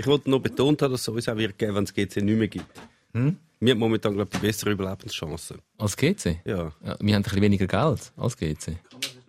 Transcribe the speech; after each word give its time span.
Ich 0.00 0.06
wollte 0.06 0.30
noch 0.30 0.40
betont 0.40 0.80
haben, 0.80 0.92
dass 0.92 1.02
es 1.02 1.08
uns 1.08 1.28
auch 1.28 1.36
wird 1.36 1.58
geben, 1.58 1.74
wenn 1.74 1.84
es 1.84 1.92
GC 1.92 2.22
nicht 2.22 2.38
mehr 2.38 2.48
gibt. 2.48 2.64
Hm? 3.12 3.36
Wir 3.60 3.72
haben 3.72 3.80
momentan, 3.80 4.14
glaube 4.14 4.30
ich, 4.32 4.40
die 4.40 4.46
bessere 4.46 4.70
Überlebenschancen. 4.70 5.58
Als 5.76 5.94
GC? 5.94 6.40
Ja. 6.46 6.56
ja. 6.56 6.72
Wir 6.82 6.94
haben 6.94 7.08
ein 7.10 7.22
bisschen 7.22 7.42
weniger 7.42 7.66
Geld 7.66 8.10
als 8.16 8.34
GC. 8.38 8.78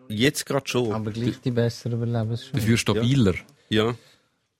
Jetzt 0.07 0.46
gerade 0.46 0.65
schon. 0.65 0.94
Aber 0.94 1.12
gleich 1.12 1.42
die 1.42 1.52
bessere 1.52 1.96
Überlebenschancen. 1.96 2.54
Dafür 2.54 2.78
stabiler. 2.78 3.34
Ja. 3.68 3.88
ja. 3.88 3.96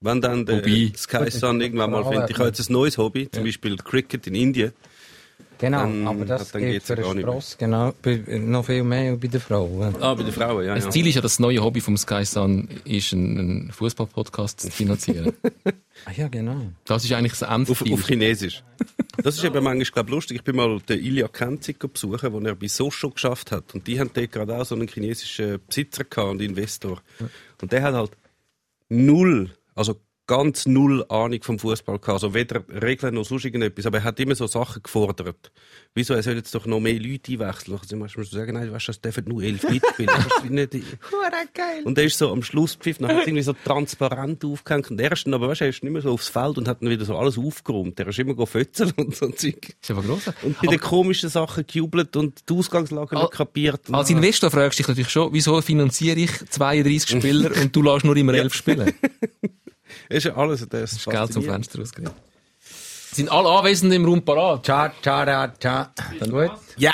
Wenn 0.02 0.20
dann 0.20 0.46
der 0.46 0.58
Wobei, 0.58 0.92
Sky 0.98 1.32
Sun 1.32 1.62
irgendwann 1.62 1.92
mal 1.92 2.04
findet, 2.04 2.32
ich 2.32 2.38
habe 2.38 2.50
jetzt 2.50 2.70
ein 2.70 2.74
neues 2.74 2.98
Hobby, 2.98 3.32
zum 3.32 3.44
ja. 3.44 3.48
Beispiel 3.48 3.78
Cricket 3.78 4.28
in 4.28 4.36
Indien. 4.36 4.74
Genau, 5.58 5.80
dann, 5.82 6.08
aber 6.08 6.26
das 6.26 6.52
geht 6.52 6.82
für 6.82 6.96
den 6.96 7.20
Spross, 7.20 7.58
genau, 7.58 7.94
noch 8.28 8.66
viel 8.66 8.84
mehr 8.84 9.16
bei 9.16 9.28
den 9.28 9.40
Frauen. 9.40 9.96
Ah, 10.02 10.16
bei 10.16 10.24
den 10.24 10.34
Frauen, 10.34 10.66
ja. 10.66 10.76
Das 10.76 10.86
ja. 10.86 10.90
Ziel 10.90 11.06
ist 11.08 11.16
ja, 11.16 11.22
das 11.22 11.40
neue 11.40 11.64
Hobby 11.64 11.82
vom 11.82 11.98
Sky 11.98 12.26
Sun 12.26 12.68
ist, 12.84 13.14
einen, 13.14 13.72
Fußball-Podcast 13.72 14.62
zu 14.62 14.72
finanzieren. 14.72 15.34
ah 16.06 16.12
ja, 16.16 16.28
genau. 16.28 16.62
Das 16.86 17.04
ist 17.04 17.12
eigentlich 17.14 17.38
das 17.38 17.44
Endziel. 17.44 17.74
Auf, 17.74 17.92
auf 17.92 18.08
Chinesisch. 18.08 18.64
Das 19.24 19.36
ist 19.36 19.44
eben 19.44 19.64
manchmal, 19.64 19.86
glaube 19.86 20.12
lustig. 20.12 20.38
Ich 20.38 20.44
bin 20.44 20.56
mal 20.56 20.80
den 20.80 21.00
Ilya 21.00 21.28
Kenzig 21.28 21.80
besuchen, 21.80 22.34
den 22.34 22.46
er 22.46 22.56
bei 22.56 22.68
Socho 22.68 23.12
geschafft 23.12 23.52
hat. 23.52 23.76
Und 23.76 23.86
die 23.86 24.00
haben 24.00 24.10
dort 24.14 24.32
gerade 24.32 24.58
auch 24.58 24.66
so 24.66 24.74
einen 24.74 24.88
chinesischen 24.88 25.60
Besitzer 25.68 26.06
und 26.28 26.42
Investor. 26.42 27.02
Und 27.62 27.72
der 27.72 27.84
hat 27.84 27.94
halt 27.94 28.12
null, 28.90 29.52
also 29.76 30.00
ganz 30.32 30.66
null 30.66 31.04
Ahnung 31.10 31.44
vom 31.44 31.60
Fußball 31.60 32.00
gehabt. 32.00 32.14
Also 32.14 32.34
weder 32.34 32.64
Regeln 32.82 33.16
noch 33.16 33.26
sonst 33.26 33.44
irgendetwas. 33.44 33.86
Aber 33.86 33.98
er 33.98 34.06
hat 34.06 34.18
immer 34.22 34.34
so 34.34 34.48
Sachen 34.48 34.82
gefordert. 34.82 35.52
Wieso, 35.94 36.14
er 36.14 36.24
soll 36.24 36.36
jetzt 36.36 36.56
doch 36.56 36.66
noch 36.66 36.80
mehr 36.80 36.98
Leute 36.98 37.34
einwechseln? 37.34 37.78
Also, 37.78 37.98
musst 37.98 38.16
du 38.16 38.24
sagen, 38.24 38.54
nein, 38.54 38.72
weißt 38.72 38.88
du, 38.88 38.92
es 38.92 39.02
dürfen 39.02 39.26
nur 39.28 39.44
elf 39.44 39.70
mitspielen. 39.70 40.16
nicht... 40.48 40.72
geil. 41.54 41.84
Und 41.84 41.98
er 41.98 42.06
ist 42.06 42.18
so 42.18 42.32
am 42.32 42.44
Schluss 42.44 42.76
pfiff, 42.76 43.00
dann 43.00 43.10
hat 43.10 43.28
irgendwie 43.28 43.44
so 43.44 43.52
transparent 43.52 44.46
aufgehängt. 44.46 44.90
Und 44.90 45.02
er 45.02 45.12
ist 45.12 45.26
dann 45.26 45.34
aber, 45.34 45.50
weißt 45.50 45.60
du, 45.60 45.66
er 45.66 45.70
ist 45.70 45.84
nicht 45.84 45.92
mehr 45.92 46.02
so 46.02 46.12
aufs 46.12 46.30
Feld 46.30 46.58
und 46.58 46.70
hat 46.70 46.82
dann 46.82 46.90
wieder 46.90 47.04
so 47.04 47.18
alles 47.18 47.38
aufgeräumt. 47.38 48.00
Er 48.00 48.08
ist 48.08 48.20
immer 48.20 48.34
gefötzeln 48.34 48.94
und 48.96 49.14
so 49.14 49.28
Zeug. 49.32 49.76
Ist 49.82 49.92
aber 49.92 50.02
gross. 50.02 50.28
Und 50.44 50.54
bei 50.54 50.60
aber... 50.60 50.78
den 50.78 50.80
komischen 50.80 51.28
Sachen 51.28 51.68
gejubelt 51.68 52.16
und 52.16 52.50
die 52.50 52.54
Ausgangslage 52.54 53.18
nicht 53.18 53.32
kapiert. 53.32 53.82
Als 53.92 54.10
Investor 54.10 54.50
fragst 54.50 54.80
du 54.80 54.84
dich 54.84 54.88
natürlich 54.88 55.10
schon, 55.10 55.34
wieso 55.34 55.60
finanziere 55.62 56.22
ich 56.22 56.32
32 56.50 57.10
Spieler 57.20 57.52
und 57.62 57.76
du 57.76 57.82
lässt 57.82 58.06
nur 58.06 58.16
immer 58.16 58.34
elf 58.34 58.54
spielen? 58.54 58.94
Ist 60.10 60.26
ja 60.26 60.36
alles 60.36 60.68
das. 60.68 60.94
ist 60.94 61.06
Geld 61.06 61.34
zum 61.34 61.44
Fenster 61.44 61.80
rausgehen. 61.80 62.10
Sind 63.14 63.30
alle 63.30 63.50
Anwesenden 63.50 63.98
im 63.98 64.06
Raum 64.06 64.24
parat? 64.24 64.64
Tja, 64.64 64.94
tja, 65.02 65.48
tja. 65.48 65.92
Gut? 66.30 66.52
Ja. 66.78 66.94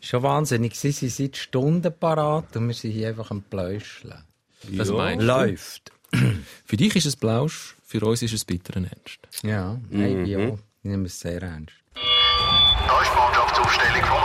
Schon 0.00 0.22
wahnsinnig. 0.22 0.74
Sie 0.74 0.90
sind 0.90 1.12
seit 1.12 1.36
Stunden 1.36 1.92
parat 1.92 2.56
und 2.56 2.66
wir 2.66 2.74
sind 2.74 2.90
hier 2.90 3.08
einfach 3.08 3.30
am 3.30 3.42
Pläuscheln. 3.42 4.24
Das 4.72 4.88
ja. 4.88 4.94
meinst 4.94 5.24
Läuft. 5.24 5.92
Für 6.64 6.76
dich 6.76 6.96
ist 6.96 7.06
es 7.06 7.16
Blausch, 7.16 7.76
für 7.84 8.00
uns 8.04 8.22
ist 8.22 8.32
es 8.32 8.44
bitteren 8.44 8.84
Ernst. 8.84 9.20
Ja, 9.42 9.78
mhm. 9.90 10.24
ja. 10.24 10.38
Ich 10.48 10.58
nehme 10.82 11.06
es 11.06 11.20
sehr 11.20 11.42
ernst. 11.42 11.74
Da 11.94 13.02
ist 13.02 13.10
die 13.12 13.16
Mannschaftsaufstellung 13.16 14.04
vom 14.04 14.19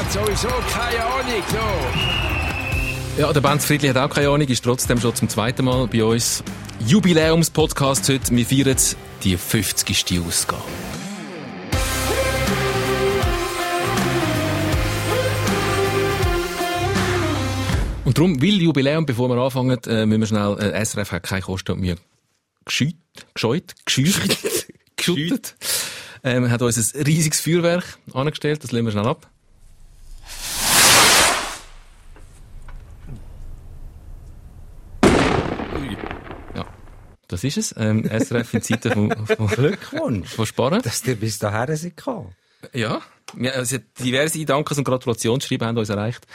hat 0.00 0.12
sowieso 0.12 0.48
keine 0.48 1.04
Ahnung. 1.04 1.42
So. 3.16 3.20
Ja, 3.20 3.32
der 3.32 3.40
Benz 3.40 3.64
Friedli 3.64 3.88
hat 3.88 3.96
auch 3.98 4.08
keine 4.08 4.28
Ahnung, 4.28 4.48
ist 4.48 4.64
trotzdem 4.64 5.00
schon 5.00 5.14
zum 5.14 5.28
zweiten 5.28 5.64
Mal 5.64 5.86
bei 5.88 6.02
uns. 6.04 6.42
Jubiläumspodcast 6.86 8.08
heute. 8.08 8.34
Wir 8.34 8.46
feiern 8.46 8.76
die 9.22 9.36
50. 9.36 10.20
Ausgabe. 10.26 10.62
Und 18.06 18.16
darum, 18.16 18.40
will 18.40 18.62
Jubiläum, 18.62 19.04
bevor 19.06 19.28
wir 19.28 19.36
anfangen, 19.36 19.78
äh, 19.86 20.06
müssen 20.06 20.20
wir 20.20 20.26
schnell, 20.26 20.58
äh, 20.58 20.84
SRF 20.84 21.12
hat 21.12 21.22
keine 21.24 21.42
Kosten 21.42 21.72
und 21.72 21.82
wir 21.82 21.96
gescheut, 22.64 22.96
gescheut, 23.34 23.74
gescheucht, 23.84 24.66
geschüttet. 24.96 25.54
Ähm, 26.24 26.50
hat 26.50 26.62
uns 26.62 26.94
ein 26.94 27.02
riesiges 27.02 27.40
Feuerwerk 27.40 27.98
angestellt, 28.12 28.64
das 28.64 28.72
lehnen 28.72 28.86
wir 28.86 28.92
schnell 28.92 29.06
ab. 29.06 29.30
Das 37.30 37.44
ist 37.44 37.56
es. 37.56 37.74
Ähm, 37.76 38.04
SRF 38.04 38.54
in 38.54 38.62
Zeiten 38.62 38.92
von, 38.92 39.26
von 39.26 39.46
Glückwunsch. 39.46 40.28
Von 40.30 40.46
Sparen. 40.46 40.82
Dass 40.82 41.06
ihr 41.06 41.16
bis 41.16 41.38
dahin 41.38 41.76
sind 41.76 41.96
gekommen. 41.96 42.34
Ja, 42.72 43.00
ja 43.38 43.52
also 43.52 43.78
diverse 43.98 44.44
Dankes- 44.44 44.78
und 44.78 44.84
Gratulationsschreiben 44.84 45.68
haben 45.68 45.78
uns 45.78 45.88
erreicht. 45.88 46.26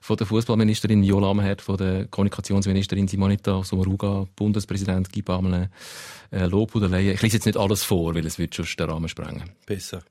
Von 0.00 0.16
der 0.16 0.26
Fußballministerin 0.26 1.02
Viola 1.02 1.30
Amherd, 1.30 1.60
von 1.60 1.76
der 1.76 2.06
Kommunikationsministerin 2.06 3.08
Simonita 3.08 3.64
Sommaruga, 3.64 4.26
Bundespräsident 4.36 5.12
Guy 5.12 5.22
Parmelin, 5.22 5.68
äh, 6.30 6.46
Lob 6.46 6.74
oder 6.76 6.88
Leyen. 6.88 7.14
Ich 7.14 7.22
lese 7.22 7.36
jetzt 7.36 7.46
nicht 7.46 7.58
alles 7.58 7.82
vor, 7.82 8.14
weil 8.14 8.24
es 8.24 8.38
wird 8.38 8.54
schon 8.54 8.66
den 8.78 8.90
Rahmen 8.90 9.08
sprengen. 9.08 9.50
Besser. 9.66 10.02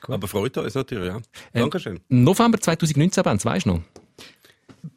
Gut. 0.00 0.14
Aber 0.14 0.28
freut 0.28 0.56
uns 0.56 0.74
natürlich, 0.74 1.08
ja. 1.08 1.16
Ähm, 1.16 1.22
Dankeschön. 1.62 2.00
November 2.08 2.58
2019, 2.58 3.22
Ben, 3.22 3.44
weißt 3.44 3.66
du 3.66 3.70
noch? 3.70 3.80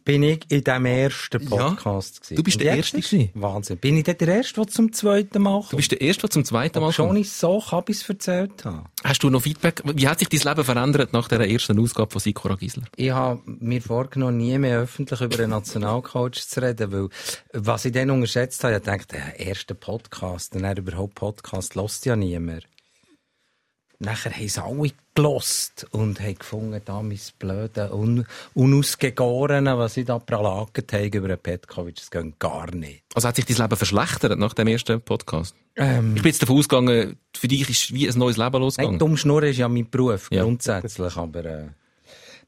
Bin 0.04 0.24
ich 0.24 0.46
in 0.50 0.64
dem 0.64 0.86
ersten 0.86 1.46
Podcast. 1.46 2.30
Ja, 2.30 2.38
du 2.38 2.44
bist 2.44 2.60
der 2.60 2.76
Erste 2.76 2.98
gewesen. 2.98 3.30
Wahnsinn. 3.34 3.78
Bin 3.78 3.98
ich 3.98 4.04
der 4.04 4.20
Erste, 4.20 4.62
der 4.62 4.68
zum 4.68 4.92
zweiten 4.94 5.42
Mal 5.42 5.60
kommt? 5.60 5.74
Du 5.74 5.78
bist 5.78 5.92
der 5.92 6.02
Erste, 6.02 6.22
der 6.22 6.30
zum 6.30 6.46
zweiten 6.46 6.80
Mal 6.80 6.86
kommt. 6.88 6.96
Schon 6.96 7.16
ich 7.16 7.32
so 7.32 7.60
Kabis 7.60 8.08
erzählt 8.08 8.66
habe. 8.66 8.86
Hast 9.04 9.24
du 9.24 9.30
noch 9.30 9.42
Feedback? 9.42 9.82
Wie 9.86 10.08
hat 10.08 10.20
sich 10.20 10.30
dein 10.30 10.42
Leben 10.42 10.66
verändert 10.66 11.14
nach 11.14 11.28
der 11.28 11.50
ersten 11.50 11.80
Ausgabe 11.80 12.12
von 12.12 12.22
Sikora 12.22 12.56
Gisler? 12.56 12.84
Ich 12.96 13.12
habe 13.12 13.42
mir 13.46 13.82
vorgenommen, 13.82 14.38
nie 14.38 14.58
mehr 14.58 14.80
öffentlich 14.80 15.22
über 15.22 15.40
einen 15.40 15.52
Nationalcoach 15.52 16.48
zu 16.48 16.62
reden, 16.62 16.92
weil 16.92 17.10
was 17.54 17.86
ich 17.86 17.92
dann 17.92 18.10
unterschätzt 18.10 18.64
habe, 18.64 18.76
ich 18.78 18.84
dachte, 18.84 19.18
der 19.18 19.40
erste 19.40 19.76
Podcast, 19.76 20.56
dann 20.56 20.78
überhaupt 20.78 21.16
Podcast, 21.16 21.76
lässt 21.76 22.06
ja 22.06 22.16
niemand. 22.16 22.68
Nachher 24.00 24.32
haben 24.32 24.48
sie 24.48 24.64
alle 24.64 24.92
gelost 25.16 25.88
und 25.90 26.20
haben 26.20 26.38
gefunden, 26.38 26.80
da 26.86 27.02
mein 27.02 27.20
blöde, 27.40 27.92
un 27.92 28.26
unausgegorene, 28.54 29.76
was 29.78 29.96
sie 29.96 30.06
da 30.06 30.20
pralagert 30.20 30.94
haben 30.94 31.12
über 31.12 31.28
den 31.30 31.40
Petkovic, 31.40 31.96
das 31.96 32.12
geht 32.12 32.38
gar 32.38 32.70
nicht. 32.76 33.04
Also 33.16 33.28
hat 33.28 33.36
sich 33.36 33.46
dein 33.46 33.58
Leben 33.58 33.76
verschlechtert 33.76 34.38
nach 34.38 34.54
dem 34.54 34.68
ersten 34.68 35.02
Podcast? 35.02 35.56
Ähm, 35.76 36.16
ich 36.16 36.22
bin 36.22 36.30
jetzt 36.30 36.44
davon 36.44 36.60
ausgegangen, 36.60 37.18
für 37.36 37.48
dich 37.48 37.68
ist 37.68 37.92
wie 37.92 38.08
ein 38.08 38.18
neues 38.20 38.38
Leben 38.38 38.62
losgegangen. 38.62 38.94
Nein, 38.94 39.00
dumm 39.00 39.18
Schnurren 39.18 39.50
ist 39.50 39.58
ja 39.58 39.68
mein 39.68 39.90
Beruf, 39.90 40.28
ja. 40.32 40.44
grundsätzlich, 40.44 41.18
aber... 41.18 41.46
Äh, 41.46 41.68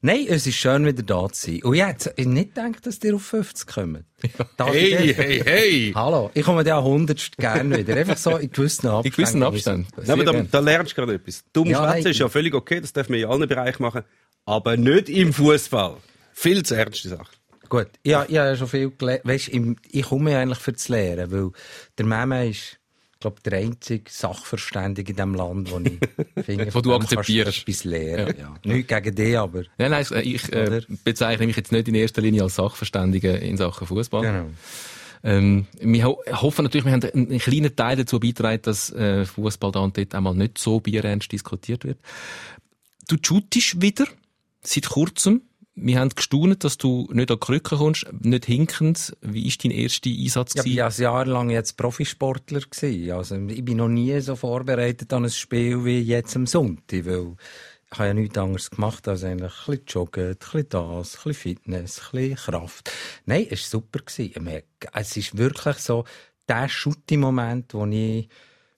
Nein, 0.02 0.24
es 0.30 0.46
ist 0.46 0.56
schön, 0.56 0.86
wieder 0.86 1.02
da 1.02 1.28
zu 1.30 1.50
sein. 1.50 1.62
Und 1.62 1.74
jetzt, 1.74 2.10
ich 2.16 2.26
nicht 2.26 2.54
gedacht, 2.54 2.86
dass 2.86 3.04
ihr 3.04 3.14
auf 3.14 3.22
50 3.22 3.66
kommt. 3.66 4.04
Ja. 4.58 4.66
Hey, 4.66 5.14
hey, 5.14 5.42
hey! 5.44 5.92
Hallo, 5.94 6.30
ich 6.32 6.42
komme 6.42 6.64
dir 6.64 6.76
an 6.76 6.84
100 6.84 7.36
gerne 7.36 7.78
wieder. 7.78 7.96
Einfach 7.96 8.16
so 8.16 8.36
in 8.36 8.50
gewissen 8.50 8.88
Abständen. 8.88 9.06
In 9.06 9.12
gewissen 9.12 9.42
Abständen. 9.42 9.86
Nein, 9.96 10.10
aber 10.10 10.24
da, 10.24 10.42
da 10.42 10.58
lernst 10.60 10.92
du 10.92 10.96
gerade 10.96 11.14
etwas. 11.14 11.44
Dumm 11.52 11.68
ja, 11.68 11.92
ist 11.92 12.18
ja 12.18 12.28
völlig 12.28 12.54
okay, 12.54 12.80
das 12.80 12.92
dürfen 12.92 13.12
wir 13.14 13.24
in 13.24 13.30
allen 13.30 13.48
Bereichen 13.48 13.82
machen. 13.82 14.02
Aber 14.46 14.76
nicht 14.76 15.10
im 15.10 15.32
Fußball. 15.34 15.96
Viel 16.32 16.62
zu 16.62 16.74
ernste 16.74 17.08
Sache. 17.10 17.32
Gut, 17.68 17.88
ja, 18.04 18.24
ich 18.28 18.38
habe 18.38 18.48
ja 18.48 18.56
schon 18.56 18.68
viel 18.68 18.90
gelernt. 18.90 19.24
Weißt, 19.24 19.48
ich 19.48 20.02
komme 20.02 20.32
ja 20.32 20.40
eigentlich 20.40 20.58
für 20.58 20.72
das 20.72 20.88
Lehren, 20.88 21.30
weil 21.30 21.50
der 21.98 22.06
Mama 22.06 22.42
ist 22.42 22.79
glaube, 23.20 23.40
der 23.42 23.58
einzige 23.58 24.10
Sachverständige 24.10 25.12
in 25.12 25.16
diesem 25.16 25.34
Land, 25.34 25.70
wo 25.70 25.78
ich 25.78 25.98
finde, 26.44 26.74
wo 26.74 26.80
du 26.80 26.94
akzeptierst. 26.94 27.62
Etwas 27.62 27.84
lernen, 27.84 28.34
ja. 28.38 28.56
ja. 28.64 28.74
Nicht 28.74 28.88
gegen 28.88 29.14
dich, 29.14 29.38
aber. 29.38 29.64
Nein, 29.78 29.90
nein, 29.90 30.06
ich 30.22 30.52
äh, 30.52 30.80
bezeichne 31.04 31.46
mich 31.46 31.56
jetzt 31.56 31.70
nicht 31.70 31.86
in 31.86 31.94
erster 31.94 32.22
Linie 32.22 32.42
als 32.42 32.56
Sachverständige 32.56 33.32
in 33.32 33.56
Sachen 33.56 33.86
Fußball. 33.86 34.22
Genau. 34.22 34.46
Ähm, 35.22 35.66
wir 35.78 36.06
ho 36.06 36.18
hoffen 36.28 36.62
natürlich, 36.62 36.86
wir 36.86 36.92
haben 36.92 37.04
einen 37.04 37.38
kleinen 37.38 37.76
Teil 37.76 37.96
dazu 37.96 38.18
beigetragen, 38.18 38.62
dass 38.62 38.90
äh, 38.90 39.26
Fußball 39.26 39.70
da 39.70 39.80
und 39.80 39.98
dort 39.98 40.14
einmal 40.14 40.34
nicht 40.34 40.56
so 40.56 40.80
bierernst 40.80 41.30
diskutiert 41.30 41.84
wird. 41.84 41.98
Du 43.06 43.16
shootest 43.20 43.82
wieder, 43.82 44.06
seit 44.62 44.88
kurzem 44.88 45.42
wir 45.74 45.98
haben 45.98 46.10
gestaunt, 46.10 46.64
dass 46.64 46.78
du 46.78 47.08
nicht 47.12 47.30
an 47.30 47.38
die 47.40 47.46
Krücke 47.46 47.76
kommst, 47.76 48.06
nicht 48.20 48.46
hinkend. 48.46 49.16
Wie 49.20 49.46
war 49.46 49.54
dein 49.62 49.70
erster 49.70 50.10
Einsatz? 50.10 50.54
Ja, 50.54 50.64
ich 50.64 50.76
war 50.76 50.86
ein 50.88 51.02
Jahr 51.02 51.26
lang 51.26 51.50
jetzt 51.50 51.76
Profisportler. 51.76 52.60
Gewesen. 52.60 53.12
Also, 53.12 53.36
ich 53.36 53.64
bin 53.64 53.78
noch 53.78 53.88
nie 53.88 54.18
so 54.20 54.36
vorbereitet 54.36 55.12
an 55.12 55.24
ein 55.24 55.30
Spiel 55.30 55.84
wie 55.84 56.00
jetzt 56.00 56.36
am 56.36 56.46
Sonntag, 56.46 57.06
weil 57.06 57.36
ich 57.92 57.98
habe 57.98 58.08
ja 58.08 58.14
nichts 58.14 58.38
anderes 58.38 58.70
gemacht 58.70 59.08
als 59.08 59.24
eigentlich 59.24 59.52
ein 59.52 59.66
bisschen 59.66 59.84
joggen, 59.86 60.28
ein 60.28 60.36
bisschen 60.36 60.68
das, 60.68 61.16
ein 61.16 61.22
bisschen 61.24 61.34
Fitness, 61.34 62.00
ein 62.00 62.18
bisschen 62.18 62.36
Kraft. 62.36 62.92
Nein, 63.26 63.46
es 63.50 63.72
war 63.72 63.80
super. 63.80 64.00
Es 64.92 65.16
ist 65.16 65.36
wirklich 65.36 65.76
so 65.78 66.04
der 66.48 66.68
Schutti-Moment, 66.68 67.74
wo 67.74 67.86
ich 67.86 68.28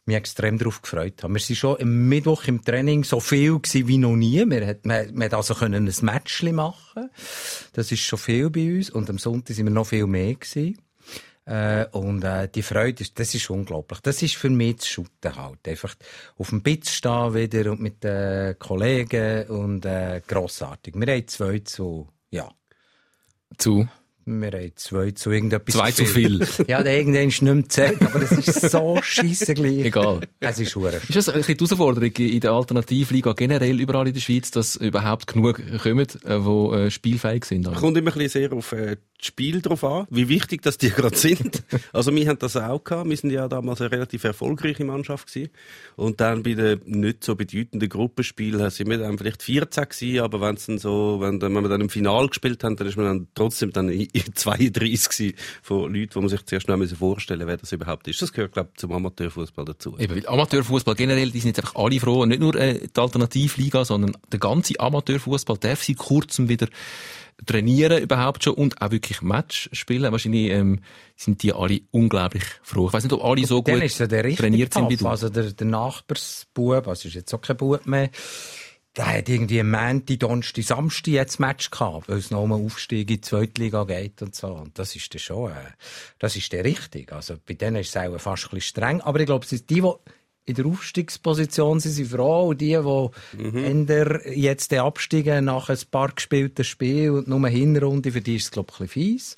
mich 0.07 0.17
extrem 0.17 0.59
darauf 0.59 0.83
gefreut 0.83 1.23
habe. 1.23 1.35
Wir 1.35 1.41
waren 1.41 1.57
schon 1.57 1.81
am 1.81 2.09
Mittwoch 2.09 2.45
im 2.45 2.65
Training 2.65 3.05
so 3.05 3.21
viel 3.21 3.61
wie 3.63 3.99
noch 3.99 4.17
nie. 4.17 4.45
Wir 4.49 4.79
man 4.83 5.33
also 5.33 5.55
ein 5.55 5.93
Match 6.03 6.43
machen. 6.43 7.11
Das 7.73 7.93
ist 7.93 8.01
schon 8.01 8.19
viel 8.19 8.51
bei 8.51 8.77
uns. 8.77 8.91
Und 8.91 9.09
am 9.11 9.19
Sonntag 9.19 9.55
sind 9.55 9.67
wir 9.67 9.73
noch 9.73 9.87
viel 9.87 10.07
mehr 10.07 10.35
gewesen. 10.35 10.79
Äh, 11.45 11.87
und 11.87 12.23
äh, 12.23 12.49
die 12.49 12.63
Freude, 12.63 13.03
ist, 13.03 13.19
das 13.19 13.35
ist 13.35 13.51
unglaublich. 13.51 14.01
Das 14.01 14.23
ist 14.23 14.37
für 14.37 14.51
mich 14.51 14.77
das 14.77 14.89
Shooten 14.89 15.37
halt. 15.37 15.67
Einfach 15.67 15.95
auf 16.39 16.51
dem 16.51 16.63
Bitz 16.63 16.91
stehen 16.91 17.35
wieder 17.35 17.73
und 17.73 17.81
mit 17.81 18.05
den 18.05 18.59
Kollegen 18.59 19.47
und 19.49 19.85
äh, 19.85 20.21
grossartig. 20.27 20.95
Wir 20.97 21.15
haben 21.15 21.29
zwei 21.29 21.59
zu, 21.61 22.09
ja, 22.31 22.49
Zu. 23.59 23.89
Wir 24.25 24.53
haben 24.53 24.73
zwei 24.77 25.11
zu 25.11 25.31
irgendetwas 25.31 25.75
Zwei 25.75 25.91
zu 25.93 26.05
viel. 26.05 26.47
Ja, 26.69 26.83
der 26.83 26.97
irgendwann 26.99 27.29
ist 27.29 27.43
nicht 27.43 27.55
mehr 27.55 27.69
zählt, 27.69 28.03
aber 28.03 28.23
es 28.23 28.33
ist 28.33 28.71
so 28.71 28.99
scheisse 29.03 29.55
gleich. 29.55 29.85
Egal. 29.85 30.21
Es 30.41 30.59
ist 30.59 30.75
hure. 30.77 30.97
Ist 30.97 31.17
das 31.17 31.29
ein 31.29 31.37
bisschen 31.37 31.57
die 31.57 31.65
Herausforderung 31.65 32.13
in 32.13 32.41
der 32.41 32.53
Alternativliga 32.53 33.33
generell 33.33 33.81
überall 33.81 34.07
in 34.09 34.15
der 34.15 34.21
Schweiz, 34.21 34.51
dass 34.51 34.77
überhaupt 34.77 35.27
genug 35.27 35.61
kommen, 35.83 36.07
die 36.07 36.29
äh, 36.29 36.91
spielfähig 36.91 37.45
sind? 37.45 37.73
Kommt 37.75 37.97
immer 37.97 38.13
ein 38.13 38.19
bisschen 38.19 38.29
sehr 38.29 38.53
auf 38.53 38.73
äh, 38.73 38.97
das 39.23 39.29
Spiel 39.29 39.63
drauf 39.63 39.85
an, 39.85 40.07
wie 40.11 40.29
wichtig 40.29 40.63
das 40.63 40.79
die 40.79 40.91
gerade 40.91 41.17
sind. 41.17 41.63
Also 41.93 42.15
wir 42.15 42.29
haben 42.29 42.39
das 42.39 42.57
auch 42.57 42.83
gehabt. 42.83 43.09
Wir 43.09 43.17
sind 43.17 43.31
ja 43.31 43.49
damals 43.49 43.81
eine 43.81 43.91
relativ 43.91 44.25
erfolgreiche 44.25 44.85
Mannschaft 44.85 45.33
gewesen. 45.33 45.51
Und 45.97 46.21
dann 46.21 46.43
bei 46.43 46.55
den 46.55 46.81
nicht 46.85 47.25
so 47.25 47.37
bedeutenden 47.37 47.89
Gruppenspielen 47.89 48.69
sind 48.71 48.91
wir 48.91 48.99
dann 48.99 49.17
vielleicht 49.17 49.43
14 49.43 49.85
gewesen, 49.85 50.21
aber 50.21 50.41
wenn 50.41 50.59
dann 50.67 50.79
so, 50.79 51.19
wenn, 51.21 51.41
wenn 51.41 51.53
wir 51.53 51.69
dann 51.69 51.81
im 51.81 51.89
Finale 51.89 52.29
gespielt 52.29 52.65
haben, 52.65 52.77
dann 52.77 52.87
ist 52.87 52.97
man 52.97 53.07
dann 53.07 53.29
trotzdem 53.35 53.73
dann 53.73 53.89
in 53.89 54.09
in 54.13 54.35
32 54.35 55.09
gewesen 55.09 55.37
von 55.63 55.95
Leuten, 55.95 56.15
wo 56.15 56.21
man 56.21 56.29
sich 56.29 56.45
zuerst 56.45 56.69
noch 56.69 56.83
vorstellen, 56.97 57.47
wer 57.47 57.57
das 57.57 57.73
überhaupt 57.73 58.09
ist. 58.09 58.21
Das 58.21 58.33
gehört, 58.33 58.53
glaube 58.53 58.71
ich, 58.73 58.81
zum 58.81 58.93
Amateurfußball 58.93 59.65
dazu. 59.65 59.97
Eben, 59.99 60.17
weil 60.17 60.27
Amateurfußball 60.27 60.95
generell, 60.95 61.31
die 61.31 61.41
sind 61.41 61.57
jetzt 61.57 61.61
einfach 61.61 61.77
alle 61.77 62.01
froh. 62.01 62.27
Nicht 62.27 62.41
nur 62.41 62.55
äh, 62.57 62.81
die 62.89 63.01
Alternativliga, 63.01 63.85
sondern 63.85 64.17
der 64.31 64.41
ganze 64.41 64.79
Amateurfußball 64.79 65.59
darf 65.59 65.85
seit 65.85 65.99
kurzem 65.99 66.49
wieder 66.49 66.67
trainieren 67.47 68.03
überhaupt 68.03 68.45
schon 68.45 68.55
und 68.55 68.81
auch 68.81 68.91
wirklich 68.91 69.23
Match 69.23 69.69
spielen. 69.73 70.11
Wahrscheinlich 70.11 70.51
ähm, 70.51 70.81
sind 71.17 71.43
die 71.43 71.53
alle 71.53 71.81
unglaublich 71.91 72.45
froh. 72.63 72.89
Ich 72.89 72.93
weiß 72.93 73.05
nicht, 73.05 73.13
ob 73.13 73.25
alle 73.25 73.47
so 73.47 73.61
Dann 73.63 73.77
gut 73.77 73.85
ist 73.85 74.01
der 74.01 74.25
richtige 74.25 74.37
trainiert 74.37 74.75
sind 74.75 74.91
wie 74.91 74.97
du. 74.97 75.07
Also 75.07 75.29
der, 75.29 75.53
der 75.53 75.67
Nachbarsbub, 75.67 76.89
also 76.89 77.09
ist 77.09 77.15
jetzt 77.15 77.33
auch 77.35 77.41
kein 77.41 77.57
Bub 77.57 77.87
mehr, 77.87 78.11
der 78.97 79.07
hat 79.07 79.29
irgendwie 79.29 79.61
am 79.61 79.71
Montag, 79.71 80.21
Donnerstag, 80.21 80.65
Samstag 80.65 81.13
jetzt 81.13 81.41
Match 81.41 81.71
gehabt, 81.71 82.09
weil 82.09 82.19
es 82.19 82.31
noch 82.31 82.43
um 82.43 82.53
Aufstieg 82.53 83.09
in 83.11 83.17
die 83.17 83.21
Zweitliga 83.23 83.85
geht 83.85 84.21
und 84.21 84.35
so. 84.35 84.49
Und 84.49 84.79
das 84.79 84.95
ist 84.95 85.15
dann 85.15 85.19
schon, 85.19 85.51
äh, 85.51 85.55
das 86.19 86.37
ist 86.37 86.53
der 86.53 86.65
richtig. 86.65 87.11
Also 87.13 87.37
bei 87.47 87.55
denen 87.55 87.77
ist 87.77 87.89
es 87.89 87.97
auch 87.97 88.19
fast 88.19 88.45
ein 88.45 88.51
bisschen 88.51 88.61
streng. 88.61 89.01
Aber 89.01 89.21
ich 89.21 89.27
glaube, 89.27 89.45
es 89.45 89.51
sind 89.51 89.71
die, 89.71 89.81
die 89.81 89.91
in 90.45 90.55
der 90.55 90.67
Aufstiegsposition 90.67 91.81
sind, 91.81 91.93
sind 91.93 92.09
froh. 92.09 92.49
Und 92.49 92.61
die, 92.61 92.79
die 92.79 93.59
änder 93.59 94.29
jetzt 94.29 94.73
den 94.73 94.81
absteigen 94.81 95.45
nach 95.45 95.69
ein 95.69 95.79
paar 95.91 96.13
gespielten 96.13 96.65
Spielen 96.65 97.17
und 97.19 97.29
nur 97.29 97.49
Hinrunde, 97.49 98.13
für 98.13 98.21
die 98.21 98.37
ist 98.37 98.45
es, 98.45 98.51
glaube 98.51 98.73
ich, 98.73 98.81
ein 98.81 98.87
bisschen 98.87 99.03
fies. 99.03 99.37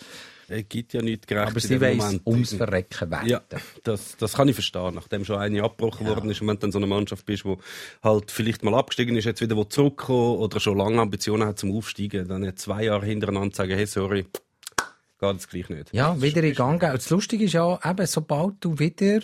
Es 0.48 0.68
gibt 0.68 0.92
ja 0.92 1.02
nichts 1.02 1.26
gerecht 1.26 1.50
Aber 1.50 1.60
sie 1.60 1.80
weiss 1.80 2.20
ums 2.26 2.52
Verrecken 2.52 3.10
werden. 3.10 3.28
Ja, 3.28 3.42
das, 3.82 4.16
das 4.18 4.34
kann 4.34 4.48
ich 4.48 4.54
verstehen. 4.54 4.94
Nachdem 4.94 5.24
schon 5.24 5.38
eine 5.38 5.62
abgebrochen 5.62 6.06
worden 6.06 6.30
ist 6.30 6.40
und 6.40 6.48
wenn 6.48 6.56
du 6.56 6.60
dann 6.60 6.72
so 6.72 6.78
eine 6.78 6.86
Mannschaft 6.86 7.24
bist, 7.24 7.44
die 7.44 7.56
halt 8.02 8.30
vielleicht 8.30 8.62
mal 8.62 8.74
abgestiegen 8.74 9.16
ist, 9.16 9.24
jetzt 9.24 9.40
wieder 9.40 9.56
wo 9.56 9.64
zurückkommen 9.64 10.38
oder 10.38 10.60
schon 10.60 10.76
lange 10.76 11.00
Ambitionen 11.00 11.46
hat 11.46 11.58
zum 11.58 11.74
Aufsteigen, 11.74 12.28
dann 12.28 12.42
nicht 12.42 12.58
zwei 12.58 12.84
Jahre 12.84 13.06
hintereinander 13.06 13.54
sagen, 13.54 13.72
hey, 13.72 13.86
sorry, 13.86 14.26
geht 15.20 15.32
jetzt 15.32 15.50
gleich 15.50 15.68
nicht. 15.70 15.94
Ja, 15.94 16.20
wieder 16.20 16.42
in 16.42 16.54
Gang 16.54 16.80
gehen. 16.80 16.92
Das 16.92 17.10
Lustige 17.10 17.44
ist 17.44 17.54
ja, 17.54 17.78
eben, 17.84 18.06
sobald 18.06 18.56
du 18.60 18.78
wieder, 18.78 19.20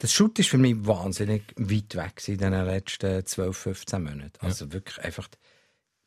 das 0.00 0.14
Shoot 0.14 0.38
ist 0.38 0.48
für 0.48 0.58
mich 0.58 0.76
wahnsinnig 0.86 1.42
weit 1.56 1.94
weg 1.94 2.26
in 2.26 2.38
den 2.38 2.52
letzten 2.52 3.24
12, 3.24 3.56
15 3.56 4.02
Monaten. 4.02 4.44
Also 4.44 4.72
wirklich 4.72 4.98
einfach, 4.98 5.28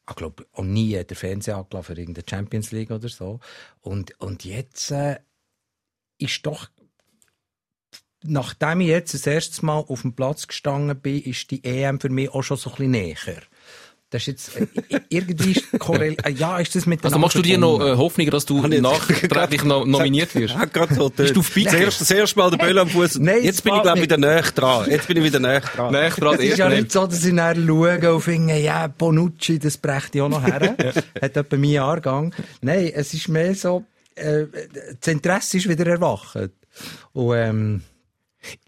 ich 0.10 0.16
glaube, 0.16 0.48
auch 0.52 0.64
nie 0.64 1.02
der 1.04 1.16
Fernseher 1.16 1.58
angelaufen 1.58 1.96
für 1.96 2.02
irgendeine 2.02 2.26
Champions 2.28 2.72
League 2.72 2.90
oder 2.90 3.08
so. 3.08 3.40
Und, 3.82 4.20
und 4.20 4.46
jetzt, 4.46 4.90
äh, 4.90 5.20
ist 6.18 6.44
doch, 6.46 6.70
nachdem 8.24 8.82
ich 8.82 8.88
jetzt 8.88 9.14
das 9.14 9.28
erste 9.28 9.64
Mal 9.64 9.80
auf 9.80 10.02
dem 10.02 10.16
Platz 10.16 10.48
gestanden 10.48 11.00
bin, 11.00 11.22
ist 11.22 11.52
die 11.52 11.64
EM 11.64 12.00
für 12.00 12.10
mich 12.10 12.30
auch 12.30 12.42
schon 12.42 12.58
so 12.58 12.72
ein 12.72 12.76
bisschen 12.76 12.92
näher. 12.92 13.44
Das 14.14 14.22
ist 14.22 14.28
jetzt, 14.28 14.56
äh, 14.92 15.00
irgendwie 15.10 15.54
ist 15.54 15.80
korrel 15.80 16.16
äh, 16.24 16.30
ja, 16.30 16.60
ist 16.60 16.76
das 16.76 16.86
mit 16.86 17.04
Also 17.04 17.18
machst 17.18 17.36
du 17.36 17.42
dir 17.42 17.58
noch 17.58 17.80
äh, 17.80 17.98
Hoffnung, 17.98 18.30
dass 18.30 18.46
du 18.46 18.62
nachträglich 18.62 19.64
noch 19.64 19.86
nominiert 19.88 20.36
wirst? 20.36 20.54
Ja, 20.54 20.66
gerade 20.66 20.94
so. 20.94 21.10
Bist 21.10 21.36
du 21.36 21.40
auf 21.40 21.50
das, 21.50 21.74
erste, 21.74 22.00
das 22.04 22.12
erste 22.12 22.38
Mal 22.38 22.52
der 22.52 22.58
Böll 22.58 22.78
am 22.78 22.90
Fuß. 22.90 23.18
Nein, 23.18 23.42
Jetzt 23.42 23.64
bin 23.64 23.74
ich, 23.74 23.82
glaube 23.82 23.98
ich, 23.98 24.04
wieder 24.04 24.18
näher 24.18 24.44
dran. 24.44 24.88
Jetzt 24.88 25.08
bin 25.08 25.18
ich 25.18 25.24
wieder 25.24 25.40
näher 25.40 25.62
dran. 25.62 25.94
Nein, 25.94 26.12
dran, 26.12 26.36
Es 26.36 26.42
ist 26.42 26.58
ja 26.60 26.70
nicht 26.70 26.92
so, 26.92 27.08
dass 27.08 27.26
ich 27.26 27.36
dann 27.36 27.66
schaue 27.68 28.14
und 28.14 28.22
finde, 28.22 28.60
ja, 28.60 28.86
Bonucci, 28.86 29.58
das 29.58 29.78
brecht 29.78 30.14
ich 30.14 30.22
auch 30.22 30.30
noch 30.30 30.44
her. 30.44 30.76
Hat 31.20 31.36
etwa 31.36 31.56
meinen 31.56 31.72
Jahrgang. 31.72 32.36
Nein, 32.62 32.92
es 32.94 33.16
ist 33.16 33.30
mehr 33.30 33.56
so, 33.56 33.84
äh, 34.14 34.46
das 35.02 35.12
Interesse 35.12 35.58
ist 35.58 35.68
wieder 35.68 35.88
erwacht. 35.88 36.38
Und, 37.14 37.36
ähm, 37.36 37.82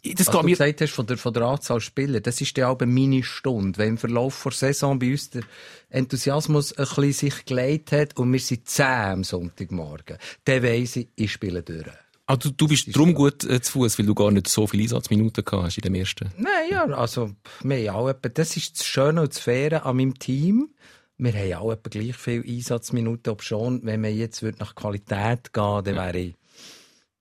Das 0.03 0.27
was 0.27 0.33
geht 0.33 0.41
du 0.41 0.45
mir, 0.45 0.51
gesagt 0.51 0.81
hast 0.81 0.91
von 0.93 1.05
der, 1.05 1.17
von 1.17 1.33
der 1.33 1.43
Anzahl 1.43 1.81
Spieler, 1.81 2.21
das 2.21 2.39
ist 2.41 2.57
ja 2.57 2.69
auch 2.69 2.79
meine 2.79 3.23
Stunde. 3.23 3.77
Wenn 3.77 3.89
im 3.89 3.97
Verlauf 3.97 4.41
der 4.43 4.51
Saison 4.53 4.97
bei 4.97 5.11
uns 5.11 5.29
der 5.31 5.43
Enthusiasmus 5.89 6.73
ein 6.73 6.85
bisschen 6.85 7.11
sich 7.11 7.45
geleitet 7.45 7.91
hat 7.91 8.17
und 8.17 8.31
wir 8.31 8.39
sind 8.39 8.67
zehn 8.67 8.85
am 8.85 9.23
Sonntagmorgen, 9.23 10.17
dann 10.45 10.63
weiss 10.63 10.95
ich, 10.95 11.09
ich 11.15 11.31
spiele 11.31 11.61
durch. 11.61 11.85
ah, 12.27 12.37
du, 12.37 12.51
du 12.51 12.67
bist 12.67 12.95
drum 12.95 13.13
gut 13.13 13.43
äh, 13.43 13.61
zu 13.61 13.73
Fuß, 13.73 13.99
weil 13.99 14.05
du 14.05 14.15
gar 14.15 14.31
nicht 14.31 14.47
so 14.47 14.67
viele 14.67 14.83
Einsatzminuten 14.83 15.43
gehabt 15.43 15.65
hast 15.65 15.77
in 15.77 15.81
dem 15.81 15.95
ersten. 15.95 16.31
Nein, 16.37 16.69
ja, 16.71 16.85
also, 16.85 17.31
wir 17.61 17.91
haben 17.91 17.95
auch 17.95 18.09
etwa, 18.09 18.29
das 18.29 18.57
ist 18.57 18.79
das 18.79 18.85
Schöne 18.85 19.21
und 19.21 19.29
das 19.29 19.39
Faire 19.39 19.85
an 19.85 19.97
meinem 19.97 20.17
Team. 20.17 20.69
Wir 21.17 21.33
haben 21.33 21.53
auch 21.53 21.71
etwa 21.71 21.89
gleich 21.89 22.15
viele 22.15 22.43
Einsatzminuten, 22.43 23.31
ob 23.31 23.41
schon, 23.43 23.81
wenn 23.83 24.01
man 24.01 24.15
jetzt 24.15 24.41
würde 24.41 24.59
nach 24.59 24.75
Qualität 24.75 25.53
gehen, 25.53 25.83
dann 25.83 25.95
wäre 25.95 26.17
ich, 26.17 26.35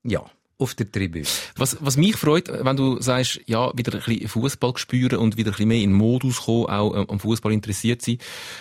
ja, 0.03 0.25
auf 0.59 0.75
der 0.75 0.91
Tribüne. 0.91 1.27
Was, 1.57 1.77
was 1.81 1.97
mich 1.97 2.17
freut, 2.17 2.49
wenn 2.49 2.77
du 2.77 3.01
sagst, 3.01 3.41
ja, 3.47 3.77
wieder 3.77 3.95
ein 3.95 4.03
bisschen 4.05 4.29
Fußball 4.29 4.77
spüren 4.77 5.19
und 5.19 5.37
wieder 5.37 5.51
ein 5.51 5.53
bisschen 5.53 5.69
mehr 5.69 5.83
in 5.83 5.91
den 5.91 5.97
Modus 5.97 6.43
kommen, 6.43 6.67
auch 6.67 6.95
ähm, 6.95 7.07
am 7.09 7.21
Fußball 7.21 7.53
interessiert 7.53 8.03
sein, 8.03 8.19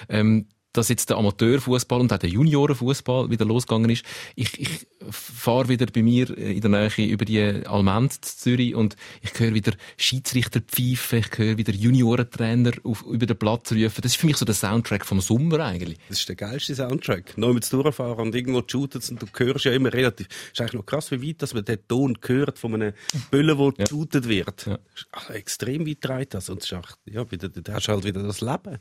ähm, 0.10 0.48
dass 0.74 0.90
jetzt 0.90 1.10
der 1.10 1.18
Amateurfußball 1.18 2.02
und 2.02 2.12
auch 2.12 2.18
der 2.18 2.30
Juniorenfußball 2.30 3.30
wieder 3.30 3.46
losgegangen 3.46 3.92
ist. 3.92 4.04
Ich, 4.36 4.60
ich 4.60 4.88
fahre 5.10 5.70
wieder 5.70 5.86
bei 5.86 6.02
mir 6.02 6.36
in 6.38 6.62
der 6.62 6.70
Nähe 6.70 7.08
über 7.08 7.26
die 7.26 7.40
Almend 7.40 8.14
zu 8.26 8.38
Zürich 8.38 8.74
und 8.76 8.96
ich 9.22 9.40
höre 9.40 9.54
wieder 9.54 9.74
Schiedsrichter 9.98 10.62
pfeifen, 10.62 11.20
ich 11.20 11.38
höre 11.38 11.58
wieder 11.58 11.74
Juniorentrainer 11.74 12.72
auf, 12.84 13.04
über 13.04 13.26
den 13.26 13.38
Platz 13.38 13.72
rufen. 13.72 14.02
Das 14.02 14.14
ist 14.14 14.16
für 14.18 14.26
mich 14.26 14.38
so 14.38 14.46
der 14.46 14.56
Soundtrack 14.56 15.06
vom 15.06 15.22
Sommer 15.22 15.60
eigentlich. 15.60 16.00
Das 16.10 16.20
ist 16.20 16.30
der 16.30 16.36
geilste 16.36 16.76
Soundtrack. 16.76 17.38
Neu 17.38 17.54
mit 17.54 17.72
durchfahren 17.72 18.20
und 18.20 18.36
irgendwo 18.36 18.64
shootet 18.66 19.08
und 19.10 19.22
du 19.22 19.28
hörst 19.38 19.66
ja 19.66 19.72
immer 19.74 19.94
relativ. 19.94 20.28
ist 20.52 20.60
eigentlich 20.60 20.74
noch 20.74 20.86
krass, 20.86 21.12
wie 21.12 21.28
weit, 21.30 21.42
dass 21.42 21.54
man 21.54 21.66
den 21.66 21.88
Ton 21.88 22.18
hört 22.26 22.58
von 22.58 22.74
einem 22.74 22.94
Böllen, 23.30 23.58
wo 23.58 23.68
Ja. 23.78 23.84
geshootet 23.86 24.28
wird. 24.28 24.66
Ja. 24.66 24.80
Ist 24.96 25.30
extrem 25.30 25.88
weit 25.88 25.98
dreht 26.02 26.34
das. 26.34 26.50
Und 26.50 26.64
es 26.64 26.72
ist 26.72 26.78
echt, 26.78 26.98
ja, 27.06 27.30
wieder, 27.32 27.50
da 27.50 27.74
hast 27.74 27.88
halt 27.88 28.04
wieder 28.04 28.24
das 28.24 28.42
Leben. 28.42 28.80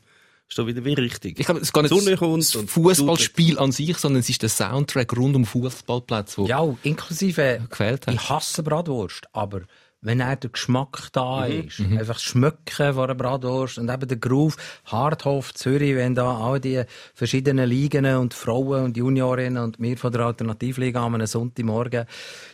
Ist 0.49 0.57
doch 0.59 0.67
wieder 0.67 0.83
wie 0.85 0.93
richtig. 0.93 1.39
Ich 1.39 1.45
glaube, 1.45 1.61
es 1.61 1.67
ist 1.67 1.73
gar 1.73 1.81
nicht 1.81 1.93
Sonne 1.93 2.15
kommt 2.17 2.43
das 2.43 2.51
Fußballspiel 2.51 3.57
an 3.57 3.71
sich, 3.71 3.97
sondern 3.97 4.19
es 4.19 4.29
ist 4.29 4.41
der 4.41 4.49
Soundtrack 4.49 5.15
rund 5.17 5.35
um 5.35 5.45
Fußballplatz, 5.45 6.37
wo 6.37 6.45
Ja, 6.45 6.63
inklusive, 6.83 7.65
gefehlt 7.69 8.07
hat. 8.07 8.13
ich 8.13 8.29
hasse 8.29 8.61
Bratwurst, 8.61 9.27
aber 9.31 9.61
wenn 10.05 10.19
er 10.19 10.35
der 10.35 10.49
Geschmack 10.49 11.07
da 11.13 11.47
Mhm, 11.47 11.67
ist, 11.67 11.79
einfach 11.79 12.15
das 12.15 12.23
Schmücken 12.23 12.93
von 12.93 13.03
einer 13.05 13.15
Bratwurst 13.15 13.77
und 13.77 13.89
eben 13.89 14.05
der 14.05 14.17
Groove, 14.17 14.57
Hardhof, 14.85 15.53
Zürich, 15.53 15.95
wenn 15.95 16.13
da 16.13 16.37
all 16.39 16.59
die 16.59 16.83
verschiedenen 17.13 17.69
Ligen 17.69 18.05
und 18.17 18.33
Frauen 18.33 18.83
und 18.83 18.97
Juniorinnen 18.97 19.63
und 19.63 19.79
wir 19.79 19.97
von 19.97 20.11
der 20.11 20.21
Alternativliga 20.25 21.05
am 21.05 21.15
einem 21.15 21.25
Sonntagmorgen, 21.25 22.05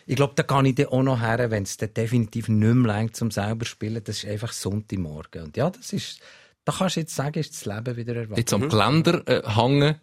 ich 0.05 0.15
glaube, 0.15 0.33
da 0.35 0.43
kann 0.43 0.65
ich 0.67 0.75
dann 0.75 0.85
auch 0.87 1.01
noch 1.01 1.19
her, 1.21 1.49
wenn 1.49 1.63
es 1.63 1.75
definitiv 1.77 2.49
nicht 2.49 2.75
mehr 2.75 2.93
reicht, 2.93 3.15
zum 3.15 3.31
selber 3.31 3.65
zu 3.65 3.71
spielen, 3.71 4.03
das 4.03 4.23
ist 4.23 4.29
einfach 4.29 4.51
Sonntagmorgen. 4.53 5.45
Und 5.45 5.57
ja, 5.57 5.71
das 5.71 5.91
ist, 5.91 6.19
da 6.69 6.75
kannst 6.77 6.95
du 6.95 6.99
jetzt 7.01 7.15
sagen, 7.15 7.39
ist 7.39 7.53
das 7.53 7.65
Leben 7.65 7.97
wieder 7.97 8.15
erwacht. 8.15 8.37
jetzt 8.37 8.53
am 8.53 8.69
Geländer 8.69 9.27
äh, 9.27 9.41
hängen 9.49 9.95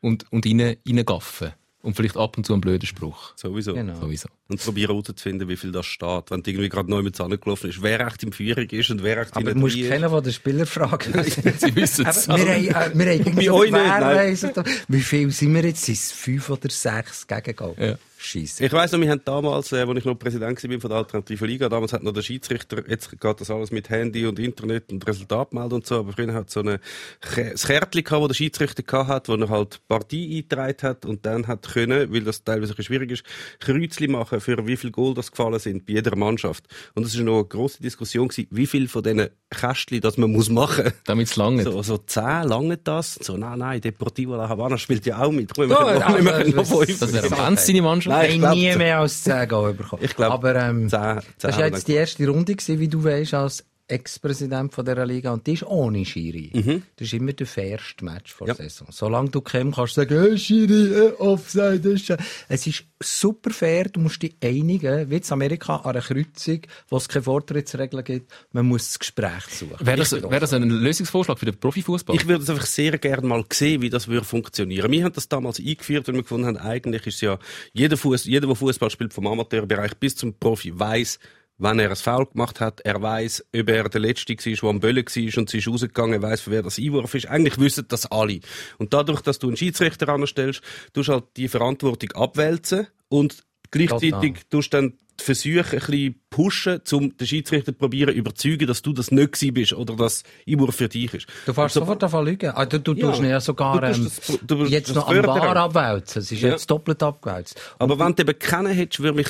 und, 0.00 0.30
und 0.32 0.46
rein, 0.46 0.76
reingaffen. 0.86 1.52
Und 1.82 1.96
vielleicht 1.96 2.16
ab 2.16 2.38
und 2.38 2.46
zu 2.46 2.54
einen 2.54 2.62
blöden 2.62 2.86
Spruch. 2.86 3.34
Sowieso. 3.36 3.74
Genau. 3.74 4.00
Sowieso. 4.00 4.30
Und 4.48 4.58
probieren 4.58 4.92
herauszufinden, 4.92 5.46
wie 5.50 5.56
viel 5.56 5.70
das 5.70 5.84
steht. 5.84 6.30
Wenn 6.30 6.42
du 6.42 6.50
irgendwie 6.50 6.70
gerade 6.70 6.88
neu 6.88 7.02
mit 7.02 7.20
angelaufen 7.20 7.68
ist, 7.68 7.82
wer 7.82 8.00
echt 8.06 8.22
in 8.22 8.32
Führung 8.32 8.64
ist 8.70 8.88
und 8.90 9.02
wer 9.02 9.18
echt 9.18 9.32
Aber 9.32 9.42
du 9.42 9.48
hinten 9.48 9.60
musst 9.60 9.74
drin 9.76 9.84
ist. 9.84 9.90
keinen 9.90 10.08
von 10.08 10.24
den 10.24 10.32
Spielern 10.32 10.66
fragen. 10.66 11.24
Sie 11.58 11.76
wissen 11.76 12.06
es. 12.06 12.26
Wir 12.26 12.34
haben, 12.34 12.46
äh, 12.48 12.62
wir 12.64 12.74
haben 12.74 13.00
irgendwie 13.00 13.44
so 13.44 13.62
nicht, 13.64 14.84
Wie 14.88 15.00
viel 15.02 15.30
sind 15.30 15.54
wir 15.54 15.62
jetzt? 15.62 15.84
Sind 15.84 15.94
es 15.94 16.10
fünf 16.10 16.48
oder 16.48 16.70
sechs 16.70 17.26
Gegengol? 17.26 17.74
Ja. 17.78 17.98
Scheisse. 18.24 18.64
Ich 18.64 18.72
weiss 18.72 18.92
noch, 18.92 19.00
wir 19.00 19.10
haben 19.10 19.20
damals, 19.24 19.72
äh, 19.72 19.76
als 19.82 19.98
ich 19.98 20.04
noch 20.04 20.14
Präsident 20.18 20.62
war 20.62 20.80
von 20.80 20.90
der 20.90 20.98
Alternativen 20.98 21.48
Liga, 21.48 21.68
damals 21.68 21.92
hat 21.92 22.02
noch 22.02 22.12
der 22.12 22.22
Schiedsrichter, 22.22 22.88
jetzt 22.88 23.10
geht 23.10 23.40
das 23.40 23.50
alles 23.50 23.70
mit 23.70 23.90
Handy 23.90 24.26
und 24.26 24.38
Internet 24.38 24.90
und 24.92 25.06
Resultatmeldung 25.06 25.80
und 25.80 25.86
so, 25.86 25.98
aber 26.00 26.12
früher 26.12 26.32
hat 26.32 26.50
so 26.50 26.60
eine, 26.60 26.80
das 27.20 27.66
Kärtchen 27.66 28.04
gehabt, 28.04 28.22
wo 28.22 28.26
der 28.28 28.34
Schiedsrichter 28.34 28.82
gehabt 28.82 29.08
hat, 29.08 29.28
wo 29.28 29.34
er 29.34 29.48
halt 29.48 29.80
Partie 29.88 30.36
eingetragen 30.38 30.76
hat 30.82 31.04
und 31.06 31.24
dann 31.26 31.46
hat 31.46 31.68
können, 31.72 32.12
weil 32.12 32.22
das 32.22 32.44
teilweise 32.44 32.74
ein 32.76 32.82
schwierig 32.82 33.10
ist, 33.10 33.24
Kreuzli 33.60 34.08
machen, 34.08 34.40
für 34.40 34.66
wie 34.66 34.76
viel 34.76 34.90
Goal 34.90 35.14
das 35.14 35.30
gefallen 35.30 35.58
sind 35.58 35.86
bei 35.86 35.94
jeder 35.94 36.16
Mannschaft. 36.16 36.64
Und 36.94 37.06
es 37.06 37.16
war 37.18 37.24
noch 37.24 37.34
eine 37.36 37.44
grosse 37.44 37.82
Diskussion 37.82 38.28
gewesen, 38.28 38.48
wie 38.50 38.66
viel 38.66 38.88
von 38.88 39.02
diesen 39.02 39.28
Kästchen, 39.50 40.00
das 40.00 40.16
man 40.18 40.32
muss 40.32 40.48
machen. 40.50 40.92
Damit 41.04 41.28
es 41.28 41.36
lange. 41.36 41.62
So, 41.62 41.82
so 41.82 41.98
zehn 41.98 42.44
lange 42.44 42.76
das? 42.78 43.14
So, 43.20 43.36
nein, 43.36 43.58
nein, 43.58 43.80
Deportivo 43.80 44.36
La 44.36 44.48
Habana 44.48 44.78
spielt 44.78 45.04
ja 45.06 45.18
auch 45.22 45.30
mit. 45.32 45.54
Komm, 45.54 45.68
wir 45.68 45.74
noch- 45.80 45.88
ja, 46.00 46.24
wir 46.24 46.32
können 46.32 46.50
noch 46.56 46.68
das- 46.68 46.68
fünf. 46.86 46.98
Das 47.00 47.12
wäre 47.12 47.28
ganz 47.30 47.66
deine 47.66 47.82
Mannschaft. 47.82 48.13
Nein, 48.14 48.30
ich 48.30 48.38
glaub, 48.38 48.54
nie 48.54 48.76
mehr 48.76 48.98
als 49.00 49.22
10 49.24 49.48
Goal 49.48 49.74
bekommen. 49.74 50.02
Ich 50.04 50.16
glaub, 50.16 50.32
Aber 50.32 50.54
ähm, 50.56 50.88
das 50.88 51.58
war 51.58 51.66
jetzt 51.66 51.88
die 51.88 51.94
erste 51.94 52.26
Runde, 52.28 52.54
gewesen, 52.54 52.80
wie 52.80 52.88
du 52.88 53.04
weißt, 53.04 53.34
als 53.34 53.64
Ex-Präsident 53.86 54.72
dieser 54.76 55.06
Liga. 55.06 55.32
Und 55.32 55.46
die 55.46 55.52
ist 55.54 55.64
ohne 55.64 56.04
Schiri. 56.04 56.80
Das 56.96 57.06
ist 57.08 57.14
immer 57.14 57.32
der 57.32 57.46
fairste 57.46 58.04
Match 58.04 58.32
vor 58.32 58.48
Ja. 58.48 58.54
der 58.54 58.68
Saison. 58.70 58.88
Solange 58.90 59.30
du 59.30 59.40
Kim 59.40 59.72
kannst 59.72 59.94
sagen, 59.94 60.18
hey, 60.18 60.38
Schiri, 60.38 60.92
äh, 60.92 61.12
Offside, 61.18 61.80
das 61.80 61.92
ist... 61.94 62.10
äh». 62.10 62.16
Es 62.48 62.66
ist 62.66 62.84
super 63.02 63.50
fair, 63.50 63.84
du 63.84 64.00
musst 64.00 64.22
dich 64.22 64.36
einigen, 64.42 65.10
wie 65.10 65.16
in 65.16 65.22
Amerika, 65.30 65.76
an 65.76 65.90
einer 65.90 66.00
Kreuzung, 66.00 66.60
wo 66.88 66.96
es 66.96 67.08
keine 67.08 67.22
Vortrittsregeln 67.24 68.04
gibt. 68.04 68.32
Man 68.52 68.66
muss 68.66 68.86
das 68.86 68.98
Gespräch 68.98 69.44
suchen. 69.50 69.76
Wäre 69.80 69.98
das, 69.98 70.12
wäre 70.12 70.40
das 70.40 70.52
ein 70.52 70.68
Lösungsvorschlag 70.68 71.38
für 71.38 71.46
den 71.46 71.56
Profifußball? 71.58 72.16
Ich 72.16 72.26
würde 72.26 72.42
es 72.42 72.50
einfach 72.50 72.66
sehr 72.66 72.96
gerne 72.98 73.26
mal 73.26 73.44
sehen, 73.52 73.82
wie 73.82 73.90
das 73.90 74.08
würde 74.08 74.24
funktionieren. 74.24 74.90
Wir 74.90 75.04
haben 75.04 75.12
das 75.12 75.28
damals 75.28 75.58
eingeführt, 75.58 76.08
weil 76.08 76.14
wir 76.14 76.22
gefunden 76.22 76.46
haben, 76.46 76.56
eigentlich 76.56 77.06
ist 77.06 77.16
es 77.16 77.20
ja, 77.20 77.38
jeder, 77.72 77.96
Fuß, 77.96 78.24
jeder, 78.24 78.46
der 78.46 78.56
Fußball 78.56 78.90
spielt, 78.90 79.12
vom 79.12 79.26
Amateurbereich 79.26 79.96
bis 79.96 80.16
zum 80.16 80.34
Profi, 80.34 80.78
weiß, 80.78 81.18
wenn 81.58 81.78
er 81.78 81.90
ein 81.90 81.96
Foul 81.96 82.26
gemacht 82.26 82.60
hat, 82.60 82.80
er 82.80 83.00
weiß, 83.00 83.44
ob 83.56 83.68
er 83.68 83.88
der 83.88 84.00
Letzte 84.00 84.34
war, 84.34 84.52
der 84.54 84.70
am 84.70 84.80
Böllen 84.80 85.04
war 85.06 85.38
und 85.38 85.50
sie 85.50 85.58
ist 85.58 85.68
rausgegangen, 85.68 86.14
er 86.14 86.22
weiß, 86.22 86.40
für 86.42 86.50
wer 86.50 86.62
das 86.62 86.78
Einwurf 86.78 87.14
ist. 87.14 87.26
Eigentlich 87.28 87.58
wissen 87.58 87.84
das 87.88 88.06
alle. 88.06 88.40
Und 88.78 88.92
dadurch, 88.92 89.20
dass 89.20 89.38
du 89.38 89.46
einen 89.48 89.56
Schiedsrichter 89.56 90.08
anstellst, 90.08 90.62
tust 90.92 91.08
du 91.08 91.12
halt 91.12 91.24
die 91.36 91.48
Verantwortung 91.48 92.10
abwälzen 92.12 92.88
und 93.08 93.44
gleichzeitig 93.70 94.40
tust 94.50 94.72
du 94.72 94.76
dann 94.78 94.94
die 95.20 95.24
Versuche 95.24 95.58
ein 95.58 95.78
bisschen 95.86 96.20
pushen, 96.28 96.80
um 96.90 97.16
den 97.16 97.26
Schiedsrichter 97.28 97.72
zu 97.72 97.78
probieren, 97.78 98.12
überzeugen, 98.16 98.66
dass 98.66 98.82
du 98.82 98.92
das 98.92 99.12
nicht 99.12 99.32
gewesen 99.32 99.54
bist 99.54 99.72
oder 99.74 99.94
dass 99.94 100.24
Einwurf 100.48 100.74
für 100.74 100.88
dich 100.88 101.14
ist. 101.14 101.26
Du 101.46 101.52
fährst 101.54 101.74
sofort 101.74 102.02
davon 102.02 102.24
lügen. 102.26 102.50
Ah, 102.52 102.66
du, 102.66 102.80
du 102.80 102.94
Ja. 102.94 103.10
tust 103.12 103.22
ja 103.22 103.40
sogar 103.40 103.80
Du 103.80 103.86
ähm, 103.86 104.04
das- 104.04 104.38
du 104.44 104.64
jetzt 104.64 104.92
noch 104.92 105.06
am. 105.08 105.22
Bar 105.22 105.56
abwälzen. 105.56 106.20
Es 106.20 106.32
ist 106.32 106.40
Ja. 106.42 106.48
jetzt 106.50 106.68
doppelt 106.68 107.00
abgewälzt. 107.00 107.54
Aber 107.78 107.96
wenn 107.96 108.12
du 108.16 108.22
eben 108.22 108.36
kennen 108.36 108.72
hättest, 108.72 109.00
würde 109.04 109.16
mich 109.18 109.28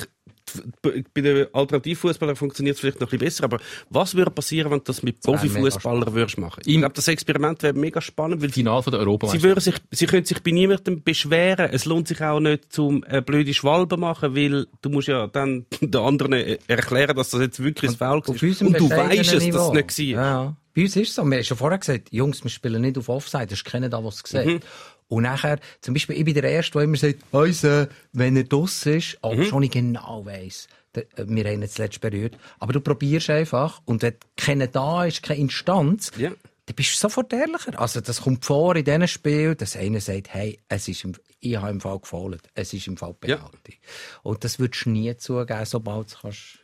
bei 0.82 1.20
den 1.20 1.46
Alternativfußballern 1.52 2.36
funktioniert 2.36 2.74
es 2.74 2.80
vielleicht 2.80 3.00
noch 3.00 3.08
ein 3.08 3.18
bisschen 3.18 3.24
besser, 3.26 3.44
aber 3.44 3.58
was 3.90 4.14
würde 4.14 4.30
passieren, 4.30 4.70
wenn 4.70 4.78
du 4.78 4.84
das 4.84 5.02
mit 5.02 5.20
Profifußballern 5.20 6.14
würdest 6.14 6.38
machen? 6.38 6.62
Ich 6.64 6.76
glaube, 6.76 6.94
das 6.94 7.08
Experiment 7.08 7.62
wäre 7.62 7.74
mega 7.74 8.00
spannend, 8.00 8.42
weil 8.42 8.50
Final 8.50 8.82
von 8.82 8.92
der 8.92 9.00
sie 9.00 9.06
Europameisterschaft. 9.06 9.44
würden 9.44 9.60
sich, 9.60 9.74
sie 9.90 10.06
können 10.06 10.24
sich 10.24 10.42
bei 10.42 10.50
niemandem 10.50 11.02
beschweren. 11.02 11.70
Es 11.72 11.84
lohnt 11.84 12.08
sich 12.08 12.20
auch 12.22 12.40
nicht 12.40 12.72
zum 12.72 13.04
äh, 13.08 13.20
blöde 13.22 13.54
Schwalbe 13.54 13.96
machen, 13.96 14.36
weil 14.36 14.66
du 14.82 14.88
musst 14.90 15.08
ja 15.08 15.26
dann 15.26 15.66
den 15.80 15.96
anderen 15.96 16.32
äh, 16.34 16.58
erklären, 16.66 17.16
dass 17.16 17.30
das 17.30 17.40
jetzt 17.40 17.62
wirklich 17.62 17.92
ein 17.92 17.96
Foul 17.96 18.20
ist. 18.20 18.62
Und 18.62 18.78
du 18.78 18.90
weißt 18.90 19.20
es, 19.20 19.50
dass 19.50 19.68
es 19.68 19.72
nicht 19.72 19.98
war. 19.98 19.98
Ja, 19.98 20.44
ja. 20.44 20.56
Bei 20.74 20.82
uns 20.82 20.96
ist 20.96 21.10
es 21.10 21.14
so. 21.14 21.24
Wir 21.24 21.36
haben 21.36 21.44
schon 21.44 21.56
vorher 21.56 21.78
gesagt, 21.78 22.08
Jungs, 22.10 22.42
wir 22.42 22.50
spielen 22.50 22.82
nicht 22.82 22.98
auf 22.98 23.08
Offside. 23.08 23.46
Das 23.46 23.58
ist 23.58 23.64
keiner 23.64 23.88
da, 23.88 24.02
was 24.04 24.16
es 24.16 24.30
sieht. 24.30 24.44
Mhm. 24.44 24.60
Und 25.08 25.24
nachher, 25.24 25.58
zum 25.80 25.94
Beispiel, 25.94 26.16
ich 26.18 26.24
bin 26.24 26.34
der 26.34 26.44
Erste, 26.44 26.72
der 26.72 26.82
immer 26.82 26.96
sagt, 26.96 27.20
Heise, 27.32 27.88
wenn 28.12 28.36
er 28.36 28.44
draus 28.44 28.84
ist, 28.86 29.18
auch 29.22 29.34
Mhm. 29.34 29.44
schon 29.44 29.62
ich 29.62 29.70
genau 29.70 30.24
weiss, 30.24 30.66
der- 30.94 31.04
äh, 31.18 31.26
wir 31.28 31.44
haben 31.44 31.62
ihn 31.62 31.68
zuletzt 31.68 32.00
berührt. 32.00 32.36
Aber 32.58 32.72
du 32.72 32.80
probierst 32.80 33.30
einfach, 33.30 33.80
und 33.84 34.02
wenn 34.02 34.14
keiner 34.36 34.66
da 34.66 35.04
ist, 35.04 35.22
keine 35.22 35.40
Instanz, 35.40 36.10
Ja. 36.16 36.30
dann 36.66 36.74
bist 36.76 36.94
du 36.94 36.96
sofort 36.98 37.32
ehrlicher. 37.32 37.78
Also, 37.78 38.00
das 38.00 38.22
kommt 38.22 38.44
vor 38.44 38.74
in 38.76 38.84
diesen 38.84 39.06
Spielen, 39.06 39.56
dass 39.56 39.76
einer 39.76 40.00
sagt, 40.00 40.32
hey, 40.32 40.58
es 40.68 40.88
ist 40.88 41.04
im, 41.04 41.12
ich 41.40 41.56
habe 41.56 41.70
im 41.70 41.80
Fall 41.82 41.98
gefallen. 42.00 42.40
Es 42.54 42.72
ist 42.72 42.86
im 42.86 42.96
Fall 42.96 43.14
Ja. 43.26 43.36
Penalty. 43.36 43.78
Und 44.22 44.42
das 44.44 44.58
würdest 44.58 44.86
du 44.86 44.90
nie 44.90 45.14
zugeben, 45.16 45.66
sobald 45.66 46.12
du 46.12 46.16
kannst 46.22 46.58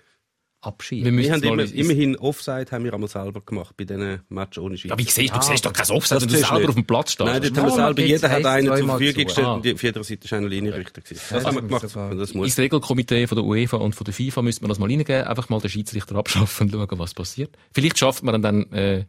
abschieben 0.62 1.04
Wir 1.06 1.12
müssen 1.12 1.42
Wir 1.42 1.50
haben 1.50 1.58
immer, 1.60 1.74
immerhin 1.74 2.16
Offside 2.16 2.66
haben 2.70 2.84
wir 2.84 2.92
einmal 2.94 3.08
selber 3.08 3.40
gemacht 3.40 3.74
bei 3.76 3.84
diesen 3.84 4.20
Match 4.28 4.58
ohne 4.58 4.76
Schiedsrichter. 4.76 5.02
Ja, 5.02 5.06
wie 5.06 5.10
siehst 5.10 5.34
du? 5.34 5.38
Du 5.38 5.44
siehst 5.46 5.66
doch 5.66 5.72
kein 5.72 5.90
Offside, 5.90 6.20
Das 6.20 6.22
wenn 6.22 6.28
du 6.34 6.36
selber 6.46 6.58
nicht. 6.58 6.68
auf 6.68 6.74
dem 6.74 6.84
Platz 6.84 7.12
stehst. 7.12 7.26
Nein, 7.26 7.42
dort 7.42 7.56
haben 7.56 7.66
wir 7.66 7.70
selber, 7.86 8.02
jeder 8.02 8.30
hat 8.30 8.44
einen 8.46 8.66
zur 8.66 8.76
Verfügung 8.86 9.14
zu. 9.20 9.24
gestellt 9.24 9.46
Ah. 9.46 9.52
und 9.54 9.64
die- 9.64 9.74
auf 9.74 9.82
jeder 9.82 10.04
Seite 10.04 10.24
ist 10.24 10.32
einer 10.32 10.48
Linienrichter 10.48 11.00
gewesen. 11.00 11.20
Das 11.20 11.28
das 11.30 11.44
haben 11.46 11.54
wir 11.56 11.62
gemacht. 11.62 11.82
Das 12.20 12.34
muss. 12.34 12.46
Ins 12.48 12.58
Regelkomitee 12.58 13.26
von 13.26 13.36
der 13.36 13.44
UEFA 13.44 13.76
und 13.78 13.94
von 13.94 14.04
der 14.04 14.14
FIFA 14.14 14.42
müsste 14.42 14.62
man 14.62 14.68
das 14.68 14.78
mal 14.78 14.86
reingeben, 14.90 15.24
einfach 15.24 15.48
mal 15.48 15.60
den 15.60 15.70
Schiedsrichter 15.70 16.16
abschaffen 16.16 16.72
und 16.74 16.88
schauen, 16.88 16.98
was 16.98 17.14
passiert. 17.14 17.56
Vielleicht 17.72 17.98
schafft 17.98 18.22
man 18.22 18.34
ihn 18.34 18.42
dann 18.42 18.72
äh, 18.72 19.04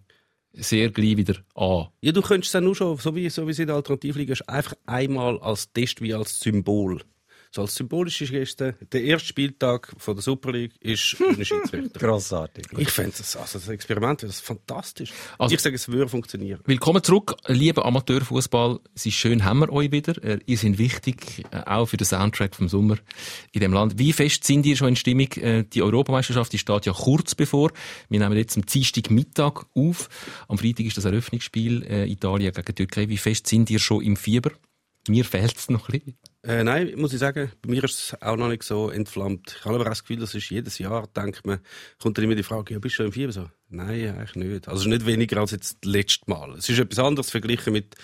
sehr 0.53 0.89
gleich 0.89 1.17
wieder 1.17 1.35
an. 1.55 1.87
Ja, 2.01 2.11
du 2.11 2.21
könntest 2.21 2.47
es 2.49 2.51
dann 2.53 2.63
nur 2.65 2.75
schon, 2.75 2.97
so 2.97 3.15
wie, 3.15 3.29
so 3.29 3.47
wie 3.47 3.51
es 3.51 3.59
in 3.59 3.67
der 3.67 3.75
Alternativliga 3.75 4.33
ist, 4.33 4.47
einfach 4.49 4.73
einmal 4.85 5.39
als 5.39 5.71
Test 5.71 6.01
wie 6.01 6.13
als 6.13 6.39
Symbol. 6.39 7.01
So 7.53 7.63
als 7.63 7.75
symbolische 7.75 8.25
Geste. 8.27 8.75
Der 8.93 9.03
erste 9.03 9.27
Spieltag 9.27 9.93
von 9.97 10.15
der 10.15 10.21
Super 10.23 10.53
League 10.53 10.71
ist 10.79 11.17
ohne 11.19 11.43
Schiedsrichter. 11.43 11.99
Grossartig. 11.99 12.65
ich 12.77 12.87
fände 12.89 13.11
das, 13.17 13.35
also 13.35 13.59
das 13.59 13.67
Experiment 13.67 14.23
das 14.23 14.39
fantastisch. 14.39 15.11
Also- 15.37 15.53
ich 15.53 15.59
sage, 15.59 15.75
es 15.75 15.89
würde 15.89 16.07
funktionieren. 16.07 16.61
Willkommen 16.65 17.03
zurück, 17.03 17.35
lieber 17.47 17.83
Amateurfußball. 17.85 18.79
Es 18.95 19.05
ist 19.05 19.15
schön, 19.15 19.43
haben 19.43 19.59
wir 19.59 19.69
euch 19.73 19.91
wieder. 19.91 20.23
Äh, 20.23 20.39
Ihr 20.45 20.57
seid 20.57 20.77
wichtig, 20.77 21.43
äh, 21.51 21.57
auch 21.65 21.87
für 21.87 21.97
den 21.97 22.05
Soundtrack 22.05 22.55
vom 22.55 22.69
Sommer 22.69 22.95
in 23.51 23.59
dem 23.59 23.73
Land. 23.73 23.99
Wie 23.99 24.13
fest 24.13 24.45
sind 24.45 24.65
ihr 24.65 24.77
schon 24.77 24.87
in 24.87 24.95
Stimmung? 24.95 25.27
Äh, 25.33 25.65
Die 25.65 25.81
Europameisterschaft 25.81 26.53
die 26.53 26.57
steht 26.57 26.85
ja 26.85 26.93
kurz 26.93 27.35
bevor. 27.35 27.73
Wir 28.07 28.19
nehmen 28.21 28.37
jetzt 28.37 28.55
am 28.55 28.65
Dienstagmittag 28.65 29.65
auf. 29.75 30.07
Am 30.47 30.57
Freitag 30.57 30.85
ist 30.85 30.95
das 30.95 31.03
Eröffnungsspiel 31.03 31.83
Italien 32.07 32.53
gegen 32.53 32.75
Türkei. 32.75 33.09
Wie 33.09 33.17
fest 33.17 33.47
sind 33.47 33.69
ihr 33.69 33.79
schon 33.79 34.03
im 34.03 34.15
Fieber? 34.15 34.51
Mir 35.09 35.25
fehlt 35.25 35.57
es 35.57 35.69
noch 35.69 35.89
ein 35.89 35.99
bisschen. 35.99 36.17
Äh, 36.43 36.63
nein, 36.63 36.93
muss 36.95 37.13
ich 37.13 37.19
sagen, 37.19 37.51
bei 37.61 37.69
mir 37.69 37.83
ist 37.83 37.99
es 38.13 38.21
auch 38.21 38.35
noch 38.35 38.47
nicht 38.47 38.63
so 38.63 38.89
entflammt. 38.89 39.57
Ich 39.59 39.65
habe 39.65 39.75
aber 39.75 39.83
auch 39.85 39.89
das 39.89 40.01
Gefühl, 40.01 40.17
das 40.17 40.33
ist 40.33 40.49
jedes 40.49 40.79
Jahr, 40.79 41.05
denkt 41.07 41.45
man, 41.45 41.59
kommt 42.01 42.17
dann 42.17 42.25
immer 42.25 42.33
die 42.33 42.41
Frage, 42.41 42.73
ja, 42.73 42.79
bist 42.79 42.93
du 42.93 42.97
schon 42.97 43.05
im 43.07 43.11
Fieber? 43.11 43.31
So, 43.31 43.47
nein, 43.69 44.17
eigentlich 44.17 44.35
nicht. 44.35 44.67
Also 44.67 44.89
nicht 44.89 45.05
weniger 45.05 45.37
als 45.39 45.51
jetzt 45.51 45.77
das 45.81 45.91
letzte 45.91 46.29
Mal. 46.31 46.55
Es 46.57 46.67
ist 46.67 46.79
etwas 46.79 46.97
anderes 46.97 47.29
verglichen 47.29 47.73
mit 47.73 47.95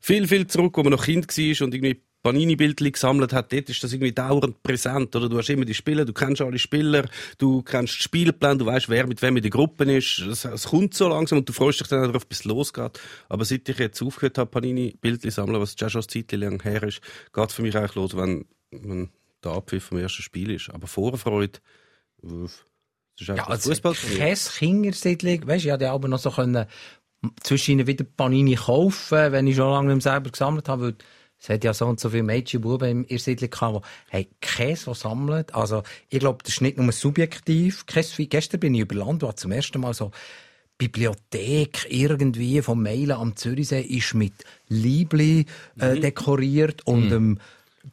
viel, 0.00 0.28
viel 0.28 0.46
zurück, 0.46 0.76
wo 0.76 0.82
man 0.82 0.92
noch 0.92 1.04
Kind 1.04 1.26
war 1.26 1.64
und 1.66 1.74
irgendwie 1.74 2.02
Panini-Bildchen 2.22 2.92
gesammelt 2.92 3.32
hat, 3.32 3.52
dort 3.52 3.70
ist 3.70 3.82
das 3.82 3.92
irgendwie 3.92 4.12
dauernd 4.12 4.62
präsent, 4.62 5.14
oder? 5.14 5.28
Du 5.28 5.38
hast 5.38 5.48
immer 5.50 5.64
die 5.64 5.74
Spieler, 5.74 6.04
du 6.04 6.12
kennst 6.12 6.40
alle 6.42 6.58
Spieler, 6.58 7.08
du 7.38 7.62
kennst 7.62 7.94
die 7.98 8.02
Spielpläne, 8.02 8.58
du 8.58 8.66
weißt, 8.66 8.88
wer 8.88 9.06
mit 9.06 9.22
wem 9.22 9.36
in 9.36 9.42
der 9.42 9.50
Gruppe 9.50 9.84
ist. 9.84 10.18
Es, 10.20 10.44
es 10.44 10.64
kommt 10.64 10.94
so 10.94 11.08
langsam 11.08 11.38
und 11.38 11.48
du 11.48 11.52
freust 11.52 11.80
dich 11.80 11.88
dann 11.88 12.02
darauf, 12.02 12.26
bis 12.26 12.40
es 12.40 12.44
losgeht. 12.44 13.00
Aber 13.28 13.44
seit 13.44 13.68
ich 13.68 13.78
jetzt 13.78 14.02
aufgehört 14.02 14.38
habe, 14.38 14.50
Panini-Bildchen 14.50 15.30
sammeln, 15.30 15.60
was 15.60 15.76
jetzt 15.78 15.92
schon 15.92 16.02
eine 16.02 16.06
Zeit 16.08 16.32
lang 16.32 16.62
her 16.62 16.82
ist, 16.82 17.00
geht 17.32 17.52
für 17.52 17.62
mich 17.62 17.76
eigentlich 17.76 17.94
los, 17.94 18.16
wenn, 18.16 18.46
wenn 18.72 19.10
der 19.44 19.52
Abpfiff 19.52 19.84
vom 19.84 19.98
ersten 19.98 20.22
Spiel 20.22 20.50
ist. 20.50 20.70
Aber 20.70 20.86
Vorfreude, 20.88 21.60
das 22.22 22.64
ist 23.20 23.28
Ja, 23.28 23.46
also 23.46 23.70
Fußball. 23.70 23.94
keine 24.16 24.34
Kindersiedlung. 24.34 25.46
Weisst 25.46 25.64
du, 25.64 25.68
ich 25.68 25.72
hätte 25.72 25.90
aber 25.90 26.08
noch 26.08 26.18
so 26.18 26.30
können, 26.32 26.66
zwischen 27.42 27.72
ihnen 27.72 27.86
wieder 27.86 28.04
Panini 28.04 28.54
kaufen, 28.56 29.32
wenn 29.32 29.46
ich 29.46 29.56
schon 29.56 29.70
lange 29.70 29.94
nicht 29.94 30.02
selber 30.02 30.30
gesammelt 30.30 30.68
habe, 30.68 30.82
weil 30.82 30.94
es 31.40 31.48
hat 31.48 31.64
ja 31.64 31.72
so 31.72 31.86
und 31.86 32.00
so 32.00 32.10
viele 32.10 32.24
Mädchen 32.24 32.58
und 32.58 32.62
Buben 32.62 32.88
in 32.88 33.04
ihrer 33.04 33.20
Siedlung 33.20 33.50
gehabt, 33.50 33.86
die 34.12 34.16
haben 34.16 34.26
Käse 34.40 34.94
sammeln. 34.94 35.44
Also, 35.52 35.82
ich 36.08 36.18
glaube, 36.18 36.42
das 36.42 36.54
ist 36.54 36.60
nicht 36.60 36.78
nur 36.78 36.90
subjektiv. 36.92 37.86
Käse, 37.86 38.26
gestern 38.26 38.60
bin 38.60 38.74
ich 38.74 38.80
über 38.80 38.96
Land, 38.96 39.22
habe 39.22 39.36
zum 39.36 39.52
ersten 39.52 39.80
Mal 39.80 39.94
so 39.94 40.10
Bibliothek 40.78 41.86
irgendwie 41.90 42.62
vom 42.62 42.82
Meilen 42.82 43.10
am 43.12 43.36
Zürichsee 43.36 43.80
ist 43.80 44.14
mit 44.14 44.32
Liebli 44.68 45.44
äh, 45.80 45.98
dekoriert 45.98 46.86
und 46.86 47.10
ähm, 47.10 47.38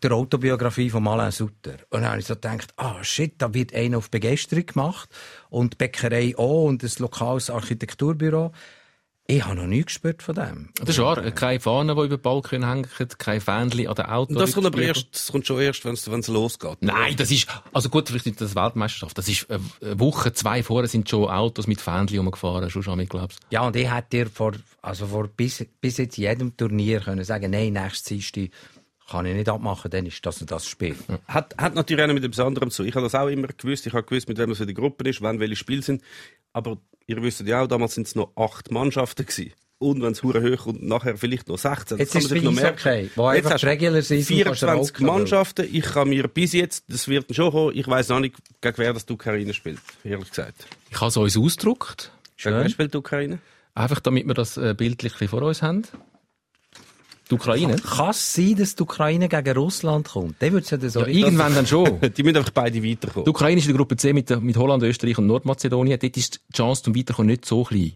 der 0.04 0.12
Autobiografie 0.12 0.90
von 0.90 1.08
Alain 1.08 1.32
Sutter. 1.32 1.78
Und 1.90 2.02
dann 2.02 2.12
habe 2.12 2.20
ich 2.20 2.26
so 2.26 2.36
gedacht, 2.36 2.74
ah 2.78 3.04
shit, 3.04 3.34
da 3.40 3.54
wird 3.54 3.74
einer 3.74 3.98
auf 3.98 4.12
Begeisterung 4.12 4.66
gemacht 4.68 5.10
und 5.50 5.74
die 5.74 5.78
Bäckerei 5.78 6.36
auch 6.38 6.66
und 6.66 6.84
ein 6.84 6.92
lokales 7.00 7.50
Architekturbüro. 7.50 8.52
Ich 9.28 9.44
habe 9.44 9.56
noch 9.56 9.66
nichts 9.66 9.86
gespürt 9.86 10.22
von 10.22 10.36
dem. 10.36 10.70
Das 10.76 10.90
ist 10.90 11.00
wahr. 11.00 11.20
Keine 11.32 11.60
Fahnen, 11.60 11.96
die 11.96 12.04
über 12.04 12.18
den 12.18 12.22
Balkon 12.22 12.68
hängen, 12.68 12.88
kein 13.18 13.42
Fähnchen 13.42 13.88
an 13.88 13.96
den 13.96 14.06
Autos. 14.06 14.38
das 14.38 14.54
kommt 14.54 14.68
aber 14.68 14.80
erst, 14.80 15.08
das 15.14 15.32
kommt 15.32 15.48
schon 15.48 15.60
erst, 15.60 15.84
wenn 15.84 15.94
es, 15.94 16.12
wenn 16.12 16.20
es 16.20 16.28
losgeht. 16.28 16.78
Nein, 16.82 17.16
das 17.18 17.32
ist, 17.32 17.48
also 17.74 17.90
gut, 17.90 18.08
vielleicht 18.08 18.28
nicht 18.28 18.40
das 18.40 18.56
Weltmeisterschaft. 18.56 19.18
Das 19.18 19.28
ist 19.28 19.50
äh, 19.50 19.58
eine 19.82 20.00
Woche, 20.00 20.34
zwei 20.34 20.62
vorher 20.62 20.88
sind 20.88 21.10
schon 21.10 21.28
Autos 21.28 21.66
mit 21.66 21.82
Fähnchen 21.82 22.20
rumgefahren, 22.20 22.70
schon 22.70 22.84
schon, 22.84 23.00
ich 23.00 23.10
glaub's. 23.10 23.38
Ja, 23.50 23.62
und 23.62 23.76
ich 23.76 23.92
hätte 23.92 24.10
dir 24.12 24.28
vor, 24.28 24.52
also 24.84 25.08
vor 25.08 25.28
bis, 25.28 25.66
bis 25.82 25.98
jetzt 25.98 26.18
jedem 26.18 26.56
Turnier 26.56 27.00
können 27.00 27.24
sagen, 27.24 27.50
nein, 27.50 27.74
nächstes 27.74 28.04
Dienstag 28.04 28.50
kann 29.10 29.26
ich 29.26 29.36
nicht 29.36 29.50
abmachen, 29.50 29.90
dann 29.90 30.06
ist 30.06 30.24
das 30.24 30.42
und 30.42 30.52
das 30.52 30.68
Spiel. 30.68 30.96
Hat, 31.28 31.56
hat 31.58 31.74
natürlich 31.74 32.04
auch 32.04 32.08
noch 32.08 32.14
mit 32.14 32.24
etwas 32.24 32.46
anderem 32.46 32.70
zu. 32.70 32.84
Ich 32.84 32.94
habe 32.94 33.06
das 33.06 33.16
auch 33.16 33.28
immer 33.28 33.48
gewusst. 33.48 33.86
Ich 33.86 33.94
habe 33.94 34.04
gewusst, 34.04 34.28
mit 34.28 34.38
wem 34.38 34.52
es 34.52 34.58
für 34.58 34.66
die 34.66 34.74
Gruppe 34.74 35.08
ist, 35.10 35.22
wann 35.22 35.40
welche 35.40 35.56
Spiele 35.56 35.84
sind. 35.84 36.02
Aber 36.54 36.78
ihr 37.08 37.22
wisst 37.22 37.42
ja 37.42 37.62
auch, 37.62 37.68
damals 37.68 37.96
sind 37.96 38.08
es 38.08 38.16
noch 38.16 38.32
acht 38.36 38.72
Mannschaften 38.72 39.26
gewesen. 39.26 39.54
Und 39.78 40.02
wenn 40.02 40.14
es 40.14 40.24
hure 40.24 40.42
hoch 40.42 40.68
und 40.68 40.84
nachher 40.84 41.18
vielleicht 41.18 41.50
noch 41.50 41.58
16. 41.58 41.98
Jetzt 41.98 42.14
kann 42.14 42.22
ist 42.22 42.32
es 42.32 42.44
noch 42.44 42.52
merken. 42.54 42.88
Eishockey, 42.88 43.12
wo 43.16 43.32
Jetzt 43.32 43.52
hast 43.52 43.66
Regular 43.66 44.02
Season 44.02 44.44
kannst 44.44 44.62
du 44.62 44.66
24 44.68 44.96
rocken, 44.96 45.06
Mannschaften. 45.06 45.70
Ich 45.72 45.84
kann 45.84 46.10
mir 46.10 46.28
bis 46.30 46.54
jetzt, 46.54 46.86
das 46.88 47.08
wird 47.10 47.36
schon 47.36 47.52
kommen, 47.52 47.76
ich 47.76 47.88
weiß 47.88 48.10
noch 48.10 48.22
nicht, 48.22 48.36
gegen 48.62 48.78
wer 48.78 48.94
das 48.94 49.06
die 49.06 49.14
Ukraine 49.14 49.54
spielt. 49.54 49.80
Ehrlich 50.04 50.30
gesagt. 50.30 50.66
Ich 50.90 51.00
habe 51.00 51.10
es 51.10 51.18
uns 51.18 51.38
ausgedruckt. 51.38 52.12
Gegen 52.38 52.56
wer 52.56 52.70
spielt 52.70 52.94
die 52.94 52.98
Ukraine? 52.98 53.40
Einfach 53.74 54.00
damit 54.00 54.26
wir 54.26 54.34
das 54.34 54.56
äh, 54.56 54.74
bildlich 54.76 55.14
vor 55.30 55.42
uns 55.42 55.62
haben. 55.62 55.84
Die 57.30 57.36
Ukraine. 57.36 57.76
Kann 57.78 58.12
es 58.12 58.34
sein, 58.34 58.56
dass 58.56 58.76
die 58.76 58.84
Ukraine 58.84 59.28
gegen 59.30 59.58
Russland 59.58 60.08
kommt? 60.10 60.36
Dann 60.40 60.52
würde 60.52 60.64
es 60.64 60.70
ja 60.70 60.78
dann 60.78 60.90
so 60.90 61.00
Ja, 61.02 61.08
irgendwann 61.08 61.56
dann 61.56 61.66
schon. 61.66 62.00
Die 62.16 62.24
müssen 62.24 62.38
einfach 62.38 62.52
beide 62.52 62.84
weiterkommen. 62.84 63.26
Die 63.26 63.30
Ukraine 63.30 63.58
ist 63.60 63.66
in 63.66 63.72
der 63.74 63.78
Gruppe 63.78 63.98
C 63.98 64.14
mit, 64.14 64.30
mit 64.44 64.56
Holland, 64.58 64.84
Österreich 64.84 65.18
und 65.18 65.26
Nordmazedonien. 65.28 65.98
Dort 66.00 66.18
ist 66.18 66.42
die 66.50 66.54
Chance 66.58 66.84
zum 66.84 66.96
Weiterkommen 66.96 67.28
nicht 67.32 67.46
so 67.46 67.64
klein. 67.64 67.94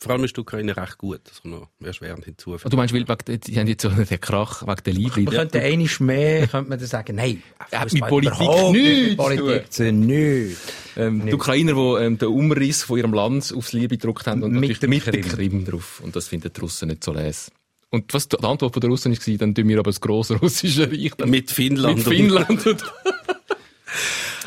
Vor 0.00 0.12
allem 0.12 0.24
ist 0.24 0.36
die 0.36 0.40
Ukraine 0.40 0.76
recht 0.76 0.98
gut, 0.98 1.20
das 1.24 1.40
kommt 1.40 1.54
noch 1.54 1.68
erschwerend 1.82 2.24
Ah, 2.24 2.26
hinzufügen. 2.26 2.68
Du 2.68 2.76
meinst, 2.76 2.92
weil 2.92 3.04
die 3.38 3.58
haben 3.58 3.68
jetzt 3.68 3.82
so 3.82 3.88
den 3.88 4.20
Krach 4.20 4.66
wegen 4.66 4.82
der 4.84 4.92
Liebe. 4.92 5.22
Man 5.22 5.34
könnte 5.34 5.60
einmal 5.60 5.88
mehr, 6.00 6.46
könnte 6.48 6.68
man 6.70 6.78
dann 6.78 6.88
sagen, 6.88 7.16
nein, 7.16 7.42
Ja, 7.70 7.84
mit 7.90 8.06
Politik 8.06 8.38
nichts 8.72 9.08
mit 9.08 9.16
Politik 9.16 9.72
zu 9.72 9.88
tun, 9.88 10.00
nichts. 10.00 10.60
Ähm, 10.96 11.24
die 11.26 11.32
Ukrainer, 11.32 11.72
die 11.74 12.04
ähm, 12.04 12.18
den 12.18 12.28
Umriss 12.28 12.82
von 12.82 12.98
ihrem 12.98 13.14
Land 13.14 13.54
aufs 13.56 13.72
Liebe 13.72 13.96
gedruckt 13.96 14.26
haben 14.26 14.42
und 14.42 14.50
Mit 14.50 14.60
natürlich 14.62 14.80
dem 14.80 14.90
mit 14.90 15.06
dem 15.06 15.22
Krim. 15.22 15.28
Krim 15.30 15.64
drauf. 15.64 16.02
Und 16.04 16.16
das 16.16 16.28
finden 16.28 16.50
die 16.54 16.60
Russen 16.60 16.88
nicht 16.88 17.02
so 17.04 17.12
les. 17.14 17.50
Und 17.92 18.12
was 18.14 18.26
die 18.26 18.38
Antwort 18.38 18.72
von 18.72 18.80
der 18.80 18.88
Russen 18.88 19.12
war, 19.12 19.36
dann 19.36 19.54
tun 19.54 19.68
wir 19.68 19.78
aber 19.78 19.90
das 19.90 20.00
grosse 20.00 20.34
russische 20.36 20.90
Reich 20.90 21.12
dann 21.16 21.28
Mit 21.28 21.50
Finnland. 21.50 21.98
mit 21.98 22.08
Finnland. 22.08 22.66
Und 22.66 22.82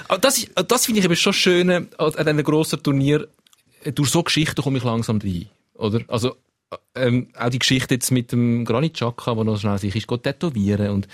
Aber 0.08 0.18
das, 0.20 0.46
das 0.68 0.86
finde 0.86 1.00
ich 1.00 1.06
eben 1.06 1.16
schon 1.16 1.34
schön 1.34 1.70
äh, 1.70 1.86
an 1.98 2.16
einem 2.16 2.44
grossen 2.44 2.82
Turnier. 2.82 3.28
Äh, 3.84 3.92
Durch 3.92 4.10
so 4.10 4.24
Geschichten 4.24 4.62
komme 4.62 4.80
ich 4.80 4.84
langsam 4.84 5.20
rein. 5.20 5.48
Oder? 5.76 6.02
Also, 6.08 6.36
ähm, 6.96 7.28
auch 7.38 7.50
die 7.50 7.60
Geschichte 7.60 7.96
jetzt 7.96 8.12
mit 8.12 8.32
dem 8.32 8.66
Granit 8.66 8.94
Xhaka, 8.96 9.36
der 9.36 9.44
noch 9.44 9.60
schnell 9.60 9.78
sich 9.78 9.96
ist, 9.96 10.08
geht 10.08 10.24
tätowieren. 10.24 10.90
Und 10.90 11.08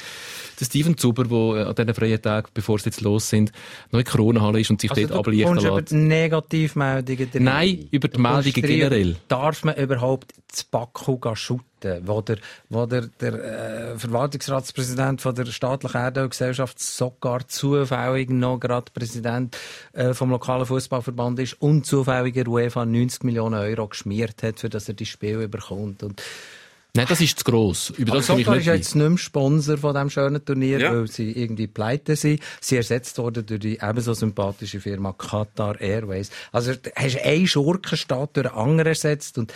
der 0.60 0.66
Steven 0.66 0.98
Zuber, 0.98 1.24
der 1.26 1.68
an 1.68 1.76
diesen 1.76 1.94
freien 1.94 2.22
Tagen, 2.22 2.48
bevor 2.54 2.80
sie 2.80 2.86
jetzt 2.86 3.02
los 3.02 3.30
sind, 3.30 3.52
noch 3.92 4.00
in 4.00 4.06
die 4.06 4.12
Corona-Halle 4.12 4.60
ist 4.62 4.70
und 4.70 4.82
sich 4.82 4.92
Also 4.92 5.08
dort 5.08 5.20
ablichten 5.20 5.48
kommst 5.48 5.66
über 5.66 5.76
lässt. 5.78 5.92
die 5.92 5.96
Negativmeldungen. 5.96 7.30
Nein, 7.40 7.88
über 7.92 8.08
die 8.08 8.20
Meldungen 8.20 8.54
generell. 8.54 9.16
Darf 9.28 9.64
man 9.64 9.76
überhaupt 9.76 10.34
das 10.50 10.64
Baku 10.64 11.18
shooten? 11.34 11.66
Wo 12.04 12.22
der, 12.22 12.38
wo 12.70 12.86
der, 12.86 13.08
der 13.20 13.34
äh, 13.94 13.98
Verwaltungsratspräsident 13.98 15.20
von 15.20 15.34
der 15.34 15.48
staatlichen 15.48 16.00
Erdölgesellschaft 16.00 16.80
sogar 16.80 17.48
zufällig 17.48 18.30
noch 18.30 18.60
gerade 18.60 18.92
Präsident 18.94 19.58
äh, 19.94 20.14
vom 20.14 20.30
lokalen 20.30 20.68
Fußballverband 20.68 21.40
ist 21.40 21.60
und 21.60 21.88
zufällig 21.88 22.36
der 22.36 22.48
UEFA 22.48 22.86
90 22.86 23.24
Millionen 23.24 23.56
Euro 23.56 23.88
geschmiert 23.88 24.44
hat, 24.44 24.60
für 24.60 24.70
dass 24.70 24.90
er 24.90 24.94
die 24.94 25.08
Spiele 25.08 25.44
überkommt. 25.44 25.71
Und 25.76 26.22
Nein, 26.94 27.06
das 27.08 27.22
ist 27.22 27.40
zu 27.40 27.46
gross. 27.46 27.92
Über 27.92 28.16
das 28.18 28.28
komme 28.28 28.42
ich 28.42 28.46
Sogar 28.46 28.58
nicht 28.58 28.68
ist 28.68 28.74
jetzt 28.76 28.96
nicht 28.96 29.08
mehr 29.10 29.18
Sponsor 29.18 29.78
von 29.78 29.94
diesem 29.94 30.10
schönen 30.10 30.44
Turnier, 30.44 30.80
Ja. 30.80 30.92
weil 30.94 31.08
sie 31.08 31.32
irgendwie 31.32 31.68
pleite 31.68 32.18
sind. 32.18 32.42
Sie 32.60 32.76
ersetzt 32.76 33.18
worden 33.18 33.46
durch 33.46 33.62
die 33.62 33.80
ebenso 33.82 34.14
sympathische 34.14 34.82
Firma 34.82 35.14
Qatar 35.14 35.80
Airways. 35.80 36.32
Also, 36.52 36.74
du 36.74 36.92
hast 36.94 37.18
einen 37.24 37.48
Schurkenstaat 37.48 38.36
durch 38.36 38.48
einen 38.48 38.56
anderen 38.58 38.88
ersetzt 38.90 39.38
und 39.38 39.54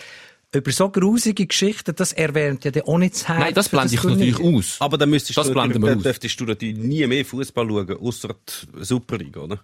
über 0.54 0.72
so 0.72 0.90
grusige 0.90 1.46
Geschichten, 1.46 1.94
das 1.94 2.14
erwärmt 2.14 2.64
ja 2.64 2.72
auch 2.86 2.98
nicht 2.98 3.16
das 3.16 3.28
Herz. 3.28 3.40
Nein, 3.40 3.54
das 3.54 3.68
blende 3.68 3.94
ich 3.94 4.00
Turnier. 4.00 4.32
natürlich 4.32 4.56
aus. 4.58 4.78
Aber 4.80 4.98
dann 4.98 5.10
müsstest 5.10 5.38
Das 5.38 5.48
du 5.48 5.54
dürftest 5.54 6.40
du 6.40 6.46
natürlich 6.46 6.78
nie 6.78 7.06
mehr 7.06 7.26
Fußball 7.26 7.68
schauen, 7.68 7.98
außer 7.98 8.30
die 8.78 8.86
Superliga, 8.86 9.42
oder? 9.42 9.60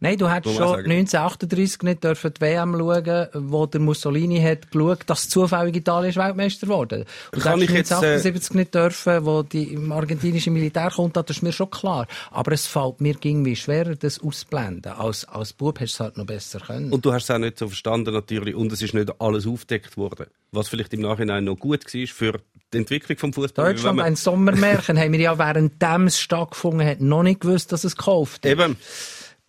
Nein, 0.00 0.16
du 0.18 0.28
hättest 0.28 0.58
man 0.58 0.68
schon 0.68 0.76
sagen. 0.76 0.90
1938 0.90 1.82
nicht 1.82 2.04
dürfen 2.04 2.32
die 2.34 2.40
WM 2.40 2.78
schauen, 2.78 3.28
wo 3.34 3.66
der 3.66 3.80
Mussolini 3.80 4.40
hat 4.40 4.70
geschaut, 4.70 5.00
dass 5.06 5.28
zufällig 5.28 5.76
Italien 5.76 6.10
ist 6.10 6.16
Weltmeister 6.16 6.66
geworden. 6.66 7.04
Und 7.32 7.42
Kann 7.42 7.58
du 7.58 7.64
ich 7.64 7.70
hättest 7.70 7.90
jetzt, 7.90 8.02
äh, 8.02 8.30
1978 8.30 8.54
nicht 8.54 8.74
dürfen, 8.74 9.26
wo 9.26 9.42
die 9.42 9.74
im 9.74 9.92
argentinischen 9.92 10.52
Militär 10.52 10.90
kommt, 10.90 11.16
das 11.16 11.26
ist 11.28 11.42
mir 11.42 11.52
schon 11.52 11.70
klar. 11.70 12.06
Aber 12.30 12.52
es 12.52 12.66
fällt 12.66 13.00
mir 13.00 13.16
irgendwie 13.20 13.56
schwerer, 13.56 13.96
das 13.96 14.18
auszublenden. 14.20 14.92
Als, 14.92 15.24
als 15.26 15.52
Bub 15.52 15.78
hast 15.80 15.92
du 15.92 15.96
es 15.96 16.00
halt 16.00 16.16
noch 16.16 16.26
besser 16.26 16.60
können. 16.60 16.92
Und 16.92 17.04
du 17.04 17.12
hast 17.12 17.24
es 17.24 17.30
auch 17.30 17.38
nicht 17.38 17.58
so 17.58 17.68
verstanden 17.68 18.14
natürlich 18.14 18.54
und 18.54 18.72
es 18.72 18.80
ist 18.80 18.94
nicht 18.94 19.20
alles 19.20 19.46
aufgedeckt 19.46 19.96
worden. 19.96 20.26
Was 20.52 20.68
vielleicht 20.68 20.94
im 20.94 21.00
Nachhinein 21.00 21.44
noch 21.44 21.56
gut 21.56 21.84
war 21.84 22.06
für 22.06 22.40
die 22.72 22.78
Entwicklung 22.78 23.18
vom 23.18 23.32
Fußball. 23.32 23.72
Deutschland, 23.72 24.00
ein 24.00 24.16
Sommermärchen, 24.16 24.98
haben 25.00 25.12
wir 25.12 25.20
ja 25.20 25.38
währenddem 25.38 26.06
es 26.06 26.20
stattgefunden 26.20 26.86
hat, 26.86 27.00
noch 27.00 27.22
nicht 27.22 27.40
gewusst, 27.40 27.72
dass 27.72 27.84
es 27.84 27.96
gekauft 27.96 28.44
hat. 28.44 28.52
Eben, 28.52 28.76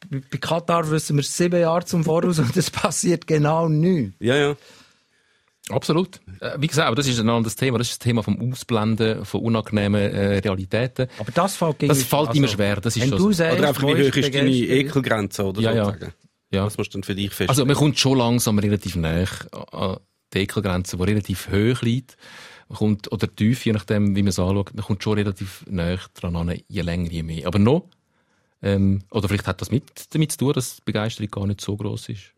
Bei 0.10 0.38
Katar 0.38 0.90
wissen 0.90 1.16
wir 1.18 1.24
sieben 1.24 1.60
Jahre 1.60 1.86
zum 1.86 2.04
Voraus 2.04 2.40
und 2.40 2.56
es 2.56 2.70
passiert 2.72 3.28
genau 3.28 3.68
nichts. 3.68 4.16
ja, 4.20 4.36
ja. 4.36 4.56
Absolut. 5.70 6.22
Äh, 6.40 6.52
Wie 6.60 6.68
gesagt, 6.68 6.88
aber 6.88 6.96
das 6.96 7.08
ist 7.08 7.20
ein 7.20 7.30
anderes 7.30 7.56
Thema. 7.58 7.78
Das 7.78 7.88
ist 7.88 8.00
das 8.00 8.00
Thema 8.00 8.24
vom 8.24 8.52
Ausblenden 8.52 9.26
von 9.26 9.42
unangenehmen 9.42 10.00
äh, 10.02 10.38
Realitäten. 10.38 11.08
Aber 11.20 11.32
das 11.34 11.58
fällt 11.58 11.84
Das 11.84 12.04
fällt 12.04 12.36
immer 12.36 12.48
schwer, 12.48 12.78
das 12.78 12.96
ist 12.96 13.02
wenn 13.02 13.10
schon 13.10 13.18
du 13.18 13.24
so. 13.26 13.32
sagst, 13.34 13.58
Oder 13.60 13.68
einfach, 13.68 13.84
wie 13.84 14.10
hoch 14.10 14.16
ist 14.16 14.34
deine? 14.34 14.50
Ekelgrenze, 14.50 15.44
oder 15.44 15.60
Ja, 15.62 15.74
ja. 15.74 15.94
Ja. 16.52 16.64
Das 16.64 16.78
musst 16.78 16.94
du 16.94 17.00
dann 17.00 17.04
für 17.04 17.16
dich 17.16 17.28
feststellen. 17.28 17.50
Also 17.50 17.66
man 17.66 17.76
kommt 17.76 18.00
schon 18.00 18.18
langsam 18.18 18.58
relativ 18.60 18.96
nah 18.96 19.26
an 19.74 19.98
die 20.34 20.40
Ekelgrenze, 20.40 20.96
die 20.96 21.04
relativ 21.04 21.50
hoch 21.50 21.82
liegt. 21.82 22.16
Man 22.70 22.78
kommt, 22.78 23.12
oder 23.12 23.34
tief, 23.34 23.66
je 23.66 23.74
nachdem, 23.74 24.16
wie 24.16 24.22
man 24.24 24.30
es 24.30 24.40
anschaut. 24.40 24.74
Man 24.74 24.86
kommt 24.86 25.04
schon 25.04 25.18
relativ 25.18 25.66
nah 25.70 25.98
dran 26.14 26.36
an, 26.38 26.58
je 26.70 26.82
länger, 26.82 27.10
je 27.12 27.24
mehr. 27.24 27.46
Aber 27.48 27.60
noch, 27.60 27.90
ähm, 28.62 29.04
oder 29.12 29.28
vielleicht 29.28 29.48
hat 29.48 29.62
das 29.62 29.72
mit, 29.72 30.14
damit 30.14 30.32
zu 30.32 30.40
tun, 30.40 30.54
dass 30.54 30.78
die 30.78 30.82
Begeisterung 30.86 31.30
gar 31.30 31.48
nicht 31.48 31.62
so 31.62 31.76
groß 31.76 32.10
ist. 32.10 32.34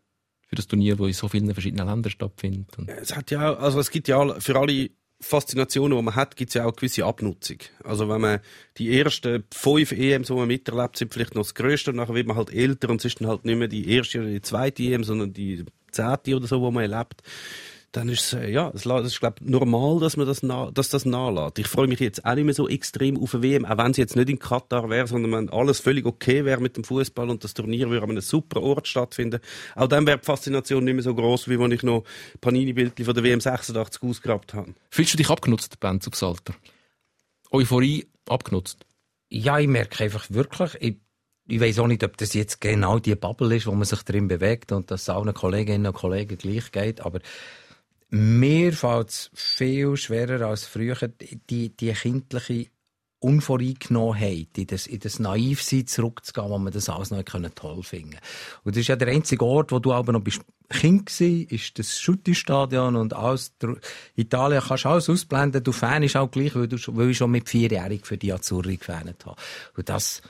Für 0.46 0.56
das 0.56 0.66
Turnier, 0.66 0.96
das 0.96 1.06
in 1.06 1.12
so 1.12 1.28
vielen 1.28 1.52
verschiedenen 1.52 1.86
Ländern 1.86 2.10
stattfindet. 2.10 2.76
Und 2.76 2.88
Es 2.88 3.14
hat 3.14 3.30
ja, 3.30 3.54
also 3.54 3.78
es 3.78 3.90
gibt 3.90 4.08
ja 4.08 4.40
für 4.40 4.56
alle 4.56 4.90
Faszinationen, 5.20 5.96
die 5.96 6.02
man 6.02 6.16
hat, 6.16 6.34
gibt 6.34 6.50
es 6.50 6.54
ja 6.54 6.62
auch 6.62 6.68
eine 6.68 6.76
gewisse 6.76 7.04
Abnutzung. 7.04 7.58
Also 7.84 8.08
wenn 8.08 8.20
man 8.20 8.40
die 8.78 8.98
ersten 8.98 9.44
fünf 9.52 9.92
EMs, 9.92 10.28
die 10.28 10.32
man 10.32 10.48
miterlebt, 10.48 10.96
sind 10.96 11.12
vielleicht 11.12 11.34
noch 11.34 11.42
das 11.42 11.54
Größte 11.54 11.90
und 11.90 11.96
nachher 11.98 12.14
wird 12.14 12.26
man 12.26 12.36
halt 12.36 12.52
älter 12.52 12.88
und 12.88 13.00
es 13.00 13.04
ist 13.04 13.20
dann 13.20 13.28
halt 13.28 13.44
nicht 13.44 13.58
mehr 13.58 13.68
die 13.68 13.88
erste 13.90 14.20
oder 14.20 14.28
die 14.28 14.40
zweite 14.40 14.82
EM, 14.82 15.04
sondern 15.04 15.32
die 15.32 15.64
zehnte 15.92 16.36
oder 16.36 16.46
so, 16.46 16.60
wo 16.62 16.70
man 16.70 16.90
erlebt. 16.90 17.22
Dann 17.92 18.08
ist 18.08 18.20
es, 18.20 18.32
äh, 18.34 18.50
ja, 18.50 18.70
es 18.72 18.86
ist, 18.86 19.18
glaube 19.18 19.36
normal, 19.40 19.98
dass 19.98 20.16
man 20.16 20.24
das, 20.24 20.44
na, 20.44 20.70
dass 20.70 20.90
das 20.90 21.04
nachlässt. 21.04 21.58
Ich 21.58 21.66
freue 21.66 21.88
mich 21.88 21.98
jetzt 21.98 22.24
auch 22.24 22.36
nicht 22.36 22.44
mehr 22.44 22.54
so 22.54 22.68
extrem 22.68 23.20
auf 23.20 23.34
eine 23.34 23.42
WM, 23.42 23.64
auch 23.64 23.78
wenn 23.78 23.92
sie 23.92 24.00
jetzt 24.00 24.14
nicht 24.14 24.28
in 24.28 24.38
Katar 24.38 24.88
wäre, 24.88 25.08
sondern 25.08 25.32
wenn 25.32 25.50
alles 25.50 25.80
völlig 25.80 26.06
okay 26.06 26.44
wäre 26.44 26.60
mit 26.60 26.76
dem 26.76 26.84
Fußball 26.84 27.28
und 27.28 27.42
das 27.42 27.52
Turnier 27.52 27.90
würde 27.90 28.04
an 28.04 28.10
einem 28.10 28.20
super 28.20 28.62
Ort 28.62 28.86
stattfinden. 28.86 29.40
Auch 29.74 29.88
dann 29.88 30.06
wäre 30.06 30.18
die 30.18 30.24
Faszination 30.24 30.84
nicht 30.84 30.94
mehr 30.94 31.02
so 31.02 31.16
groß, 31.16 31.48
wie 31.48 31.58
wenn 31.58 31.72
ich 31.72 31.82
noch 31.82 32.04
Panini-Bildchen 32.40 33.04
von 33.04 33.14
der 33.14 33.24
WM 33.24 33.40
86 33.40 34.02
ausgegrabt 34.04 34.54
habe. 34.54 34.72
Fühlst 34.90 35.14
du 35.14 35.16
dich 35.16 35.28
abgenutzt, 35.28 35.80
Ben 35.80 36.00
Zugsalter? 36.00 36.54
Euphorie 37.50 38.06
abgenutzt? 38.28 38.86
Ja, 39.30 39.58
ich 39.58 39.66
merke 39.68 40.04
einfach 40.04 40.26
wirklich, 40.30 40.76
ich, 40.78 40.96
ich 41.48 41.60
weiß 41.60 41.80
auch 41.80 41.88
nicht, 41.88 42.04
ob 42.04 42.16
das 42.18 42.34
jetzt 42.34 42.60
genau 42.60 43.00
die 43.00 43.16
Bubble 43.16 43.56
ist, 43.56 43.66
wo 43.66 43.72
man 43.72 43.84
sich 43.84 44.02
drin 44.04 44.28
bewegt 44.28 44.70
und 44.70 44.92
dass 44.92 45.02
es 45.02 45.08
allen 45.08 45.34
Kolleginnen 45.34 45.86
und 45.86 45.94
Kollegen 45.94 46.38
gleich 46.38 46.70
geht, 46.70 47.00
aber 47.00 47.18
mir 48.10 48.72
fällt 48.72 49.08
es 49.10 49.30
viel 49.34 49.96
schwerer 49.96 50.46
als 50.46 50.66
früher, 50.66 50.96
die, 51.48 51.70
die 51.76 51.92
kindliche 51.92 52.66
Unvoreingenommenheit, 53.22 54.56
in 54.56 54.66
das, 54.66 54.86
in 54.86 54.98
das 54.98 55.18
Naivsein 55.18 55.86
zurückzugehen, 55.86 56.48
wo 56.48 56.58
man 56.58 56.72
das 56.72 56.88
alles 56.88 57.10
noch 57.10 57.22
toll 57.22 57.82
finden 57.82 58.16
Und 58.64 58.74
das 58.76 58.80
ist 58.80 58.88
ja 58.88 58.96
der 58.96 59.08
einzige 59.08 59.44
Ort, 59.44 59.72
wo 59.72 59.78
du 59.78 59.92
aber 59.92 60.12
noch 60.12 60.22
bist. 60.22 60.40
Kind 60.70 61.06
gsi, 61.06 61.46
ist 61.50 61.78
das 61.78 61.98
Schutti-Stadion 62.00 62.96
und 62.96 63.12
alles, 63.12 63.52
Italien 64.16 64.62
kannst 64.66 64.84
du 64.84 64.88
alles 64.88 65.10
ausblenden, 65.10 65.62
du 65.62 65.72
Fan 65.72 66.02
ist 66.02 66.16
auch 66.16 66.30
gleich, 66.30 66.54
weil, 66.54 66.68
du, 66.68 66.78
schon- 66.78 66.96
weil 66.96 67.10
ich 67.10 67.18
schon 67.18 67.30
mit 67.30 67.48
vierjährig 67.48 68.06
für 68.06 68.16
die 68.16 68.32
Azzurri 68.32 68.76
gefähnet 68.76 69.26
habe. 69.26 69.36
Und 69.76 69.88
das, 69.88 70.22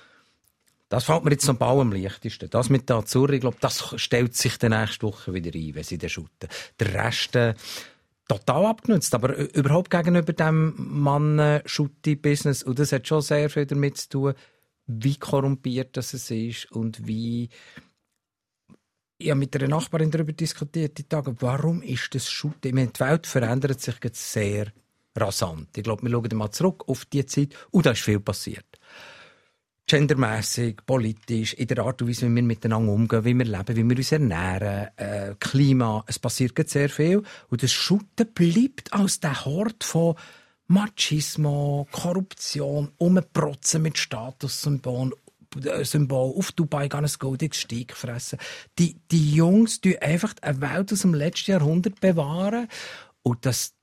das 0.90 1.04
fällt 1.04 1.24
mir 1.24 1.30
jetzt 1.30 1.48
am 1.48 1.56
Bau 1.56 1.80
am 1.80 1.92
leichtesten. 1.92 2.50
Das 2.50 2.68
mit 2.68 2.88
der 2.90 2.96
Azzurri, 2.96 3.36
ich 3.36 3.40
glaube, 3.40 3.56
das 3.60 3.94
stellt 3.96 4.36
sich 4.36 4.58
dann 4.58 4.72
nächste 4.72 5.06
Woche 5.06 5.32
wieder 5.32 5.56
ein, 5.58 5.74
wenn 5.74 5.84
sie 5.84 5.96
den 5.96 6.10
shooten. 6.10 6.48
Der 6.78 6.92
Rest, 6.94 7.34
äh, 7.36 7.54
total 8.28 8.66
abgenutzt, 8.66 9.14
aber 9.14 9.38
ü- 9.38 9.48
überhaupt 9.54 9.90
gegenüber 9.90 10.32
dem 10.32 10.74
Mann-Schutti-Business. 10.76 12.62
Und 12.62 12.78
das 12.78 12.92
hat 12.92 13.08
schon 13.08 13.22
sehr 13.22 13.48
viel 13.48 13.66
damit 13.66 13.96
zu 13.96 14.08
tun, 14.08 14.34
wie 14.86 15.16
korrumpiert 15.16 15.96
das 15.96 16.12
es 16.14 16.30
ist 16.30 16.70
und 16.72 17.06
wie 17.06 17.48
ich 19.18 19.30
habe 19.30 19.38
mit 19.38 19.54
einer 19.54 19.68
Nachbarin 19.68 20.10
darüber 20.10 20.32
diskutiert, 20.32 20.96
die 20.96 21.04
Tage, 21.04 21.36
warum 21.40 21.82
ist 21.82 22.14
das 22.14 22.30
Shooting? 22.30 22.70
Ich 22.70 22.74
meine, 22.74 22.88
die 22.88 23.00
Welt 23.00 23.26
verändert 23.26 23.80
sich 23.80 23.96
jetzt 24.02 24.32
sehr 24.32 24.72
rasant. 25.14 25.76
Ich 25.76 25.84
glaube, 25.84 26.02
wir 26.02 26.10
schauen 26.10 26.38
mal 26.38 26.50
zurück 26.50 26.84
auf 26.88 27.04
die 27.04 27.26
Zeit 27.26 27.54
und 27.70 27.84
da 27.84 27.90
ist 27.90 28.00
viel 28.00 28.18
passiert. 28.20 28.69
Gendermäßig, 29.90 30.86
politisch, 30.86 31.54
in 31.54 31.66
der 31.66 31.80
Art 31.80 32.00
und 32.00 32.08
Weise, 32.08 32.30
wie 32.30 32.36
wir 32.36 32.42
miteinander 32.44 32.92
umgehen, 32.92 33.24
wie 33.24 33.36
wir 33.36 33.44
leben, 33.44 33.74
wie 33.74 33.90
wir 33.90 33.96
uns 33.96 34.12
ernähren, 34.12 34.86
äh, 34.96 35.34
Klima, 35.40 36.04
es 36.06 36.16
passiert 36.16 36.68
sehr 36.68 36.88
viel. 36.88 37.24
Und 37.48 37.60
das 37.64 37.72
Shooten 37.72 38.32
bleibt 38.32 38.92
als 38.92 39.18
der 39.18 39.44
Hort 39.44 39.82
von 39.82 40.14
Machismo, 40.68 41.88
Korruption, 41.90 42.92
Umprotzen 42.98 43.82
mit 43.82 43.98
Statussymbolen, 43.98 45.12
Symbol 45.82 46.34
auf 46.38 46.52
Dubai 46.52 46.86
gehen 46.86 47.04
ein 47.04 47.10
goldiges 47.18 47.62
Steak 47.62 47.96
fressen. 47.96 48.38
Die, 48.78 48.94
die 49.10 49.34
Jungs 49.34 49.80
die 49.80 50.00
einfach 50.00 50.34
eine 50.40 50.60
Welt 50.60 50.92
aus 50.92 51.00
dem 51.00 51.14
letzten 51.14 51.50
Jahrhundert 51.50 51.98
bewahren. 52.00 52.68
Und 53.24 53.44
das, 53.44 53.74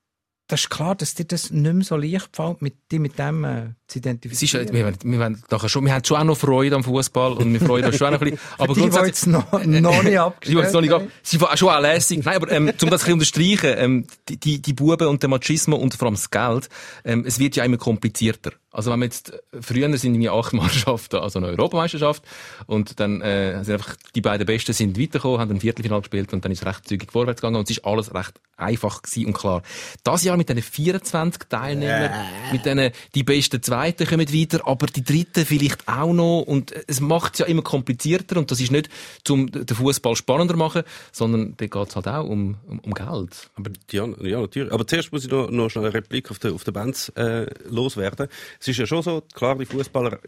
das 0.48 0.62
ist 0.62 0.70
klar, 0.70 0.96
dass 0.96 1.14
dir 1.14 1.26
das 1.26 1.52
nicht 1.52 1.74
mehr 1.74 1.84
so 1.84 1.98
leicht 1.98 2.30
fällt, 2.34 2.62
mit, 2.62 2.90
dich 2.90 3.00
mit 3.00 3.20
dem 3.20 3.44
äh, 3.44 3.48
zu 3.58 3.66
Es 3.88 3.96
ist, 3.96 3.96
identifizieren. 3.98 4.74
wir, 4.74 4.94
wir, 5.04 5.20
wollen 5.20 5.44
nachher 5.50 5.68
schon, 5.68 5.84
wir 5.86 5.94
haben 5.94 6.06
schon 6.06 6.18
auch 6.18 6.24
noch 6.24 6.38
Freude 6.38 6.76
am 6.76 6.86
Fußball 6.86 7.34
und 7.34 7.52
wir 7.52 7.60
freuen 7.60 7.86
uns 7.86 7.98
schon 7.98 8.08
auch 8.08 8.12
noch 8.12 8.22
ein 8.22 8.32
bisschen. 8.32 8.48
Aber 8.58 8.74
die, 8.74 8.90
die 8.90 8.98
jetzt 8.98 9.28
noch, 9.28 9.52
noch 9.52 9.64
nicht 9.64 9.84
Die 10.08 10.18
abgestellt 10.18 10.56
wollen 10.56 10.66
es 10.66 10.74
noch 10.74 10.82
nicht 10.82 10.92
haben. 10.92 11.06
ab. 11.06 11.12
Sie 11.22 11.42
war 11.42 11.58
schon 11.58 11.70
auch 11.70 11.82
lässig. 11.82 12.24
Nein, 12.24 12.36
aber 12.36 12.52
ähm, 12.52 12.68
um 12.68 12.72
das 12.72 12.82
ein 12.82 12.90
bisschen 12.90 13.14
unterstreichen, 13.14 13.76
ähm, 13.78 14.08
die, 14.30 14.38
die, 14.38 14.62
die 14.62 14.74
Buben 14.74 15.08
und 15.08 15.22
der 15.22 15.30
Machismo 15.30 15.76
und 15.76 15.94
vor 15.96 16.08
allem 16.08 16.16
das 16.16 16.32
Geld, 16.32 16.70
ähm, 17.04 17.26
es 17.28 17.40
wird 17.40 17.58
ja 17.58 17.66
immer 17.66 17.78
komplizierter. 17.78 18.52
Also 18.78 18.92
wenn 18.92 19.00
man 19.00 19.08
jetzt, 19.08 19.34
äh, 19.34 19.40
früher 19.60 19.98
sind 19.98 20.14
irgendwie 20.14 20.30
acht 20.30 20.54
Mannschaften, 20.54 21.16
also 21.18 21.40
eine 21.40 21.48
Europameisterschaft, 21.48 22.24
und 22.68 23.00
dann 23.00 23.22
äh, 23.22 23.64
sind 23.64 23.74
einfach 23.74 23.96
die 24.14 24.22
beiden 24.22 24.46
Besten 24.46 24.72
sind 24.74 25.00
weitergekommen, 25.00 25.40
haben 25.40 25.52
ein 25.52 25.60
Viertelfinale 25.60 26.02
gespielt 26.02 26.32
und 26.32 26.46
dann 26.46 26.52
ist 26.52 26.62
es 26.62 26.68
recht 26.68 26.88
zügig 26.88 27.12
vorwärts 27.12 27.42
gegangen 27.42 27.56
und 27.56 27.64
es 27.64 27.78
ist 27.78 27.86
alles 27.86 28.14
recht 28.14 28.40
einfach 28.56 29.02
gewesen 29.02 29.28
und 29.28 29.34
klar. 29.34 29.64
Das 30.04 30.24
Jahr 30.24 30.38
mit 30.38 30.50
diesen 30.50 30.62
24 30.62 31.44
Teilnehmern, 31.50 32.12
mit 32.52 32.66
denen 32.66 32.92
die 33.16 33.24
besten 33.24 33.62
Zweiten 33.64 34.06
kommen 34.08 34.32
weiter, 34.32 34.68
aber 34.68 34.86
die 34.88 35.04
Dritten 35.04 35.46
vielleicht 35.46 35.88
auch 35.88 36.14
noch 36.14 36.42
und 36.42 36.74
es 36.88 37.00
macht 37.00 37.34
es 37.34 37.40
ja 37.40 37.46
immer 37.48 37.64
komplizierter 37.64 38.38
und 38.38 38.52
das 38.52 38.60
ist 38.60 38.72
nicht, 38.72 38.90
um 39.30 39.50
den 39.50 39.68
Fußball 39.68 40.16
spannender 40.16 40.54
zu 40.54 40.60
machen, 40.60 40.84
sondern 41.12 41.56
da 41.58 41.66
geht 41.66 41.90
es 41.90 41.96
halt 41.96 42.08
auch 42.08 42.26
um, 42.28 42.58
um, 42.68 42.80
um 42.80 42.94
Geld. 42.94 43.50
Aber 43.56 43.72
ja, 43.92 44.08
ja, 44.22 44.42
natürlich. 44.42 44.72
Aber 44.72 44.86
zuerst 44.86 45.12
muss 45.12 45.26
ich 45.26 45.32
noch, 45.32 45.50
noch 45.50 45.70
schnell 45.70 45.86
eine 45.86 45.94
Replik 45.94 46.30
auf 46.30 46.38
den, 46.38 46.54
auf 46.54 46.64
den 46.64 46.74
Bands 46.74 47.10
äh, 47.10 47.48
loswerden. 47.70 48.28
Es 48.60 48.67
ist 48.68 48.78
ja 48.78 48.86
schon 48.86 49.02
so, 49.02 49.22
klar, 49.34 49.58
die 49.58 49.66
Fußballer, 49.66 50.20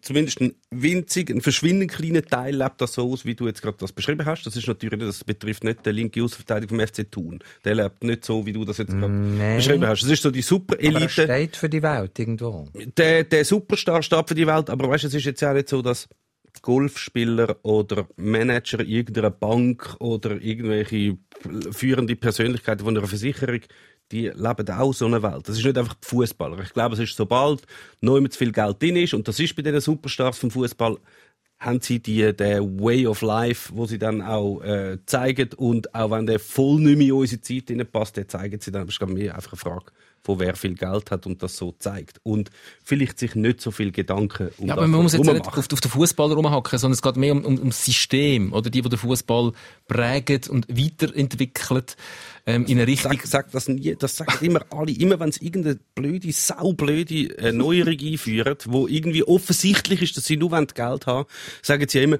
zumindest 0.00 0.40
ein 0.40 0.54
winzig, 0.70 1.30
ein 1.30 1.40
verschwindend 1.40 1.90
kleiner 1.92 2.22
Teil 2.22 2.56
lebt 2.56 2.80
das 2.80 2.94
so 2.94 3.10
aus, 3.10 3.24
wie 3.24 3.34
du 3.34 3.46
jetzt 3.46 3.62
gerade 3.62 3.76
das 3.78 3.92
beschrieben 3.92 4.24
hast. 4.26 4.44
Das 4.44 4.56
ist 4.56 4.66
natürlich, 4.66 4.98
das 5.00 5.24
betrifft 5.24 5.64
nicht 5.64 5.84
den 5.84 5.94
linken 5.94 6.22
Außenverteidiger 6.22 6.68
vom 6.68 6.86
FC 6.86 7.10
Thun. 7.10 7.40
Der 7.64 7.74
lebt 7.74 8.04
nicht 8.04 8.24
so, 8.24 8.46
wie 8.46 8.52
du 8.52 8.64
das 8.64 8.78
jetzt 8.78 8.92
gerade 8.92 9.12
Nein. 9.12 9.56
beschrieben 9.56 9.86
hast. 9.86 10.02
Es 10.02 10.10
ist 10.10 10.22
so 10.22 10.30
die 10.30 10.40
er 10.40 10.44
Superelite. 10.44 11.08
steht 11.08 11.56
für 11.56 11.68
die 11.68 11.82
Welt 11.82 12.18
irgendwo. 12.18 12.68
Der, 12.96 13.24
der 13.24 13.44
Superstar 13.44 14.02
steht 14.02 14.28
für 14.28 14.34
die 14.34 14.46
Welt, 14.46 14.70
aber 14.70 14.88
weißt, 14.88 15.04
du, 15.04 15.08
es 15.08 15.14
ist 15.14 15.24
jetzt 15.24 15.40
ja 15.40 15.50
auch 15.50 15.54
nicht 15.54 15.68
so, 15.68 15.82
dass 15.82 16.08
Golfspieler 16.62 17.56
oder 17.62 18.08
Manager 18.16 18.80
irgendeiner 18.80 19.30
Bank 19.30 19.96
oder 20.00 20.40
irgendwelche 20.40 21.18
führende 21.70 22.16
Persönlichkeiten 22.16 22.84
von 22.84 22.96
einer 22.96 23.06
Versicherung, 23.06 23.60
die 24.12 24.28
leben 24.28 24.70
auch 24.70 24.92
so 24.92 25.06
eine 25.06 25.22
Welt. 25.22 25.48
Das 25.48 25.58
ist 25.58 25.64
nicht 25.64 25.76
einfach 25.76 25.94
die 25.94 26.06
Fußballer. 26.06 26.58
Ich 26.60 26.72
glaube, 26.72 26.94
es 26.94 27.00
ist 27.00 27.16
sobald 27.16 27.62
noch 28.00 28.18
zu 28.28 28.38
viel 28.38 28.52
Geld 28.52 28.82
drin 28.82 28.96
ist, 28.96 29.14
und 29.14 29.28
das 29.28 29.38
ist 29.38 29.54
bei 29.54 29.62
den 29.62 29.80
Superstars 29.80 30.38
vom 30.38 30.50
Fußball, 30.50 30.98
haben 31.60 31.80
sie 31.80 31.98
die, 31.98 32.34
den 32.36 32.80
Way 32.80 33.06
of 33.06 33.20
Life, 33.22 33.72
wo 33.74 33.86
sie 33.86 33.98
dann 33.98 34.22
auch 34.22 34.60
äh, 34.62 34.98
zeigen 35.06 35.50
und 35.56 35.92
auch 35.94 36.10
wenn 36.12 36.26
der 36.26 36.38
voll 36.38 36.80
nicht 36.80 36.98
mehr 36.98 37.08
in 37.08 37.12
unsere 37.14 37.40
Zeit 37.40 37.92
passt, 37.92 38.16
den 38.16 38.28
zeigen 38.28 38.60
sie 38.60 38.70
dann. 38.70 38.82
Aber 38.82 38.90
es 38.90 38.96
ist 39.00 39.08
mehr 39.08 39.34
einfach 39.34 39.52
eine 39.52 39.58
Frage, 39.58 39.86
von 40.22 40.38
wer 40.38 40.54
viel 40.54 40.74
Geld 40.74 41.10
hat 41.10 41.26
und 41.26 41.42
das 41.42 41.56
so 41.56 41.74
zeigt. 41.76 42.20
Und 42.22 42.50
vielleicht 42.84 43.18
sich 43.18 43.34
nicht 43.34 43.60
so 43.60 43.72
viel 43.72 43.90
Gedanken 43.90 44.50
um 44.58 44.68
Ja, 44.68 44.74
das 44.74 44.78
aber 44.78 44.86
man 44.86 45.02
muss 45.02 45.14
jetzt 45.14 45.26
nicht 45.26 45.46
auf, 45.48 45.58
auf 45.58 45.66
den 45.66 45.90
Fußball 45.90 46.32
rumhacken, 46.32 46.78
sondern 46.78 46.94
es 46.94 47.02
geht 47.02 47.16
mehr 47.16 47.32
um, 47.32 47.44
um, 47.44 47.58
um 47.58 47.70
das 47.70 47.84
System 47.84 48.52
oder 48.52 48.70
die, 48.70 48.82
die 48.82 48.88
den 48.88 48.98
Fußball 48.98 49.52
prägen 49.88 50.42
und 50.50 50.68
weiterentwickeln 50.68 51.84
ähm, 52.48 52.64
in 52.64 52.78
eine 52.78 52.86
Richtung. 52.86 53.12
Sag, 53.12 53.26
sag 53.26 53.50
das 53.52 53.68
nie, 53.68 53.94
das 53.96 54.16
sagen 54.16 54.44
immer 54.44 54.64
alle. 54.70 54.90
Immer 54.92 55.20
wenn 55.20 55.30
sie 55.30 55.44
irgendeine 55.44 55.78
blöde, 55.94 56.32
saublöde 56.32 57.36
äh, 57.38 57.52
Neuerung 57.52 57.96
einführen, 58.00 58.56
wo 58.64 58.88
irgendwie 58.88 59.22
offensichtlich 59.22 60.00
ist, 60.00 60.16
dass 60.16 60.24
sie 60.24 60.38
nur 60.38 60.50
Geld 60.50 61.06
haben, 61.06 61.28
sagen 61.62 61.86
sie 61.86 61.98
ja 61.98 62.04
immer, 62.04 62.18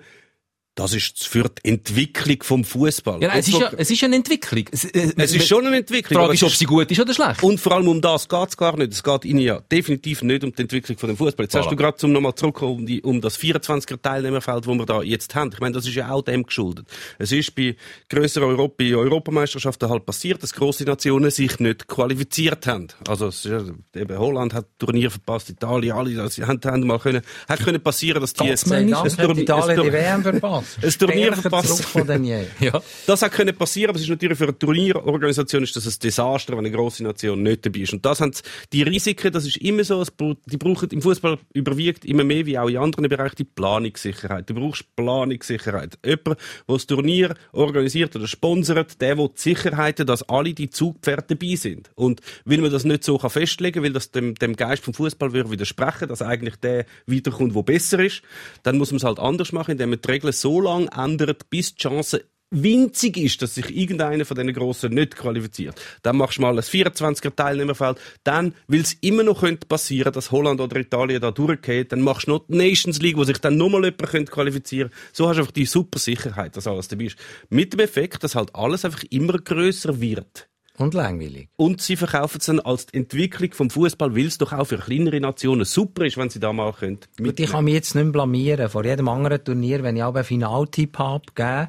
das 0.79 0.95
ist 0.95 1.27
für 1.27 1.49
die 1.65 1.71
Entwicklung 1.71 2.41
vom 2.45 2.63
Fußball. 2.63 3.21
Ja, 3.21 3.29
nein, 3.29 3.41
es 3.41 3.49
ist 3.49 3.59
ja, 3.59 3.73
es 3.77 3.91
ist 3.91 4.01
ja 4.01 4.07
eine 4.07 4.15
Entwicklung. 4.15 4.65
Es, 4.71 4.85
äh, 4.85 5.13
es 5.17 5.35
ist 5.35 5.49
schon 5.49 5.67
eine 5.67 5.77
Entwicklung. 5.79 6.11
Die 6.21 6.25
Frage 6.25 6.35
ist, 6.35 6.43
es 6.43 6.49
ob 6.49 6.55
sie 6.55 6.67
gut 6.67 6.89
ist 6.91 7.01
oder 7.01 7.13
schlecht. 7.13 7.43
Und 7.43 7.59
vor 7.59 7.73
allem 7.73 7.89
um 7.89 8.01
das 8.01 8.29
geht's 8.29 8.57
gar 8.57 8.77
nicht. 8.77 8.93
Es 8.93 9.03
geht 9.03 9.25
Ihnen 9.25 9.41
ja 9.41 9.59
definitiv 9.73 10.23
nicht 10.23 10.45
um 10.45 10.53
die 10.53 10.63
Entwicklung 10.63 10.97
von 10.97 11.09
dem 11.09 11.17
Fußball. 11.17 11.47
Jetzt 11.47 11.57
hast 11.57 11.67
Voilà. 11.67 11.71
du 11.71 11.77
gerade 11.77 11.97
zum 11.97 12.13
nochmal 12.13 12.37
zurückkommen 12.37 12.77
um, 12.79 12.87
die, 12.87 13.03
um 13.03 13.21
das 13.21 13.39
24er 13.41 14.01
Teilnehmerfeld, 14.01 14.69
wo 14.69 14.75
wir 14.75 14.87
da 14.87 15.03
jetzt 15.03 15.35
haben. 15.35 15.51
Ich 15.53 15.59
meine, 15.59 15.75
das 15.75 15.85
ist 15.85 15.95
ja 15.97 16.13
auch 16.13 16.23
dem 16.23 16.45
geschuldet. 16.45 16.87
Es 17.19 17.33
ist 17.33 17.57
bei 17.57 17.75
grösseren 18.09 18.49
Europa, 18.49 18.85
Europameisterschaften 18.85 19.91
halt 19.91 20.07
passiert, 20.07 20.45
dass 20.45 20.53
grosse 20.53 20.85
Nationen 20.85 21.33
sich 21.33 21.59
nicht 21.59 21.89
qualifiziert 21.89 22.69
haben. 22.69 22.87
Also 23.09 23.27
es 23.27 23.45
ist 23.45 23.51
ja, 23.51 23.63
eben 24.01 24.17
Holland 24.19 24.55
hat 24.55 24.67
Turnier 24.79 25.11
verpasst, 25.11 25.51
Italien, 25.51 25.97
alle, 25.97 26.15
das 26.15 26.39
haben, 26.39 26.61
haben 26.65 26.87
mal 26.87 27.01
können, 27.01 27.23
hat 27.49 27.61
können 27.61 27.83
passieren, 27.83 28.21
dass 28.21 28.33
die 28.33 28.49
es 28.49 28.63
Turnier- 28.63 29.03
Italien 29.39 29.79
es 29.81 29.85
die 29.85 29.93
WM 29.93 30.23
verpasst. 30.23 30.68
Es 30.81 30.99
Turnier 30.99 31.35
verpasst. 31.35 31.95
ja. 32.61 32.83
Das 33.07 33.23
hat 33.23 33.33
können 33.33 33.57
passieren, 33.57 33.91
aber 33.91 33.97
es 33.97 34.05
ist 34.05 34.11
natürlich 34.11 34.39
für 34.39 34.45
eine 34.45 34.59
Turnierorganisation 34.59 35.63
ist 35.63 35.77
das 35.77 35.87
ein 35.87 35.95
Desaster, 36.03 36.53
wenn 36.53 36.61
eine 36.61 36.71
grosse 36.71 37.03
Nation 37.03 37.43
nicht 37.43 37.65
dabei 37.65 37.81
ist. 37.81 37.93
Und 37.93 38.05
das 38.05 38.21
haben 38.21 38.33
die 38.73 38.83
Risiken, 38.83 39.33
das 39.33 39.47
ist 39.47 39.57
immer 39.59 39.85
so, 39.85 40.05
die 40.47 40.57
brauchen 40.57 40.89
im 40.91 41.03
Fußball 41.03 41.39
überwiegt 41.53 42.05
immer 42.05 42.25
mehr 42.25 42.47
wie 42.47 42.59
auch 42.59 42.69
in 42.69 42.79
anderen 42.79 43.09
Bereichen 43.09 43.37
die 43.37 43.45
Planungssicherheit. 43.45 44.49
Du 44.51 44.55
brauchst 44.55 44.85
Planungssicherheit. 44.97 45.99
Jemand, 46.05 46.27
der 46.27 46.37
das 46.67 46.87
Turnier 46.87 47.35
organisiert 47.53 48.15
oder 48.17 48.27
sponsert, 48.27 49.01
der 49.01 49.19
will 49.19 49.29
die 49.29 49.41
Sicherheit, 49.41 50.09
dass 50.09 50.29
alle 50.29 50.55
die 50.55 50.71
Zugpferde 50.71 51.37
dabei 51.37 51.55
sind. 51.57 51.91
Und 51.95 52.21
weil 52.45 52.59
man 52.59 52.71
das 52.71 52.85
nicht 52.85 53.05
so 53.05 53.19
kann 53.19 53.31
festlegen, 53.31 53.83
weil 53.83 53.93
das 53.93 54.11
dem, 54.11 54.35
dem 54.35 54.57
Geist 54.57 54.85
vom 54.85 54.95
Fußball 54.95 55.33
würde 55.33 55.51
widersprechen, 55.51 56.09
dass 56.09 56.23
eigentlich 56.23 56.57
der 56.57 56.87
weiterkommt, 57.07 57.55
wo 57.55 57.63
besser 57.63 57.99
ist, 58.01 58.23
dann 58.63 58.79
muss 58.79 58.91
man 58.91 58.99
es 58.99 59.05
halt 59.05 59.19
anders 59.19 59.53
machen, 59.53 59.73
indem 59.73 59.91
man 59.91 60.01
die 60.01 60.11
Regeln 60.11 60.33
so 60.33 60.58
lange 60.61 60.89
ändert, 60.97 61.51
bis 61.51 61.75
die 61.75 61.83
Chance 61.83 62.25
winzig 62.51 63.17
ist, 63.17 63.43
dass 63.43 63.55
sich 63.55 63.77
irgendeiner 63.77 64.25
von 64.25 64.37
diesen 64.37 64.53
Grossen 64.55 64.95
nicht 64.95 65.17
qualifiziert. 65.17 65.81
Dann 66.03 66.17
machst 66.17 66.39
du 66.39 66.43
mal 66.43 66.57
ein 66.57 66.63
24er 66.63 67.35
Teilnehmerfeld. 67.35 67.99
Dann, 68.25 68.55
weil 68.67 68.81
es 68.81 68.95
immer 68.95 69.23
noch 69.23 69.41
könnte 69.41 69.67
passieren, 69.67 70.13
dass 70.13 70.31
Holland 70.31 70.61
oder 70.61 70.77
Italien 70.77 71.21
da 71.21 71.31
durchgeht, 71.31 71.93
dann 71.93 72.01
machst 72.01 72.27
du 72.27 72.33
noch 72.33 72.47
die 72.49 72.57
Nations 72.57 73.01
League, 73.01 73.17
wo 73.17 73.25
sich 73.25 73.39
dann 73.39 73.57
nochmal 73.57 73.85
jemand 73.85 74.09
könnte 74.09 74.33
qualifizieren 74.33 74.91
So 75.13 75.29
hast 75.29 75.37
du 75.37 75.41
einfach 75.41 75.53
die 75.53 75.67
super 75.67 75.99
Sicherheit, 75.99 76.57
dass 76.57 76.67
alles 76.67 76.89
dabei 76.89 77.05
ist. 77.05 77.19
Mit 77.51 77.73
dem 77.73 77.81
Effekt, 77.81 78.25
dass 78.25 78.35
halt 78.35 78.55
alles 78.55 78.85
einfach 78.85 79.05
immer 79.11 79.39
grösser 79.39 80.01
wird. 80.01 80.49
Und 80.79 80.95
langweilig. 80.95 81.49
Und 81.57 81.81
sie 81.81 81.97
verkaufen 81.97 82.39
es 82.39 82.47
dann 82.47 82.61
als 82.61 82.87
die 82.87 82.99
Entwicklung 82.99 83.53
vom 83.53 83.69
Fußball, 83.69 84.15
weil 84.15 84.27
es 84.27 84.39
doch 84.39 84.53
auch 84.53 84.65
für 84.65 84.79
kleinere 84.79 85.21
Nationen 85.21 85.65
super 85.65 86.07
ist, 86.07 86.17
wenn 86.17 86.31
sie 86.31 86.39
da 86.39 86.53
mal 86.53 86.73
können. 86.73 87.01
Gut, 87.17 87.41
ich 87.41 87.51
kann 87.51 87.65
mich 87.65 87.75
jetzt 87.75 87.97
nicht 87.97 88.13
blamieren. 88.13 88.69
Vor 88.69 88.85
jedem 88.85 89.09
anderen 89.09 89.43
Turnier, 89.43 89.83
wenn 89.83 89.97
ich 89.97 90.05
auch 90.05 90.15
einen 90.15 90.25
Finaltipp 90.25 90.99
habe, 90.99 91.25
gegeben, 91.35 91.69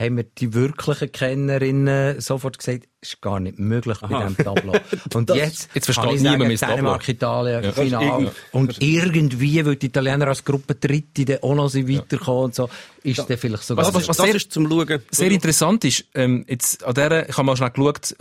haben 0.00 0.14
mir 0.14 0.24
die 0.24 0.54
wirklichen 0.54 1.12
Kennerinnen 1.12 2.20
sofort 2.20 2.58
gesagt, 2.58 2.88
ist 3.02 3.20
gar 3.20 3.38
nicht 3.38 3.58
möglich 3.58 3.98
bei 4.00 4.08
diesem 4.08 4.36
Tableau. 4.44 4.72
Und 5.14 5.30
jetzt, 5.30 5.68
jetzt 5.74 5.84
versteht 5.84 6.04
kann 6.06 6.14
ich 6.14 6.22
niemand 6.22 6.38
mehr 6.40 6.50
das. 6.56 6.60
Dänemark, 6.60 7.08
Italien, 7.08 7.64
Ja. 7.64 7.72
Final. 7.72 8.32
Und 8.52 8.82
irgendwie, 8.82 9.64
weil 9.64 9.76
die 9.76 9.86
Italiener 9.86 10.26
als 10.28 10.44
Gruppe 10.44 10.74
Dritte 10.74 11.24
dann 11.26 11.38
auch 11.42 11.54
noch 11.54 11.74
weiterkommen 11.74 12.44
und 12.44 12.54
so, 12.54 12.68
ist 13.02 13.28
der 13.28 13.38
vielleicht 13.38 13.62
sogar... 13.64 13.84
Was- 13.86 13.94
was- 13.94 14.08
was 14.08 14.16
das 14.16 14.26
sehr- 14.26 14.34
ist 14.34 14.52
zum 14.52 14.68
Schauen. 14.70 15.02
Sehr 15.10 15.30
interessant 15.30 15.84
ist, 15.84 16.04
ähm, 16.14 16.44
jetzt 16.48 16.82
an 16.84 16.94
der, 16.94 17.28
ich 17.28 17.36
habe 17.36 17.44
mal 17.46 17.56
schnell 17.56 17.70
geschaut, 17.70 18.16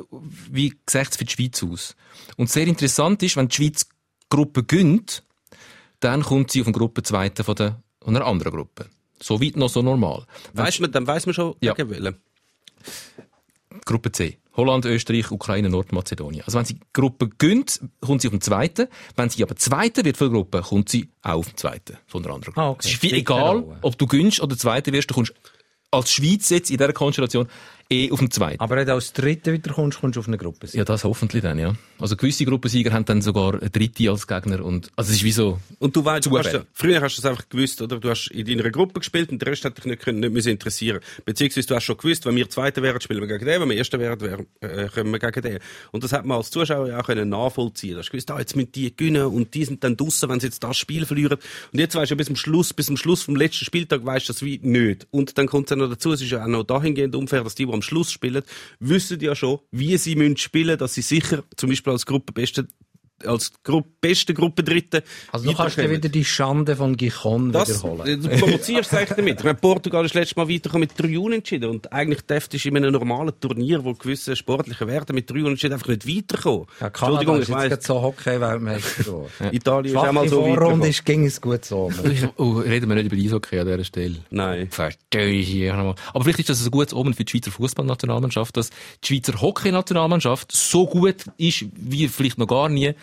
wie 0.52 0.74
sieht 0.90 1.10
es 1.12 1.18
für 1.18 1.26
die 1.26 1.32
Schweiz 1.32 1.64
aus. 1.64 1.96
Und 2.38 2.50
sehr 2.50 2.68
interessant 2.68 3.24
ist, 3.24 3.36
wenn 3.38 3.48
die 3.48 3.56
Schweiz 3.56 3.88
Gruppe 4.30 4.64
gönnt, 4.64 5.24
dann 6.02 6.24
kommt 6.24 6.52
sie 6.52 6.62
auf 6.62 6.68
eine 6.68 6.78
Gruppe 6.78 7.04
Zweite 7.04 7.44
von, 7.44 7.56
der, 7.56 7.82
von 8.02 8.16
einer 8.16 8.26
anderen 8.26 8.54
Gruppe. 8.54 8.86
So 9.22 9.42
weit 9.42 9.58
noch 9.58 9.70
so 9.70 9.82
normal. 9.82 10.26
Weiss 10.54 10.80
man, 10.80 10.92
dann 10.92 11.08
weiss 11.08 11.26
man 11.26 11.34
schon, 11.34 11.56
Ja. 11.62 11.74
gegen. 11.74 12.16
Gruppe 13.86 14.12
C. 14.12 14.38
Holland, 14.56 14.84
Österreich, 14.86 15.32
Ukraine, 15.32 15.70
Nordmazedonien. 15.70 16.44
Also 16.46 16.58
wenn 16.58 16.66
sie 16.66 16.74
die 16.76 16.82
Gruppe 16.92 17.30
gönnt, 17.30 17.80
kommt 18.02 18.22
sie 18.22 18.28
auf 18.28 18.34
den 18.34 18.42
zweiten. 18.42 18.88
Wenn 19.16 19.30
sie 19.30 19.42
aber 19.44 19.56
Zweiter 19.56 20.04
wird 20.04 20.18
von 20.18 20.28
der 20.32 20.34
Gruppe, 20.42 20.62
kommt 20.62 20.90
sie 20.90 21.10
auch 21.22 21.36
auf 21.36 21.48
den 21.50 21.58
zweiten 21.58 21.98
von 22.08 22.24
der 22.24 22.34
anderen 22.34 22.54
Gruppe. 22.54 22.62
Ah, 22.66 22.70
okay. 22.72 22.80
Es 22.88 22.92
ist 22.94 23.00
viel 23.00 23.14
egal, 23.14 23.64
ob 23.82 23.98
du 23.98 24.06
gönnst 24.08 24.42
oder 24.42 24.58
Zweiter 24.58 24.92
wirst, 24.92 25.10
du 25.12 25.14
kommst 25.14 25.34
als 25.92 26.12
Schweiz 26.12 26.50
jetzt 26.50 26.70
in 26.72 26.78
dieser 26.78 26.94
Konstellation 26.94 27.48
eh 27.90 28.12
auf 28.12 28.20
den 28.20 28.32
zweiten. 28.32 28.60
Aber 28.60 28.76
wenn 28.76 28.86
du 28.86 28.94
als 28.94 29.14
Dritte 29.14 29.54
weiterkommst, 29.54 30.00
kommst 30.02 30.18
du 30.18 30.20
auf 30.20 30.28
eine 30.28 30.38
Gruppe. 30.38 30.68
Ja, 30.74 30.84
das 30.84 31.04
hoffentlich 31.04 31.42
dann, 31.42 31.58
ja. 31.58 31.74
Also 32.00 32.16
gewisse 32.16 32.46
Gruppensieger 32.46 32.92
haben 32.94 33.06
dann 33.06 33.22
sogar 33.22 33.56
eine 33.60 33.70
Dritte 33.70 34.10
als 34.10 34.26
Gegner 34.26 34.64
und, 34.64 34.90
also 34.96 35.10
es 35.12 35.18
ist 35.18 35.24
wie 35.24 35.32
so, 35.32 35.60
Und 35.80 35.96
du 35.96 36.04
weißt, 36.04 36.26
du 36.26 36.38
hast, 36.38 36.54
ja- 36.54 36.64
früher 36.74 37.02
hast 37.02 37.18
du 37.18 37.22
es 37.22 37.26
einfach 37.26 37.48
gewusst, 37.50 37.82
oder? 37.82 38.00
Du 38.00 38.10
hast 38.10 38.28
in 38.32 38.46
deiner 38.46 38.70
Gruppe 38.72 39.00
gespielt 39.00 39.32
und 39.32 39.42
der 39.42 39.50
Rest 39.52 39.66
hat 39.66 39.78
dich 39.78 39.86
nicht, 39.86 40.02
können, 40.02 40.20
nicht 40.22 40.32
müssen 40.32 40.50
interessieren. 40.50 41.00
Beziehungsweise 41.26 41.68
du 41.68 41.76
hast 41.76 41.84
schon 41.84 41.98
gewusst, 41.98 42.26
wenn 42.26 42.36
wir 42.36 42.50
Zweiter 42.50 42.82
wären, 42.82 43.02
spielen 43.02 43.20
wir 43.22 43.28
gegen 43.28 43.46
den, 43.46 43.62
wenn 43.62 43.70
wir 43.70 43.76
Erster 43.78 44.00
wären, 44.00 44.20
wären 44.22 44.46
äh, 44.62 44.88
können 44.88 45.12
wir 45.12 45.20
gegen 45.20 45.42
den. 45.42 45.60
Und 45.92 46.04
das 46.04 46.14
hat 46.14 46.26
man 46.26 46.38
als 46.38 46.52
Zuschauer 46.52 46.88
ja 46.88 47.00
auch 47.00 47.06
können 47.06 47.30
nachvollziehen. 47.30 47.94
Du 47.94 48.00
hast 48.00 48.12
gewusst, 48.12 48.32
ah, 48.32 48.40
jetzt 48.40 48.56
müssen 48.56 48.72
die 48.72 48.96
gewinnen 48.96 49.26
und 49.26 49.54
die 49.54 49.66
sind 49.66 49.84
dann 49.84 49.98
draussen, 49.98 50.30
wenn 50.30 50.40
sie 50.40 50.48
jetzt 50.48 50.64
das 50.64 50.78
Spiel 50.78 51.06
verlieren. 51.06 51.38
Und 51.74 51.80
jetzt 51.80 51.96
weißt 51.96 52.12
du 52.12 52.16
bis 52.16 52.28
zum 52.28 52.36
Schluss, 52.36 52.74
bis 52.74 52.86
zum 52.86 52.98
Schluss 52.98 53.24
vom 53.24 53.36
letzten 53.36 53.66
Spieltag 53.66 54.06
weißt 54.06 54.30
du 54.30 54.34
das 54.34 54.42
wie 54.42 54.60
nicht. 54.64 55.08
Und 55.12 55.38
dann 55.38 55.48
kommt 55.48 55.66
es 55.68 55.72
ja 55.72 55.76
noch 55.76 55.90
dazu, 55.90 56.14
es 56.14 56.22
ist 56.22 56.32
ja 56.32 56.44
auch 56.44 56.48
noch 56.48 56.64
dahingehend 56.64 57.16
unfair, 57.16 57.44
dass 57.44 57.56
die, 57.56 57.66
die 57.66 57.74
am 57.74 57.82
Schluss 57.82 58.12
spielen, 58.12 58.44
wissen 58.80 59.20
ja 59.20 59.36
schon, 59.36 59.60
wie 59.72 59.98
sie 59.98 60.16
müssen 60.16 60.38
spielen, 60.38 60.78
dass 60.78 60.94
sie 60.94 61.02
sicher, 61.02 61.44
zum 61.58 61.70
Beispiel 61.70 61.89
als 61.92 62.06
Gruppenbeste, 62.06 62.68
als 63.26 63.52
Gru 63.64 63.82
beste 64.02 64.34
Gruppendritte 64.34 65.04
Also 65.32 65.50
du 65.50 65.56
kannst 65.56 65.78
dir 65.78 65.90
wieder 65.90 66.10
die 66.10 66.26
Schande 66.26 66.76
von 66.76 66.96
Gijon 66.96 67.52
das, 67.52 67.70
wiederholen. 67.70 68.22
du 68.22 68.30
provozierst 68.30 68.92
es 68.92 68.98
eigentlich 68.98 69.16
damit. 69.16 69.40
Ich 69.40 69.44
meine, 69.44 69.58
Portugal 69.58 70.06
ist 70.06 70.14
letztes 70.14 70.36
Mal 70.38 70.48
weitergekommen 70.48 70.88
mit 70.88 71.00
drei 71.00 71.20
Unentschieden. 71.20 71.70
Und 71.70 71.92
eigentlich 71.92 72.22
dürftest 72.22 72.66
du 72.66 72.70
in 72.70 72.78
einem 72.78 72.94
normalen 72.94 73.38
Turnier, 73.40 73.84
wo 73.84 73.94
gewisse 73.94 74.36
sportliche 74.36 74.88
Werte 74.88 75.14
mit 75.14 75.30
drei 75.30 75.44
Unentschieden 75.44 75.74
einfach 75.74 75.88
nicht 75.88 76.08
weiterkommen. 76.08 76.66
Ja, 76.80 76.90
Kanada 76.90 77.22
Entschuldigung, 77.22 77.36
ist 77.38 77.44
ich 77.44 77.50
jetzt 77.50 77.58
weiss, 77.58 77.70
gerade 77.70 77.84
so 77.84 78.02
Hockey-Weltmeister 78.02 79.04
geworden. 79.04 79.30
Italien 79.52 79.96
ist 79.96 79.98
auch 79.98 80.12
mal 80.12 80.30
so 80.30 80.36
Vorrunde 80.36 80.56
weitergekommen. 80.56 80.90
ist, 80.90 81.06
ging 81.06 81.26
es 81.26 81.42
gut 81.42 81.66
so. 81.66 81.92
oh, 82.38 82.52
reden 82.60 82.90
wir 82.90 82.96
nicht 82.96 83.06
über 83.08 83.16
die 83.16 83.26
Eishockey 83.26 83.60
an 83.60 83.68
dieser 83.68 83.84
Stelle. 83.84 84.16
Nein. 84.30 84.70
Verstehe 84.72 85.30
ich 85.30 85.48
hier 85.48 85.76
nochmal. 85.76 85.96
Aber 86.14 86.24
vielleicht 86.24 86.40
ist 86.40 86.50
das 86.50 86.66
ein 86.66 86.72
gutes 86.72 86.94
Omen 86.94 87.14
für 87.14 87.26
die 87.26 87.32
Schweizer 87.32 87.52
Fußballnationalmannschaft, 87.52 88.56
dass 88.56 88.70
die 89.04 89.08
Schweizer 89.08 89.42
Hockeynationalmannschaft 89.42 90.52
so 90.52 90.86
gut 90.88 91.26
ist 91.38 91.66
wie 91.76 92.08
vielleicht 92.08 92.38
noch 92.38 92.48
gar 92.48 92.70
nie. 92.70 92.94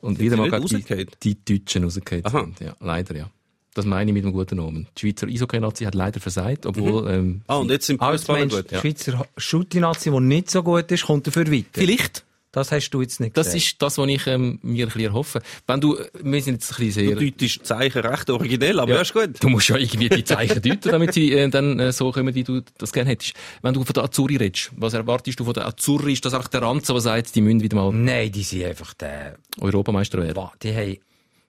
Und 0.00 0.18
wieder 0.18 0.36
mal 0.36 0.50
die, 0.50 1.04
die 1.22 1.44
Deutschen 1.44 1.84
rausgefallen 1.84 2.54
sind. 2.56 2.60
Ja, 2.60 2.74
leider, 2.80 3.16
ja. 3.16 3.30
Das 3.74 3.84
meine 3.84 4.10
ich 4.10 4.14
mit 4.14 4.24
einem 4.24 4.32
guten 4.32 4.56
Namen. 4.56 4.86
Die 4.96 5.00
Schweizer 5.02 5.26
Eishockey-Nazi 5.26 5.84
hat 5.84 5.94
leider 5.94 6.18
versagt, 6.18 6.64
obwohl, 6.64 7.10
ähm, 7.10 7.42
Ah, 7.46 7.56
und 7.56 7.70
jetzt 7.70 7.86
sind 7.86 7.98
Fußballer 8.02 8.46
gut. 8.48 8.70
die 8.70 8.76
Schweizer 8.76 9.26
Schutti-Nazi, 9.36 10.10
die 10.10 10.20
nicht 10.20 10.50
so 10.50 10.62
gut 10.62 10.90
ist, 10.90 11.04
kommt 11.04 11.26
dafür 11.26 11.50
weiter. 11.52 11.66
vielleicht. 11.72 12.24
Das 12.56 12.72
hast 12.72 12.88
du 12.88 13.02
jetzt 13.02 13.20
nicht 13.20 13.36
Das 13.36 13.48
gesehen. 13.48 13.58
ist 13.58 13.82
das, 13.82 13.98
was 13.98 14.08
ich 14.08 14.26
ähm, 14.26 14.58
mir 14.62 14.86
ein 14.86 14.88
bisschen 14.88 15.10
erhoffe. 15.10 15.42
Wenn 15.66 15.78
du, 15.78 15.98
wir 16.22 16.40
sind 16.40 16.54
jetzt 16.54 16.72
ein 16.72 16.86
bisschen 16.86 17.04
Du 17.04 17.18
sehr... 17.20 17.30
deutest 17.30 17.66
Zeichen 17.66 18.00
recht 18.00 18.30
originell, 18.30 18.80
aber 18.80 18.94
ja, 18.94 19.02
ist 19.02 19.12
gut. 19.12 19.30
Du 19.40 19.50
musst 19.50 19.68
ja 19.68 19.76
irgendwie 19.76 20.08
die 20.08 20.24
Zeichen 20.24 20.62
deuten, 20.62 20.88
damit 20.90 21.12
sie 21.12 21.32
äh, 21.34 21.50
dann 21.50 21.78
äh, 21.78 21.92
so 21.92 22.10
kommen, 22.12 22.34
wie 22.34 22.44
du 22.44 22.62
das 22.78 22.94
gerne 22.94 23.10
hättest. 23.10 23.34
Wenn 23.60 23.74
du 23.74 23.84
von 23.84 23.92
der 23.92 24.04
Azzurri 24.04 24.36
redest, 24.36 24.70
was 24.74 24.94
erwartest 24.94 25.38
du 25.38 25.44
von 25.44 25.52
der 25.52 25.66
Azzurri? 25.66 26.14
Ist 26.14 26.24
das 26.24 26.32
einfach 26.32 26.48
der 26.48 26.62
Ranzer, 26.62 26.94
der 26.94 27.02
sagt, 27.02 27.34
die 27.34 27.42
müssen 27.42 27.60
wieder 27.62 27.76
mal 27.76 27.92
Nein, 27.92 28.32
die 28.32 28.42
sind 28.42 28.64
einfach 28.64 28.94
der, 28.94 29.36
Europameister 29.60 30.16
werden? 30.22 30.48
Die 30.62 30.74
haben 30.74 30.96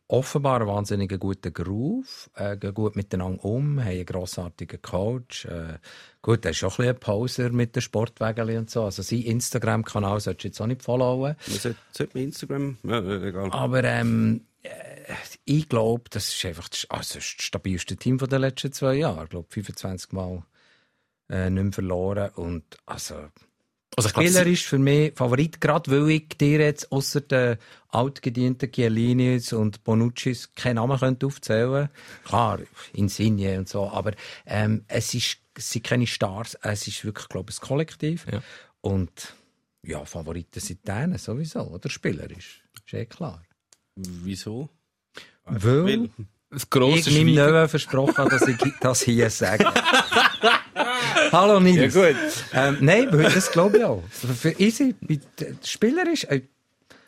offenbar 0.10 0.62
einen 0.62 0.70
wahnsinnig 0.70 1.20
guten 1.20 1.54
Groove, 1.54 2.30
äh, 2.36 2.56
gehen 2.58 2.74
gut 2.74 2.96
miteinander 2.96 3.44
um, 3.44 3.80
haben 3.80 3.90
einen 3.90 4.06
grossartigen 4.06 4.82
Coach. 4.82 5.46
Äh, 5.46 5.80
gut, 6.22 6.44
der 6.44 6.52
ist 6.52 6.58
schon 6.58 6.70
ein 6.70 6.78
bisschen 6.78 6.96
ein 6.96 7.00
Poser 7.00 7.50
mit 7.50 7.76
den 7.76 7.82
Sportwägeln 7.82 8.58
und 8.58 8.70
so. 8.70 8.84
Also 8.84 9.02
sein 9.02 9.22
Instagram-Kanal 9.22 10.20
solltest 10.20 10.44
du 10.44 10.48
jetzt 10.48 10.62
auch 10.62 10.68
nicht 10.68 10.84
followen. 10.84 11.36
Man 11.48 11.58
sollte, 11.58 11.78
man 12.14 12.24
Instagram, 12.24 12.78
ja, 12.84 13.00
egal. 13.22 13.52
Aber 13.52 13.84
ähm, 13.84 14.46
äh, 14.64 15.14
ich 15.46 15.68
glaube, 15.68 16.04
das 16.10 16.30
ist 16.30 16.46
einfach 16.46 16.70
das, 16.70 16.86
also 16.90 17.16
das, 17.16 17.26
stabilste 17.26 17.98
Team 17.98 18.18
den 18.18 18.42
letzten 18.42 18.72
zwei 18.72 18.96
Jahren. 18.96 19.24
Ich 19.24 19.30
glaube, 19.30 19.48
25 19.50 20.14
Mal 20.14 20.44
äh, 21.30 21.50
nicht 21.50 21.64
mehr 21.64 21.74
verloren. 21.74 22.30
Und 22.36 22.64
also, 22.86 23.16
Also 23.96 24.10
ich 24.10 24.14
glaube, 24.14 24.30
Spieler 24.30 24.46
ist 24.48 24.64
für 24.64 24.78
mich 24.78 25.14
Favorit, 25.16 25.60
gerade 25.60 25.90
weil 25.90 26.10
ich 26.12 26.30
dir 26.38 26.60
jetzt 26.60 26.92
außer 26.92 27.22
den 27.22 27.58
altgedienten 27.90 28.72
Chiellinis 28.72 29.54
und 29.54 29.84
Bonuccis 29.84 30.54
keinen 30.54 30.76
Namen 30.76 31.00
könnte 31.00 31.26
aufzählen 31.26 31.90
Klar, 32.24 32.60
Insigne 32.94 33.58
und 33.58 33.70
so, 33.70 33.90
aber 33.90 34.12
ähm, 34.46 34.84
es, 34.88 35.14
ist, 35.14 35.38
es 35.56 35.72
sind 35.72 35.86
keine 35.86 36.06
Stars, 36.06 36.56
es 36.62 36.88
ist 36.88 37.06
wirklich, 37.06 37.28
glaube 37.30 37.52
ich, 37.52 37.58
ein 37.58 37.68
Kollektiv. 37.68 38.26
Ja. 38.32 38.44
Und 38.82 39.36
ja, 39.84 40.04
Favoriten 40.06 40.60
sind 40.60 40.88
denen 40.88 41.18
sowieso, 41.18 41.62
oder 41.62 41.90
spielerisch. 41.90 42.64
Ist 42.76 42.94
eh 42.94 43.06
klar. 43.06 43.42
Wieso? 43.96 44.70
Weil 45.46 45.86
Weil, 45.86 46.10
das 46.50 46.70
grosse 46.70 47.10
ich 47.10 47.24
meinem. 47.24 47.36
Neuen 47.36 47.70
versprochen 47.70 48.18
habe, 48.18 48.30
dass 48.30 48.48
ich 48.48 48.58
das 48.80 49.02
hier 49.02 49.30
sage. 49.30 49.66
Hallo 51.32 51.60
Nils. 51.60 51.94
Ja, 51.96 52.08
gut. 52.12 52.16
Ähm, 52.54 52.78
nein, 52.82 53.10
das 53.12 53.52
glaube 53.52 53.78
ich 53.78 53.84
auch. 53.84 54.04
Für 54.10 54.52
easy, 54.60 54.96
bei- 55.02 55.20
der 55.40 55.54
Spieler 55.64 56.12
ist, 56.12 56.26
äh, 56.26 56.42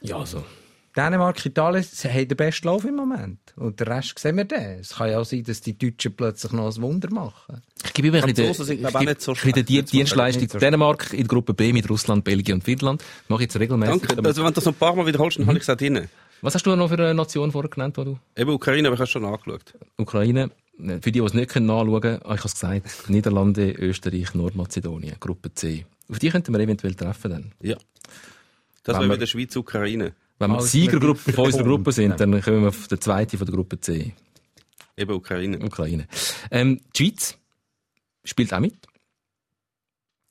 Ja, 0.01 0.25
so. 0.25 0.43
Dänemark, 0.95 1.45
Italien, 1.45 1.83
sie 1.89 2.09
haben 2.09 2.27
den 2.27 2.35
besten 2.35 2.67
Lauf 2.67 2.83
im 2.83 2.95
Moment. 2.95 3.39
Und 3.55 3.79
den 3.79 3.87
Rest 3.87 4.17
sehen 4.17 4.37
wir 4.37 4.45
dann. 4.45 4.79
Es 4.79 4.95
kann 4.95 5.09
ja 5.11 5.19
auch 5.19 5.23
sein, 5.25 5.43
dass 5.43 5.61
die 5.61 5.77
Deutschen 5.77 6.13
plötzlich 6.15 6.51
noch 6.51 6.75
ein 6.75 6.81
Wunder 6.81 7.09
machen. 7.13 7.61
Ich 7.85 7.93
gebe 7.93 8.07
immer 8.09 8.23
ein 8.23 8.33
bisschen 8.33 8.57
die. 9.65 9.83
Dienstleistung. 9.83 10.49
So 10.49 10.57
Dänemark 10.57 11.13
in 11.13 11.19
der 11.19 11.27
Gruppe 11.27 11.53
B 11.53 11.71
mit 11.73 11.89
Russland, 11.89 12.23
Belgien 12.23 12.55
und 12.55 12.63
Finnland. 12.63 13.03
Mache 13.27 13.43
ich 13.43 13.45
jetzt 13.49 13.59
regelmäßig. 13.59 14.01
danke. 14.07 14.27
Also, 14.27 14.41
wenn 14.43 14.49
du 14.49 14.53
das 14.55 14.65
noch 14.65 14.73
ein 14.73 14.77
paar 14.79 14.95
Mal 14.95 15.05
wiederholst, 15.05 15.37
dann 15.39 15.45
habe 15.47 15.57
ich 15.57 15.63
es 15.63 15.69
auch 15.69 15.77
drin. 15.77 16.07
Was 16.41 16.55
hast 16.55 16.65
du 16.65 16.75
noch 16.75 16.87
für 16.87 16.95
eine 16.95 17.13
Nation 17.13 17.51
vorher 17.51 17.69
genannt, 17.69 17.97
wo 17.97 18.03
du? 18.03 18.19
Eben 18.35 18.49
Ukraine, 18.51 18.87
aber 18.87 18.95
ich 18.95 18.99
habe 18.99 19.05
es 19.05 19.09
schon 19.11 19.25
angeschaut. 19.25 19.73
Ukraine. 19.97 20.49
Für 20.79 21.11
die, 21.11 21.11
die 21.11 21.19
es 21.19 21.33
nicht 21.33 21.53
nachschauen 21.55 22.01
können, 22.01 22.21
ah, 22.23 22.33
ich 22.35 22.39
habe 22.39 22.47
es 22.47 22.53
gesagt, 22.53 22.87
Niederlande, 23.09 23.71
Österreich, 23.71 24.33
Nordmazedonien, 24.33 25.15
Gruppe 25.19 25.53
C. 25.53 25.85
Auf 26.09 26.19
die 26.19 26.29
könnten 26.29 26.53
wir 26.53 26.59
eventuell 26.61 26.95
treffen 26.95 27.31
dann. 27.31 27.51
Ja. 27.61 27.75
Das 28.83 28.95
wäre 28.97 29.09
wir- 29.09 29.15
wieder 29.15 29.27
Schweiz-Ukraine. 29.27 30.13
Wenn 30.39 30.51
wir 30.51 30.61
Siegergruppe 30.61 31.33
von 31.33 31.45
unserer. 31.47 31.63
Gruppe 31.65 31.91
sind, 31.91 32.19
dann 32.19 32.41
kommen 32.41 32.61
wir 32.61 32.69
auf 32.69 32.87
den 32.87 33.01
zweiten 33.01 33.37
von 33.37 33.45
der 33.45 33.55
Gruppe 33.55 33.79
C. 33.81 34.13
Eben 34.95 35.11
Ukraine. 35.13 35.59
Ukraine. 35.59 36.07
Ähm, 36.49 36.79
die 36.95 37.07
Schweiz 37.07 37.37
spielt 38.23 38.53
auch 38.53 38.59
mit. 38.61 38.75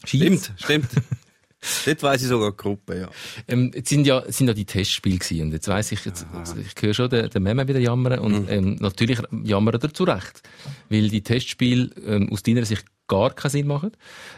Schweiz. 0.05 0.51
Stimmt, 0.57 0.61
stimmt. 0.61 0.89
Dort 1.87 2.03
weiss 2.03 2.23
ich 2.23 2.29
sogar 2.29 2.53
die 2.53 2.57
Gruppe, 2.57 3.01
ja. 3.01 3.11
Ähm, 3.49 3.73
jetzt 3.75 3.89
sind 3.89 4.07
ja, 4.07 4.23
sind 4.31 4.47
ja 4.47 4.55
die 4.55 4.65
Testspiele 4.65 5.19
gewesen. 5.19 5.43
Und 5.43 5.53
jetzt 5.53 5.69
weiss 5.69 5.91
ich, 5.93 6.05
jetzt, 6.05 6.27
ich 6.57 6.83
höre 6.83 6.95
schon 6.95 7.11
den, 7.11 7.31
den 7.31 7.43
Meme 7.43 7.67
wieder 7.67 7.81
jammern. 7.81 8.21
Und, 8.21 8.49
ähm, 8.49 8.77
natürlich 8.81 9.21
jammern 9.45 9.81
er 9.81 9.93
zu 9.93 10.05
Recht. 10.05 10.43
Weil 10.89 11.09
die 11.09 11.23
Testspiele, 11.23 11.91
ähm, 12.07 12.33
aus 12.33 12.43
deiner 12.43 12.65
Sicht 12.65 12.85
gar 13.09 13.35
keinen 13.35 13.51
Sinn 13.51 13.67
machen. 13.67 13.93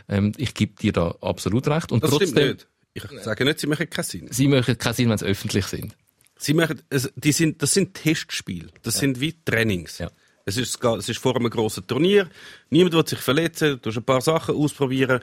Ähm, 0.09 0.33
ich 0.39 0.55
gebe 0.55 0.75
dir 0.81 0.93
da 0.93 1.15
absolut 1.21 1.69
recht. 1.69 1.93
Und 1.93 2.03
Das 2.03 2.11
trotzdem, 2.11 2.29
stimmt 2.29 2.49
nicht. 2.49 2.67
Ich 2.93 3.23
sage 3.23 3.45
nicht, 3.45 3.61
sie 3.61 3.67
machen 3.67 3.89
keinen 3.89 4.05
Sinn. 4.05 4.29
sie 4.31 4.49
machen 4.49 4.79
keinen 4.79 4.95
Sinn, 4.95 5.11
wenn 5.11 5.19
sie 5.19 5.27
öffentlich 5.27 5.67
sind. 5.67 5.95
Sie 6.39 6.55
machen, 6.55 6.81
es, 6.89 7.13
die 7.17 7.33
sind, 7.33 7.63
das 7.63 7.75
sind 7.75 7.95
Testspiele. 7.95 8.69
Das 8.83 8.99
sind 8.99 9.21
wie 9.21 9.35
Trainings. 9.45 9.99
Ja. 9.99 10.11
Es 10.47 10.57
ist, 10.57 10.83
es 10.83 11.09
ist 11.09 11.19
vor 11.19 11.37
einem 11.37 11.51
grossen 11.51 11.87
Turnier. 11.87 12.29
Niemand 12.71 12.95
wird 12.95 13.09
sich 13.11 13.19
verletzen. 13.19 13.79
Du 13.83 13.91
musst 13.91 13.99
ein 13.99 14.05
paar 14.05 14.23
Sachen 14.23 14.57
ausprobieren. 14.57 15.21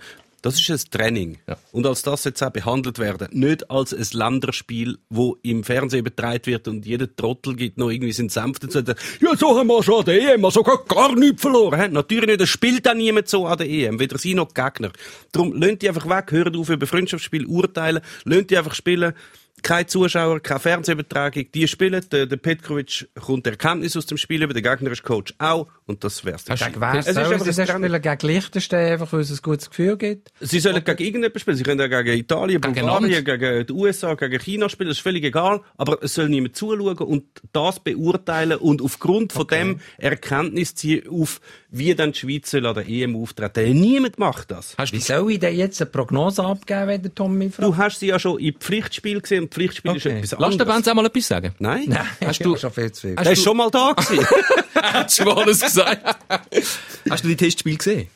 Das 0.48 0.62
ist 0.62 0.70
ein 0.70 0.92
Training. 0.92 1.38
Ja. 1.46 1.58
Und 1.74 1.86
als 1.86 2.04
das 2.04 2.24
jetzt 2.24 2.42
auch 2.42 2.50
behandelt 2.52 3.00
werden. 3.00 3.28
Nicht 3.32 3.70
als 3.70 3.94
ein 3.94 4.18
Länderspiel, 4.18 4.98
wo 5.10 5.38
im 5.44 5.66
Fernsehen 5.66 6.06
betreut 6.06 6.48
wird 6.48 6.70
und 6.70 6.86
jeder 6.86 7.14
Trottel 7.14 7.54
gibt 7.54 7.78
noch 7.78 7.90
irgendwie 7.90 8.14
seinen 8.14 8.30
Senf 8.30 8.60
dazu. 8.60 8.80
Ja, 8.80 9.36
so 9.36 9.60
haben 9.60 9.68
wir 9.68 9.84
schon 9.84 10.00
an 10.00 10.06
der 10.06 10.36
EM, 10.36 10.46
also 10.46 10.64
gar, 10.64 10.86
gar 10.86 11.14
nichts 11.18 11.42
verloren. 11.42 11.92
Natürlich 11.92 12.28
nicht. 12.28 12.40
Es 12.40 12.48
spielt 12.48 12.88
auch 12.88 12.94
niemand 12.94 13.28
so 13.28 13.46
an 13.46 13.58
der 13.58 13.70
EM. 13.70 14.00
Weder 14.00 14.18
sie 14.18 14.36
noch 14.36 14.48
die 14.48 14.62
Gegner. 14.62 14.94
Darum, 15.34 15.52
lönt 15.52 15.82
die 15.82 15.90
einfach 15.90 16.08
weg, 16.08 16.32
hören 16.32 16.56
auf 16.56 16.70
über 16.70 16.88
Freundschaftsspiel 16.88 17.46
urteilen, 17.46 18.00
lönt 18.24 18.50
die 18.50 18.58
einfach 18.58 18.74
spielen. 18.74 19.16
Keine 19.64 19.88
Zuschauer, 19.88 20.40
keine 20.40 20.60
Fernsehübertragung. 20.60 21.46
Die 21.54 21.68
spielen. 21.68 22.06
Der, 22.12 22.26
der 22.28 22.38
Petkovic 22.38 23.10
kommt 23.20 23.48
Erkenntnis 23.48 23.98
aus 23.98 24.06
dem 24.06 24.18
Spiel 24.18 24.44
über. 24.44 24.54
Der 24.54 24.62
Gegner 24.62 24.92
ist 24.92 25.04
Coach 25.04 25.34
auch. 25.40 25.68
Und 25.86 26.04
das 26.04 26.24
wär's. 26.24 26.44
dann. 26.46 26.54
Hast 26.54 26.62
du- 26.62 26.70
Gegen 26.72 26.82
wer 26.82 26.94
Es 26.94 27.08
ist 27.08 27.14
sollen 27.16 27.26
einfach 27.34 27.46
sie 27.46 27.66
spielen? 27.66 28.02
Gegen 28.02 28.28
Liechtenstein, 28.28 28.92
einfach 28.94 29.12
weil 29.12 29.22
es 29.22 29.32
ein 29.32 29.40
gutes 29.42 29.70
Gefühl 29.70 29.98
gibt? 29.98 30.32
Sie 30.40 30.60
sollen 30.60 30.76
gegen 30.84 31.02
irgendjemanden 31.04 31.40
spielen. 31.40 31.58
Sie 31.58 31.64
können 31.64 31.82
auch 31.82 31.90
gegen 32.04 32.18
Italien, 32.20 32.62
Gegen 32.62 32.74
Bulgarien, 32.76 33.26
gegen 33.26 33.66
die 33.68 33.74
USA, 33.74 34.14
gegen 34.14 34.40
China 34.40 34.70
spielen. 34.70 34.90
Das 34.90 34.98
ist 34.98 35.04
völlig 35.04 35.24
egal. 35.24 35.62
Aber 35.76 35.98
es 36.04 36.14
soll 36.14 36.30
niemand 36.30 36.56
zuschauen 36.56 36.98
und 37.00 37.24
das 37.52 37.80
beurteilen 37.80 38.60
und 38.60 38.82
aufgrund 38.82 39.34
von 39.34 39.48
dem 39.48 39.80
Erkenntnis 39.98 40.76
ziehen 40.76 41.08
auf, 41.10 41.42
wie 41.70 41.94
dann 41.96 42.14
die 42.14 42.20
Schweiz 42.20 42.50
soll 42.50 42.66
an 42.66 42.76
der 42.76 42.88
EM 42.88 43.16
auftreten. 43.16 43.80
Niemand 43.80 44.18
macht 44.20 44.52
das. 44.52 44.76
Hast 44.78 44.94
Wie 44.94 45.00
du, 45.00 45.04
soll 45.04 45.32
ich 45.34 45.40
denn 45.40 45.56
jetzt 45.56 45.82
eine 45.82 45.90
Prognose 45.90 46.44
abgeben, 46.44 46.88
wenn 46.88 47.02
der 47.02 47.14
Tommy 47.14 47.50
fragt? 47.50 47.68
Du 47.68 47.76
hast 47.76 48.00
sie 48.00 48.08
ja 48.08 48.18
schon 48.20 48.40
im 48.40 48.56
Pflichtspiel 48.56 49.20
gesehen 49.22 49.44
und 49.44 49.54
Pflichtspiel 49.54 49.96
ist 49.98 50.06
Okay. 50.06 50.18
etwas 50.20 50.32
lass 50.32 50.40
den 50.40 50.62
anderes. 50.62 50.74
Benz 50.76 50.88
auch 50.88 50.94
mal 50.94 51.06
etwas 51.06 51.28
sagen. 51.28 51.54
Nein? 51.60 51.86
Nein, 51.88 52.06
Hast 52.26 52.40
du- 52.46 52.56
schon 52.56 52.72
viel 52.72 52.92
zu 52.94 53.02
viel. 53.08 53.16
Der 53.16 53.32
ist 53.32 53.44
schon 53.44 53.58
mal 53.58 53.70
da 53.70 53.92
gewesen. 53.94 54.26
Hast 54.76 55.20
du 55.20 55.24
schon 55.24 55.38
alles 55.38 55.60
gesagt? 55.60 56.18
Hast 57.10 57.24
du 57.24 57.28
die 57.28 57.36
Testspiele 57.36 57.78
gesehen? 57.78 58.08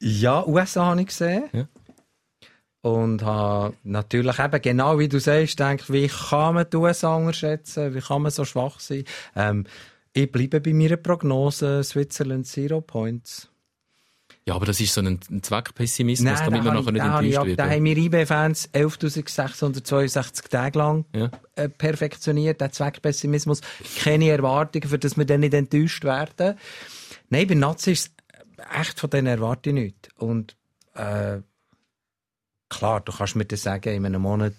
Ja, 0.00 0.46
USA 0.46 0.86
habe 0.86 1.00
ich 1.00 1.06
gesehen. 1.06 1.44
Ja. 1.52 1.66
Und 2.82 3.22
habe 3.22 3.72
natürlich 3.82 4.38
eben, 4.38 4.60
genau 4.60 4.98
wie 4.98 5.08
du 5.08 5.18
sagst, 5.18 5.56
gedacht, 5.56 5.90
wie 5.90 6.08
kann 6.08 6.54
man 6.56 6.66
die 6.70 6.76
USA 6.76 7.16
unterschätzen? 7.16 7.94
Wie 7.94 8.00
kann 8.00 8.20
man 8.20 8.30
so 8.30 8.44
schwach 8.44 8.78
sein? 8.80 9.04
Ähm, 9.34 9.64
ich 10.14 10.30
bleibe 10.32 10.60
bei 10.60 10.72
meiner 10.72 10.96
Prognose, 10.96 11.82
Switzerland 11.84 12.46
Zero 12.46 12.80
Points. 12.80 13.48
Ja, 14.46 14.54
aber 14.56 14.66
das 14.66 14.78
ist 14.80 14.92
so 14.92 15.00
ein, 15.00 15.20
Zweckpessimismus, 15.42 16.32
Nein, 16.38 16.44
damit 16.50 16.66
da 16.66 16.72
man 16.74 16.74
nachher 16.74 16.88
ich- 16.88 16.92
nicht 16.92 17.02
ich 17.02 17.06
enttäuscht 17.08 17.38
ab- 17.38 17.46
wird. 17.46 17.58
Da 17.58 17.70
haben 17.70 17.84
wir 17.84 17.96
IB-Fans 17.96 18.68
11.662 18.72 20.48
Tage 20.50 20.78
lang 20.78 21.04
Ja. 21.14 21.30
äh, 21.56 21.68
perfektioniert, 21.70 22.60
der 22.60 22.70
Zweckpessimismus. 22.70 23.60
Keine 24.00 24.28
Erwartungen, 24.30 24.88
für 24.88 24.98
dass 24.98 25.16
wir 25.16 25.24
dann 25.24 25.40
nicht 25.40 25.54
enttäuscht 25.54 26.04
werden. 26.04 26.58
Nein, 27.30 27.46
bei 27.46 27.54
Nazi 27.54 27.92
ist 27.92 28.12
es 28.58 28.64
echt 28.80 29.00
von 29.00 29.08
denen 29.10 29.28
erwarte 29.28 29.70
ich 29.70 29.74
nichts. 29.74 30.08
Und 30.18 30.56
äh, 30.94 31.38
klar, 32.68 33.00
du 33.00 33.12
kannst 33.12 33.36
mir 33.36 33.46
das 33.46 33.62
sagen, 33.62 33.94
in 33.94 34.04
einem 34.06 34.22
Monat 34.22 34.54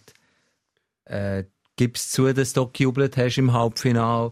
äh, 1.05 1.43
gibst 1.75 2.11
zu, 2.11 2.33
dass 2.33 2.53
du 2.53 2.67
gejubelt 2.71 3.17
hast 3.17 3.37
im 3.37 3.53
Halbfinale. 3.53 4.31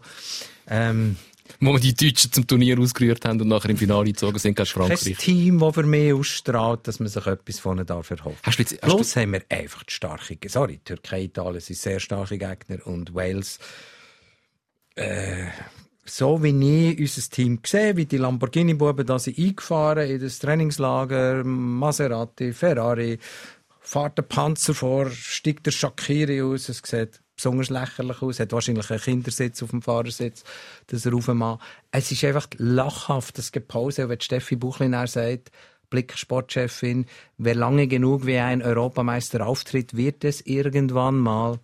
Ähm, 0.68 1.16
Wo 1.60 1.72
wir 1.72 1.80
die 1.80 1.94
Deutschen 1.94 2.32
zum 2.32 2.46
Turnier 2.46 2.78
ausgerührt 2.78 3.24
haben 3.24 3.40
und 3.40 3.48
nachher 3.48 3.70
im 3.70 3.76
Finale 3.76 4.06
gezogen 4.06 4.38
sind 4.38 4.56
gegen 4.56 4.66
kein 4.66 4.66
Frankreich. 4.66 5.16
Team, 5.18 5.58
das 5.58 5.74
für 5.74 5.82
mich 5.82 6.12
ausstrahlt, 6.12 6.88
dass 6.88 7.00
man 7.00 7.08
sich 7.08 7.26
etwas 7.26 7.58
von 7.58 7.78
ihnen 7.78 7.86
darf 7.86 8.10
erhoffen. 8.10 8.38
Du 8.44 8.50
jetzt, 8.50 8.80
Plus 8.80 9.16
haben 9.16 9.32
wir 9.32 9.42
einfach 9.48 9.82
die 9.84 9.92
starke, 9.92 10.38
sorry, 10.48 10.80
Türkei, 10.84 11.24
Italien 11.24 11.60
sind 11.60 11.76
sehr 11.76 12.00
starke 12.00 12.38
Gegner 12.38 12.86
und 12.86 13.14
Wales, 13.14 13.58
äh, 14.96 15.46
so 16.06 16.42
wie 16.42 16.92
ich 16.92 16.98
unser 16.98 17.30
Team 17.30 17.60
sehe, 17.64 17.96
wie 17.96 18.06
die 18.06 18.18
Lamborghini-Buben 18.18 19.06
da 19.06 19.18
sind 19.18 19.38
eingefahren 19.38 20.08
in 20.08 20.20
das 20.20 20.38
Trainingslager, 20.38 21.44
Maserati, 21.44 22.52
Ferrari, 22.52 23.18
fährt 23.80 24.18
der 24.18 24.22
Panzer 24.22 24.74
vor, 24.74 25.10
steigt 25.10 25.66
der 25.66 25.72
Shakiri 25.72 26.42
aus, 26.42 26.68
es 26.68 26.82
sieht 26.84 27.20
besonders 27.36 27.70
lächerlich 27.70 28.22
aus, 28.22 28.40
hat 28.40 28.52
wahrscheinlich 28.52 28.90
einen 28.90 29.00
Kindersitz 29.00 29.62
auf 29.62 29.70
dem 29.70 29.82
Fahrersitz, 29.82 30.44
er 30.90 31.12
raufmacht. 31.12 31.60
Es 31.90 32.10
ist 32.10 32.24
einfach 32.24 32.48
lachhaft, 32.56 33.38
das 33.38 33.52
Gepause, 33.52 34.08
wenn 34.08 34.18
die 34.18 34.24
Steffi 34.24 34.56
Buchlin 34.56 34.94
sagt, 35.06 35.50
Blick 35.90 36.16
Sportchefin, 36.16 37.06
wer 37.38 37.54
lange 37.54 37.86
genug 37.86 38.26
wie 38.26 38.38
ein 38.38 38.62
Europameister 38.62 39.46
auftritt, 39.46 39.96
wird 39.96 40.24
es 40.24 40.40
irgendwann 40.40 41.18
mal 41.18 41.60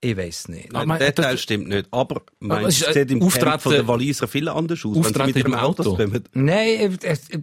Ich 0.00 0.16
weiß 0.16 0.48
nicht. 0.48 0.72
Nein, 0.72 0.86
mein- 0.86 1.00
der 1.00 1.10
das- 1.10 1.26
Teil 1.26 1.38
stimmt 1.38 1.68
nicht. 1.68 1.88
Aber 1.90 2.22
ist, 2.68 2.82
es 2.82 2.86
äh, 2.88 2.92
sieht 3.00 3.10
im 3.10 3.20
Auftreten- 3.20 3.58
von 3.58 3.72
den 3.72 3.88
Waliser 3.88 4.28
viel 4.28 4.48
anders 4.48 4.84
aus, 4.84 4.94
wenn 4.94 5.02
sie 5.02 5.08
Auftreten 5.08 5.38
mit 5.38 5.46
im 5.46 5.54
Auto 5.54 5.82
Auto. 5.82 5.96
kommen. 5.96 6.24
Nein, 6.34 6.96
ich, 7.02 7.10
ich, 7.10 7.40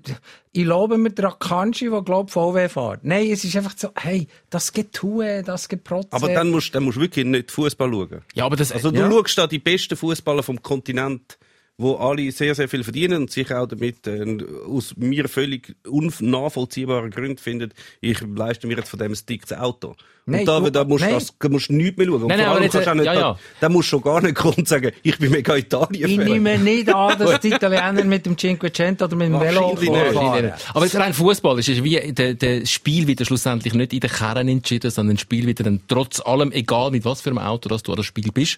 ich 0.54 0.64
lobe 0.66 0.98
mir 0.98 1.10
den 1.10 1.26
Akanji, 1.26 1.90
der 1.90 2.02
glaubt, 2.02 2.32
VW 2.32 2.70
fährt. 2.70 3.04
Nein, 3.04 3.30
es 3.30 3.44
ist 3.44 3.58
einfach 3.58 3.74
so, 3.76 3.90
hey, 3.98 4.28
das 4.50 4.72
geht 4.72 4.94
tun, 4.94 5.26
das 5.46 5.68
geht 5.68 5.84
protzen. 5.84 6.14
Aber 6.14 6.30
dann 6.30 6.50
musst, 6.50 6.74
dann 6.74 6.84
musst 6.86 6.96
du 6.96 7.02
wirklich 7.02 7.26
nicht 7.26 7.52
Fußball 7.52 7.92
schauen. 7.92 8.22
Ja, 8.36 8.46
aber 8.46 8.56
das, 8.56 8.72
Also 8.72 8.90
du 8.90 9.00
Ja. 9.00 9.12
schaust 9.12 9.38
da 9.38 9.48
die 9.48 9.60
besten 9.60 9.98
Fußballer 9.98 10.42
vom 10.42 10.62
Kontinent, 10.64 11.38
wo 11.78 11.96
alle 11.96 12.32
sehr, 12.32 12.56
sehr 12.56 12.70
viel 12.70 12.86
verdienen 12.86 13.24
und 13.24 13.32
sich 13.32 13.54
auch 13.54 13.68
damit 13.68 14.08
äh, 14.08 14.38
aus 14.66 14.96
mir 14.96 15.28
völlig 15.28 15.76
unnachvollziehbaren 15.86 17.12
Gründen 17.12 17.38
finden, 17.38 17.72
ich 18.00 18.22
leiste 18.22 18.66
mir 18.68 18.78
jetzt 18.78 18.88
von 18.90 19.00
dem 19.00 19.14
Stick 19.14 19.46
das 19.46 19.58
Auto. 19.60 19.96
Nein, 20.28 20.40
und 20.42 20.48
da, 20.48 20.60
du- 20.60 20.72
da 20.72 20.84
musst 20.84 21.06
du 21.06 21.10
das, 21.10 21.34
da 21.40 21.50
musst 21.50 21.70
nichts 21.70 21.98
mehr 21.98 22.08
schauen. 22.08 22.24
Und 22.24 22.28
Nein, 22.30 22.40
vor 22.40 22.48
allem 22.50 22.64
jetzt, 22.64 22.72
kannst 22.74 22.88
du 22.88 22.92
auch 22.92 22.96
nicht, 22.96 23.06
ja, 23.06 23.14
ja. 23.14 23.40
Da, 23.60 23.70
musst 23.70 23.88
du 23.88 23.90
schon 23.92 24.02
gar 24.02 24.22
nicht 24.22 24.34
kommen 24.36 24.56
und 24.58 24.68
sagen, 24.68 24.92
ich 25.04 25.18
bin 25.20 25.32
mega 25.32 25.56
Italien. 25.56 26.10
ich 26.10 26.18
nehme 26.18 26.58
nicht 26.58 26.90
an, 26.94 27.18
dass 27.20 27.40
die 27.42 27.50
Italiener 27.50 28.04
mit 28.06 28.26
dem 28.26 28.36
Cinquecento 28.36 29.06
oder 29.06 29.16
mit 29.16 29.28
dem 29.28 29.40
Velo 29.40 29.76
fahren. 29.76 30.54
Aber 30.74 30.84
jetzt 30.86 30.96
rein 30.96 31.14
Fußball 31.14 31.60
ist 31.60 31.70
es 31.70 31.84
wie 31.84 32.12
der, 32.12 32.34
der 32.34 32.66
Spiel 32.66 33.06
wieder 33.06 33.24
schlussendlich 33.24 33.76
nicht 33.76 33.94
in 33.94 34.00
den 34.00 34.10
Kern 34.10 34.48
entschieden, 34.48 34.90
sondern 34.90 35.16
das 35.18 35.22
Spiel 35.22 35.46
wieder 35.46 35.64
dann 35.64 35.82
trotz 35.88 36.20
allem, 36.22 36.52
egal 36.52 36.90
mit 36.90 37.06
was 37.06 37.22
für 37.22 37.30
einem 37.30 37.40
Auto 37.40 37.70
dass 37.70 37.84
du 37.84 37.92
an 37.92 37.98
das 37.98 38.06
Spiel 38.08 38.32
bist 38.34 38.58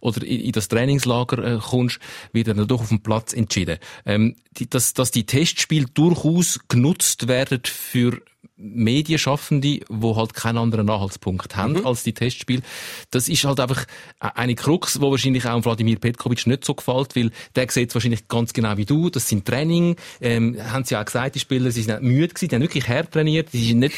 oder 0.00 0.22
in, 0.24 0.40
in 0.40 0.52
das 0.52 0.68
Trainingslager 0.68 1.56
äh, 1.56 1.58
kommst, 1.58 1.98
wieder 2.32 2.54
dann 2.54 2.66
doch 2.66 2.80
auf 2.80 2.88
dem 2.88 3.00
Platz 3.02 3.34
entschieden. 3.34 3.78
Ähm, 4.06 4.36
die, 4.58 4.68
dass, 4.68 4.94
dass 4.94 5.10
die 5.10 5.24
Testspiele 5.26 5.86
durchaus 5.92 6.58
genutzt 6.68 7.28
werden 7.28 7.60
für 7.64 8.20
Medienschaffende, 8.56 9.80
wo 9.88 10.16
halt 10.16 10.34
keinen 10.34 10.58
anderen 10.58 10.88
Anhaltspunkt 10.88 11.56
haben 11.56 11.84
als 11.84 12.02
die 12.02 12.12
Testspiele. 12.12 12.62
Das 13.10 13.28
ist 13.28 13.44
halt 13.44 13.60
einfach 13.60 13.84
eine 14.20 14.54
Krux, 14.54 15.00
wo 15.00 15.10
wahrscheinlich 15.10 15.46
auch 15.46 15.64
Wladimir 15.64 15.98
Petkovic 15.98 16.46
nicht 16.46 16.64
so 16.64 16.74
gefällt, 16.74 17.16
weil 17.16 17.30
der 17.56 17.70
sieht 17.70 17.88
es 17.88 17.94
wahrscheinlich 17.94 18.28
ganz 18.28 18.52
genau 18.52 18.76
wie 18.76 18.84
du. 18.84 19.10
Das 19.10 19.28
sind 19.28 19.44
Training, 19.44 19.96
ähm, 20.20 20.56
haben 20.70 20.84
sie 20.84 20.96
auch 20.96 21.04
gesagt, 21.04 21.34
die 21.34 21.40
Spieler, 21.40 21.70
sie 21.70 21.82
sind 21.82 22.02
nicht 22.02 22.12
müde 22.12 22.28
gewesen, 22.28 22.48
die 22.48 22.54
haben 22.54 22.62
wirklich 22.62 22.88
hart 22.88 23.12
trainiert, 23.12 23.50
sie 23.50 23.66
sind 23.66 23.80
nicht 23.80 23.96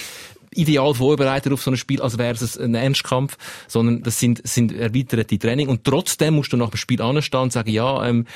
ideal 0.57 0.95
vorbereitet 0.95 1.53
auf 1.53 1.63
so 1.63 1.71
ein 1.71 1.77
Spiel, 1.77 2.01
als 2.01 2.19
wäre 2.19 2.35
es 2.35 2.57
ein 2.57 2.75
Ernstkampf, 2.75 3.37
sondern 3.67 4.03
das 4.03 4.19
sind, 4.19 4.47
sind 4.47 4.73
erweiterte 4.73 5.39
Training 5.39 5.69
und 5.69 5.85
trotzdem 5.85 6.35
musst 6.35 6.53
du 6.53 6.57
nach 6.57 6.71
dem 6.71 6.77
Spiel 6.77 7.03
anstehen 7.03 7.41
und 7.41 7.53
sagen, 7.53 7.71
ja, 7.71 8.07
ähm, 8.07 8.27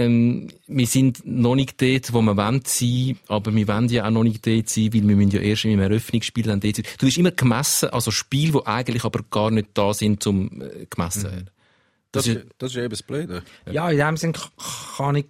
ähm, 0.00 0.48
wir 0.66 0.86
sind 0.86 1.26
noch 1.26 1.54
nicht 1.54 1.80
dort, 1.80 2.12
wo 2.12 2.22
wir 2.22 2.36
wollen 2.36 2.62
sein, 2.64 3.18
aber 3.28 3.54
wir 3.54 3.68
wollen 3.68 3.88
ja 3.88 4.06
auch 4.06 4.10
noch 4.10 4.24
nicht 4.24 4.46
dort 4.46 4.68
sein, 4.68 4.94
weil 4.94 5.06
wir 5.06 5.16
müssen 5.16 5.32
ja 5.32 5.40
erst 5.40 5.66
im 5.66 5.78
Eröffnungsspiel 5.78 6.44
dann 6.44 6.60
dort 6.60 6.76
sein. 6.76 6.86
Du 6.98 7.06
bist 7.06 7.18
immer 7.18 7.32
gemessen, 7.32 7.90
also 7.90 8.10
Spiele, 8.10 8.52
die 8.52 8.66
eigentlich 8.66 9.04
aber 9.04 9.20
gar 9.30 9.50
nicht 9.50 9.68
da 9.74 9.92
sind, 9.92 10.22
zum 10.22 10.62
äh, 10.62 10.86
gemessen 10.88 11.24
werden. 11.24 11.50
Das, 12.12 12.24
Das 12.24 12.34
ist, 12.34 12.46
das 12.58 12.70
ist 12.70 12.76
eben 12.78 12.90
das 12.90 13.02
Blöde. 13.02 13.42
Ja, 13.70 13.90
in 13.90 13.98
dem 13.98 14.16
Sinne 14.16 14.32
kann 14.96 15.16
ich 15.16 15.26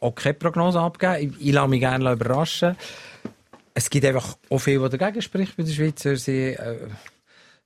auch 0.00 0.14
keine 0.14 0.34
Prognose 0.34 0.80
abgeben. 0.80 1.34
Ich, 1.40 1.48
ich 1.48 1.52
lasse 1.52 1.68
mich 1.68 1.80
gerne 1.80 2.12
überraschen. 2.12 2.76
Es 3.74 3.90
gibt 3.90 4.06
einfach 4.06 4.36
auch 4.50 4.58
viel, 4.58 4.80
was 4.80 4.90
dagegen 4.90 5.20
spricht 5.20 5.56
bei 5.56 5.64
den 5.64 5.72
Schweizer. 5.72 6.16
Sie, 6.16 6.50
äh, 6.50 6.78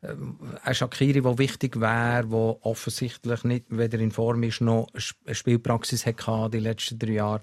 äh, 0.02 0.14
ein 0.62 0.74
Shakiri, 0.74 1.20
der 1.22 1.38
wichtig 1.38 1.80
wäre, 1.80 2.26
der 2.26 2.66
offensichtlich 2.66 3.44
nicht 3.44 3.66
weder 3.68 3.98
in 3.98 4.10
Form 4.12 4.42
ist, 4.42 4.60
noch 4.60 4.88
eine 5.24 5.34
Spielpraxis 5.34 6.06
hatte 6.06 6.50
die 6.52 6.58
letzten 6.60 6.98
drei 6.98 7.12
Jahre. 7.12 7.40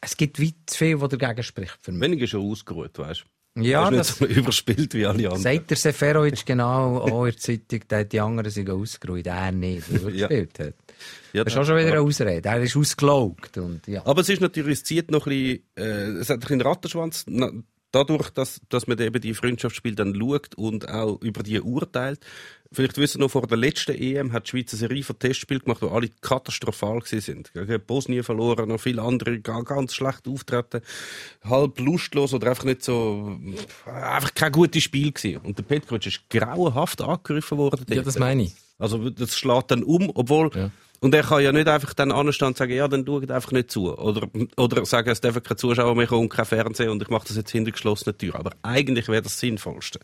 Es 0.00 0.16
gibt 0.16 0.40
weit 0.40 0.54
zu 0.66 0.78
viel, 0.78 1.00
was 1.00 1.10
dagegen 1.10 1.42
spricht 1.42 1.78
für 1.82 1.92
mich. 1.92 2.00
Weniger 2.00 2.26
schon 2.26 2.50
ausgeruht, 2.50 2.98
weißt 2.98 3.20
du. 3.20 3.24
Ja, 3.62 3.88
ist 3.88 3.98
das 3.98 4.20
nicht 4.20 4.32
so 4.34 4.40
überspielt 4.40 4.94
wie 4.94 5.04
alle 5.04 5.24
anderen. 5.24 5.42
sagt 5.42 5.70
der 5.70 5.76
Seferovic 5.76 6.46
genau 6.46 6.98
auch 6.98 7.24
in 7.26 7.32
der 7.32 7.36
Zeitung, 7.36 7.80
der 7.90 8.04
die 8.04 8.20
anderen 8.20 8.48
sind 8.50 8.70
ausgeruht, 8.70 9.26
er 9.26 9.50
nicht, 9.50 9.92
weil 9.92 10.14
er 10.14 10.14
Ja. 10.20 10.28
gespielt 10.28 10.58
hat. 10.60 10.74
Ja, 11.32 11.42
Das 11.44 11.52
ist 11.52 11.58
auch 11.58 11.64
schon 11.64 11.76
wieder 11.78 11.88
eine 11.92 12.00
Ausrede. 12.00 12.48
Er 12.48 12.62
ist 12.62 12.76
ausgelaugt. 12.76 13.58
Und, 13.58 13.86
ja. 13.88 14.06
Aber 14.06 14.20
es 14.20 14.28
ist 14.28 14.40
natürlich, 14.40 14.78
es 14.78 14.84
zieht 14.84 15.10
noch 15.10 15.26
ein 15.26 15.30
bisschen, 15.30 15.62
äh, 15.76 16.20
es 16.20 16.28
hat 16.30 16.36
ein 16.36 16.40
bisschen 16.40 16.60
Rattenschwanz. 16.60 17.24
Dadurch, 17.92 18.30
dass, 18.30 18.60
dass 18.68 18.86
man 18.86 18.98
eben 19.00 19.20
die 19.20 19.34
Freundschaftsspiele 19.34 19.96
dann 19.96 20.14
schaut 20.14 20.54
und 20.54 20.88
auch 20.88 21.20
über 21.22 21.42
die 21.42 21.60
urteilt. 21.60 22.20
Vielleicht 22.72 22.98
wissen 22.98 23.14
Sie 23.14 23.18
noch, 23.18 23.30
vor 23.32 23.48
der 23.48 23.56
letzten 23.58 23.96
EM 23.96 24.32
hat 24.32 24.46
die 24.46 24.50
Schweiz 24.50 24.72
eine 24.72 24.78
Serie 24.78 25.02
von 25.02 25.18
Testspielen 25.18 25.64
gemacht, 25.64 25.82
wo 25.82 25.88
alle 25.88 26.08
katastrophal 26.20 27.00
sind. 27.04 27.52
Gegen 27.52 27.80
Bosnien 27.84 28.22
verloren, 28.22 28.68
noch 28.68 28.78
viele 28.80 29.02
andere 29.02 29.40
ga- 29.40 29.62
ganz 29.62 29.92
schlecht 29.94 30.28
auftreten, 30.28 30.80
halb 31.42 31.80
lustlos 31.80 32.32
oder 32.32 32.50
einfach 32.50 32.62
nicht 32.64 32.84
so, 32.84 33.36
einfach 33.86 34.34
kein 34.34 34.52
gutes 34.52 34.84
Spiel 34.84 35.10
gewesen. 35.10 35.38
Und 35.42 35.58
der 35.58 35.64
Petkovic 35.64 36.06
ist 36.06 36.30
grauenhaft 36.30 37.02
angegriffen 37.02 37.58
worden. 37.58 37.84
Ja, 37.88 38.02
das 38.02 38.18
meine 38.20 38.44
ich. 38.44 38.52
Also 38.78 39.10
das 39.10 39.36
schlägt 39.36 39.72
dann 39.72 39.82
um, 39.82 40.10
obwohl 40.14 40.50
Ja. 40.54 40.70
Und 41.02 41.14
er 41.14 41.22
kann 41.22 41.42
ja 41.42 41.50
nicht 41.50 41.66
einfach 41.66 41.94
dann 41.94 42.12
anstehen 42.12 42.48
und 42.48 42.58
sagen, 42.58 42.72
ja, 42.72 42.86
dann 42.86 43.06
schaut 43.06 43.30
einfach 43.30 43.52
nicht 43.52 43.70
zu. 43.70 43.96
Oder, 43.96 44.28
oder 44.58 44.84
sagen, 44.84 45.08
es 45.08 45.22
dürfen 45.22 45.42
keine 45.42 45.56
Zuschauer 45.56 45.96
mehr 45.96 46.06
kommen 46.06 46.28
kein 46.28 46.44
Fernsehen 46.44 46.90
und 46.90 47.00
ich 47.00 47.08
mache 47.08 47.26
das 47.26 47.36
jetzt 47.36 47.50
hinter 47.50 47.70
geschlossenen 47.70 48.18
Türen. 48.18 48.36
Aber 48.36 48.50
eigentlich 48.62 49.08
wäre 49.08 49.22
das 49.22 49.40
Sinnvollste. 49.40 49.98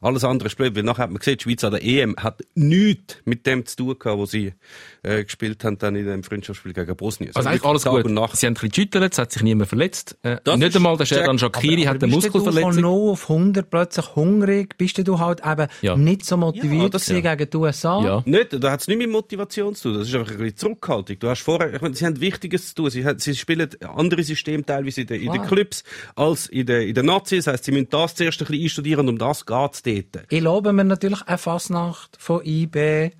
Alles 0.00 0.22
andere 0.22 0.46
ist 0.48 0.56
blöd, 0.56 0.76
weil 0.76 0.84
nachher 0.84 1.02
hat 1.04 1.10
man 1.10 1.18
gesehen, 1.18 1.38
die 1.38 1.42
Schweiz 1.42 1.64
an 1.64 1.72
der 1.72 1.82
EM 1.84 2.14
hat 2.18 2.40
nichts 2.54 3.16
mit 3.24 3.46
dem 3.46 3.66
zu 3.66 3.76
tun 3.76 3.98
gehabt, 3.98 4.18
wo 4.18 4.26
sie 4.26 4.52
äh, 5.02 5.24
gespielt 5.24 5.64
haben 5.64 5.76
dann 5.78 5.96
in 5.96 6.06
dem 6.06 6.22
Freundschaftsspiel 6.22 6.72
gegen 6.72 6.94
Bosnien. 6.94 7.32
Also 7.34 7.48
eigentlich 7.48 7.64
alles 7.64 7.82
Tag 7.82 7.92
gut. 7.94 8.04
Sie 8.06 8.14
haben 8.16 8.22
ein 8.22 8.54
bisschen 8.54 8.68
geschüttelt, 8.70 9.12
es 9.12 9.18
hat 9.18 9.32
sich 9.32 9.42
niemand 9.42 9.68
verletzt. 9.68 10.16
Äh, 10.22 10.36
nicht 10.56 10.76
einmal 10.76 10.96
der 10.96 11.04
Sherdan 11.04 11.36
check. 11.36 11.56
Shakiri 11.56 11.82
hat 11.82 12.02
eine 12.02 12.12
bist 12.14 12.26
du 12.28 12.30
von 12.30 12.44
Muskelverletzung. 12.44 12.82
0 12.82 13.10
auf 13.10 13.28
100 13.28 13.70
plötzlich 13.70 14.14
hungrig, 14.14 14.78
bist 14.78 14.98
du 15.06 15.18
halt 15.18 15.40
eben 15.44 15.66
Ja. 15.82 15.96
nicht 15.96 16.24
so 16.24 16.36
motiviert 16.36 16.82
Ja, 16.82 16.88
das- 16.90 17.06
gewesen 17.06 17.22
gegen 17.22 17.50
die 17.50 17.56
USA. 17.56 18.04
Ja. 18.04 18.22
Nicht, 18.24 18.62
da 18.62 18.70
hat 18.70 18.80
es 18.82 18.86
nicht 18.86 18.98
mit 18.98 19.10
Motivation 19.10 19.74
zu 19.74 19.88
tun. 19.90 19.98
Das 19.98 20.08
ist 20.08 20.14
einfach 20.14 20.30
ein 20.30 20.38
bisschen 20.38 20.56
Zurückhaltung. 20.58 21.18
Du 21.18 21.28
hast 21.28 21.42
vorher, 21.42 21.74
ich 21.74 21.80
meine, 21.80 21.94
sie 21.96 22.06
haben 22.06 22.20
Wichtiges 22.20 22.68
zu 22.68 22.74
tun. 22.82 22.90
Sie, 22.90 23.04
sie 23.16 23.34
spielen 23.34 23.68
andere 23.82 24.22
Systeme 24.22 24.64
teilweise 24.64 25.00
in 25.00 25.06
den, 25.08 25.22
in 25.22 25.32
den. 25.32 25.42
Clubs 25.42 25.82
als 26.14 26.46
in 26.46 26.66
den, 26.66 26.88
in 26.88 26.94
den 26.94 27.06
Nazis. 27.06 27.46
Das 27.46 27.54
heisst, 27.54 27.64
sie 27.64 27.72
müssen 27.72 27.88
das 27.90 28.14
zuerst 28.14 28.40
ein 28.40 28.46
bisschen 28.46 28.62
einstudieren 28.62 29.08
um 29.08 29.18
das 29.18 29.44
geht's 29.46 29.82
dort. 29.88 30.26
Ich 30.30 30.40
lobe 30.40 30.72
mir 30.72 30.84
natürlich 30.84 31.22
eine 31.22 31.38
Fasnacht 31.38 32.16
von 32.18 32.44
IB, 32.44 33.10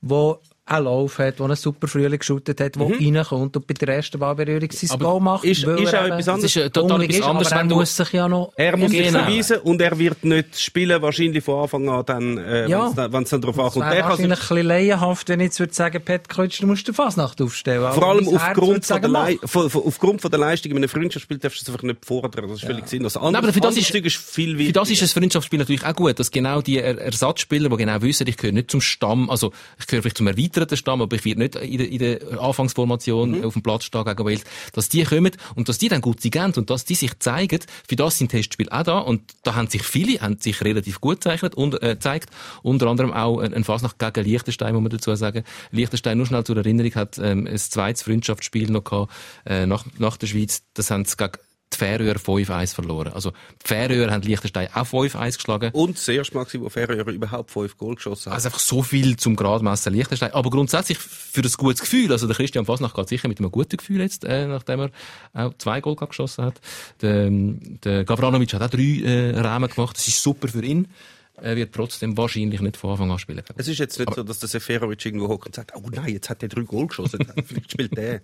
wo 0.00 0.38
einen 0.72 0.84
Lauf 0.86 1.18
hat, 1.18 1.38
wo 1.40 1.44
einen 1.44 1.56
super 1.56 1.86
Frühling 1.88 2.18
geschootet 2.18 2.60
hat, 2.60 2.78
wo 2.78 2.86
reinkommt 2.88 3.56
und 3.56 3.66
bei 3.66 3.74
der 3.74 3.96
ersten 3.96 4.18
Ballberührung 4.18 4.70
sein 4.70 4.90
Aber 4.92 5.04
Goal 5.04 5.20
macht. 5.20 5.44
ist- 5.44 5.58
ist 5.64 5.66
auch 5.66 6.04
etwas 6.04 6.18
Das 6.24 6.28
anderes. 6.28 6.56
ist 6.56 6.72
total 6.72 7.02
etwas 7.02 7.16
ist, 7.16 7.22
anderes, 7.24 7.52
aber 7.52 7.60
er 7.60 7.64
muss 7.76 7.96
sich 7.96 8.12
ja 8.12 8.28
noch 8.28 8.52
Er 8.56 8.76
muss 8.76 8.90
sich 8.90 9.12
beweisen 9.12 9.58
und 9.58 9.80
er 9.80 9.98
wird 9.98 10.24
nicht 10.24 10.58
spielen, 10.60 11.00
wahrscheinlich 11.02 11.44
von 11.44 11.62
Anfang 11.62 11.88
an 11.88 12.04
dann, 12.06 12.38
äh, 12.38 12.68
Ja. 12.68 12.80
wenn 12.96 13.22
es 13.22 13.30
dann, 13.30 13.40
dann 13.40 13.40
drauf 13.42 13.56
Es 13.58 13.64
ankommt. 13.64 13.84
wäre 13.86 13.94
Der 13.96 14.04
wahrscheinlich 14.04 14.24
ein 14.32 14.48
bisschen 14.48 14.66
laienhaft, 14.66 15.28
wenn 15.28 15.40
ich 15.40 15.44
jetzt 15.46 15.60
würde 15.60 15.74
sagen, 15.74 16.02
Pet 16.04 16.28
Klitsch, 16.28 16.62
du 16.62 16.66
musst 16.66 16.86
die 16.88 16.92
Fasnacht 16.92 17.40
aufstellen. 17.40 17.92
vor 17.92 18.06
allem 18.08 18.28
aufgrund 18.28 18.84
von, 18.86 19.02
sagen, 19.02 19.12
der 19.12 19.48
von, 19.48 19.70
von, 19.70 19.82
aufgrund 19.84 20.20
von 20.22 20.30
der 20.30 20.40
Leistung 20.40 20.70
in 20.72 20.78
einem 20.78 20.88
Freundschaftsspiel 20.88 21.38
darfst 21.38 21.60
du 21.60 21.62
es 21.64 21.68
einfach 21.68 21.82
nicht 21.82 22.04
fordern. 22.04 22.48
Das 22.48 22.58
ist 22.58 22.64
völlig 22.64 22.86
sinnlos. 22.88 23.14
Nein, 23.14 23.24
aber 23.24 23.36
Anderes, 23.38 23.54
für 23.54 23.60
das 23.60 23.76
ist- 23.76 24.16
viel 24.16 24.56
Für 24.66 24.72
das 24.72 24.90
ist 24.90 25.02
ein 25.02 25.08
Freundschaftsspiel 25.08 25.58
natürlich 25.58 25.84
auch 25.84 25.94
gut, 25.94 26.18
dass 26.18 26.30
genau 26.30 26.60
die 26.60 26.78
Er- 26.78 26.98
Ersatzspieler, 26.98 27.68
die 27.68 27.76
genau 27.76 28.00
wissen, 28.02 28.26
ich 28.26 28.36
gehöre 28.36 28.52
nicht 28.54 28.70
zum 28.70 28.80
Stamm, 28.80 29.30
also 29.30 29.52
ich 29.78 29.86
gehöre 29.86 30.02
vielleicht 30.02 30.16
zum 30.18 30.26
erweiterten 30.62 30.76
Stamm, 30.76 31.02
aber 31.02 31.16
ich 31.16 31.24
werde 31.24 31.40
nicht 31.40 31.56
in 31.56 31.78
der, 31.78 31.88
in 31.88 31.98
der 31.98 32.40
Anfangsformation 32.40 33.44
auf 33.44 33.52
dem 33.54 33.62
Platz 33.62 33.84
stehen 33.84 34.04
gegen 34.04 34.24
Wales, 34.24 34.44
dass 34.72 34.88
die 34.88 35.04
kommen 35.04 35.32
und 35.54 35.68
dass 35.68 35.78
die 35.78 35.88
dann 35.88 36.00
gut 36.00 36.20
sind 36.20 36.58
und 36.58 36.70
dass 36.70 36.84
die 36.84 36.94
sich 36.94 37.18
zeigen, 37.18 37.60
für 37.88 37.96
das 37.96 38.18
sind 38.18 38.30
Testspiele 38.30 38.72
auch 38.72 38.82
da 38.82 38.98
und 38.98 39.22
da 39.42 39.54
haben 39.54 39.68
sich 39.68 39.82
viele, 39.82 40.20
haben 40.20 40.38
sich 40.38 40.62
relativ 40.62 41.00
gut 41.00 41.20
gezeichnet 41.20 41.54
und, 41.54 41.82
äh, 41.82 41.94
gezeigt, 41.94 42.30
unter 42.62 42.86
anderem 42.86 43.12
auch 43.12 43.38
ein, 43.38 43.54
ein 43.54 43.64
Fasnacht 43.64 43.98
gegen 43.98 44.24
Liechtenstein, 44.24 44.74
muss 44.74 44.82
man 44.82 44.90
dazu 44.90 45.14
sagen. 45.14 45.44
Liechtenstein, 45.70 46.16
nur 46.16 46.26
schnell 46.26 46.44
zur 46.44 46.56
Erinnerung, 46.56 46.94
hat 46.94 47.18
ähm, 47.18 47.46
ein 47.46 47.58
zweites 47.58 48.02
Freundschaftsspiel 48.02 48.70
noch 48.70 48.84
gehabt, 48.84 49.12
äh, 49.46 49.66
nach, 49.66 49.84
nach 49.98 50.16
der 50.16 50.26
Schweiz, 50.26 50.62
das 50.74 50.90
haben 50.90 51.04
sie 51.04 51.16
gegen 51.16 51.32
die 51.72 51.78
Färöer 51.78 52.16
5-1 52.16 52.74
verloren. 52.74 53.12
Also, 53.12 53.30
die 53.30 53.68
Färöer 53.68 54.10
haben 54.10 54.22
Liechtenstein 54.22 54.68
auch 54.74 54.86
5-1 54.86 55.36
geschlagen. 55.36 55.70
Und 55.72 55.96
das 55.96 56.08
erste 56.08 56.34
Mal, 56.34 56.46
wo 56.54 56.68
Färöer 56.68 57.06
überhaupt 57.08 57.50
fünf 57.50 57.76
Goal 57.76 57.94
geschossen 57.94 58.30
hat. 58.30 58.36
Also 58.36 58.48
einfach 58.48 58.60
so 58.60 58.82
viel 58.82 59.16
zum 59.16 59.36
Gradmessen 59.36 59.92
Liechtenstein. 59.92 60.32
Aber 60.32 60.50
grundsätzlich 60.50 60.98
für 60.98 61.42
ein 61.42 61.50
gutes 61.56 61.80
Gefühl. 61.80 62.12
Also 62.12 62.26
der 62.26 62.36
Christian 62.36 62.64
Fasnacht 62.64 62.94
geht 62.94 63.08
sicher 63.08 63.28
mit 63.28 63.38
einem 63.38 63.50
guten 63.50 63.76
Gefühl 63.76 64.00
jetzt, 64.00 64.24
äh, 64.24 64.46
nachdem 64.46 64.80
er 64.80 64.90
auch 65.34 65.54
zwei 65.58 65.80
Goal 65.80 65.96
geschossen 65.96 66.44
hat. 66.44 66.60
Der, 67.00 67.26
ähm, 67.26 67.78
der 67.84 68.04
Gavranovic 68.04 68.52
hat 68.54 68.62
auch 68.62 68.70
drei 68.70 69.00
äh, 69.04 69.38
Rahmen 69.38 69.68
gemacht. 69.68 69.96
Das 69.96 70.08
ist 70.08 70.22
super 70.22 70.48
für 70.48 70.64
ihn. 70.64 70.88
Er 71.34 71.56
wird 71.56 71.74
trotzdem 71.74 72.16
wahrscheinlich 72.16 72.60
nicht 72.60 72.76
von 72.76 72.90
Anfang 72.90 73.10
an 73.10 73.18
spielen. 73.18 73.42
Es 73.56 73.66
ist 73.66 73.78
jetzt 73.78 73.98
nicht 73.98 74.14
so, 74.14 74.22
dass 74.22 74.38
der 74.38 74.48
Seferovic 74.48 75.04
irgendwo 75.04 75.28
hockt 75.28 75.46
und 75.46 75.54
sagt, 75.54 75.74
oh 75.74 75.88
nein, 75.90 76.12
jetzt 76.12 76.28
hat 76.28 76.42
er 76.42 76.48
drei 76.48 76.62
Goal 76.62 76.86
geschossen. 76.86 77.26
Vielleicht 77.46 77.72
spielt 77.72 77.96
der. 77.96 78.20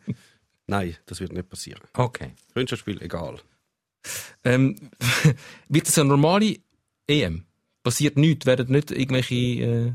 Nein, 0.69 0.97
das 1.07 1.21
wird 1.21 1.33
nicht 1.33 1.49
passieren. 1.49 1.81
Okay. 1.95 2.33
Freundschaftsspiel, 2.53 3.03
egal. 3.03 3.41
Ähm, 4.45 4.77
wird 5.69 5.89
es 5.89 5.99
eine 5.99 6.11
normale 6.11 6.59
EM? 7.07 7.45
Passiert 7.83 8.17
nichts? 8.19 8.45
Werden 8.45 8.71
nicht 8.71 8.91
irgendwelche 8.91 9.35
äh, 9.35 9.93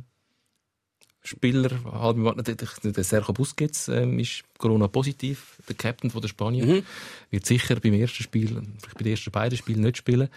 Spieler, 1.24 1.72
halb, 1.92 2.44
der, 2.44 2.56
der 2.56 3.04
Sergio 3.04 3.34
Busquets 3.34 3.88
ähm, 3.88 4.20
ist 4.20 4.44
Corona-positiv, 4.58 5.58
der 5.68 5.76
Captain 5.76 6.10
von 6.10 6.22
der 6.22 6.28
Spanier. 6.28 6.66
Mhm. 6.66 6.84
Wird 7.32 7.46
sicher 7.46 7.80
beim 7.80 7.94
ersten 7.94 8.24
Spiel, 8.24 8.50
vielleicht 8.50 8.98
bei 8.98 9.04
den 9.04 9.12
ersten 9.12 9.32
beiden 9.32 9.58
Spielen 9.58 9.82
nicht 9.82 9.98
spielen. 9.98 10.30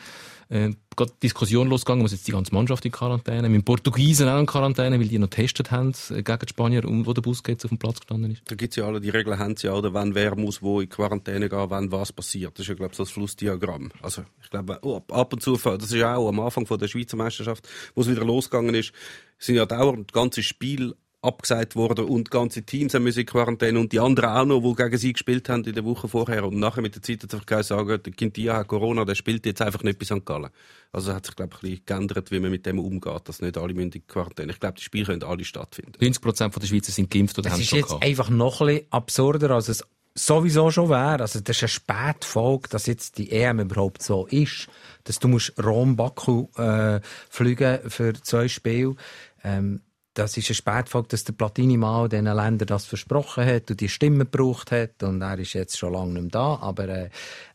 Äh, 0.48 0.70
gerade 0.94 1.12
Diskussion 1.20 1.68
losgegangen, 1.68 2.02
muss 2.02 2.12
jetzt 2.12 2.28
die 2.28 2.32
ganze 2.32 2.54
Mannschaft 2.54 2.84
in 2.84 2.92
Quarantäne, 2.92 3.48
mit 3.48 3.60
den 3.60 3.64
Portugiesen 3.64 4.28
auch 4.28 4.38
in 4.38 4.46
Quarantäne, 4.46 5.00
weil 5.00 5.08
die 5.08 5.18
noch 5.18 5.28
getestet 5.28 5.72
haben 5.72 5.92
äh, 6.10 6.22
gegen 6.22 6.38
die 6.38 6.48
Spanier, 6.48 6.82
wo 6.84 7.12
der 7.12 7.22
Busquets 7.22 7.64
auf 7.64 7.70
dem 7.70 7.78
Platz 7.78 7.98
gestanden 7.98 8.30
ist. 8.30 8.42
Da 8.46 8.54
gibt's 8.54 8.76
ja 8.76 8.86
alle, 8.86 9.00
die 9.00 9.10
Regeln 9.10 9.38
haben 9.38 9.56
sie 9.56 9.66
ja, 9.66 9.72
oder 9.72 9.92
wann 9.92 10.14
wer 10.14 10.36
muss 10.36 10.62
wo 10.62 10.80
in 10.80 10.88
Quarantäne 10.88 11.48
gehen, 11.48 11.64
wann 11.68 11.90
was 11.90 12.12
passiert. 12.12 12.52
Das 12.54 12.60
ist 12.60 12.68
ja, 12.68 12.74
glaube 12.74 12.92
ich, 12.92 12.96
so 12.96 13.02
das 13.02 13.10
Flussdiagramm. 13.10 13.90
Also, 14.02 14.22
ich 14.40 14.50
glaube, 14.50 14.78
oh, 14.82 15.02
ab 15.10 15.32
und 15.32 15.42
zu, 15.42 15.56
das 15.56 15.82
ist 15.82 15.94
ja 15.94 16.14
auch 16.14 16.28
am 16.28 16.38
Anfang 16.38 16.64
von 16.64 16.78
der 16.78 16.86
Schweizer 16.86 17.16
Meisterschaft, 17.16 17.68
wo 17.96 18.02
es 18.02 18.08
wieder 18.08 18.24
losgegangen 18.24 18.74
ist, 18.76 18.92
sind 19.38 19.56
ja 19.56 19.66
dauernd 19.66 20.12
ganze 20.12 20.42
Spiel 20.42 20.94
abgesagt 21.22 21.74
worden 21.74 22.04
und 22.04 22.30
ganze 22.30 22.62
Teams 22.62 22.94
haben 22.94 23.02
müssen 23.02 23.20
in 23.20 23.26
Quarantäne 23.26 23.80
und 23.80 23.92
die 23.92 23.98
anderen 23.98 24.30
auch 24.30 24.44
noch, 24.44 24.60
die 24.60 24.74
gegen 24.82 24.96
sie 24.98 25.12
gespielt 25.12 25.48
haben 25.48 25.64
in 25.64 25.74
der 25.74 25.84
Woche 25.84 26.08
vorher. 26.08 26.44
Und 26.44 26.58
nachher 26.58 26.82
mit 26.82 26.94
der 26.94 27.02
Zeit 27.02 27.22
hat 27.22 27.30
sich 27.30 27.66
sagen, 27.66 28.00
der 28.02 28.12
Quintia 28.12 28.56
hat 28.56 28.68
Corona, 28.68 29.04
der 29.04 29.16
spielt 29.16 29.44
jetzt 29.44 29.60
einfach 29.60 29.82
nicht 29.82 29.98
bei 29.98 30.04
St. 30.04 30.24
Gallen. 30.24 30.50
Also 30.92 31.12
hat 31.12 31.26
sich, 31.26 31.34
glaube 31.34 31.54
ich, 31.54 31.58
ein 31.58 31.70
bisschen 31.70 31.86
geändert, 31.86 32.30
wie 32.30 32.38
man 32.38 32.50
mit 32.50 32.64
dem 32.64 32.78
umgeht, 32.78 33.22
dass 33.28 33.42
nicht 33.42 33.58
alle 33.58 33.72
in 33.72 34.06
Quarantäne. 34.06 34.52
Ich 34.52 34.60
glaube, 34.60 34.76
die 34.78 34.84
Spiele 34.84 35.06
können 35.06 35.24
alle 35.24 35.44
stattfinden. 35.44 35.92
90 36.00 36.22
Prozent 36.22 36.54
der 36.56 36.66
Schweizer 36.66 36.92
sind 36.92 37.10
geimpft 37.10 37.38
oder 37.38 37.48
Es 37.48 37.52
haben 37.54 37.60
es 37.60 37.64
ist 37.64 37.70
schon 37.70 37.78
jetzt 37.80 37.88
gehabt. 37.88 38.04
einfach 38.04 38.30
noch 38.30 38.60
ein 38.60 38.66
bisschen 38.68 38.86
absurder, 38.92 39.50
als 39.50 39.68
es 39.68 39.84
sowieso 40.18 40.70
schon 40.70 40.88
wäre. 40.88 41.20
Also, 41.20 41.40
das 41.40 41.56
ist 41.56 41.62
eine 41.62 41.68
Spätfolge, 41.68 42.68
dass 42.68 42.86
jetzt 42.86 43.18
die 43.18 43.30
EM 43.30 43.60
überhaupt 43.60 44.02
so 44.02 44.26
ist. 44.26 44.68
Dass 45.04 45.18
du 45.18 45.28
musst 45.28 45.52
Rom-Baku 45.62 46.48
äh, 46.56 47.00
fliegen 47.30 47.78
für 47.88 48.14
zwei 48.14 48.48
Spiele. 48.48 48.96
Ähm, 49.44 49.82
das 50.14 50.36
ist 50.36 50.48
eine 50.48 50.54
Spätfolge, 50.54 51.08
dass 51.08 51.24
der 51.24 51.34
Platini 51.34 51.76
mal 51.76 52.08
diesen 52.08 52.24
Ländern 52.24 52.66
das 52.66 52.86
versprochen 52.86 53.44
hat 53.44 53.70
und 53.70 53.80
die 53.80 53.88
Stimme 53.88 54.24
gebraucht 54.24 54.72
hat. 54.72 55.02
Und 55.02 55.20
er 55.20 55.38
ist 55.38 55.52
jetzt 55.52 55.78
schon 55.78 55.92
lange 55.92 56.14
nicht 56.14 56.22
mehr 56.22 56.30
da. 56.30 56.56
Aber 56.56 56.88
äh, 56.88 57.10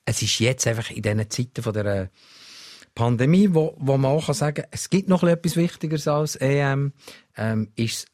es 0.05 0.21
ist 0.21 0.39
jetzt 0.39 0.67
einfach 0.67 0.91
in 0.91 1.01
diesen 1.01 1.29
Zeiten 1.29 1.63
von 1.63 1.73
der 1.73 2.11
Pandemie, 2.93 3.49
wo, 3.51 3.75
wo 3.79 3.97
man 3.97 4.11
auch 4.11 4.25
kann 4.27 4.35
sagen 4.35 4.65
es 4.71 4.89
gibt 4.89 5.09
noch 5.09 5.23
etwas 5.23 5.55
Wichtigeres 5.55 6.07
als 6.07 6.35
EM, 6.35 6.93
ähm, 7.37 7.71
ist 7.75 7.99
es 7.99 8.05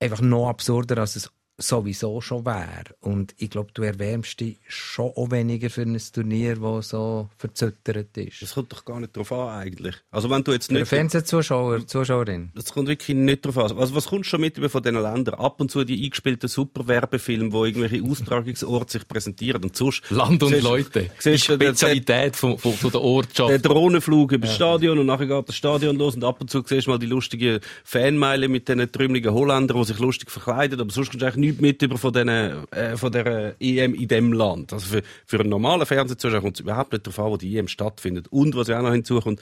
einfach 0.00 0.20
noch 0.20 0.48
absurder, 0.48 0.98
als 0.98 1.16
es 1.16 1.30
sowieso 1.62 2.20
schon 2.20 2.44
wäre. 2.44 2.94
Und 3.00 3.34
ich 3.38 3.50
glaube, 3.50 3.70
du 3.74 3.82
erwärmst 3.82 4.40
dich 4.40 4.58
schon 4.68 5.10
auch 5.16 5.30
weniger 5.30 5.70
für 5.70 5.82
ein 5.82 6.00
Turnier, 6.12 6.56
das 6.56 6.90
so 6.90 7.28
verzöttert 7.38 8.16
ist. 8.16 8.42
Das 8.42 8.54
kommt 8.54 8.72
doch 8.72 8.84
gar 8.84 9.00
nicht 9.00 9.16
drauf 9.16 9.32
an, 9.32 9.48
eigentlich. 9.48 9.94
Also, 10.10 10.28
wenn 10.30 10.44
du 10.44 10.52
jetzt 10.52 10.66
Für 10.66 10.74
nicht... 10.74 10.88
Fernsehzuschauer, 10.88 11.86
Zuschauerin. 11.86 12.50
Das 12.54 12.72
kommt 12.72 12.88
wirklich 12.88 13.16
nicht 13.16 13.44
drauf 13.46 13.58
an. 13.58 13.78
Also, 13.78 13.94
was 13.94 14.06
kommst 14.06 14.26
du 14.26 14.30
schon 14.30 14.40
mit 14.40 14.58
über 14.58 14.68
von 14.68 14.82
diesen 14.82 15.00
Ländern? 15.00 15.34
Ab 15.36 15.60
und 15.60 15.70
zu 15.70 15.84
die 15.84 16.04
eingespielten 16.04 16.48
Superwerbefilme, 16.48 17.52
wo 17.52 17.64
irgendwelche 17.64 18.02
Austragungsorte 18.10 18.92
sich 18.92 19.08
präsentieren. 19.08 19.62
Und 19.62 19.76
sonst 19.76 20.02
Land 20.10 20.42
und 20.42 20.50
siehst- 20.50 20.62
Leute. 20.62 21.02
Die 21.02 21.08
siehst 21.18 21.48
den- 21.48 21.54
Spezialität 21.56 22.36
von, 22.36 22.58
von, 22.58 22.72
von 22.72 22.90
der 22.90 23.00
der 23.00 23.00
Ortschaft. 23.08 23.64
Drohnenflug 23.66 24.32
über 24.32 24.46
das 24.46 24.54
Stadion 24.56 24.98
und 24.98 25.06
nachher 25.06 25.26
geht 25.26 25.48
das 25.48 25.56
Stadion 25.56 25.96
los 25.96 26.14
und 26.14 26.24
ab 26.24 26.40
und 26.40 26.50
zu 26.50 26.62
siehst 26.66 26.86
du 26.86 26.90
mal 26.90 26.98
die 26.98 27.06
lustigen 27.06 27.60
Fanmeile 27.84 28.48
mit 28.48 28.68
diesen 28.68 28.90
trümmeligen 28.90 29.32
Holländern, 29.32 29.76
die 29.78 29.84
sich 29.84 29.98
lustig 29.98 30.30
verkleiden, 30.30 30.80
aber 30.80 30.90
sonst 30.90 31.10
kommst 31.10 31.22
du 31.22 31.26
eigentlich 31.26 31.36
nichts 31.60 31.82
mit 31.82 31.82
über 31.82 31.98
von, 31.98 32.12
diesen, 32.12 32.28
äh, 32.28 32.96
von 32.96 33.12
der 33.12 33.54
EM 33.60 33.94
in 33.94 34.08
dem 34.08 34.32
Land. 34.32 34.72
Also 34.72 34.86
für, 34.86 35.02
für 35.26 35.40
einen 35.40 35.50
normalen 35.50 35.86
Fernsehzuschauer 35.86 36.40
kommt 36.40 36.56
es 36.56 36.60
überhaupt 36.60 36.92
nicht 36.92 37.06
darauf 37.06 37.18
an, 37.18 37.30
wo 37.32 37.36
die 37.36 37.56
EM 37.56 37.68
stattfindet. 37.68 38.28
Und 38.30 38.56
was 38.56 38.68
ja 38.68 38.78
auch 38.78 38.82
noch 38.82 38.92
hinzukommt, 38.92 39.40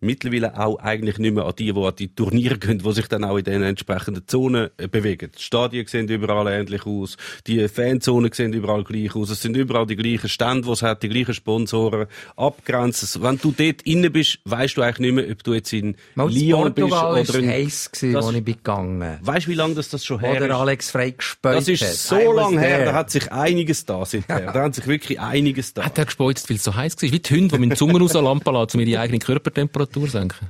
mittlerweile 0.00 0.58
auch 0.58 0.76
eigentlich 0.78 1.18
nicht 1.18 1.34
mehr 1.34 1.44
an 1.44 1.54
die, 1.58 1.72
die 1.72 1.80
an 1.80 1.94
die 1.98 2.14
Turniere 2.14 2.58
gehen, 2.58 2.78
die 2.78 2.92
sich 2.92 3.08
dann 3.08 3.24
auch 3.24 3.36
in 3.36 3.44
den 3.44 3.62
entsprechenden 3.62 4.26
Zonen 4.26 4.70
äh, 4.76 4.86
bewegen. 4.88 5.30
Die 5.36 5.42
Stadien 5.42 5.86
sehen 5.86 6.08
überall 6.08 6.46
ähnlich 6.48 6.86
aus, 6.86 7.16
die 7.46 7.66
Fanzonen 7.68 8.30
sehen 8.32 8.52
überall 8.52 8.84
gleich 8.84 9.14
aus, 9.16 9.30
es 9.30 9.42
sind 9.42 9.56
überall 9.56 9.86
die 9.86 9.96
gleichen 9.96 10.28
Stände, 10.28 10.62
die 10.66 10.70
es 10.72 10.82
hat, 10.82 11.02
die 11.02 11.08
gleichen 11.08 11.34
Sponsoren, 11.34 12.06
abgrenzen. 12.36 13.22
Wenn 13.22 13.38
du 13.38 13.52
dort 13.56 13.82
innen 13.82 14.12
bist, 14.12 14.38
weißt 14.44 14.76
du 14.76 14.82
eigentlich 14.82 14.98
nicht 15.00 15.14
mehr, 15.14 15.30
ob 15.32 15.42
du 15.42 15.54
jetzt 15.54 15.72
in 15.72 15.96
Mal 16.14 16.30
Lyon 16.30 16.72
bist 16.72 16.88
Portugal 16.88 17.20
oder 17.28 17.38
in... 17.40 17.48
heiß, 17.48 17.90
gewesen, 17.90 18.12
Das- 18.12 18.26
als 18.26 18.36
ich 18.36 18.44
bin 18.44 18.54
gegangen 18.54 19.18
Weißt 19.22 19.46
du, 19.46 19.50
wie 19.50 19.54
lange 19.54 19.74
das, 19.74 19.88
das 19.88 20.04
schon 20.04 20.20
her 20.20 20.36
Oder 20.36 20.46
ist? 20.46 20.52
Alex 20.52 20.90
Frey 20.90 21.12
gespäut 21.12 21.56
Das 21.56 21.68
ist 21.68 22.06
so 22.08 22.32
lange 22.32 22.60
her, 22.60 22.84
da 22.84 22.92
hat 22.94 23.10
sich 23.10 23.30
einiges 23.32 23.84
da 23.84 24.04
seither. 24.04 24.52
Da 24.52 24.62
hat 24.62 24.74
sich 24.74 24.86
wirklich 24.86 25.18
einiges 25.20 25.74
da. 25.74 25.84
Hat 25.84 25.98
er 25.98 26.04
gespeuzt, 26.04 26.48
weil 26.50 26.56
es 26.56 26.64
so 26.64 26.74
heiß 26.74 26.96
war? 27.02 27.10
Wie 27.10 27.18
die 27.18 27.34
Hunde, 27.34 27.56
die 27.56 27.60
mit 27.60 27.70
den 27.72 27.76
Zungen 27.76 28.00
aus 28.02 28.12
der 28.12 28.22
Lampe 28.22 28.50
lassen, 28.50 28.78
um 28.78 28.86
ihre 28.86 29.00
eigene 29.00 29.18
Körpertemperatur 29.18 29.87
zu 29.92 30.06
senken. 30.06 30.48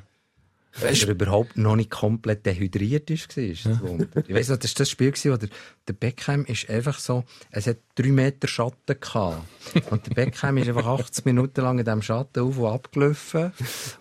Dass 0.80 1.02
er 1.02 1.08
überhaupt 1.08 1.56
noch 1.56 1.76
nicht 1.76 1.90
komplett 1.90 2.46
dehydriert 2.46 3.10
ist, 3.10 3.36
war, 3.36 3.44
ist 3.44 3.66
das 3.66 3.80
Wunder. 3.80 4.06
Ich 4.26 4.34
weiss 4.34 4.48
noch, 4.48 4.58
das 4.58 4.72
war 4.74 4.78
das 4.78 4.90
Spiel, 4.90 5.10
gewesen, 5.10 5.32
wo 5.32 5.36
der, 5.36 5.48
der 5.88 5.92
Beckham 5.92 6.44
ist 6.44 6.70
einfach 6.70 6.98
so, 6.98 7.24
es 7.50 7.66
hat 7.66 7.78
drei 7.94 8.08
Meter 8.08 8.46
Schatten 8.46 9.00
gehabt. 9.00 9.42
Und 9.90 10.06
der 10.06 10.14
Beckham 10.14 10.56
ist 10.58 10.68
einfach 10.68 10.86
80 10.86 11.24
Minuten 11.24 11.62
lang 11.62 11.78
in 11.78 11.84
diesem 11.84 12.02
Schatten 12.02 12.40
auf 12.40 12.58
und 12.58 12.66
abgelaufen. 12.66 13.52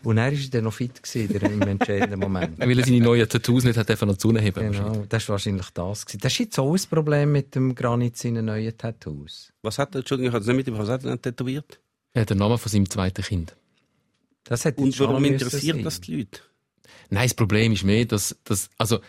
Und 0.04 0.18
er 0.18 0.32
ist 0.32 0.54
dann 0.54 0.66
noch 0.66 0.74
fit 0.74 1.02
gewesen, 1.02 1.36
im 1.36 1.62
entscheidenden 1.64 2.20
Moment. 2.20 2.60
Weil 2.60 2.78
er 2.78 2.86
seine 2.86 3.02
neuen 3.02 3.28
Tattoos 3.28 3.64
nicht 3.64 3.78
hat 3.78 3.90
dürfen 3.90 4.08
noch 4.08 4.18
zu 4.18 4.36
heben. 4.38 4.72
Genau, 4.72 5.06
das 5.10 5.28
war 5.28 5.34
wahrscheinlich 5.34 5.70
das. 5.72 6.06
Gewesen. 6.06 6.20
Das 6.22 6.34
ist 6.34 6.40
jetzt 6.40 6.60
auch 6.60 6.74
ein 6.74 6.90
Problem 6.90 7.32
mit 7.32 7.56
dem 7.56 7.74
Granit 7.74 8.18
seinen 8.18 8.46
neuen 8.46 8.78
Tattoos. 8.78 9.52
Was 9.64 9.80
hat 9.80 9.96
er, 9.96 10.00
Entschuldigung, 10.00 10.30
ich 10.30 10.34
habe 10.34 10.42
es 10.42 10.48
nicht 10.48 10.58
mitbekommen, 10.58 10.84
was 10.84 10.94
hat 10.94 11.04
er 11.04 11.12
denn 11.12 11.22
tätowiert? 11.22 11.80
Er 12.14 12.22
hat 12.22 12.30
den 12.30 12.38
Namen 12.38 12.58
von 12.58 12.72
seinem 12.72 12.90
zweiten 12.90 13.24
Kind. 13.24 13.56
Das 14.50 14.66
hat 14.66 14.78
Und 14.78 14.98
warum 15.00 15.24
interessiert 15.26 15.86
das 15.86 16.02
die 16.02 16.18
Leute? 16.18 16.42
Nein, 17.10 17.24
das 17.24 17.34
Problem 17.34 17.72
ist 17.72 17.84
mehr, 17.84 18.06
dass, 18.06 18.36
dass 18.44 18.70
also, 18.78 19.00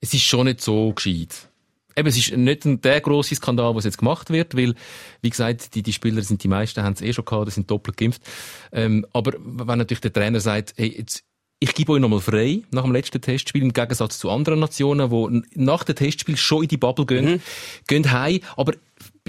es 0.00 0.14
ist 0.14 0.22
schon 0.22 0.46
nicht 0.46 0.60
so 0.60 0.92
gescheit. 0.92 1.48
Eben, 1.96 2.08
es 2.08 2.16
ist 2.16 2.36
nicht 2.36 2.64
ein, 2.64 2.80
der 2.80 3.00
grosse 3.00 3.34
Skandal, 3.34 3.74
was 3.74 3.84
jetzt 3.84 3.98
gemacht 3.98 4.30
wird, 4.30 4.56
weil, 4.56 4.74
wie 5.20 5.30
gesagt, 5.30 5.74
die, 5.74 5.82
die 5.82 5.92
Spieler 5.92 6.22
sind, 6.22 6.42
die 6.44 6.48
meisten 6.48 6.82
haben 6.82 6.92
es 6.92 7.00
eh 7.00 7.12
schon 7.12 7.24
gehabt, 7.24 7.42
oder 7.42 7.50
sind 7.50 7.70
doppelt 7.70 7.96
geimpft. 7.96 8.22
Ähm, 8.70 9.04
aber 9.12 9.32
wenn 9.38 9.78
natürlich 9.78 10.00
der 10.00 10.12
Trainer 10.12 10.38
sagt, 10.40 10.74
hey, 10.76 10.94
jetzt, 10.96 11.24
ich 11.60 11.74
gebe 11.74 11.92
euch 11.92 12.00
nochmal 12.00 12.20
frei, 12.20 12.62
nach 12.70 12.84
dem 12.84 12.92
letzten 12.92 13.20
Testspiel, 13.20 13.62
im 13.62 13.72
Gegensatz 13.72 14.18
zu 14.18 14.30
anderen 14.30 14.60
Nationen, 14.60 15.10
die 15.10 15.42
nach 15.60 15.82
dem 15.82 15.96
Testspiel 15.96 16.36
schon 16.36 16.62
in 16.62 16.68
die 16.68 16.76
Bubble 16.76 17.06
gehen, 17.06 17.24
Mhm. 17.24 17.40
gehen 17.88 18.12
heim, 18.12 18.40
aber 18.56 18.74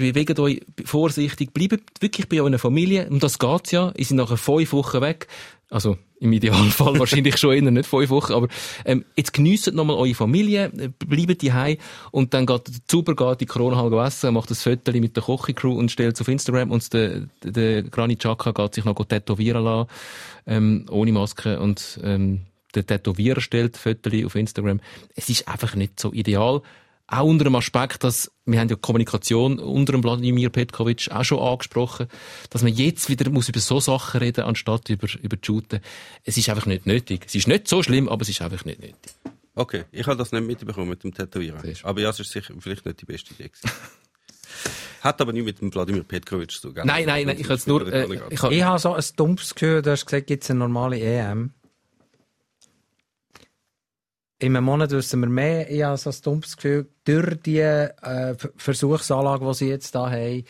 bewegt 0.00 0.38
euch 0.38 0.60
vorsichtig, 0.84 1.52
bleibt 1.52 2.00
wirklich 2.00 2.28
bei 2.28 2.40
eurer 2.40 2.58
Familie, 2.58 3.08
um 3.08 3.20
das 3.20 3.38
geht's 3.38 3.70
ja, 3.70 3.92
ihr 3.96 4.04
seid 4.04 4.16
nachher 4.16 4.36
fünf 4.36 4.72
Wochen 4.72 5.00
weg, 5.00 5.28
also 5.70 5.96
im 6.20 6.32
Idealfall 6.32 6.98
wahrscheinlich 6.98 7.36
schon 7.38 7.54
eher 7.54 7.70
nicht 7.70 7.86
fünf 7.86 8.10
Wochen, 8.10 8.32
aber 8.32 8.48
ähm, 8.84 9.04
jetzt 9.16 9.32
geniesst 9.32 9.72
nochmal 9.72 9.96
eure 9.96 10.14
Familie, 10.14 10.66
äh, 10.66 10.88
bleibt 10.98 11.42
die 11.42 11.52
heim 11.52 11.76
und 12.10 12.34
dann 12.34 12.46
geht 12.46 12.68
der 12.68 12.74
Zuber 12.86 13.14
geht 13.14 13.40
die 13.40 13.46
Corona 13.46 14.06
essen, 14.06 14.34
macht 14.34 14.50
das 14.50 14.62
Foto 14.62 14.92
mit 14.92 15.16
der 15.16 15.22
Kochi-Crew 15.22 15.72
und 15.78 15.90
stellt 15.90 16.14
es 16.14 16.20
auf 16.20 16.28
Instagram. 16.28 16.70
Und 16.70 16.92
der, 16.92 17.22
der, 17.42 17.82
Granit 17.84 18.20
Xhaka 18.20 18.52
geht 18.52 18.74
sich 18.74 18.84
noch 18.84 19.02
tätowieren 19.04 19.64
lassen, 19.64 19.88
ähm, 20.46 20.86
ohne 20.90 21.12
Maske. 21.12 21.58
Und 21.58 21.98
ähm, 22.02 22.42
der 22.74 22.86
Tätowierer 22.86 23.40
stellt 23.40 23.76
Fotos 23.76 24.24
auf 24.24 24.34
Instagram. 24.34 24.80
Es 25.14 25.28
ist 25.28 25.48
einfach 25.48 25.74
nicht 25.74 25.98
so 25.98 26.12
ideal. 26.12 26.62
Auch 27.12 27.24
unter 27.24 27.42
dem 27.42 27.56
Aspekt, 27.56 28.04
dass 28.04 28.30
wir 28.46 28.60
haben 28.60 28.68
ja 28.68 28.76
Kommunikation 28.76 29.58
unter 29.58 29.92
dem 29.92 30.04
Wladimir 30.04 30.48
Petkovic 30.48 31.10
auch 31.10 31.24
schon 31.24 31.40
angesprochen, 31.40 32.06
dass 32.50 32.62
man 32.62 32.72
jetzt 32.72 33.08
wieder 33.08 33.28
muss 33.30 33.48
über 33.48 33.58
so 33.58 33.80
Sachen 33.80 34.20
reden, 34.20 34.44
anstatt 34.44 34.88
über, 34.90 35.08
über 35.20 35.36
die 35.36 35.44
Shooten. 35.44 35.80
Es 36.22 36.36
ist 36.36 36.48
einfach 36.48 36.66
nicht 36.66 36.86
nötig. 36.86 37.24
Es 37.26 37.34
ist 37.34 37.48
nicht 37.48 37.66
so 37.66 37.82
schlimm, 37.82 38.08
aber 38.08 38.22
es 38.22 38.28
ist 38.28 38.40
einfach 38.42 38.64
nicht 38.64 38.80
nötig. 38.80 39.12
Okay, 39.56 39.84
ich 39.90 40.06
habe 40.06 40.16
das 40.16 40.30
nicht 40.30 40.46
mitbekommen 40.46 40.88
mit 40.88 41.02
dem 41.02 41.12
Tätowieren. 41.12 41.60
Aber 41.82 42.00
ja, 42.00 42.10
es 42.10 42.20
ist 42.20 42.30
sicher 42.30 42.54
vielleicht 42.60 42.86
nicht 42.86 43.00
die 43.00 43.06
beste 43.06 43.34
Idee. 43.34 43.50
Hat 45.00 45.20
aber 45.20 45.32
nicht 45.32 45.44
mit 45.44 45.60
dem 45.60 45.74
Wladimir 45.74 46.04
Petkovic 46.04 46.52
zu 46.52 46.72
tun. 46.72 46.82
Nein, 46.84 47.06
nein, 47.06 47.26
nein, 47.26 47.36
ich 47.38 47.44
habe 47.44 47.54
es 47.54 47.66
nur, 47.66 47.92
äh, 47.92 48.06
ich 48.30 48.42
habe, 48.42 48.54
Ich 48.54 48.62
habe 48.62 48.78
so 48.78 48.94
ein 48.94 49.04
dumpfes 49.16 49.54
Gefühl, 49.54 49.82
du 49.82 49.90
hast 49.90 50.06
gesagt, 50.06 50.26
gibt 50.26 50.44
es 50.44 50.50
eine 50.50 50.60
normale 50.60 51.00
EM. 51.00 51.54
In 54.40 54.56
einem 54.56 54.64
Monat 54.64 54.90
wissen 54.90 55.20
wir 55.20 55.28
mehr. 55.28 55.70
Ich 55.70 55.82
habe 55.82 55.96
so 55.98 56.10
ein 56.10 56.16
dumpfes 56.22 56.56
Gefühl, 56.56 56.88
durch 57.04 57.40
die 57.42 57.58
äh, 57.60 58.34
Ver- 58.36 58.52
Versuchsanlage, 58.56 59.46
die 59.46 59.54
sie 59.54 59.68
jetzt 59.68 59.94
da 59.94 60.10
haben, 60.10 60.44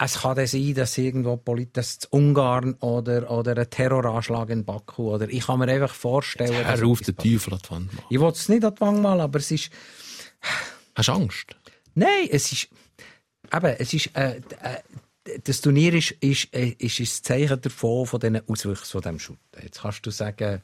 es 0.00 0.20
kann 0.20 0.36
dann 0.36 0.46
sein, 0.46 0.74
dass 0.74 0.96
irgendwo 0.96 1.36
polit- 1.36 1.72
dass 1.76 1.98
Ungarn 2.10 2.74
oder, 2.74 3.30
oder 3.30 3.56
ein 3.58 3.68
Terroranschlag 3.68 4.48
in 4.50 4.64
Baku 4.64 5.12
oder 5.12 5.28
ich 5.28 5.46
kann 5.46 5.58
mir 5.58 5.66
einfach 5.68 5.92
vorstellen, 5.92 6.64
auf, 6.64 7.00
etwas 7.00 7.00
den. 7.00 7.16
Teufel 7.16 7.54
an 7.54 7.60
die 7.64 7.70
Wand 7.70 7.94
machen. 7.94 8.06
Ich 8.08 8.20
will 8.20 8.28
es 8.28 8.48
nicht 8.48 8.64
an 8.64 8.74
die 8.76 8.80
Wand 8.80 9.02
malen, 9.02 9.20
aber 9.22 9.38
es 9.40 9.50
ist 9.50 9.70
Hast 10.94 11.08
du 11.08 11.12
Angst? 11.12 11.56
Nein, 11.94 12.28
es 12.30 12.52
ist, 12.52 12.68
eben, 13.52 13.74
es 13.76 13.92
ist, 13.92 14.16
äh, 14.16 14.36
äh, 14.62 15.38
das 15.42 15.60
Turnier 15.60 15.94
ist, 15.94 16.12
ist, 16.12 16.54
äh, 16.54 16.76
ist 16.78 17.00
ein 17.00 17.06
Zeichen 17.24 17.60
davon, 17.60 18.06
von 18.06 18.20
diesen 18.20 18.48
Auswüchsen 18.48 18.86
von 18.92 19.00
diesem 19.02 19.18
Shooten. 19.18 19.62
Jetzt 19.62 19.82
kannst 19.82 20.06
du 20.06 20.10
sagen, 20.10 20.62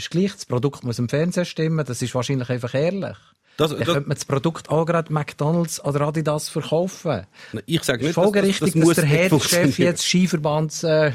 ist 0.00 0.10
gleich, 0.10 0.32
das 0.32 0.46
Produkt 0.46 0.84
muss 0.84 0.98
im 0.98 1.08
Fernsehen 1.08 1.44
stimmen, 1.44 1.84
das 1.84 2.02
ist 2.02 2.14
wahrscheinlich 2.14 2.50
einfach 2.50 2.74
ehrlich. 2.74 3.16
Das- 3.60 3.70
das- 3.70 3.78
könnte 3.86 4.08
man 4.08 4.14
das 4.16 4.24
Produkt 4.24 4.70
auch 4.70 4.84
gerade 4.86 5.12
McDonalds 5.12 5.84
oder 5.84 6.00
Adidas 6.08 6.48
verkaufen. 6.48 7.26
Ich 7.66 7.82
sage 7.84 8.00
Es 8.00 8.06
nicht, 8.08 8.14
folgerichtig, 8.14 8.72
dass, 8.72 8.82
muss 8.82 8.94
der 8.96 9.04
nicht 9.04 9.12
Head-Chef 9.14 9.28
funktionieren. 9.30 9.72
jetzt 9.76 10.04
Skiverbands 10.04 10.82
äh, 10.84 11.12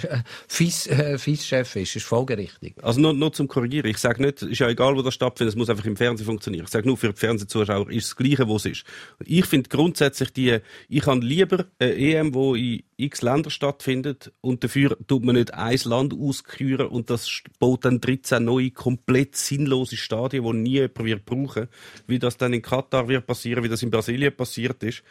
Vice, 0.48 0.88
äh, 0.88 1.18
Vice-Chef 1.24 1.76
ist. 1.76 1.96
ist 1.96 2.06
folgerichtig. 2.06 2.76
Also 2.82 3.00
nur, 3.02 3.14
nur 3.14 3.34
zum 3.34 3.48
Korrigieren. 3.48 3.88
Ich 3.90 3.98
sage 3.98 4.22
nicht, 4.22 4.42
ist 4.42 4.60
ja 4.60 4.70
egal, 4.70 4.96
wo 4.96 5.02
das 5.02 5.14
stattfindet, 5.14 5.54
es 5.54 5.58
muss 5.58 5.70
einfach 5.70 5.86
im 5.86 5.98
Fernsehen 5.98 6.26
funktionieren. 6.26 6.66
Ich 6.66 6.72
sage 6.72 6.88
nur, 6.88 6.98
für 6.98 7.10
die 7.12 7.20
Fernsehzuschauer 7.20 7.90
ist 7.92 8.08
das 8.10 8.16
Gleiche, 8.16 8.48
wo 8.48 8.56
es 8.58 8.66
ist. 8.66 8.84
Ich 9.26 9.46
finde 9.46 9.70
grundsätzlich 9.70 10.32
die, 10.32 10.60
ich 10.88 11.06
habe 11.06 11.20
lieber 11.22 11.66
eine 11.80 11.94
EM, 11.96 12.34
wo 12.34 12.56
in 12.56 12.84
x 12.98 13.22
Länder 13.22 13.50
stattfindet 13.50 14.32
und 14.40 14.64
dafür 14.64 14.98
tut 15.08 15.26
man 15.26 15.36
nicht 15.36 15.54
ein 15.54 15.78
Land 15.84 16.14
ausküren 16.14 16.88
und 16.88 17.10
das 17.10 17.30
baut 17.60 17.84
dann 17.84 18.00
13 18.00 18.44
neue, 18.44 18.72
komplett 18.72 19.36
sinnlose 19.36 19.98
Stadien, 19.98 20.44
die 20.46 20.54
nie 20.54 20.70
jemand 20.76 21.04
wird 21.04 21.26
brauchen, 21.26 21.68
wie 22.08 22.20
das 22.20 22.35
dann 22.38 22.54
in 22.54 22.62
Katar 22.62 23.08
wird 23.08 23.26
passieren, 23.26 23.64
wie 23.64 23.70
das 23.70 23.84
in 23.84 23.92
Brasilien 23.92 24.36
passiert 24.36 24.84
ist. 24.84 25.04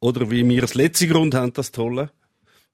Oder 0.00 0.30
wie 0.30 0.46
wir 0.48 0.60
das 0.60 0.74
letzte 0.74 1.08
Grund 1.08 1.34
haben, 1.34 1.52
das 1.52 1.72
Tolle. 1.72 2.10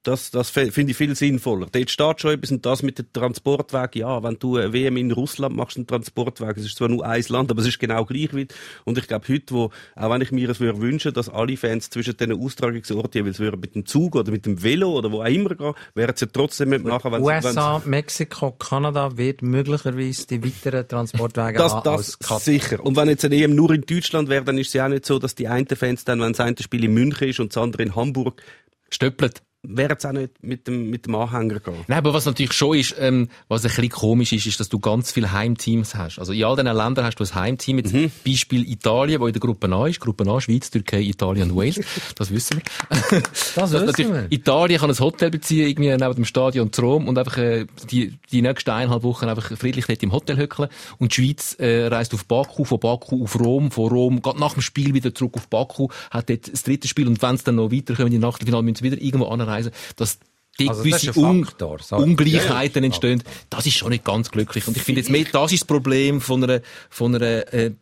Das, 0.05 0.33
das 0.33 0.51
finde 0.51 0.91
ich 0.91 0.97
viel 0.97 1.15
sinnvoller. 1.15 1.69
Dort 1.71 1.89
steht 1.89 2.21
schon 2.21 2.33
etwas 2.33 2.51
und 2.51 2.67
das 2.67 2.83
mit 2.83 2.99
dem 2.99 3.13
Transportweg, 3.13 3.95
ja, 3.95 4.21
wenn 4.25 4.37
du 4.37 4.57
eine 4.57 4.73
WM 4.73 4.97
in 4.97 5.13
Russland 5.13 5.55
machst, 5.55 5.77
einen 5.77 5.87
Transportweg, 5.87 6.57
es 6.57 6.65
ist 6.65 6.77
zwar 6.77 6.89
nur 6.89 7.07
ein 7.07 7.23
Land, 7.29 7.53
aber 7.53 7.61
es 7.61 7.69
ist 7.69 7.79
genau 7.79 8.05
gleich 8.05 8.35
wie, 8.35 8.49
und 8.85 8.99
ich 8.99 9.07
glaube 9.07 9.29
heute, 9.29 9.55
wo, 9.55 9.71
auch 9.95 10.11
wenn 10.11 10.21
ich 10.21 10.33
mir 10.33 10.51
es 10.51 10.59
würde 10.59 10.81
wünschen, 10.81 11.13
dass 11.15 11.29
alle 11.29 11.57
Fans 11.57 11.89
zwischen 11.89 12.17
diesen 12.17 12.33
Austragungsorten 12.33 13.21
jeweils 13.21 13.39
würden 13.39 13.61
mit 13.61 13.77
dem 13.77 13.87
Zug 13.87 14.17
oder 14.17 14.33
mit 14.33 14.45
dem 14.45 14.61
Velo 14.61 14.91
oder 14.91 15.13
wo 15.13 15.23
auch 15.23 15.27
immer 15.27 15.55
gehen, 15.55 15.75
wären 15.95 16.17
sie 16.17 16.25
ja 16.25 16.31
trotzdem 16.33 16.71
nicht 16.71 16.85
machen, 16.85 17.13
wenn 17.13 17.23
USA, 17.23 17.81
Mexiko, 17.85 18.51
Kanada 18.53 19.17
wird 19.17 19.43
möglicherweise 19.43 20.27
die 20.27 20.45
weiteren 20.45 20.89
Transportwege 20.89 21.59
das, 21.59 21.75
haben 21.75 21.85
das 21.85 22.19
als 22.29 22.45
sicher. 22.45 22.85
Und 22.85 22.97
wenn 22.97 23.09
jetzt 23.09 23.25
eine 23.25 23.37
EM 23.37 23.55
nur 23.55 23.71
in 23.71 23.83
Deutschland 23.83 24.29
wäre, 24.29 24.45
dann 24.45 24.59
ist 24.59 24.69
es 24.69 24.73
ja 24.73 24.87
auch 24.87 24.91
nicht 24.91 25.07
so, 25.07 25.21
dass 25.21 25.37
die 25.37 25.47
einen 25.47 25.69
Fans 25.69 26.05
dann, 26.05 26.21
wenn 26.21 26.33
das 26.33 26.41
eine 26.41 26.57
Spiel 26.59 26.83
in 26.83 26.93
München 26.95 27.29
ist 27.29 27.39
und 27.39 27.55
das 27.55 27.63
andere 27.63 27.85
in 27.85 27.95
Hamburg, 27.95 28.43
Stöppelt. 28.91 29.43
Wären 29.63 29.97
es 29.97 30.05
auch 30.05 30.13
nicht 30.13 30.43
mit 30.43 30.67
dem, 30.67 30.91
mit 30.91 31.07
dem 31.07 31.15
Anhänger 31.15 31.61
gehen. 31.61 31.75
Nein, 31.87 31.99
aber 31.99 32.13
was 32.13 32.27
natürlich 32.27 32.53
schon 32.53 32.77
ist, 32.77 32.97
ähm, 32.99 33.29
was 33.49 33.63
ein 33.63 33.69
bisschen 33.69 33.91
komisch 33.91 34.33
ist, 34.33 34.47
ist, 34.47 34.59
dass 34.59 34.69
du 34.69 34.81
ganz 34.81 35.13
viele 35.13 35.33
Heimteams 35.33 35.95
hast. 35.95 36.19
Also 36.19 36.33
in 36.33 36.43
all 36.45 36.57
diesen 36.57 36.77
Ländern 36.77 37.05
hast 37.05 37.17
du 37.21 37.25
ein 37.25 37.35
Heimteam. 37.35 37.79
Jetzt 37.79 37.93
Mhm. 37.93 38.11
Beispiel 38.27 38.69
Italien, 38.69 39.21
wo 39.21 39.27
in 39.29 39.33
der 39.33 39.41
Gruppe 39.41 39.73
A 39.73 39.87
ist. 39.87 40.01
Gruppe 40.01 40.29
A, 40.29 40.41
Schweiz, 40.41 40.71
Türkei, 40.71 41.03
Italien 41.03 41.51
und 41.51 41.57
Wales. 41.57 41.81
Das 42.17 42.31
wissen 42.31 42.59
wir. 42.59 43.23
Das 43.55 43.73
wissen 43.73 43.87
natürlich, 43.87 44.13
wir. 44.13 44.27
Italien 44.31 44.81
kann 44.81 44.91
ein 44.91 44.99
Hotel 44.99 45.31
beziehen, 45.31 45.69
irgendwie 45.69 45.91
neben 45.91 46.15
dem 46.15 46.25
Stadion 46.25 46.73
zu 46.73 46.83
Rom 46.83 47.09
und 47.09 47.17
einfach 47.17 47.39
äh, 47.39 47.67
die, 47.91 48.19
die 48.31 48.43
nächsten 48.43 48.71
eineinhalb 48.71 49.03
Wochen 49.03 49.27
einfach 49.27 49.57
friedlich 49.57 49.87
dort 49.87 50.03
im 50.03 50.13
Hotel 50.13 50.37
hückeln. 50.37 50.69
Und 50.99 51.17
die 51.17 51.23
Schweiz 51.23 51.55
äh, 51.59 51.87
reist 51.87 52.13
auf 52.15 52.25
Baku, 52.27 52.65
von 52.65 52.81
Baku 52.81 53.23
auf 53.23 53.39
Rom, 53.39 53.71
von 53.71 53.89
Rom, 53.89 54.23
geht 54.23 54.39
nach 54.39 54.55
dem 54.55 54.63
Spiel 54.63 54.93
wieder 54.95 55.15
zurück 55.15 55.35
auf 55.37 55.49
Baku, 55.49 55.89
hat 56.11 56.29
dort 56.29 56.53
das 56.53 56.65
dritte 56.65 56.89
Spiel 56.89 57.07
und 57.07 57.23
wenn 57.23 57.37
es 57.37 57.45
dann 57.45 57.57
noch 57.57 57.71
weiterkommen, 57.71 58.13
in 58.13 58.21
die 58.21 58.27
Nachtelfinale 58.27 58.63
müssen 58.63 58.77
sie 58.77 58.85
wieder 58.85 59.01
irgendwo 59.01 59.27
anreisen. 59.27 59.52
Dass 59.97 60.19
die 60.59 60.69
Also 60.69 60.85
das 60.85 61.03
ist 61.03 61.15
gewisse 61.15 61.21
Un. 61.21 61.47
Ungleichheiten 61.91 62.85
entstehen, 62.85 63.23
das 63.49 63.67
ist 63.67 63.77
schon 63.77 63.91
nicht 63.91 64.05
ganz 64.05 64.31
glücklich. 64.31 64.69
Und 64.69 64.77
ich 64.77 64.83
finde 64.83 65.01
jetzt 65.01 65.11
mehr, 65.11 65.25
das 65.33 65.53
ist 65.53 65.63
das 65.63 65.67
Problem 65.67 66.21
von 66.21 66.45
einer, 66.45 66.61
von 66.91 67.15
einer 67.15 67.53
äh, 67.53 67.67
äh, 67.67 67.73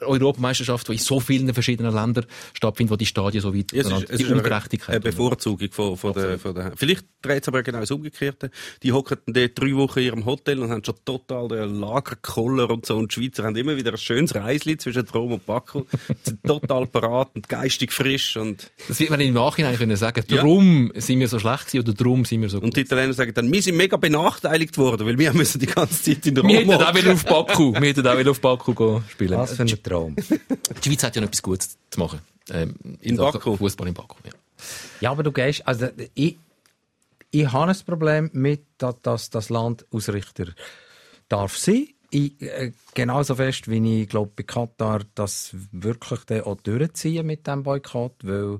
Europameisterschaft, 0.00 0.88
die 0.88 0.92
in 0.92 0.98
so 0.98 1.20
vielen 1.20 1.52
verschiedenen 1.54 1.94
Ländern 1.94 2.26
stattfindet, 2.52 2.92
wo 2.92 2.96
die 2.96 3.06
Stadien 3.06 3.40
so 3.40 3.54
weit 3.54 3.72
Ja, 3.72 3.80
es 3.80 3.86
ist, 3.86 3.92
es 3.94 4.06
die 4.06 4.24
ist 4.24 4.30
eine, 4.30 4.38
Ungerechtigkeit. 4.42 4.94
eine 4.96 5.00
Bevorzugung 5.00 5.68
von, 5.70 5.96
von, 5.96 6.12
der, 6.12 6.38
von 6.38 6.54
der. 6.54 6.72
Vielleicht 6.76 7.06
dreht 7.22 7.42
es 7.42 7.48
aber 7.48 7.62
genau 7.62 7.80
das 7.80 7.90
Umgekehrte. 7.90 8.50
Die 8.82 8.92
hocken 8.92 9.18
dort 9.26 9.58
drei 9.58 9.74
Wochen 9.74 9.98
in 10.00 10.04
ihrem 10.04 10.24
Hotel 10.26 10.60
und 10.60 10.70
haben 10.70 10.84
schon 10.84 10.96
total 11.04 11.48
den 11.48 11.80
Lagerkoller 11.80 12.70
und 12.70 12.86
so. 12.86 12.96
Und 12.96 13.14
die 13.14 13.20
Schweizer 13.20 13.44
haben 13.44 13.56
immer 13.56 13.76
wieder 13.76 13.92
ein 13.92 13.98
schönes 13.98 14.34
Reisli 14.34 14.76
zwischen 14.76 15.06
Rom 15.08 15.32
und 15.32 15.46
Baku. 15.46 15.84
sind 16.22 16.42
total 16.44 16.86
parat 16.86 17.30
und 17.34 17.48
geistig 17.48 17.92
frisch. 17.92 18.36
Und, 18.36 18.70
Das 18.88 19.00
wird 19.00 19.10
man 19.10 19.20
im 19.20 19.34
Nachhinein 19.34 19.76
können 19.76 19.96
sagen. 19.96 20.24
Ja. 20.28 20.42
Drum 20.42 20.92
sind 20.94 21.20
wir 21.20 21.28
so 21.28 21.38
schlecht 21.38 21.66
gewesen 21.66 21.88
oder 21.88 21.94
drum 21.94 22.24
sind 22.24 22.42
wir 22.42 22.48
so 22.48 22.58
gut. 22.58 22.64
und 22.64 22.76
die 22.76 22.80
Italiener 22.82 23.12
sagen 23.12 23.32
dann, 23.34 23.50
wir 23.50 23.62
sind 23.62 23.76
mega 23.76 23.96
benachteiligt 23.96 24.76
worden, 24.78 25.06
weil 25.06 25.18
wir 25.18 25.32
müssen 25.34 25.58
die 25.58 25.66
ganze 25.66 26.02
Zeit 26.02 26.26
in 26.26 26.36
Rom 26.36 26.48
wir 26.48 26.58
hätten 26.58 26.72
auch 26.72 26.94
wieder 26.94 27.12
auf 27.12 27.24
Baku, 27.24 27.72
wir 27.72 27.80
hätten 27.80 28.06
auch 28.06 28.18
wieder 28.18 28.30
auf 28.30 28.40
Baku 28.40 28.74
gehen 28.74 29.04
spielen. 29.10 29.38
Was 29.38 29.56
für 29.56 29.62
ein 29.62 29.82
Traum. 29.82 29.95
Die 30.16 30.88
Schweiz 30.88 31.02
hat 31.02 31.16
ja 31.16 31.22
noch 31.22 31.28
etwas 31.28 31.42
Gutes 31.42 31.78
zu 31.90 32.00
machen. 32.00 32.20
Ähm, 32.50 32.74
In 33.00 33.16
Baku? 33.16 33.56
Fußball 33.56 33.88
in 33.88 33.94
Baku, 33.94 34.16
ja. 34.24 34.32
Ja, 35.00 35.10
aber 35.10 35.22
du 35.22 35.32
gehst, 35.32 35.66
also 35.66 35.88
ich, 36.14 36.38
ich 37.30 37.52
habe 37.52 37.70
ein 37.70 37.78
Problem 37.86 38.30
mit, 38.32 38.64
dass, 38.78 39.00
dass 39.02 39.30
das 39.30 39.48
Land 39.50 39.84
Ausrichter 39.90 40.46
darf 41.28 41.56
sein. 41.56 41.88
Ich, 42.10 42.40
äh, 42.40 42.72
genauso 42.94 43.34
fest, 43.34 43.68
wie 43.68 44.02
ich 44.02 44.08
glaube 44.08 44.30
bei 44.36 44.44
Katar 44.44 45.00
das 45.14 45.50
wirklich 45.72 46.20
dann 46.20 46.42
auch 46.42 46.56
durchziehen 46.60 47.26
mit 47.26 47.46
dem 47.46 47.64
Boykott, 47.64 48.14
weil 48.22 48.58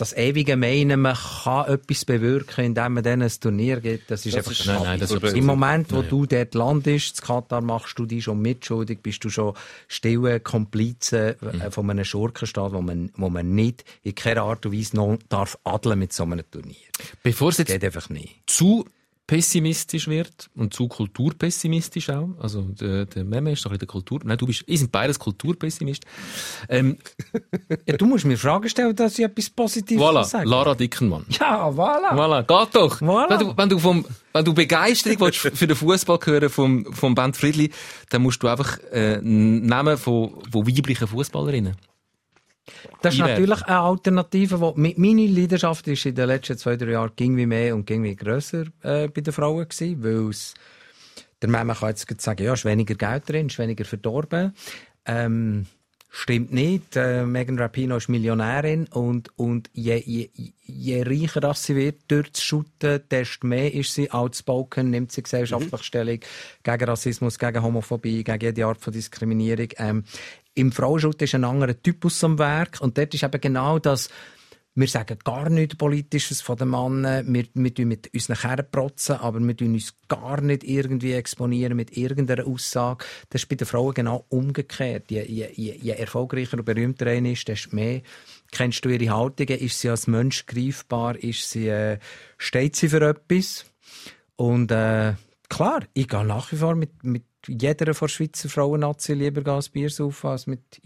das 0.00 0.16
ewige 0.16 0.56
Meinen, 0.56 1.00
man 1.00 1.14
kann 1.14 1.66
etwas 1.68 2.04
bewirken, 2.04 2.64
indem 2.64 2.94
man 2.94 3.02
denen 3.04 3.22
ein 3.22 3.32
Turnier 3.40 3.80
gibt, 3.80 4.10
das 4.10 4.24
ist 4.26 4.34
Das 4.36 4.46
einfach 4.46 4.58
ist- 4.60 4.66
Nein, 4.66 4.82
nein, 4.82 5.00
das 5.00 5.10
ist 5.10 5.22
Im 5.34 5.46
Moment, 5.46 5.92
wo 5.92 6.00
Nein. 6.00 6.08
du 6.08 6.26
dort 6.26 6.54
landest, 6.54 7.20
in 7.20 7.26
Katar 7.26 7.60
machst 7.60 7.98
du 7.98 8.06
dich 8.06 8.24
schon 8.24 8.40
mitschuldig, 8.40 9.00
bist 9.02 9.22
du 9.24 9.30
schon 9.30 9.54
stille 9.88 10.40
Komplize 10.40 11.36
Mhm. 11.40 11.60
äh, 11.60 11.70
von 11.70 11.90
einem 11.90 12.04
Schurkenstaat, 12.04 12.72
wo 12.72 12.80
man, 12.80 13.10
wo 13.16 13.28
man 13.28 13.54
nicht 13.54 13.84
in 14.02 14.14
keiner 14.14 14.42
Art 14.42 14.64
und 14.66 14.72
Weise 14.76 14.96
noch 14.96 15.18
darf 15.28 15.58
adeln 15.64 15.98
mit 15.98 16.12
so 16.12 16.22
einem 16.22 16.42
Turnier. 16.50 16.76
Bevor 17.22 17.50
es 17.50 17.58
jetzt 17.58 17.68
Geht 17.68 17.84
einfach 17.84 18.08
nicht. 18.08 18.36
zu 18.46 18.84
pessimistisch 19.30 20.08
wird 20.08 20.50
und 20.56 20.74
zu 20.74 20.88
kulturpessimistisch 20.88 22.10
auch. 22.10 22.30
Also 22.40 22.62
der, 22.62 23.06
der 23.06 23.22
Meme 23.22 23.52
ist 23.52 23.64
doch 23.64 23.70
ein 23.70 23.74
bisschen 23.74 23.78
der 23.78 23.86
Kultur. 23.86 24.18
Nein, 24.24 24.36
du 24.36 24.44
bist, 24.44 24.64
ihr 24.66 24.76
sind 24.76 24.90
beides 24.90 25.20
Kulturpessimist. 25.20 26.04
Ähm, 26.68 26.98
Ja, 27.86 27.96
du 27.96 28.06
musst 28.06 28.24
mir 28.24 28.36
Fragen 28.36 28.68
stellen, 28.68 28.94
dass 28.96 29.18
ich 29.18 29.24
etwas 29.24 29.48
Positives 29.50 30.02
voilà, 30.02 30.24
sagen 30.24 30.48
Lara 30.48 30.74
Dickenmann. 30.74 31.24
Ja, 31.28 31.68
voilà. 31.68 32.12
Voilà, 32.12 32.42
geht 32.42 32.74
doch. 32.74 33.00
Voilà. 33.00 33.30
Wenn, 33.30 33.38
du, 33.38 33.56
wenn, 33.56 33.68
du 33.68 33.78
vom, 33.78 34.04
wenn 34.32 34.44
du 34.44 34.52
Begeisterung 34.52 35.20
willst 35.20 35.38
für 35.38 35.66
den 35.66 35.76
Fußball 35.76 36.18
hören 36.24 36.48
vom, 36.48 36.92
vom 36.92 37.14
Band 37.14 37.36
Friedli, 37.36 37.70
dann 38.08 38.22
musst 38.22 38.42
du 38.42 38.48
einfach 38.48 38.78
äh, 38.90 39.20
nehmen 39.22 39.96
von, 39.96 40.32
von 40.50 40.66
weiblichen 40.66 41.06
Fußballerinnen. 41.06 41.76
Das 43.02 43.14
ist 43.14 43.20
natürlich 43.20 43.62
eine 43.62 43.80
Alternative, 43.80 44.60
wo 44.60 44.74
mi- 44.76 44.94
meine 44.96 45.26
Leidenschaft 45.26 45.88
ist 45.88 46.06
in 46.06 46.14
den 46.14 46.28
letzten 46.28 46.56
zwei, 46.56 46.76
drei 46.76 46.92
Jahren 46.92 47.12
ging 47.16 47.36
wie 47.36 47.46
mehr 47.46 47.74
und 47.74 47.86
ging 47.86 48.02
wie 48.04 48.14
grösser 48.14 48.66
äh, 48.82 49.08
bei 49.08 49.22
den 49.22 49.32
Frauen 49.32 49.68
gewesen, 49.68 50.04
weil 50.04 50.30
der 51.42 51.48
Mama 51.48 51.74
kann 51.74 51.88
jetzt 51.90 52.20
sagen, 52.20 52.44
ja, 52.44 52.52
ist 52.52 52.64
weniger 52.64 52.94
Geld 52.94 53.28
drin, 53.28 53.46
ist 53.46 53.58
weniger 53.58 53.84
verdorben. 53.84 54.54
Ähm, 55.06 55.66
stimmt 56.10 56.52
nicht. 56.52 56.96
Äh, 56.96 57.24
Megan 57.24 57.58
Rapinoe 57.58 57.96
ist 57.96 58.08
Millionärin 58.08 58.86
und, 58.88 59.30
und 59.36 59.70
je, 59.72 59.96
je, 59.96 60.28
je 60.66 61.02
reicher 61.02 61.54
sie 61.54 61.76
wird 61.76 62.02
durch 62.08 62.30
das 62.30 62.42
Shooten, 62.42 63.00
desto 63.10 63.46
mehr 63.46 63.72
ist 63.72 63.94
sie 63.94 64.10
outspoken, 64.10 64.90
nimmt 64.90 65.12
sie 65.12 65.22
gesellschaftlich 65.22 65.82
Stellung 65.82 66.20
gegen 66.62 66.84
Rassismus, 66.84 67.38
gegen 67.38 67.62
Homophobie, 67.62 68.22
gegen 68.22 68.40
jede 68.40 68.66
Art 68.66 68.80
von 68.80 68.92
Diskriminierung. 68.92 69.68
Ähm, 69.78 70.04
Im 70.60 70.72
Frauenschutz 70.72 71.22
ist 71.22 71.34
ein 71.34 71.44
anderer 71.44 71.82
Typus 71.82 72.22
am 72.22 72.38
Werk 72.38 72.82
und 72.82 72.98
dort 72.98 73.14
ist 73.14 73.22
eben 73.22 73.40
genau 73.40 73.78
das, 73.78 74.10
wir 74.74 74.88
sagen 74.88 75.16
gar 75.24 75.48
nichts 75.48 75.76
Politisches 75.76 76.42
von 76.42 76.58
den 76.58 76.68
Männern. 76.68 77.32
Wir, 77.32 77.46
wir 77.54 77.74
tun 77.74 77.88
mit 77.88 78.12
unseren 78.12 78.36
Kerren 78.36 78.66
protzen, 78.70 79.16
aber 79.16 79.40
wir 79.40 79.56
tun 79.56 79.72
uns 79.72 79.94
gar 80.06 80.42
nicht 80.42 80.62
irgendwie 80.62 81.14
exponieren 81.14 81.78
mit 81.78 81.96
irgendeiner 81.96 82.46
Aussage. 82.46 83.06
Das 83.30 83.42
ist 83.42 83.48
bei 83.48 83.56
den 83.56 83.66
Frauen 83.66 83.94
genau 83.94 84.26
umgekehrt. 84.28 85.10
Je, 85.10 85.24
je, 85.24 85.48
je, 85.54 85.92
erfolgreicher 85.92 86.58
und 86.58 86.66
berühmter 86.66 87.06
eine 87.06 87.32
ist, 87.32 87.48
desto 87.48 87.74
mehr 87.74 88.02
kennst 88.50 88.84
du 88.84 88.90
ihre 88.90 89.16
Haltungen. 89.16 89.58
Ist 89.58 89.80
sie 89.80 89.88
als 89.88 90.08
Mensch 90.08 90.44
greifbar? 90.44 91.16
Ist 91.16 91.48
sie, 91.48 91.68
äh, 91.68 91.98
steht 92.36 92.76
sie 92.76 92.90
für 92.90 93.00
etwas? 93.00 93.64
Und 94.36 94.70
äh, 94.72 95.14
klar, 95.48 95.84
ich 95.94 96.06
gehe 96.06 96.24
nach 96.24 96.52
wie 96.52 96.56
vor 96.56 96.74
mit, 96.74 97.02
mit 97.02 97.24
jeder 97.46 97.94
von 97.94 98.08
Schweizer 98.08 98.48
Frauen-Nazi 98.48 99.14
lieber 99.14 99.50
als 99.52 99.68
Bier 99.68 99.90
saufen 99.90 100.30
als 100.30 100.46
mit 100.46 100.80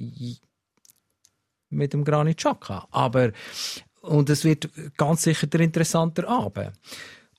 mit 1.71 1.93
dem 1.93 2.05
Granit 2.05 2.39
Xhaka. 2.39 2.87
Aber, 2.91 3.33
und 4.01 4.31
es 4.31 4.45
wird 4.45 4.71
ganz 4.97 5.23
sicher 5.23 5.47
der 5.47 5.61
interessanter 5.61 6.29
Abend. 6.29 6.73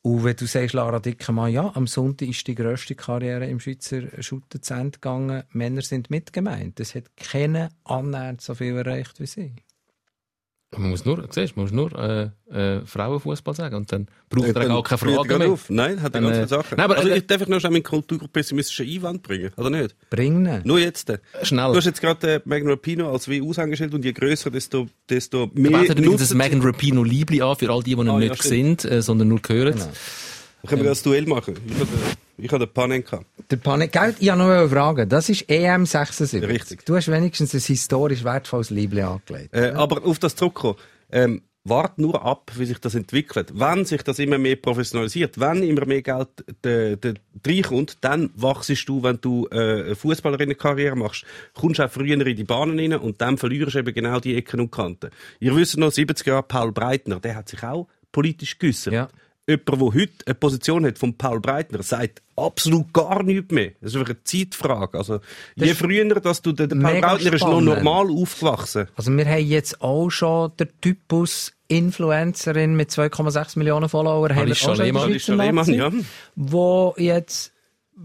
Und 0.01 0.23
wenn 0.23 0.35
du 0.35 0.45
sagst, 0.45 0.75
Lara 0.75 0.99
Dickemann, 0.99 1.51
ja, 1.51 1.71
am 1.73 1.87
Sonntag 1.87 2.29
ist 2.29 2.45
die 2.45 2.53
grösste 2.53 2.93
Karriere 2.93 3.47
im 3.47 3.59
Schweizer 3.59 4.21
Shooter 4.21 4.61
zu 4.61 4.75
Ende 4.75 4.99
gegangen. 4.99 5.43
Männer 5.49 5.81
sind 5.81 6.11
mitgemeint. 6.11 6.79
Es 6.79 6.93
hat 6.93 7.17
keiner 7.17 7.69
annähernd 7.83 8.39
so 8.39 8.53
viel 8.53 8.75
erreicht 8.75 9.19
wie 9.19 9.25
sie. 9.25 9.55
Man 10.77 10.89
muss 10.89 11.05
nur, 11.05 11.27
siehst, 11.29 11.55
man 11.55 11.65
muss 11.65 11.71
nur 11.71 11.91
äh, 11.97 12.29
äh, 12.51 12.81
Frauenfußball 12.85 13.53
sagen 13.55 13.75
und 13.75 13.91
dann 13.91 14.07
braucht 14.29 14.47
er 14.47 14.53
Dann 14.53 14.67
gar 14.69 14.83
keine 14.83 15.11
er 15.11 15.23
gerade 15.23 15.39
mehr. 15.39 15.51
Auf. 15.51 15.69
Nein, 15.69 16.01
hat 16.01 16.15
er 16.15 16.21
ganz 16.21 16.31
äh, 16.31 16.35
viele 16.35 16.47
Sachen. 16.47 16.77
nein, 16.77 16.85
aber, 16.85 16.97
also 16.97 17.09
äh, 17.09 17.17
ich 17.17 17.27
darf 17.27 17.41
ich 17.41 17.47
noch 17.47 17.59
schnell 17.59 17.71
meinen 17.71 17.83
kulturpessimistischen 17.83 18.87
Einwand 18.87 19.23
bringen, 19.23 19.51
oder 19.57 19.69
nicht? 19.69 19.95
Bringen. 20.09 20.61
Nur 20.63 20.79
jetzt. 20.79 21.11
Schnell. 21.43 21.71
Du 21.71 21.77
hast 21.77 21.85
jetzt 21.85 22.01
gerade 22.01 22.35
äh, 22.35 22.41
Megan 22.45 22.69
Rapinoe 22.69 23.09
als 23.09 23.27
wie 23.27 23.41
Aushängeschild 23.41 23.93
und 23.93 24.03
je 24.05 24.13
grösser, 24.13 24.51
desto, 24.51 24.87
desto 25.09 25.49
mehr 25.53 25.71
Band 25.71 25.89
hat 25.89 25.99
übrigens 25.99 26.21
das 26.21 26.33
Megan 26.33 26.61
Rapino 26.61 27.03
Liebli 27.03 27.41
an, 27.41 27.55
für 27.55 27.69
all 27.69 27.83
die, 27.83 27.95
die 27.95 28.01
ihn 28.01 28.09
Ah, 28.09 28.13
ja, 28.13 28.29
nicht 28.29 28.43
stimmt. 28.43 28.81
sind, 28.81 28.91
äh, 28.91 29.01
sondern 29.01 29.27
nur 29.29 29.39
hören. 29.47 29.73
Genau. 29.73 29.89
Können 30.65 30.83
wir 30.83 30.89
das 30.89 31.01
Duell 31.01 31.25
machen. 31.25 31.55
Ich 31.65 31.73
habe 31.75 31.85
den, 31.85 32.45
ich 32.45 32.51
habe 32.51 32.65
den 32.65 32.73
Panenka. 32.73 33.21
Der 33.49 33.57
Panik, 33.57 33.91
gell, 33.91 34.15
ich 34.19 34.29
habe 34.29 34.39
noch 34.39 34.49
eine 34.49 34.69
Frage. 34.69 35.07
Das 35.07 35.29
ist 35.29 35.49
EM 35.49 35.85
76. 35.85 36.43
Richtig. 36.43 36.85
Du 36.85 36.95
hast 36.95 37.09
wenigstens 37.09 37.53
ein 37.53 37.61
historisch 37.61 38.23
wertvolles 38.23 38.69
Liebling 38.69 39.05
angelegt. 39.05 39.53
Äh, 39.53 39.71
aber 39.71 40.05
auf 40.05 40.19
das 40.19 40.35
zurückkommen. 40.35 40.77
Ähm, 41.11 41.41
wart 41.65 41.97
nur 41.97 42.23
ab, 42.23 42.51
wie 42.55 42.65
sich 42.65 42.79
das 42.79 42.95
entwickelt. 42.95 43.51
Wenn 43.59 43.85
sich 43.85 44.03
das 44.03 44.19
immer 44.19 44.37
mehr 44.37 44.55
professionalisiert, 44.55 45.39
wenn 45.39 45.63
immer 45.63 45.85
mehr 45.85 46.03
Geld 46.03 46.29
de, 46.63 46.95
de, 46.95 47.15
reinkommt, 47.45 47.97
dann 48.01 48.29
wachst 48.35 48.69
du, 48.87 49.03
wenn 49.03 49.19
du 49.19 49.47
äh, 49.51 49.85
eine 49.85 49.95
Fußballerinnenkarriere 49.95 50.95
machst, 50.95 51.25
kommst 51.53 51.81
auch 51.81 51.89
früher 51.89 52.13
in 52.13 52.35
die 52.35 52.43
Bahnen 52.43 52.79
rein 52.79 52.93
und 52.93 53.19
dann 53.19 53.37
verlierst 53.37 53.73
du 53.73 53.79
eben 53.79 53.93
genau 53.93 54.19
die 54.19 54.35
Ecken 54.35 54.59
und 54.59 54.71
Kanten. 54.71 55.09
Ihr 55.39 55.55
wisst 55.55 55.77
noch, 55.77 55.91
70 55.91 56.27
Jahre 56.27 56.43
Paul 56.43 56.71
Breitner, 56.71 57.19
der 57.19 57.35
hat 57.35 57.49
sich 57.49 57.63
auch 57.63 57.87
politisch 58.11 58.59
geäussert. 58.59 58.93
Ja. 58.93 59.07
Jemand, 59.47 59.69
der 59.69 59.79
heute 59.79 60.13
eine 60.25 60.35
Position 60.35 60.85
hat 60.85 60.97
von 60.97 61.15
Paul 61.15 61.39
Breitner, 61.39 61.83
sagt 61.83 62.23
absolut 62.35 62.91
gar 62.93 63.21
nichts 63.21 63.51
mehr. 63.51 63.71
Das 63.79 63.91
ist 63.91 63.97
einfach 63.97 64.09
eine 64.09 64.23
Zeitfrage. 64.23 64.97
Also, 64.97 65.19
je 65.55 65.73
früher, 65.75 66.05
dass 66.19 66.41
du, 66.41 66.51
der, 66.51 66.67
der 66.67 66.75
Paul 66.75 66.99
Breitner 66.99 67.33
ist 67.33 67.41
noch 67.41 67.61
normal 67.61 68.09
aufgewachsen. 68.09 68.87
Also 68.95 69.15
wir 69.15 69.25
haben 69.25 69.45
jetzt 69.45 69.81
auch 69.81 70.09
schon 70.09 70.51
den 70.57 70.69
Typus 70.81 71.53
Influencerin 71.67 72.75
mit 72.75 72.89
2,6 72.89 73.57
Millionen 73.57 73.89
Follower 73.89 74.29
Alicia 74.31 74.73
Lehmann, 74.73 75.11
Nazi, 75.55 75.75
ja. 75.75 75.91
Wo 76.35 76.93
jetzt 76.97 77.54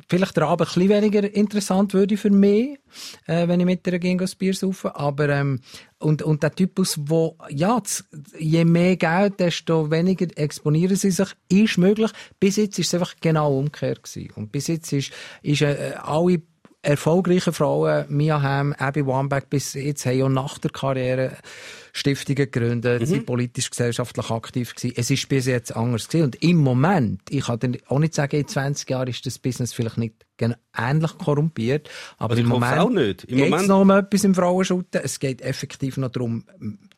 vielleicht 0.08 0.36
der 0.36 0.46
Abend 0.46 0.68
ein 0.68 0.74
bisschen 0.74 0.88
weniger 0.88 1.34
interessant 1.34 1.94
würde 1.94 2.16
für 2.16 2.30
mich, 2.30 2.78
äh, 3.26 3.48
wenn 3.48 3.60
ich 3.60 3.66
mit 3.66 3.86
der 3.86 3.98
ging 3.98 4.18
das 4.18 4.34
Bier 4.34 4.54
saufen. 4.54 4.90
Aber, 4.92 5.28
ähm, 5.28 5.60
und, 5.98 6.22
und 6.22 6.42
der 6.42 6.54
Typus, 6.54 6.98
wo, 6.98 7.36
ja, 7.48 7.82
je 8.38 8.64
mehr 8.64 8.96
Geld, 8.96 9.40
desto 9.40 9.90
weniger 9.90 10.26
exponieren 10.36 10.96
sie 10.96 11.10
sich, 11.10 11.28
ist 11.48 11.78
möglich. 11.78 12.10
Bis 12.38 12.56
jetzt 12.56 12.78
ist 12.78 12.88
es 12.88 12.94
einfach 12.94 13.14
genau 13.20 13.58
umgekehrt 13.58 14.02
gewesen. 14.02 14.32
Und 14.36 14.52
bis 14.52 14.68
jetzt 14.68 14.92
ist, 14.92 15.12
ist, 15.42 15.62
äh, 15.62 15.94
alle 16.02 16.42
erfolgreichen 16.82 17.52
Frauen, 17.52 18.06
Mia 18.08 18.40
Hamm, 18.40 18.72
Abby 18.78 19.06
Wambach, 19.06 19.44
bis 19.48 19.74
jetzt 19.74 20.06
haben 20.06 20.18
ja 20.18 20.28
nach 20.28 20.58
der 20.58 20.70
Karriere 20.70 21.36
Stiftungen 21.92 22.50
gegründet, 22.50 23.06
sind 23.06 23.26
politisch, 23.26 23.70
gesellschaftlich 23.70 24.30
aktiv 24.30 24.74
gewesen. 24.74 24.94
Es 24.96 25.10
ist 25.10 25.28
bis 25.28 25.46
jetzt 25.46 25.74
anders 25.74 26.08
gewesen. 26.08 26.24
Und 26.24 26.42
im 26.42 26.56
Moment, 26.58 27.20
ich 27.30 27.44
kann 27.46 27.58
dir 27.60 27.78
auch 27.88 27.98
nicht 27.98 28.14
sagen, 28.14 28.36
in 28.36 28.46
20 28.48 28.88
Jahren 28.90 29.08
ist 29.08 29.24
das 29.26 29.38
Business 29.38 29.72
vielleicht 29.72 29.98
nicht 29.98 30.14
ähnlich 30.74 31.18
korrumpiert, 31.18 31.90
aber 32.16 32.30
Also 32.30 32.40
im 32.40 32.46
ich 32.46 32.52
Moment 32.52 32.78
auch 32.78 32.88
nicht. 32.88 33.24
Im 33.24 33.36
geht 33.36 33.44
es 33.44 33.50
Moment- 33.50 33.68
noch 33.68 33.80
um 33.82 33.90
etwas 33.90 34.24
im 34.24 34.34
Frauenschutten. 34.34 35.00
Es 35.04 35.20
geht 35.20 35.42
effektiv 35.42 35.98
noch 35.98 36.08
darum, 36.10 36.44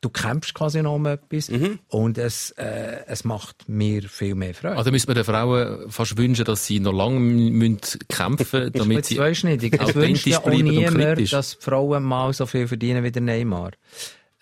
du 0.01 0.11
kämpfst 0.11 0.55
quasi 0.55 0.81
noch 0.81 0.95
um 0.95 1.07
etwas 1.07 1.49
Mhm. 1.51 1.81
und 1.89 2.19
es, 2.19 2.51
äh, 2.53 2.99
es 3.09 3.25
macht 3.25 3.69
mir 3.69 4.03
viel 4.05 4.37
mehr 4.37 4.55
Freude. 4.55 4.77
Also 4.77 4.93
müssen 4.93 5.09
wir 5.09 5.17
den 5.17 5.25
Frauen 5.25 5.91
fast 5.91 6.17
wünschen, 6.17 6.45
dass 6.45 6.67
sie 6.67 6.79
noch 6.79 6.93
lange 6.93 7.19
müssen 7.19 7.81
kämpfen 8.09 8.47
müssen, 8.61 8.73
damit 8.75 8.89
Mit 8.99 9.07
sie 9.07 9.17
zweischneidig. 9.17 9.73
Es 9.73 9.81
wünscht 9.81 9.97
authentisch 9.97 10.27
ja 10.27 10.39
auch 10.39 10.43
bleiben 10.45 10.69
und 10.69 10.75
niemand, 10.77 10.97
kritisch. 10.99 11.31
dass 11.31 11.55
Frauen 11.55 12.05
mal 12.05 12.33
so 12.33 12.47
viel 12.47 12.69
verdienen 12.69 13.03
wie 13.03 13.11
der 13.11 13.23
Neymar. 13.23 13.73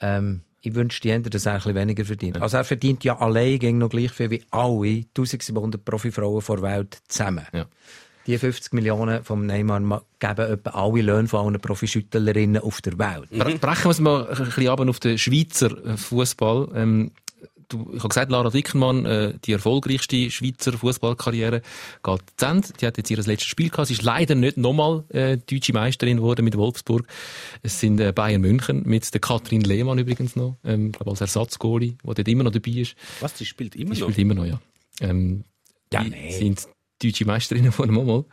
Ähm, 0.00 0.42
ich 0.62 0.74
wünschte 0.74 1.08
die 1.22 1.30
dass 1.30 1.46
er 1.46 1.52
ein 1.52 1.58
bisschen 1.58 1.74
weniger 1.74 2.04
verdient. 2.04 2.40
Also 2.42 2.58
er 2.58 2.64
verdient 2.64 3.02
ja 3.04 3.18
allein 3.18 3.78
noch 3.78 3.88
gleich 3.88 4.10
viel 4.12 4.30
wie 4.30 4.42
alle 4.50 5.04
1700 5.16 5.82
Profifrauen 5.84 6.42
vor 6.42 6.56
der 6.56 6.64
Welt 6.76 6.98
zusammen. 7.08 7.46
Ja. 7.52 7.64
Die 8.26 8.36
50 8.36 8.74
Millionen 8.74 9.24
vom 9.24 9.46
Neymar 9.46 9.80
ma- 9.80 10.02
geben 10.18 10.52
etwa 10.52 10.70
alle 10.70 11.00
Löhne 11.02 11.26
von 11.28 11.46
allen 11.46 11.60
Profischüttlerinnen 11.60 12.62
auf 12.62 12.82
der 12.82 12.98
Welt. 12.98 13.30
Bre- 13.32 13.58
Brechen 13.58 13.84
wir 13.84 13.90
es 13.90 14.00
mal 14.00 14.28
ein 14.28 14.44
bisschen 14.44 14.68
ab 14.68 14.80
auf 14.80 15.00
den 15.00 15.16
Schweizer 15.16 15.70
äh, 15.86 15.96
Fußball. 15.96 16.68
Ähm, 16.74 17.10
du, 17.70 17.90
ich 17.94 17.98
habe 18.00 18.08
gesagt, 18.08 18.30
Lara 18.30 18.50
Dickenmann, 18.50 19.06
äh, 19.06 19.34
die 19.44 19.52
erfolgreichste 19.52 20.30
Schweizer 20.30 20.72
Fußballkarriere 20.74 21.62
geht 22.02 22.20
zu 22.36 22.46
Ende. 22.46 22.68
Die 22.80 22.86
hat 22.86 22.98
jetzt 22.98 23.10
ihr 23.10 23.16
letztes 23.16 23.44
Spiel 23.44 23.70
gehabt. 23.70 23.88
Sie 23.88 23.94
ist 23.94 24.02
leider 24.02 24.34
nicht 24.34 24.56
nochmal 24.58 25.04
äh, 25.08 25.38
deutsche 25.38 25.72
Meisterin 25.72 26.18
geworden 26.18 26.44
mit 26.44 26.56
Wolfsburg. 26.56 27.06
Es 27.62 27.80
sind 27.80 27.98
äh, 28.00 28.12
Bayern 28.12 28.42
München 28.42 28.82
mit 28.84 29.12
der 29.14 29.20
Katrin 29.20 29.62
Lehmann 29.62 29.98
übrigens 29.98 30.36
noch, 30.36 30.56
ähm, 30.64 30.92
glaube 30.92 31.10
als 31.12 31.20
Ersatzgoalie, 31.20 31.92
die 31.92 31.96
dort 32.04 32.28
immer 32.28 32.44
noch 32.44 32.52
dabei 32.52 32.72
ist. 32.72 32.94
Was, 33.20 33.34
die 33.34 33.46
spielt 33.46 33.74
immer 33.76 33.94
Die 33.94 34.00
noch? 34.00 34.08
spielt 34.10 34.18
immer 34.18 34.34
noch, 34.34 34.44
ja. 34.46 34.60
Ähm, 35.00 35.44
Ja, 35.92 36.04
die 36.04 36.10
nee. 36.10 36.30
sind 36.32 36.68
deutsche 37.02 37.24
Meisterinnen 37.24 37.72
von 37.72 37.88
einem 37.88 38.06
Mal. 38.06 38.24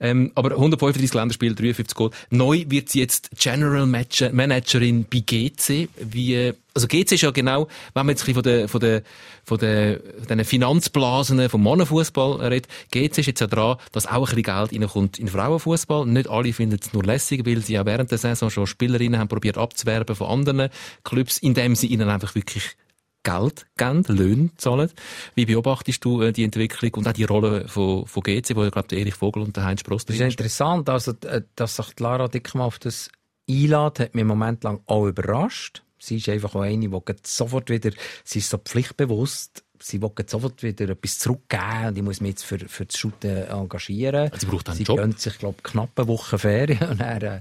Ähm, 0.00 0.32
aber 0.34 0.52
135 0.52 1.12
Länderspiele, 1.12 1.54
53 1.54 1.94
Goal. 1.94 2.10
Neu 2.30 2.64
wird 2.68 2.88
sie 2.88 3.00
jetzt 3.00 3.30
General 3.38 3.86
Managerin 3.86 5.04
bei 5.04 5.20
GC. 5.20 5.88
Wie, 6.00 6.34
äh, 6.34 6.54
also 6.72 6.88
GC 6.88 7.12
ist 7.12 7.20
ja 7.20 7.30
genau, 7.30 7.68
wenn 7.94 8.06
man 8.06 8.10
jetzt 8.10 8.22
ein 8.22 8.32
bisschen 8.32 8.34
von 8.34 8.42
der, 8.42 8.68
von 8.68 8.80
der, 8.80 9.02
von 9.44 9.58
der, 9.58 10.00
von 10.26 10.38
den 10.38 10.44
Finanzblasen 10.46 11.48
vom 11.50 11.62
Mannenfußball 11.62 12.46
redet, 12.46 12.68
GC 12.90 13.18
ist 13.18 13.26
jetzt 13.26 13.40
ja 13.40 13.46
dran, 13.46 13.76
dass 13.92 14.06
auch 14.06 14.30
ein 14.30 14.36
bisschen 14.36 14.42
Geld 14.42 14.72
reinkommt 14.72 15.18
in 15.18 15.26
den 15.26 15.32
Frauenfußball. 15.32 16.06
Nicht 16.06 16.30
alle 16.30 16.52
finden 16.52 16.78
es 16.80 16.94
nur 16.94 17.04
lässig, 17.04 17.44
weil 17.44 17.60
sie 17.60 17.74
ja 17.74 17.84
während 17.84 18.10
der 18.10 18.18
Saison 18.18 18.48
schon 18.48 18.66
Spielerinnen 18.66 19.20
haben 19.20 19.28
probiert 19.28 19.58
abzuwerben 19.58 20.16
von 20.16 20.28
anderen 20.28 20.70
Clubs, 21.04 21.38
indem 21.38 21.76
sie 21.76 21.88
ihnen 21.88 22.08
einfach 22.08 22.34
wirklich 22.34 22.76
Geld 23.22 23.66
geben, 23.76 24.04
Löhne 24.08 24.50
zahlen. 24.56 24.90
Wie 25.34 25.46
beobachtest 25.46 26.04
du 26.04 26.22
äh, 26.22 26.32
die 26.32 26.44
Entwicklung 26.44 26.94
und 26.94 27.08
auch 27.08 27.12
die 27.12 27.24
Rolle 27.24 27.68
von, 27.68 28.06
von 28.06 28.22
GC, 28.22 28.56
wo 28.56 28.68
glaube 28.70 28.96
Erich 28.96 29.14
Vogel 29.14 29.42
und 29.42 29.56
der 29.56 29.64
Heinz 29.64 29.80
Spross 29.80 30.04
Das 30.04 30.16
ist 30.16 30.22
interessant, 30.22 30.88
also, 30.88 31.12
äh, 31.26 31.42
dass 31.56 31.76
sich 31.76 31.98
Lara 32.00 32.28
Dickmann 32.28 32.66
auf 32.66 32.78
das 32.78 33.10
einlädt, 33.48 34.00
hat 34.00 34.14
mich 34.14 34.22
im 34.22 34.28
Moment 34.28 34.64
lang 34.64 34.80
auch 34.86 35.06
überrascht. 35.06 35.82
Sie 35.98 36.16
ist 36.16 36.28
einfach 36.30 36.54
auch 36.54 36.62
eine, 36.62 36.88
die 36.88 37.14
sofort 37.24 37.68
wieder, 37.68 37.90
sie 38.24 38.38
ist 38.38 38.48
so 38.48 38.56
pflichtbewusst, 38.56 39.64
sie 39.82 40.00
will 40.00 40.12
sofort 40.26 40.62
wieder 40.62 40.88
etwas 40.88 41.18
zurückgeben 41.18 41.88
und 41.88 41.98
ich 41.98 42.02
muss 42.02 42.20
mich 42.20 42.30
jetzt 42.30 42.44
für, 42.44 42.58
für 42.58 42.86
das 42.86 42.98
Shooten 42.98 43.48
engagieren. 43.48 44.30
Sie 44.38 44.46
braucht 44.46 44.68
einen 44.68 44.78
sie 44.78 44.84
Job. 44.84 44.98
gönnt 44.98 45.20
sich, 45.20 45.38
glaube 45.38 45.56
ich, 45.58 45.64
knapp 45.64 45.90
eine 45.96 46.08
Woche 46.08 46.38
Ferien 46.38 46.82
und 46.90 47.00
dann, 47.00 47.22
äh, 47.22 47.40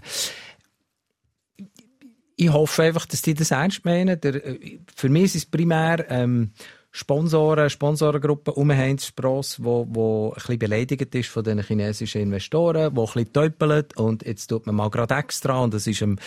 ich 2.39 2.53
hoffe 2.53 2.83
einfach, 2.83 3.05
dass 3.05 3.21
die 3.21 3.33
das 3.33 3.51
ernst 3.51 3.83
meinen. 3.83 4.19
Der, 4.21 4.35
äh, 4.35 4.79
für 4.95 5.09
mich 5.09 5.23
ist 5.23 5.35
es 5.35 5.45
primär 5.45 6.09
ähm, 6.09 6.51
Sponsoren, 6.89 7.69
Sponsorengruppe 7.69 8.53
um 8.53 8.71
Heinz 8.71 9.07
Spross, 9.07 9.61
wo, 9.61 9.85
wo 9.89 10.29
ein 10.29 10.35
bisschen 10.35 10.59
beleidigt 10.59 11.13
ist 11.13 11.29
von 11.29 11.43
den 11.43 11.61
chinesischen 11.61 12.21
Investoren, 12.21 12.95
wo 12.95 13.01
ein 13.01 13.13
bisschen 13.13 13.33
täupelt 13.33 13.97
und 13.97 14.25
jetzt 14.25 14.47
tut 14.47 14.65
man 14.65 14.75
mal 14.75 14.89
gerade 14.89 15.15
extra. 15.15 15.59
Und 15.59 15.73
das 15.73 15.85
ist 15.85 15.99
dem 15.99 16.17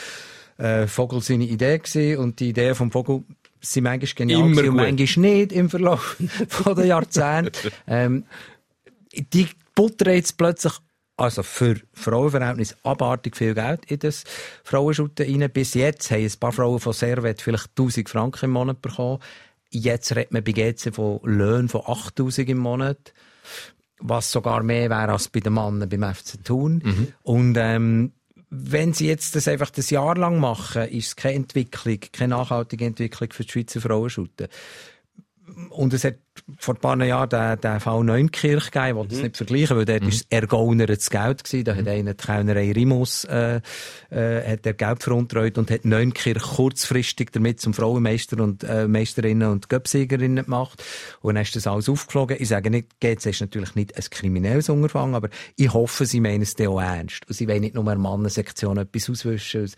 äh, 0.58 0.86
Vogel 0.86 1.22
seine 1.22 1.44
Idee 1.44 1.78
gewesen. 1.78 2.18
Und 2.18 2.40
die 2.40 2.50
Idee 2.50 2.74
vom 2.74 2.92
Vogel 2.92 3.24
sind 3.62 3.84
manchmal 3.84 4.14
genial 4.14 4.40
Immer 4.40 4.68
und 4.68 4.76
manchmal 4.76 5.32
nicht 5.32 5.52
im 5.52 5.70
Verlauf 5.70 6.16
von 6.48 6.76
den 6.76 6.88
Jahrzehnten. 6.88 7.70
ähm, 7.86 8.24
die 9.32 9.48
buttern 9.74 10.14
jetzt 10.14 10.36
plötzlich 10.36 10.74
also 11.16 11.42
für 11.42 11.76
Frauenverhältnis 11.92 12.76
abartig 12.82 13.36
viel 13.36 13.54
Geld 13.54 13.84
in 13.90 13.98
das 13.98 14.24
Frauenschutten 14.64 15.26
rein. 15.26 15.50
Bis 15.50 15.74
jetzt 15.74 16.10
haben 16.10 16.24
ein 16.24 16.40
paar 16.40 16.52
Frauen 16.52 16.80
von 16.80 16.92
Servet 16.92 17.42
vielleicht 17.42 17.70
1000 17.70 18.08
Franken 18.08 18.46
im 18.46 18.52
Monat 18.52 18.82
bekommen. 18.82 19.18
Jetzt 19.70 20.14
redet 20.16 20.32
man 20.32 20.44
bei 20.44 20.52
GC 20.52 20.94
von 20.94 21.20
Löhnen 21.22 21.68
von 21.68 21.82
8000 21.86 22.48
im 22.50 22.58
Monat. 22.58 23.12
Was 23.98 24.32
sogar 24.32 24.62
mehr 24.62 24.90
wäre 24.90 25.12
als 25.12 25.28
bei 25.28 25.40
den 25.40 25.54
Männern 25.54 25.88
beim 25.88 26.14
FC 26.14 26.42
Thun. 26.44 26.82
Und, 27.22 27.56
ähm, 27.56 28.12
wenn 28.54 28.92
sie 28.92 29.06
jetzt 29.06 29.34
das 29.34 29.48
einfach 29.48 29.70
das 29.70 29.88
Jahr 29.88 30.14
lang 30.14 30.38
machen, 30.38 30.82
ist 30.88 31.06
es 31.06 31.16
keine 31.16 31.36
Entwicklung, 31.36 31.98
keine 32.12 32.34
nachhaltige 32.34 32.84
Entwicklung 32.84 33.32
für 33.32 33.44
die 33.44 33.50
Schweizer 33.50 33.80
Frauenschutten. 33.80 34.48
Und 35.70 35.94
es 35.94 36.04
hat 36.04 36.16
vor 36.58 36.74
ein 36.74 36.80
paar 36.80 37.04
Jahren 37.04 37.28
den, 37.28 37.60
den 37.60 37.80
Fall 37.80 38.04
Neunkirch 38.04 38.70
gegeben, 38.70 38.88
ich 38.88 38.96
will 38.96 39.08
das 39.08 39.22
nicht 39.22 39.36
vergleichen, 39.36 39.76
weil 39.76 39.84
dort 39.84 40.02
ist 40.02 40.14
es 40.14 40.26
ergaunertes 40.30 41.10
Geld 41.10 41.44
gewesen. 41.44 41.64
Da 41.64 41.74
hat 41.74 41.88
einer 41.88 42.14
die 42.14 42.24
Kellnerei 42.24 42.72
Rimus, 42.72 43.24
äh, 43.24 43.60
äh, 44.10 44.52
hat 44.52 44.64
der 44.64 44.74
Geld 44.74 45.02
veruntreut 45.02 45.58
und 45.58 45.70
hat 45.70 45.84
Neunkirch 45.84 46.42
kurzfristig 46.42 47.30
damit 47.32 47.60
zum 47.60 47.74
Frauenmeister 47.74 48.42
und, 48.42 48.64
äh, 48.64 48.88
Meisterinnen 48.88 49.50
und 49.50 49.68
Göpsiegerinnen 49.68 50.44
gemacht. 50.44 50.82
Und 51.20 51.34
dann 51.34 51.42
ist 51.42 51.54
das 51.54 51.66
alles 51.66 51.88
aufgeflogen. 51.88 52.36
Ich 52.40 52.48
sage 52.48 52.70
nicht, 52.70 53.00
GC 53.00 53.26
ist 53.26 53.40
natürlich 53.40 53.74
nicht 53.74 53.96
ein 53.96 54.04
kriminelles 54.10 54.68
Unterfangen, 54.68 55.14
aber 55.14 55.28
ich 55.56 55.72
hoffe, 55.72 56.06
sie 56.06 56.20
meinen 56.20 56.42
es 56.42 56.56
auch 56.60 56.80
ernst. 56.80 57.28
Und 57.28 57.34
sie 57.34 57.48
wollen 57.48 57.60
nicht 57.60 57.74
nur 57.74 57.84
in 57.84 57.88
der 57.88 57.98
Mannensektion 57.98 58.78
etwas 58.78 59.10
auswischen. 59.10 59.70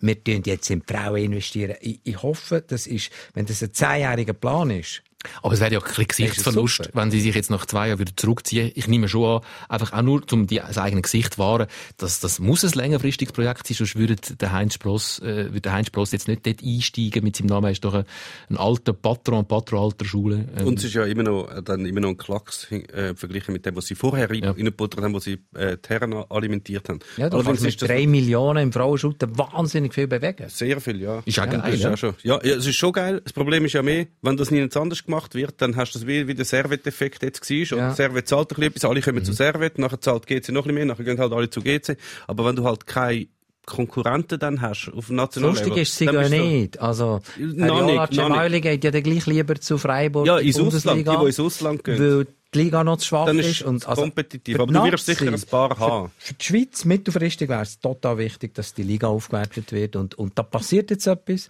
Wir 0.00 0.24
tun 0.24 0.42
jetzt 0.44 0.70
in 0.70 0.80
die 0.80 0.92
Frauen 0.92 1.16
investieren. 1.16 1.76
Ich, 1.80 2.00
ich 2.04 2.22
hoffe, 2.22 2.62
das 2.66 2.86
ist, 2.86 3.10
wenn 3.34 3.46
das 3.46 3.62
ein 3.62 3.72
zehnjähriger 3.72 4.32
Plan 4.32 4.70
ist, 4.70 5.02
Aber 5.42 5.52
es 5.54 5.60
wäre 5.60 5.72
ja 5.72 5.78
ein 5.80 5.84
bisschen 5.84 6.08
Gesichtsverlust, 6.08 6.90
wenn 6.94 7.10
sie 7.10 7.20
sich 7.20 7.34
jetzt 7.34 7.50
nach 7.50 7.66
zwei 7.66 7.88
Jahren 7.88 7.98
wieder 7.98 8.12
zurückziehen. 8.16 8.72
Ich 8.74 8.88
nehme 8.88 9.08
schon 9.08 9.36
an, 9.36 9.40
einfach 9.68 9.92
auch 9.92 10.02
nur, 10.02 10.22
um 10.32 10.46
die, 10.46 10.56
das 10.56 10.78
eigene 10.78 11.02
Gesicht 11.02 11.34
zu 11.34 11.38
wahren, 11.40 11.66
dass 11.98 12.20
das 12.20 12.38
muss 12.38 12.64
ein 12.64 12.70
längerfristiges 12.72 13.32
Projekt 13.32 13.66
sein, 13.66 13.76
sonst 13.76 13.96
würde 13.96 14.16
der 14.16 14.52
Heinz 14.52 14.74
Spross, 14.74 15.18
äh, 15.20 15.46
würde 15.46 15.60
der 15.60 15.72
Heinz 15.72 15.88
Spross 15.88 16.12
jetzt 16.12 16.26
nicht 16.28 16.46
dort 16.46 16.62
einsteigen 16.62 17.22
mit 17.22 17.36
seinem 17.36 17.48
Namen. 17.48 17.66
Er 17.66 17.72
ist 17.72 17.84
doch 17.84 17.94
ein, 17.94 18.04
ein 18.48 18.56
alter 18.56 18.92
Patron, 18.94 19.46
Patron 19.46 19.80
alter 19.84 20.04
Schule. 20.04 20.48
Ähm, 20.56 20.66
Und 20.68 20.78
es 20.78 20.84
ist 20.84 20.94
ja 20.94 21.04
immer 21.04 21.22
noch, 21.22 21.50
äh, 21.50 21.62
dann 21.62 21.84
immer 21.84 22.00
noch 22.00 22.10
ein 22.10 22.16
Klacks 22.16 22.70
äh, 22.70 23.14
verglichen 23.14 23.52
mit 23.52 23.66
dem, 23.66 23.76
was 23.76 23.86
sie 23.86 23.94
vorher 23.94 24.32
Ja. 24.34 24.50
reingebuttert 24.52 25.02
haben, 25.04 25.12
wo 25.14 25.18
sie 25.20 25.38
äh, 25.54 25.76
die 25.76 25.88
Herren 25.88 26.14
alimentiert 26.14 26.88
haben. 26.88 27.00
Ja, 27.16 27.28
du 27.28 27.42
kannst 27.42 27.62
mit 27.62 27.80
drei 27.82 28.06
Millionen 28.06 28.62
im 28.64 28.72
Frauenschutten 28.72 29.36
wahnsinnig 29.36 29.92
viel 29.94 30.06
bewegen. 30.06 30.48
sehr 30.48 30.80
viel, 30.80 31.00
ja. 31.00 31.22
Ist 31.26 31.38
auch 31.38 31.46
ja, 31.46 31.56
geil, 31.58 31.74
Ist 31.74 31.82
ja. 31.82 31.92
auch 31.92 31.96
schon. 31.98 32.14
Ja, 32.22 32.40
ja, 32.42 32.54
es 32.56 32.66
ist 32.66 32.76
schon 32.76 32.92
geil. 32.92 33.20
Das 33.22 33.32
Problem 33.32 33.64
ist 33.66 33.74
ja 33.74 33.82
mehr, 33.82 34.06
wenn 34.22 34.36
das 34.36 34.50
niemand 34.50 34.76
anders 34.76 35.04
gemacht 35.10 35.34
wird, 35.34 35.54
dann 35.60 35.76
hast 35.76 35.94
du 35.94 35.98
das 35.98 36.06
wie, 36.06 36.26
wie 36.28 36.34
der 36.34 36.44
Servet-Effekt 36.44 37.22
jetzt 37.22 37.48
war. 37.50 37.78
Ja. 37.78 37.88
Und 37.88 37.96
Servet 37.96 38.28
zahlt 38.28 38.50
ein 38.52 38.54
bisschen 38.54 38.64
etwas, 38.64 38.84
alle 38.84 39.00
kommen 39.02 39.24
zu 39.24 39.32
Servet, 39.32 39.78
nachher 39.78 40.00
zahlt 40.00 40.26
GC 40.26 40.48
noch 40.50 40.62
ein 40.62 40.68
bisschen 40.68 40.74
mehr, 40.74 40.84
nachher 40.86 41.04
gehen 41.04 41.18
halt 41.18 41.32
alle 41.32 41.50
zu 41.50 41.60
GC. 41.62 41.96
Aber 42.26 42.44
wenn 42.46 42.56
du 42.56 42.64
halt 42.64 42.86
keine 42.86 43.26
Konkurrenten 43.66 44.38
dann 44.38 44.60
hast 44.60 44.90
auf 44.96 45.06
dem 45.06 45.16
nationalen 45.16 45.54
Lustig 45.54 45.68
Level, 45.70 45.82
ist 45.82 45.96
sie 45.96 46.06
du- 46.06 46.28
nicht. 46.28 46.80
Also, 46.80 47.20
Ariola 47.36 47.82
nicht, 47.84 47.96
noch 47.96 48.10
Cemaili 48.10 48.60
geht 48.60 48.82
ja 48.84 48.90
dann 48.90 49.02
gleich 49.02 49.26
lieber 49.26 49.54
zu 49.60 49.78
Freiburg 49.78 50.26
Ja, 50.26 50.38
ins 50.38 50.58
Ausland, 50.58 51.06
die, 51.06 51.16
die 51.16 51.26
ins 51.26 51.38
Ausland 51.40 51.84
gehen. 51.84 51.98
weil 52.00 52.26
die 52.52 52.58
Liga 52.58 52.82
noch 52.82 52.96
zu 52.96 53.06
schwach 53.06 53.26
Dann 53.26 53.38
ist. 53.38 53.62
und 53.62 53.86
also, 53.86 54.02
kompetitiv. 54.02 54.56
für 54.56 54.62
Aber 54.62 54.72
du 54.72 54.82
wirst 54.90 55.06
sicher 55.06 55.26
ein 55.28 55.40
paar 55.42 55.78
haben. 55.78 56.10
Für 56.18 56.34
die 56.34 56.44
Schweiz 56.44 56.84
mittelfristig 56.84 57.48
wäre 57.48 57.62
es 57.62 57.78
total 57.78 58.18
wichtig, 58.18 58.54
dass 58.54 58.74
die 58.74 58.82
Liga 58.82 59.06
aufgewertet 59.06 59.70
wird. 59.70 59.94
Und, 59.94 60.16
und 60.16 60.36
da 60.36 60.42
passiert 60.42 60.90
jetzt 60.90 61.06
etwas. 61.06 61.48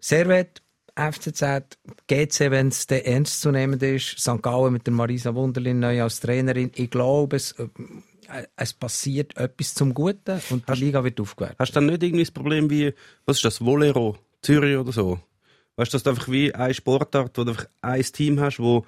Servet, 0.00 0.62
FCZ, 0.96 1.78
GC, 2.06 2.50
wenn 2.50 2.68
es 2.68 2.86
dann 2.86 3.00
ernst 3.00 3.40
zu 3.40 3.50
nehmen 3.50 3.80
ist, 3.80 4.18
St. 4.18 4.42
Gallen 4.42 4.72
mit 4.72 4.86
der 4.86 4.94
Marisa 4.94 5.34
Wunderlin 5.34 5.80
neu 5.80 6.02
als 6.02 6.20
Trainerin. 6.20 6.70
Ich 6.74 6.90
glaube, 6.90 7.36
es, 7.36 7.52
äh, 7.52 7.68
es 8.56 8.72
passiert 8.72 9.36
etwas 9.36 9.74
zum 9.74 9.92
Guten 9.94 10.40
und 10.50 10.68
die 10.68 10.80
Liga 10.80 11.02
wird 11.02 11.20
aufgewertet. 11.20 11.58
Hast 11.58 11.72
du 11.72 11.74
dann 11.74 11.86
nicht 11.86 12.02
irgendwie 12.02 12.24
das 12.24 12.30
Problem 12.30 12.70
wie, 12.70 12.94
was 13.26 13.36
ist 13.36 13.44
das, 13.44 13.60
Volero, 13.60 14.16
Zürich 14.42 14.76
oder 14.76 14.92
so? 14.92 15.20
Weißt 15.76 15.92
du, 15.92 15.96
dass 15.96 16.02
du 16.04 16.10
einfach 16.10 16.28
wie 16.28 16.54
eine 16.54 16.72
Sportart, 16.72 17.36
wo 17.36 17.44
du 17.44 17.50
einfach 17.50 17.66
ein 17.80 18.02
Team 18.02 18.40
hast, 18.40 18.60
wo 18.60 18.84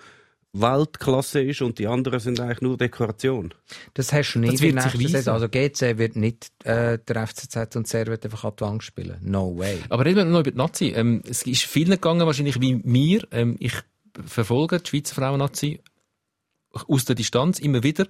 Weltklasse 0.61 1.43
ist 1.43 1.63
und 1.63 1.79
die 1.79 1.87
anderen 1.87 2.21
sind 2.21 2.41
eigentlich 2.41 2.61
nur 2.61 2.77
Dekoration? 2.77 3.55
Das 3.95 4.13
hast 4.13 4.35
du 4.35 4.39
nicht 4.41 4.55
Das 4.55 4.61
wird 4.61 4.83
sich. 4.83 5.11
Saison. 5.11 5.35
Also 5.35 5.49
GC 5.49 5.99
wird 5.99 6.17
nicht 6.17 6.51
äh, 6.65 6.99
der 7.07 7.27
FCZ 7.27 7.77
und 7.77 7.87
Servet 7.87 8.25
einfach 8.25 8.51
die 8.51 8.61
Wand 8.63 8.83
spielen. 8.83 9.17
No 9.23 9.57
way. 9.57 9.79
Aber 9.89 10.05
reden 10.05 10.17
wir 10.17 10.25
noch 10.25 10.41
über 10.41 10.51
die 10.51 10.57
Nazi. 10.57 10.93
Ähm, 10.97 11.23
es 11.29 11.43
ist 11.43 11.63
vielen 11.63 11.91
gegangen, 11.91 12.27
wahrscheinlich 12.27 12.61
wie 12.61 12.75
mir. 12.75 13.27
Ähm, 13.31 13.57
ich 13.59 13.75
verfolge 14.25 14.81
die 14.81 14.89
Schweizer 14.89 15.15
Frauen-Nazi 15.15 15.81
aus 16.89 17.05
der 17.05 17.15
Distanz 17.15 17.59
immer 17.59 17.83
wieder. 17.83 18.07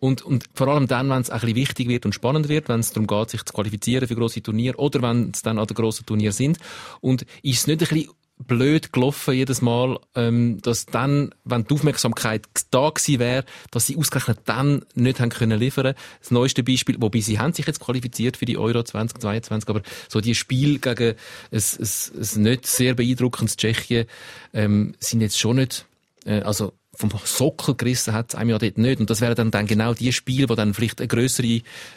Und, 0.00 0.22
und 0.22 0.44
vor 0.54 0.68
allem 0.68 0.86
dann, 0.86 1.08
wenn 1.10 1.20
es 1.20 1.30
ein 1.30 1.40
bisschen 1.40 1.56
wichtig 1.56 1.88
wird 1.88 2.06
und 2.06 2.14
spannend 2.14 2.48
wird, 2.48 2.68
wenn 2.68 2.80
es 2.80 2.92
darum 2.92 3.06
geht, 3.06 3.30
sich 3.30 3.44
zu 3.44 3.52
qualifizieren 3.52 4.08
für 4.08 4.16
grosse 4.16 4.42
Turniere 4.42 4.76
oder 4.78 5.02
wenn 5.02 5.30
es 5.32 5.42
dann 5.42 5.58
an 5.58 5.66
den 5.66 5.74
grossen 5.74 6.06
Turnier 6.06 6.32
sind. 6.32 6.58
Und 7.00 7.22
ist 7.42 7.60
es 7.60 7.66
nicht 7.66 7.82
ein 7.82 7.88
bisschen 7.88 8.10
blöd 8.38 8.92
gelaufen 8.92 9.34
jedes 9.34 9.62
Mal, 9.62 9.98
ähm, 10.14 10.60
dass 10.62 10.86
dann, 10.86 11.34
wenn 11.44 11.64
die 11.64 11.74
Aufmerksamkeit 11.74 12.46
da 12.70 12.90
gewesen 12.90 13.18
wäre, 13.18 13.44
dass 13.70 13.86
sie 13.86 13.96
ausgerechnet 13.96 14.40
dann 14.44 14.84
nicht 14.94 15.20
haben 15.20 15.30
können 15.30 15.58
liefern. 15.58 15.94
Das 16.20 16.30
neueste 16.30 16.62
Beispiel, 16.62 16.96
wobei 17.00 17.20
sie 17.20 17.38
haben 17.38 17.52
sich 17.52 17.66
jetzt 17.66 17.80
qualifiziert 17.80 18.36
für 18.36 18.46
die 18.46 18.58
Euro 18.58 18.82
2022, 18.82 19.68
aber 19.68 19.82
so 20.08 20.20
die 20.20 20.34
Spiel 20.34 20.78
gegen 20.78 21.14
ein, 21.50 21.58
ein, 21.60 21.88
ein 22.36 22.42
nicht 22.42 22.66
sehr 22.66 22.94
beeindruckendes 22.94 23.56
Tschechien 23.56 24.06
ähm, 24.52 24.94
sind 25.00 25.20
jetzt 25.20 25.38
schon 25.38 25.56
nicht, 25.56 25.86
äh, 26.24 26.40
also 26.40 26.72
vom 26.98 27.10
Sockel 27.24 27.76
gerissen 27.76 28.12
hat 28.12 28.30
es 28.30 28.34
einem 28.34 28.50
ja 28.50 28.58
dort 28.58 28.76
nicht. 28.76 28.98
Und 28.98 29.08
das 29.08 29.20
wären 29.20 29.36
dann, 29.36 29.50
dann 29.52 29.66
genau 29.66 29.94
die 29.94 30.12
Spiele, 30.12 30.48
wo 30.48 30.56
dann 30.56 30.74
vielleicht 30.74 30.98
eine 31.00 31.06
grössere 31.06 31.46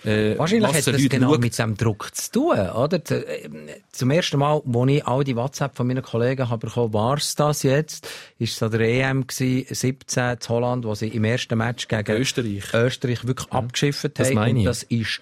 äh, 0.06 0.38
Wahrscheinlich 0.38 0.68
hat 0.68 0.76
Masse 0.76 0.92
das 0.92 1.02
Leute 1.02 1.10
genau 1.10 1.32
schaut. 1.32 1.42
mit 1.42 1.54
diesem 1.54 1.76
Druck 1.76 2.16
zu 2.16 2.32
tun, 2.32 2.60
oder? 2.70 3.04
Z- 3.04 3.26
äh, 3.28 3.50
Zum 3.92 4.12
ersten 4.12 4.38
Mal, 4.38 4.62
als 4.64 4.90
ich 4.92 5.08
all 5.08 5.24
die 5.24 5.36
WhatsApp 5.36 5.76
von 5.76 5.88
meinen 5.88 6.04
Kollegen 6.04 6.50
habe 6.50 6.68
bekommen, 6.68 6.94
war 6.94 7.18
es 7.18 7.34
das 7.36 7.64
jetzt? 7.64 8.08
Ist 8.38 8.54
es 8.56 8.62
an 8.64 8.72
der 8.72 8.82
EM 8.82 9.26
gewesen, 9.26 9.66
17 9.74 10.24
in 10.34 10.38
Holland, 10.50 10.86
wo 10.86 10.94
sie 10.94 11.08
im 11.08 11.24
ersten 11.24 11.58
Match 11.58 11.88
gegen 11.88 12.12
Österreich. 12.18 12.74
Österreich 12.74 13.26
wirklich 13.26 13.52
abgeschifft 13.52 14.12
Das 14.20 14.28
haben. 14.28 14.36
meine 14.36 14.52
Und 14.52 14.58
ich. 14.60 14.66
das 14.66 14.84
ist 14.84 15.20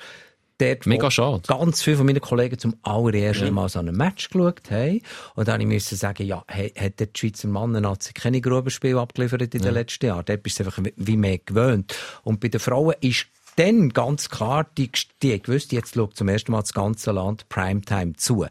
dort, 0.60 0.86
Mega 0.86 1.10
schade. 1.10 1.41
ganz 1.47 1.82
viele 1.82 1.97
von 1.97 2.05
meinen 2.05 2.22
Kollegen 2.22 2.57
zum 2.60 2.76
allerersten 2.84 3.53
Mal 3.53 3.70
so 3.70 3.80
ein 3.80 3.86
Match 3.88 4.30
geschaut 4.30 4.70
haben. 4.70 5.01
Und 5.36 5.47
dann 5.47 5.68
musste 5.68 5.95
ich 5.95 6.01
sagen, 6.01 6.26
ja, 6.26 6.43
hey, 6.47 6.72
hat 6.78 6.99
der 6.99 7.10
Schweizer 7.16 7.47
Mann 7.47 7.72
Nazi 7.72 8.14
keine 8.14 8.41
Grubenspiele 8.41 8.99
abgeliefert 8.99 9.53
in 9.55 9.62
den 9.62 9.74
letzten 9.74 10.05
Jahren? 10.07 10.26
Dort 10.26 10.43
bist 10.43 10.60
du 10.60 10.66
einfach 10.66 10.80
wie- 10.95 11.18
mehr 11.18 11.39
gewöhnt. 11.39 11.95
Und 12.24 12.39
bei 12.39 12.47
den 12.49 12.60
Frauen 12.60 12.95
ist 13.01 13.26
dann 13.55 13.89
ganz 13.89 14.30
klar, 14.30 14.68
die, 14.78 14.89
die 15.22 15.41
gewusst, 15.41 15.72
jetzt 15.72 15.95
schaut 15.95 16.16
zum 16.16 16.30
ersten 16.30 16.51
Mal 16.51 16.62
das 16.62 16.74
ganze 16.74 17.12
Land 17.12 17.49
Primetime 17.49 18.14
zu. 18.14 18.45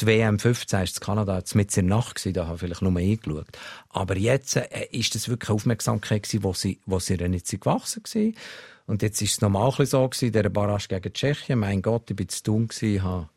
Die 0.00 0.06
WM 0.06 0.38
15 0.40 0.82
ist 0.82 0.96
in 0.98 1.04
Kanada 1.04 1.38
jetzt 1.38 1.54
mit 1.54 1.76
in 1.76 1.86
der 1.88 1.96
Nacht 1.96 2.16
gewesen, 2.16 2.34
da 2.34 2.46
habe 2.46 2.54
ich 2.56 2.60
vielleicht 2.60 2.82
nur 2.82 2.96
eingeschaut. 2.96 3.46
Aber 3.90 4.16
jetzt 4.16 4.56
äh, 4.56 4.66
ist 4.90 5.14
das 5.14 5.28
wirklich 5.28 5.50
eine 5.50 5.54
Aufmerksamkeit 5.56 6.24
gewesen, 6.24 6.42
wo 6.42 6.52
sie, 6.52 6.80
wo 6.84 6.98
sie 6.98 7.16
nicht 7.16 7.48
gewachsen 7.48 8.02
gewesen. 8.02 8.34
Und 8.86 9.02
jetzt 9.02 9.22
ist 9.22 9.32
es 9.32 9.38
bisschen 9.38 9.86
so 9.86 10.08
gewesen, 10.08 10.32
der 10.32 10.48
Barrage 10.50 10.88
gegen 10.88 11.12
Tschechien. 11.12 11.58
Mein 11.58 11.82
Gott, 11.82 12.10
ich 12.10 12.16
bin 12.16 12.28
zu 12.28 12.42
dumm 12.42 12.68
gewesen, 12.68 13.28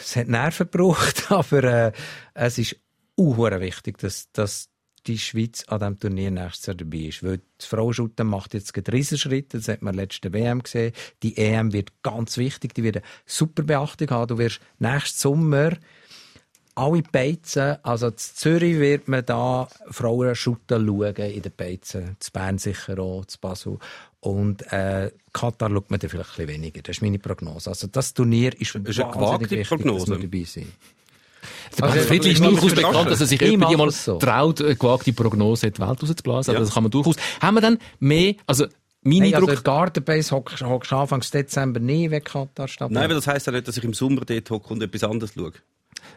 es 0.00 0.16
hat 0.16 0.28
Nerven 0.28 0.70
gebraucht, 0.70 1.26
aber 1.30 1.64
äh, 1.64 1.92
es 2.34 2.58
ist 2.58 2.76
unhuere 3.14 3.60
wichtig, 3.60 3.98
dass, 3.98 4.30
dass 4.32 4.70
die 5.06 5.18
Schweiz 5.18 5.64
an 5.68 5.78
diesem 5.78 6.00
Turnier 6.00 6.30
nächstes 6.30 6.66
Jahr 6.66 6.76
dabei 6.76 6.98
ist. 6.98 7.22
Weil 7.22 7.40
das 7.58 7.66
Frauenschuten 7.66 8.26
macht 8.26 8.54
jetzt 8.54 8.74
gerade 8.74 8.92
Riesenschritte, 8.92 9.58
das 9.58 9.68
hat 9.68 9.82
man 9.82 9.94
letzte 9.94 10.32
WM 10.32 10.62
gesehen. 10.62 10.92
Die 11.22 11.36
EM 11.36 11.72
wird 11.72 12.02
ganz 12.02 12.36
wichtig, 12.38 12.74
die 12.74 12.82
wird 12.82 12.96
eine 12.96 13.04
super 13.24 13.62
Beachtung 13.62 14.10
haben. 14.10 14.28
Du 14.28 14.38
wirst 14.38 14.60
nächsten 14.78 15.18
Sommer 15.18 15.72
alle 16.74 17.02
Beizen, 17.02 17.82
also 17.82 18.08
in 18.08 18.18
Zürich 18.18 18.78
wird 18.78 19.08
man 19.08 19.24
da 19.24 19.66
Frauen 19.90 20.34
shooten 20.34 20.86
schauen, 20.86 21.14
in 21.14 21.40
den 21.40 21.52
Beizen, 21.56 22.16
zu 22.20 22.30
Bern 22.32 22.58
sicher 22.58 22.98
auch, 22.98 23.24
zu 23.24 23.40
Basel. 23.40 23.78
Und 24.26 24.72
äh, 24.72 25.12
Katar 25.32 25.70
schaut 25.70 25.88
man 25.90 26.00
dann 26.00 26.10
vielleicht 26.10 26.30
ein 26.30 26.46
bisschen 26.46 26.48
weniger. 26.48 26.82
Das 26.82 26.96
ist 26.96 27.02
meine 27.02 27.20
Prognose. 27.20 27.70
Also 27.70 27.86
das 27.86 28.12
Turnier 28.12 28.60
ist, 28.60 28.74
ist 28.74 28.76
eine 28.76 28.84
wahnsinnig 28.88 29.12
gewagte 29.14 29.50
wichtig, 29.50 29.68
Prognose. 29.68 30.06
dass 30.10 30.20
wir 30.20 30.28
dabei 30.28 30.44
sind. 30.44 30.66
Der 31.78 31.84
Also, 31.84 32.00
Friedli 32.00 32.32
ist 32.32 32.44
durchaus 32.44 32.74
bekannt, 32.74 33.08
dass 33.10 33.20
er 33.20 33.26
sich 33.28 33.56
mach 33.56 33.76
mal 33.76 33.86
das 33.86 34.04
so. 34.04 34.18
traut, 34.18 34.60
eine 34.60 34.74
gewagte 34.74 35.12
Prognose 35.12 35.68
in 35.68 35.74
die 35.74 35.80
Welt 35.80 36.02
rauszublasen. 36.02 36.54
Ja. 36.54 36.58
Also 36.58 36.68
das 36.68 36.74
kann 36.74 36.82
man 36.82 36.90
durchaus. 36.90 37.14
Haben 37.40 37.54
wir 37.54 37.60
dann 37.60 37.78
mehr, 38.00 38.34
also 38.48 38.66
mein 39.02 39.22
Hey, 39.22 39.34
also 39.36 39.46
Eindruck, 39.46 39.58
in 39.58 39.62
Gardenbase 39.62 40.34
hockst 40.34 40.62
hockst 40.62 40.90
du 40.90 40.96
Anfang 40.96 41.20
Dezember 41.20 41.78
nie, 41.78 42.10
wenn 42.10 42.24
Katar 42.24 42.66
statt. 42.66 42.90
Nein, 42.90 43.04
aber 43.04 43.14
das 43.14 43.28
heisst 43.28 43.46
ja 43.46 43.52
nicht, 43.52 43.68
dass 43.68 43.76
ich 43.76 43.84
im 43.84 43.94
Sommer 43.94 44.22
dort 44.24 44.50
hocke 44.50 44.74
und 44.74 44.82
etwas 44.82 45.04
anderes 45.04 45.34
schaue. 45.34 45.52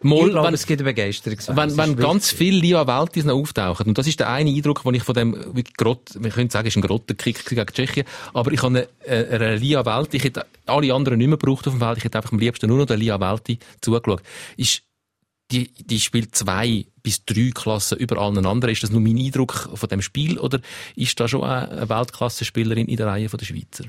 Mal, 0.01 0.25
ich 0.25 0.31
glaube, 0.31 0.47
wenn, 0.47 0.53
es 0.53 0.65
gibt 0.65 0.81
eine 0.81 0.89
Begeisterung. 0.89 1.37
wenn, 1.57 1.77
wenn 1.77 1.95
ganz 1.95 2.31
viele 2.31 2.59
Lia 2.59 2.85
Weltis 2.85 3.25
noch 3.25 3.35
auftauchen, 3.35 3.87
und 3.87 3.97
das 3.97 4.07
ist 4.07 4.19
der 4.19 4.29
eine 4.29 4.49
Eindruck, 4.49 4.83
den 4.83 4.93
ich 4.93 5.03
von 5.03 5.15
dem, 5.15 5.33
wirklich 5.33 5.75
Grott, 5.75 6.09
wir 6.19 6.31
können 6.31 6.49
sagen, 6.49 6.67
es 6.67 6.75
ist 6.75 6.83
ein 6.83 6.87
Grottenkick 6.87 7.45
gegen 7.45 7.65
Tschechien, 7.65 8.05
aber 8.33 8.51
ich 8.51 8.61
habe 8.61 8.87
eine, 9.07 9.29
eine 9.29 9.55
Lia 9.55 9.85
Welti, 9.85 10.17
ich 10.17 10.23
hätte 10.23 10.45
alle 10.65 10.93
anderen 10.93 11.17
nicht 11.17 11.27
mehr 11.27 11.37
gebraucht 11.37 11.67
auf 11.67 11.73
dem 11.73 11.79
Feld, 11.79 11.97
ich 11.97 12.03
hätte 12.03 12.17
einfach 12.17 12.31
am 12.31 12.39
liebsten 12.39 12.67
nur 12.67 12.77
noch 12.77 12.85
der 12.85 12.97
Lia 12.97 13.19
Welti 13.19 13.59
zugeschaut. 13.81 14.21
Ist, 14.57 14.83
die, 15.51 15.71
die 15.73 15.99
spielt 15.99 16.35
zwei 16.35 16.85
bis 17.01 17.25
drei 17.25 17.49
Klassen 17.53 17.97
über 17.97 18.19
allen 18.19 18.45
anderen. 18.45 18.71
Ist 18.71 18.83
das 18.83 18.91
nur 18.91 19.01
mein 19.01 19.17
Eindruck 19.17 19.69
von 19.73 19.89
dem 19.89 20.01
Spiel 20.01 20.37
oder 20.37 20.59
ist 20.95 21.19
da 21.19 21.27
schon 21.27 21.43
eine 21.43 21.89
Weltklasse-Spielerin 21.89 22.87
in 22.87 22.97
der 22.97 23.07
Reihe 23.07 23.27
der 23.27 23.45
Schweizer? 23.45 23.85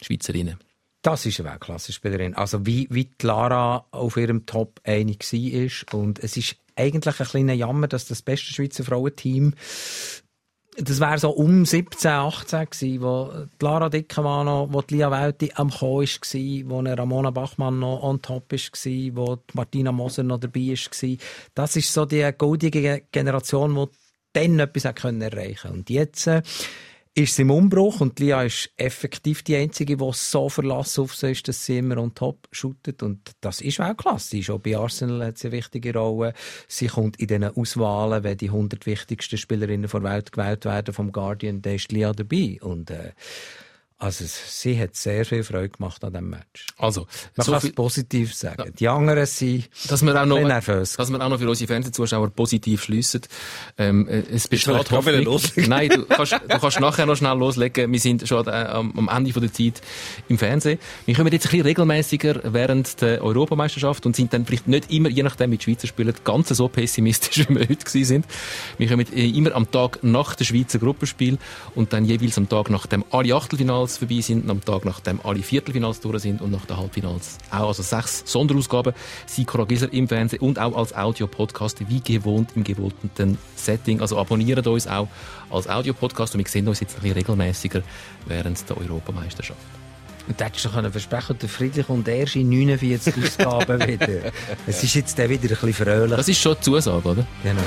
Schweizerinnen? 0.00 0.58
Das 1.06 1.24
ist 1.24 1.38
eine 1.38 1.50
Weltklasse-Spielerin. 1.50 2.34
Also 2.34 2.66
wie, 2.66 2.88
wie 2.90 3.08
Lara 3.22 3.86
auf 3.92 4.16
ihrem 4.16 4.44
Top 4.44 4.80
einig 4.82 5.32
ist 5.32 5.94
und 5.94 6.18
es 6.18 6.36
ist 6.36 6.56
eigentlich 6.74 7.20
ein 7.20 7.26
kleiner 7.28 7.52
Jammer, 7.52 7.86
dass 7.86 8.06
das 8.06 8.22
beste 8.22 8.52
Schweizer 8.52 8.82
Frauenteam 8.82 9.54
das 10.78 10.98
wäre 10.98 11.16
so 11.18 11.30
um 11.30 11.64
17, 11.64 12.10
18 12.10 12.64
gewesen, 12.66 13.02
wo 13.02 13.32
Lara 13.62 13.88
Dickenmann 13.88 14.46
noch, 14.46 14.68
wo 14.72 14.82
die 14.82 14.96
Lia 14.96 15.12
Welti 15.12 15.52
am 15.54 15.70
Kommen 15.70 16.08
war, 16.08 16.70
wo 16.70 16.78
eine 16.80 16.98
Ramona 16.98 17.30
Bachmann 17.30 17.78
noch 17.78 18.02
on 18.02 18.20
top 18.20 18.50
war, 18.50 19.16
wo 19.16 19.38
Martina 19.52 19.92
Moser 19.92 20.24
noch 20.24 20.40
dabei 20.40 20.60
war. 20.60 21.16
Das 21.54 21.76
ist 21.76 21.92
so 21.92 22.04
die 22.04 22.28
goldige 22.36 23.04
Generation, 23.12 23.76
die 23.76 23.96
dann 24.32 24.58
etwas 24.58 24.84
erreichen 24.84 25.70
Und 25.70 25.88
jetzt 25.88 26.26
äh, 26.26 26.42
ist 27.18 27.34
sie 27.34 27.42
im 27.42 27.50
Umbruch 27.50 28.02
und 28.02 28.20
Lia 28.20 28.42
ist 28.42 28.70
effektiv 28.76 29.42
die 29.42 29.56
Einzige, 29.56 29.96
die 29.96 30.10
so 30.12 30.50
verlassen 30.50 31.00
auf 31.00 31.14
sie 31.14 31.30
ist, 31.30 31.48
dass 31.48 31.64
sie 31.64 31.78
immer 31.78 31.96
on 31.96 32.14
top 32.14 32.46
shootet. 32.52 33.02
Und 33.02 33.32
das 33.40 33.62
ist 33.62 33.78
Weltklasse. 33.78 34.28
Sie 34.28 34.40
ist 34.40 34.50
auch 34.50 34.58
bei 34.58 34.76
Arsenal 34.76 35.24
hat 35.24 35.38
sie 35.38 35.48
eine 35.48 35.56
wichtige 35.56 35.94
Rolle. 35.94 36.34
Sie 36.68 36.88
kommt 36.88 37.18
in 37.18 37.28
diesen 37.28 37.44
Auswahlen, 37.44 38.22
wenn 38.22 38.36
die 38.36 38.50
100 38.50 38.84
wichtigsten 38.84 39.38
Spielerinnen 39.38 39.90
der 39.90 40.02
Welt 40.02 40.30
gewählt 40.30 40.66
werden 40.66 40.92
vom 40.92 41.10
Guardian, 41.10 41.62
da 41.62 41.70
ist 41.70 41.90
Lia 41.90 42.12
dabei. 42.12 42.58
Und 42.60 42.90
äh, 42.90 43.12
also 43.98 44.24
sie 44.26 44.78
hat 44.78 44.94
sehr 44.94 45.24
viel 45.24 45.42
Freude 45.42 45.70
gemacht 45.70 46.04
an 46.04 46.12
diesem 46.12 46.28
Match. 46.28 46.66
Also, 46.76 47.06
Man 47.34 47.46
so 47.46 47.52
kann 47.52 47.60
viel, 47.62 47.70
es 47.70 47.76
positiv 47.76 48.34
sagen. 48.34 48.70
Die 48.78 48.88
anderen 48.88 49.24
sind 49.24 49.70
dass 49.88 50.04
wir 50.04 50.20
auch 50.20 50.26
noch, 50.26 50.38
nervös. 50.38 50.92
dass 50.92 51.10
wir 51.10 51.18
auch 51.18 51.30
noch 51.30 51.38
für 51.38 51.48
unsere 51.48 51.66
Fernsehzuschauer 51.66 52.28
positiv 52.28 52.82
schliessen. 52.82 53.22
Ähm, 53.78 54.06
äh, 54.06 54.22
es 54.30 54.48
besteht 54.48 54.90
Hoffnung. 54.90 55.40
Nein, 55.66 55.88
du 55.88 56.04
kannst, 56.04 56.32
du 56.32 56.58
kannst 56.58 56.78
nachher 56.78 57.06
noch 57.06 57.16
schnell 57.16 57.38
loslegen. 57.38 57.90
Wir 57.90 57.98
sind 57.98 58.28
schon 58.28 58.46
äh, 58.46 58.50
am, 58.50 58.92
am 58.98 59.08
Ende 59.08 59.32
von 59.32 59.40
der 59.40 59.52
Zeit 59.52 59.80
im 60.28 60.36
Fernsehen. 60.36 60.78
Wir 61.06 61.14
kommen 61.14 61.32
jetzt 61.32 61.46
ein 61.46 61.50
bisschen 61.52 61.66
regelmäßiger 61.66 62.40
während 62.52 63.00
der 63.00 63.24
Europameisterschaft 63.24 64.04
und 64.04 64.14
sind 64.14 64.34
dann 64.34 64.44
vielleicht 64.44 64.68
nicht 64.68 64.90
immer, 64.90 65.08
je 65.08 65.22
nachdem, 65.22 65.52
die 65.52 65.62
Schweizer 65.62 65.86
spielen, 65.86 66.14
ganz 66.22 66.48
so 66.48 66.68
pessimistisch, 66.68 67.38
wie 67.48 67.54
wir 67.54 67.62
heute 67.62 67.76
gewesen 67.84 68.04
sind. 68.04 68.26
Wir 68.76 68.88
kommen 68.88 69.06
äh, 69.14 69.26
immer 69.30 69.54
am 69.54 69.70
Tag 69.70 70.00
nach 70.02 70.34
dem 70.34 70.44
Schweizer 70.44 70.78
Gruppenspiel 70.78 71.38
und 71.74 71.94
dann 71.94 72.04
jeweils 72.04 72.36
am 72.36 72.46
Tag 72.46 72.68
nach 72.68 72.86
dem 72.86 73.02
Ali-Achtelfinal 73.10 73.85
Halbfinals 73.86 73.98
vorbei 73.98 74.20
sind, 74.20 74.50
am 74.50 74.64
Tag 74.64 74.84
nachdem 74.84 75.20
alle 75.22 75.42
Viertelfinals 75.42 76.00
durch 76.00 76.22
sind 76.22 76.40
und 76.40 76.50
nach 76.50 76.66
den 76.66 76.76
Halbfinals 76.76 77.38
auch. 77.50 77.68
Also 77.68 77.82
sechs 77.82 78.22
Sonderausgaben. 78.26 78.92
Sikora 79.26 79.64
Gisler 79.64 79.92
im 79.92 80.08
Fernsehen 80.08 80.40
und 80.40 80.58
auch 80.58 80.76
als 80.76 80.94
Audio-Podcast, 80.94 81.88
wie 81.88 82.00
gewohnt 82.00 82.50
im 82.54 82.64
gewohnten 82.64 83.38
Setting. 83.54 84.00
Also 84.00 84.18
abonniert 84.18 84.66
uns 84.66 84.86
auch 84.86 85.08
als 85.50 85.68
Audio-Podcast 85.68 86.34
und 86.34 86.44
wir 86.44 86.48
sehen 86.48 86.66
uns 86.68 86.80
jetzt 86.80 86.96
ein 86.96 87.02
bisschen 87.02 87.16
regelmäßiger 87.16 87.82
während 88.26 88.68
der 88.68 88.76
Europameisterschaft. 88.76 89.60
Und 90.28 90.40
da 90.40 90.46
hättest 90.46 90.64
du 90.64 90.70
können 90.70 90.90
versprechen, 90.90 91.38
der 91.40 91.48
Friedrich 91.48 91.86
kommt 91.86 92.08
erst 92.08 92.34
in 92.34 92.48
49 92.48 93.14
Ausgaben 93.22 93.80
wieder. 93.86 94.32
Es 94.66 94.82
ist 94.82 94.94
jetzt 94.94 95.16
dann 95.18 95.28
wieder 95.28 95.42
ein 95.42 95.48
bisschen 95.48 95.72
fröhlich. 95.72 96.16
Das 96.16 96.28
ist 96.28 96.40
schon 96.40 96.56
die 96.56 96.62
Zusage, 96.62 97.08
oder? 97.08 97.26
Genau. 97.44 97.62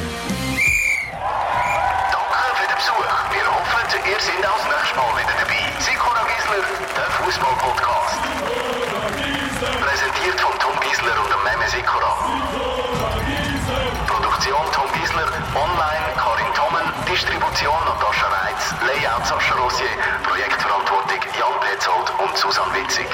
Tom 14.80 14.88
Gisler, 14.96 15.28
online 15.60 16.12
Karin 16.16 16.52
Tommen, 16.56 16.88
Distribution 17.12 17.80
Natascha 17.84 18.28
Reitz, 18.32 18.64
Layout 18.88 19.28
Sascha 19.28 19.56
Rossier, 19.56 19.92
Projektverantwortung 20.24 21.20
Jan 21.38 21.56
Petzold 21.60 22.08
und 22.24 22.38
Susanne 22.38 22.74
Witzig. 22.76 23.06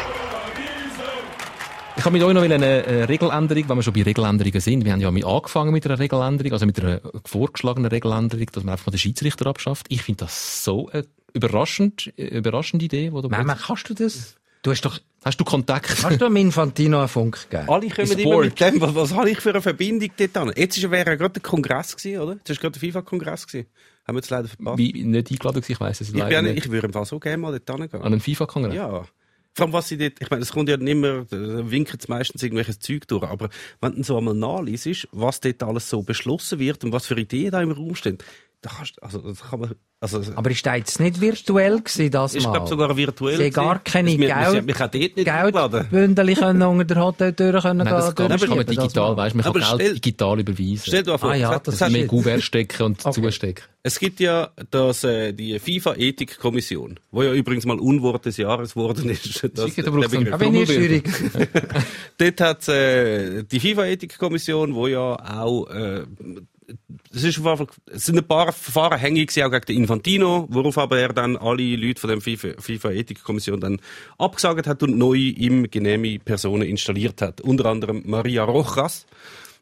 Ich 1.97 2.05
habe 2.05 2.13
mit 2.13 2.23
euch 2.23 2.35
noch 2.35 2.43
eine 2.43 2.85
äh, 2.85 3.03
Regeländerung, 3.05 3.67
wenn 3.67 3.77
wir 3.77 3.81
schon 3.81 3.95
bei 3.95 4.03
Regeländerungen 4.03 4.61
sind. 4.61 4.85
Wir 4.85 4.91
haben 4.91 5.01
ja 5.01 5.09
mit 5.09 5.25
angefangen 5.25 5.71
mit 5.71 5.87
einer 5.87 5.97
Regeländerung, 5.97 6.53
also 6.53 6.67
mit 6.67 6.79
einer 6.79 7.01
vorgeschlagenen 7.25 7.89
Regeländerung, 7.89 8.45
dass 8.51 8.63
man 8.63 8.73
einfach 8.73 8.85
mal 8.85 8.91
den 8.91 8.99
Schiedsrichter 8.99 9.47
abschafft. 9.47 9.87
Ich 9.89 10.03
finde 10.03 10.25
das 10.25 10.63
so 10.63 10.89
eine 10.89 11.07
überraschend, 11.33 12.13
äh, 12.15 12.27
überraschende 12.27 12.85
Idee, 12.85 13.09
die 13.09 13.21
du 13.23 13.29
Mama, 13.29 13.55
kannst 13.55 13.89
du 13.89 13.95
das? 13.95 14.35
Du 14.61 14.69
hast 14.69 14.81
doch, 14.81 14.99
Hast 15.25 15.39
du 15.39 15.43
Kontakt? 15.43 16.03
hast 16.03 16.21
du 16.21 16.25
Infantino 16.27 16.99
einen 16.99 17.07
Funk 17.07 17.47
gegeben? 17.49 17.67
Alle 17.67 17.89
kommen 17.89 18.07
Ist 18.11 18.19
immer 18.19 18.41
mit 18.41 18.59
dem, 18.59 18.79
was, 18.79 18.93
was 18.93 19.13
habe 19.15 19.31
ich 19.31 19.39
für 19.41 19.49
eine 19.49 19.61
Verbindung 19.61 20.11
dort 20.15 20.37
an? 20.37 20.51
Jetzt 20.55 20.77
ist- 20.77 20.91
wäre 20.91 21.09
ja 21.09 21.15
gerade 21.15 21.33
der 21.33 21.41
Kongress 21.41 21.97
gewesen, 21.97 22.21
oder? 22.21 22.33
Jetzt 22.33 22.49
ist 22.51 22.61
gerade 22.61 22.77
der 22.79 22.87
FIFA-Kongress 22.91 23.47
gewesen. 23.47 23.67
Haben 24.07 24.15
wir 24.15 24.19
jetzt 24.19 24.29
leider 24.29 24.47
verpasst. 24.47 24.77
Wie, 24.77 25.03
nicht 25.03 25.31
eingeladen 25.31 25.61
gewesen, 25.61 25.71
ich 25.71 25.79
weiss 25.79 25.99
es 26.01 26.07
Ich, 26.09 26.13
bin, 26.13 26.21
leider 26.21 26.41
nicht- 26.43 26.53
nicht. 26.55 26.65
ich 26.67 26.71
würde 26.71 26.85
im 26.85 26.93
Fall 26.93 27.05
so 27.05 27.19
gerne 27.19 27.37
mal 27.37 27.59
dort 27.59 27.79
hingehen. 27.79 28.01
An 28.01 28.11
einen 28.13 28.21
FIFA-Kongress? 28.21 28.75
Ja. 28.75 29.05
Vor 29.57 29.65
allem, 29.65 29.73
was 29.73 29.87
sie 29.87 29.97
dort, 29.97 30.13
ich 30.21 30.29
meine, 30.29 30.43
es 30.43 30.51
kommt 30.51 30.69
ja 30.69 30.77
nicht 30.77 30.91
immer, 30.91 31.25
da 31.25 31.71
winken 31.71 31.97
meistens 32.07 32.43
irgendwelches 32.43 32.77
Zeug 32.77 33.07
durch, 33.07 33.23
aber 33.23 33.49
wenn 33.81 33.95
du 33.95 34.03
so 34.03 34.17
einmal 34.19 34.35
nachliest, 34.35 35.07
was 35.11 35.39
dort 35.39 35.63
alles 35.63 35.89
so 35.89 36.03
beschlossen 36.03 36.59
wird 36.59 36.83
und 36.83 36.91
was 36.91 37.07
für 37.07 37.17
Ideen 37.19 37.49
da 37.51 37.61
im 37.63 37.71
Raum 37.71 37.95
stehen, 37.95 38.19
da 38.65 38.71
kannst, 38.77 39.01
also, 39.03 39.19
das 39.19 39.41
kann 39.49 39.59
man, 39.59 39.75
also, 40.01 40.21
Aber 40.35 40.51
ist 40.51 40.65
das 40.65 40.75
jetzt 40.77 40.99
nicht 40.99 41.21
virtuell 41.21 41.79
gewesen, 41.79 42.11
das 42.11 42.35
ich 42.35 42.43
Mal? 42.43 42.51
glaube 42.53 42.67
sogar 42.67 42.97
virtuell. 42.97 43.37
Sie 43.37 43.49
gar 43.51 43.79
keine 43.79 44.11
wir- 44.11 44.19
wir- 44.19 44.27
Geld- 44.51 44.65
mich 44.65 44.75
auch 44.75 44.79
dort 44.79 44.93
nicht. 44.93 45.15
Geldbündel 45.15 46.35
können 46.35 46.61
unter 46.63 46.85
der 46.85 47.03
Hoteltür 47.03 47.61
können 47.61 47.77
Nein, 47.77 47.87
das 47.87 48.15
gehen, 48.15 48.27
kann, 48.27 48.37
das 48.37 48.41
kann 48.41 48.57
man 48.57 48.65
das 48.65 48.75
digital, 48.75 49.17
weißt, 49.17 49.35
man 49.35 49.43
kann 49.43 49.49
Aber 49.51 49.59
Geld 49.59 49.81
stell- 49.81 49.93
digital 49.95 50.39
überweisen. 50.39 50.83
Stell 50.85 51.03
dir 51.03 51.17
vor, 51.17 51.31
Ah 51.31 51.35
ja, 51.35 51.59
das 51.59 51.81
ist 51.81 51.89
Mehr 51.91 52.07
Kuvert 52.07 52.41
stecken 52.41 52.83
und 52.83 53.05
Okay. 53.05 53.21
zustecken. 53.21 53.63
Es 53.83 53.99
gibt 53.99 54.19
ja 54.19 54.49
das, 54.71 55.03
äh, 55.03 55.31
die 55.33 55.59
FIFA-Ethikkommission, 55.59 56.99
wo 57.11 57.21
ja 57.23 57.33
übrigens 57.33 57.65
mal 57.65 57.79
Unwort 57.79 58.25
des 58.25 58.37
Jahres 58.37 58.73
geworden 58.73 59.09
ist. 59.09 59.25
Das, 59.53 59.65
Sicher, 59.65 59.83
da 59.83 59.93
wenn 59.93 60.55
ihr 60.55 60.63
Jury, 60.63 61.03
Dort 62.17 62.41
hat 62.41 62.67
äh, 62.67 63.43
die 63.43 63.59
FIFA-Ethikkommission, 63.59 64.73
wo 64.73 64.87
ja 64.87 65.15
auch 65.39 65.69
äh, 65.69 66.03
es 67.13 67.23
ist 67.23 67.39
es 67.91 68.05
sind 68.05 68.17
ein 68.17 68.27
paar 68.27 68.51
Verfahren 68.51 68.99
hängig 68.99 69.31
auch 69.43 69.51
gegen 69.51 69.65
den 69.65 69.77
Infantino, 69.77 70.47
worauf 70.49 70.77
aber 70.77 70.99
er 70.99 71.13
dann 71.13 71.37
alle 71.37 71.75
Leute 71.75 72.01
von 72.01 72.09
der 72.09 72.21
FIFA 72.21 72.59
FIFA-Ethikkommission 72.59 73.59
dann 73.59 73.81
abgesagt 74.17 74.67
hat 74.67 74.83
und 74.83 74.97
neu 74.97 75.15
ihm 75.15 75.69
genehme 75.69 76.19
Personen 76.19 76.63
installiert 76.63 77.21
hat. 77.21 77.41
Unter 77.41 77.67
anderem 77.67 78.03
Maria 78.05 78.43
Rojas 78.43 79.05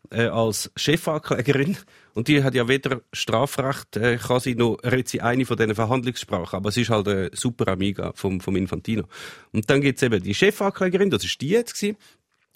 äh, 0.10 0.26
als 0.26 0.72
Chefanklägerin. 0.76 1.78
Und 2.14 2.28
die 2.28 2.44
hat 2.44 2.54
ja 2.54 2.68
weder 2.68 3.02
Strafrecht, 3.12 3.98
äh, 3.98 4.18
kann 4.18 4.42
noch, 4.58 4.78
redet 4.84 5.10
sie 5.10 5.22
eine 5.22 5.46
von 5.46 5.58
diesen 5.58 5.76
Verhandlungssprachen, 5.76 6.58
aber 6.58 6.72
sie 6.72 6.82
ist 6.82 6.92
halt 6.92 7.08
eine 7.08 7.32
super 7.34 7.68
Amiga 7.70 8.14
vom, 8.16 8.40
vom 8.40 8.56
Infantino. 8.56 9.06
Und 9.52 9.70
dann 9.70 9.82
gibt's 9.82 10.04
eben 10.04 10.22
die 10.22 10.36
Chefanklägerin, 10.36 11.10
das 11.10 11.24
ist 11.24 11.42
die 11.42 11.50
jetzt 11.50 11.74
gewesen. 11.74 11.98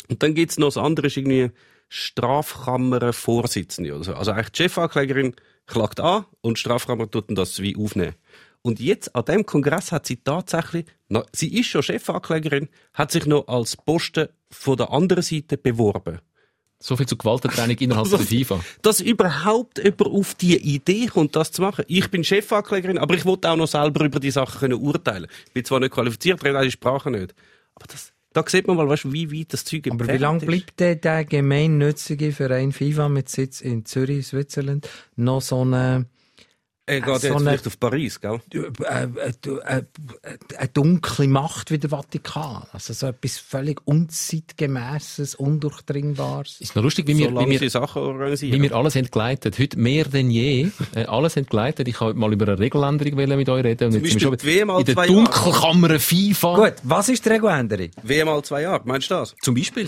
Und 0.09 0.21
dann 0.21 0.35
gibt's 0.35 0.59
noch 0.59 0.67
das 0.67 0.77
andere, 0.77 1.07
ist 1.07 1.17
irgendwie 1.17 1.49
Strafkammervorsitzende 1.89 3.95
oder 3.95 4.03
so. 4.03 4.13
Also 4.13 4.31
eigentlich 4.31 4.51
die 4.51 4.63
Chefanklägerin 4.63 5.35
klagt 5.65 5.99
an 5.99 6.25
und 6.41 6.57
die 6.57 6.61
Strafkammer 6.61 7.09
tut 7.09 7.25
das 7.29 7.61
wie 7.61 7.75
aufnehmen. 7.75 8.15
Und 8.61 8.79
jetzt, 8.79 9.15
an 9.15 9.25
dem 9.25 9.45
Kongress 9.45 9.91
hat 9.91 10.05
sie 10.05 10.17
tatsächlich, 10.17 10.85
na, 11.07 11.23
sie 11.31 11.57
ist 11.57 11.67
schon 11.67 11.83
Chefanklägerin, 11.83 12.69
hat 12.93 13.11
sich 13.11 13.25
noch 13.25 13.47
als 13.47 13.77
Posten 13.77 14.27
von 14.49 14.75
der 14.75 14.91
anderen 14.91 15.23
Seite 15.23 15.57
beworben. 15.57 16.19
So 16.79 16.95
viel 16.95 17.07
zu 17.07 17.17
Gewaltentraining 17.17 17.77
innerhalb 17.77 18.09
der 18.09 18.19
FIFA. 18.19 18.59
Dass 18.81 18.99
überhaupt 18.99 19.79
jemand 19.79 20.01
auf 20.01 20.35
die 20.35 20.57
Idee 20.57 21.07
kommt, 21.07 21.35
das 21.35 21.51
zu 21.51 21.61
machen. 21.61 21.85
Ich 21.87 22.11
bin 22.11 22.23
Chefanklägerin, 22.23 22.97
aber 22.97 23.15
ich 23.15 23.25
wollte 23.25 23.49
auch 23.49 23.55
noch 23.55 23.67
selber 23.67 24.05
über 24.05 24.19
die 24.19 24.31
Sachen 24.31 24.59
können 24.59 24.81
urteilen. 24.81 25.27
Ich 25.47 25.53
bin 25.53 25.65
zwar 25.65 25.79
nicht 25.79 25.93
qualifiziert, 25.93 26.43
rede 26.43 26.61
die 26.61 26.71
Sprache 26.71 27.09
nicht. 27.09 27.33
Aber 27.73 27.87
das, 27.87 28.13
da 28.37 28.43
sieht 28.47 28.67
man 28.67 28.77
mal, 28.77 28.87
weißt, 28.87 29.11
wie 29.11 29.31
weit 29.31 29.53
das 29.53 29.65
Zeug 29.65 29.87
aber 29.89 30.07
wie 30.07 30.17
lange 30.17 30.45
bleibt 30.45 30.79
denn 30.79 31.01
der 31.01 31.25
gemeinnützige 31.25 32.31
Verein 32.31 32.71
FIFA 32.71 33.09
mit 33.09 33.29
Sitz 33.29 33.61
in 33.61 33.83
Zürich, 33.85 34.27
Switzerland, 34.27 34.87
noch 35.15 35.41
so 35.41 35.61
eine, 35.61 36.05
Er 36.89 37.01
geht 37.01 37.05
so 37.07 37.27
jetzt 37.27 37.35
eine- 37.35 37.39
vielleicht 37.49 37.67
auf 37.67 37.79
Paris, 37.81 38.21
gell? 38.21 38.39
äh, 38.53 38.63
äh, 39.03 39.33
äh, 39.65 39.83
eine 40.57 40.67
dunkle 40.73 41.27
Macht 41.27 41.69
wie 41.69 41.77
der 41.77 41.89
Vatikan? 41.89 42.63
Also 42.71 42.93
so 42.93 43.07
etwas 43.07 43.37
völlig 43.37 43.85
unzeitgemäßes, 43.85 45.35
undurchdringbares. 45.35 46.61
Ist 46.61 46.75
noch 46.77 46.83
lustig, 46.83 47.05
wie 47.07 47.17
wir, 47.17 47.31
wie 47.37 47.59
wir 47.59 47.69
Sachen 47.69 48.01
organisieren. 48.01 48.53
Wie 48.53 48.61
wir 48.61 48.73
alles 48.73 48.95
haben 48.95 49.11
geleitet. 49.11 49.59
Heute 49.59 49.77
mehr 49.77 50.05
denn 50.05 50.31
je. 50.31 50.69
Äh, 50.95 51.03
alles 51.05 51.35
haben 51.35 51.45
geleitet. 51.47 51.87
Ich 51.89 51.99
wollte 51.99 52.17
mal 52.17 52.31
über 52.31 52.47
eine 52.47 52.57
Regeländerung 52.59 53.15
mit 53.15 53.49
euch 53.49 53.63
reden. 53.65 53.87
Und 53.87 53.93
jetzt 54.01 54.09
sind 54.09 54.21
wir 54.21 54.31
Beispiel 54.31 54.55
WM 54.59 54.69
all 54.69 54.79
in 54.79 54.85
der 54.85 54.95
zwei 54.95 55.07
Dunkelkammer 55.07 55.99
FIFA. 55.99 56.55
Gut, 56.55 56.73
was 56.83 57.09
ist 57.09 57.25
die 57.25 57.29
Regeländerung? 57.29 57.89
WM 58.01 58.29
all 58.29 58.43
zwei 58.43 58.61
Jahre, 58.61 58.81
meinst 58.85 59.11
du 59.11 59.15
das? 59.15 59.35
Zum 59.41 59.55
Beispiel. 59.55 59.87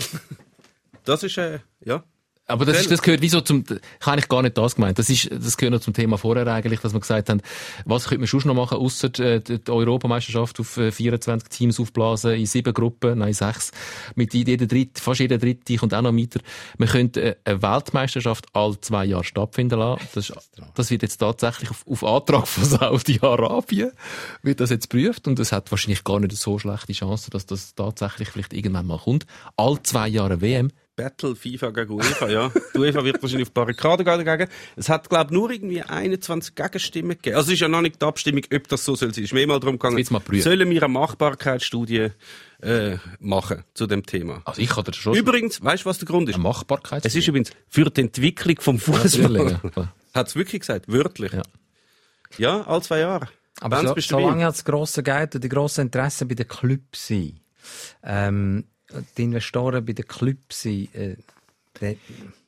Das 1.04 1.22
ist, 1.22 1.38
äh, 1.38 1.60
ja. 1.82 2.04
Aber 2.50 2.64
das, 2.64 2.80
ist, 2.82 2.90
das 2.90 3.02
gehört 3.02 3.22
wie 3.22 3.28
so 3.28 3.40
zum, 3.40 3.64
ich 3.68 3.70
habe 4.06 4.12
eigentlich 4.12 4.28
gar 4.28 4.42
nicht 4.42 4.58
das 4.58 4.74
gemeint. 4.74 4.98
Das 4.98 5.08
ist, 5.08 5.30
das 5.30 5.56
gehört 5.56 5.74
noch 5.74 5.80
zum 5.80 5.94
Thema 5.94 6.18
vorher 6.18 6.46
eigentlich, 6.46 6.80
dass 6.80 6.92
wir 6.92 7.00
gesagt 7.00 7.28
haben, 7.30 7.40
was 7.84 8.04
könnte 8.04 8.18
man 8.20 8.26
sonst 8.26 8.44
noch 8.44 8.54
machen, 8.54 8.78
ausser 8.78 9.08
äh, 9.20 9.40
die 9.40 9.58
die 9.62 9.70
Europameisterschaft 9.70 10.60
auf 10.60 10.76
äh, 10.76 10.90
24 10.92 11.48
Teams 11.48 11.80
aufblasen, 11.80 12.32
in 12.34 12.46
sieben 12.46 12.72
Gruppen, 12.74 13.18
nein, 13.18 13.32
sechs. 13.32 13.70
Mit 14.14 14.34
jeder 14.34 14.66
dritte, 14.66 15.00
fast 15.02 15.20
jeder 15.20 15.38
dritte 15.38 15.76
kommt 15.76 15.94
auch 15.94 16.02
noch 16.02 16.14
weiter. 16.14 16.40
Man 16.78 16.88
könnte 16.88 17.22
äh, 17.22 17.36
eine 17.44 17.62
Weltmeisterschaft 17.62 18.46
alle 18.52 18.80
zwei 18.80 19.04
Jahre 19.06 19.24
stattfinden 19.24 19.78
lassen. 19.78 20.02
Das, 20.14 20.28
ist- 20.30 20.38
das 20.74 20.90
wird 20.90 21.02
jetzt 21.02 21.18
tatsächlich 21.18 21.70
auf, 21.70 21.86
auf 21.86 22.04
Antrag 22.04 22.46
von 22.48 22.64
Saudi-Arabien, 22.64 23.92
wird 24.42 24.60
das 24.60 24.70
jetzt 24.70 24.90
geprüft 24.90 25.26
und 25.28 25.38
es 25.38 25.52
hat 25.52 25.70
wahrscheinlich 25.70 26.04
gar 26.04 26.20
nicht 26.20 26.36
so 26.36 26.58
schlechte 26.58 26.92
Chancen, 26.92 27.30
dass 27.30 27.46
das 27.46 27.74
tatsächlich 27.74 28.28
vielleicht 28.28 28.52
irgendwann 28.52 28.86
mal 28.86 28.98
kommt. 28.98 29.26
Alle 29.56 29.82
zwei 29.82 30.08
Jahre 30.08 30.40
WM. 30.40 30.70
Battle 31.02 31.34
FIFA 31.34 31.70
gegen 31.70 31.92
UEFA, 31.92 32.28
ja. 32.28 32.52
Die 32.74 32.78
UEFA 32.78 33.04
wird 33.04 33.22
wahrscheinlich 33.22 33.48
auf 33.48 33.54
Barrikaden 33.54 34.04
gehen 34.04 34.24
dagegen. 34.24 34.50
Es 34.76 34.88
hat, 34.88 35.08
glaube 35.08 35.32
nur 35.32 35.50
irgendwie 35.50 35.82
21 35.82 36.54
Gegenstimmen 36.54 37.10
gegeben. 37.10 37.36
Also 37.36 37.48
es 37.48 37.54
ist 37.54 37.60
ja 37.60 37.68
noch 37.68 37.80
nicht 37.80 38.00
die 38.00 38.06
Abstimmung, 38.06 38.42
ob 38.54 38.68
das 38.68 38.84
so 38.84 38.94
soll 38.94 39.14
sein. 39.14 39.24
Es 39.24 39.30
ist 39.30 39.34
mir 39.34 39.46
mal 39.46 39.60
darum 39.60 39.78
gegangen, 39.78 40.04
mal 40.10 40.20
prüfen. 40.20 40.42
sollen 40.42 40.68
wir 40.70 40.82
eine 40.82 40.92
Machbarkeitsstudie 40.92 42.08
äh, 42.62 42.96
machen 43.18 43.64
zu 43.74 43.86
dem 43.86 44.04
Thema. 44.04 44.42
Also 44.44 44.60
ich 44.60 44.68
kann 44.68 44.84
dir 44.84 44.92
schon 44.92 45.14
Übrigens, 45.14 45.62
weißt 45.62 45.84
du, 45.84 45.88
was 45.88 45.98
der 45.98 46.06
Grund 46.06 46.28
ist? 46.28 46.34
eine 46.34 46.42
Machbarkeit. 46.42 47.04
Es 47.06 47.14
ist 47.14 47.26
übrigens 47.26 47.50
für 47.68 47.90
die 47.90 48.02
Entwicklung 48.02 48.56
vom 48.60 48.78
Fußball. 48.78 49.60
Ja. 49.76 49.92
Hat 50.14 50.28
es 50.28 50.36
wirklich 50.36 50.60
gesagt, 50.60 50.86
wörtlich. 50.88 51.32
Ja. 51.32 51.42
Ja, 52.38 52.62
all 52.66 52.82
zwei 52.82 53.00
Jahre. 53.00 53.28
Aber 53.60 53.76
Wenn's 53.76 53.88
so, 53.88 53.94
dabei. 53.94 54.00
solange 54.00 54.42
ja 54.42 54.48
das 54.48 54.64
grosse 54.64 55.02
Geld 55.02 55.34
und 55.34 55.44
die 55.44 55.48
grossen 55.48 55.82
Interessen 55.82 56.28
bei 56.28 56.34
den 56.34 56.48
Clubs 56.48 57.06
sind, 57.08 57.40
ähm, 58.02 58.64
die 59.16 59.22
Investoren 59.24 59.84
bei 59.84 59.92
den 59.92 60.06
Clubs 60.06 60.62
sind, 60.62 60.94
äh, 60.94 61.16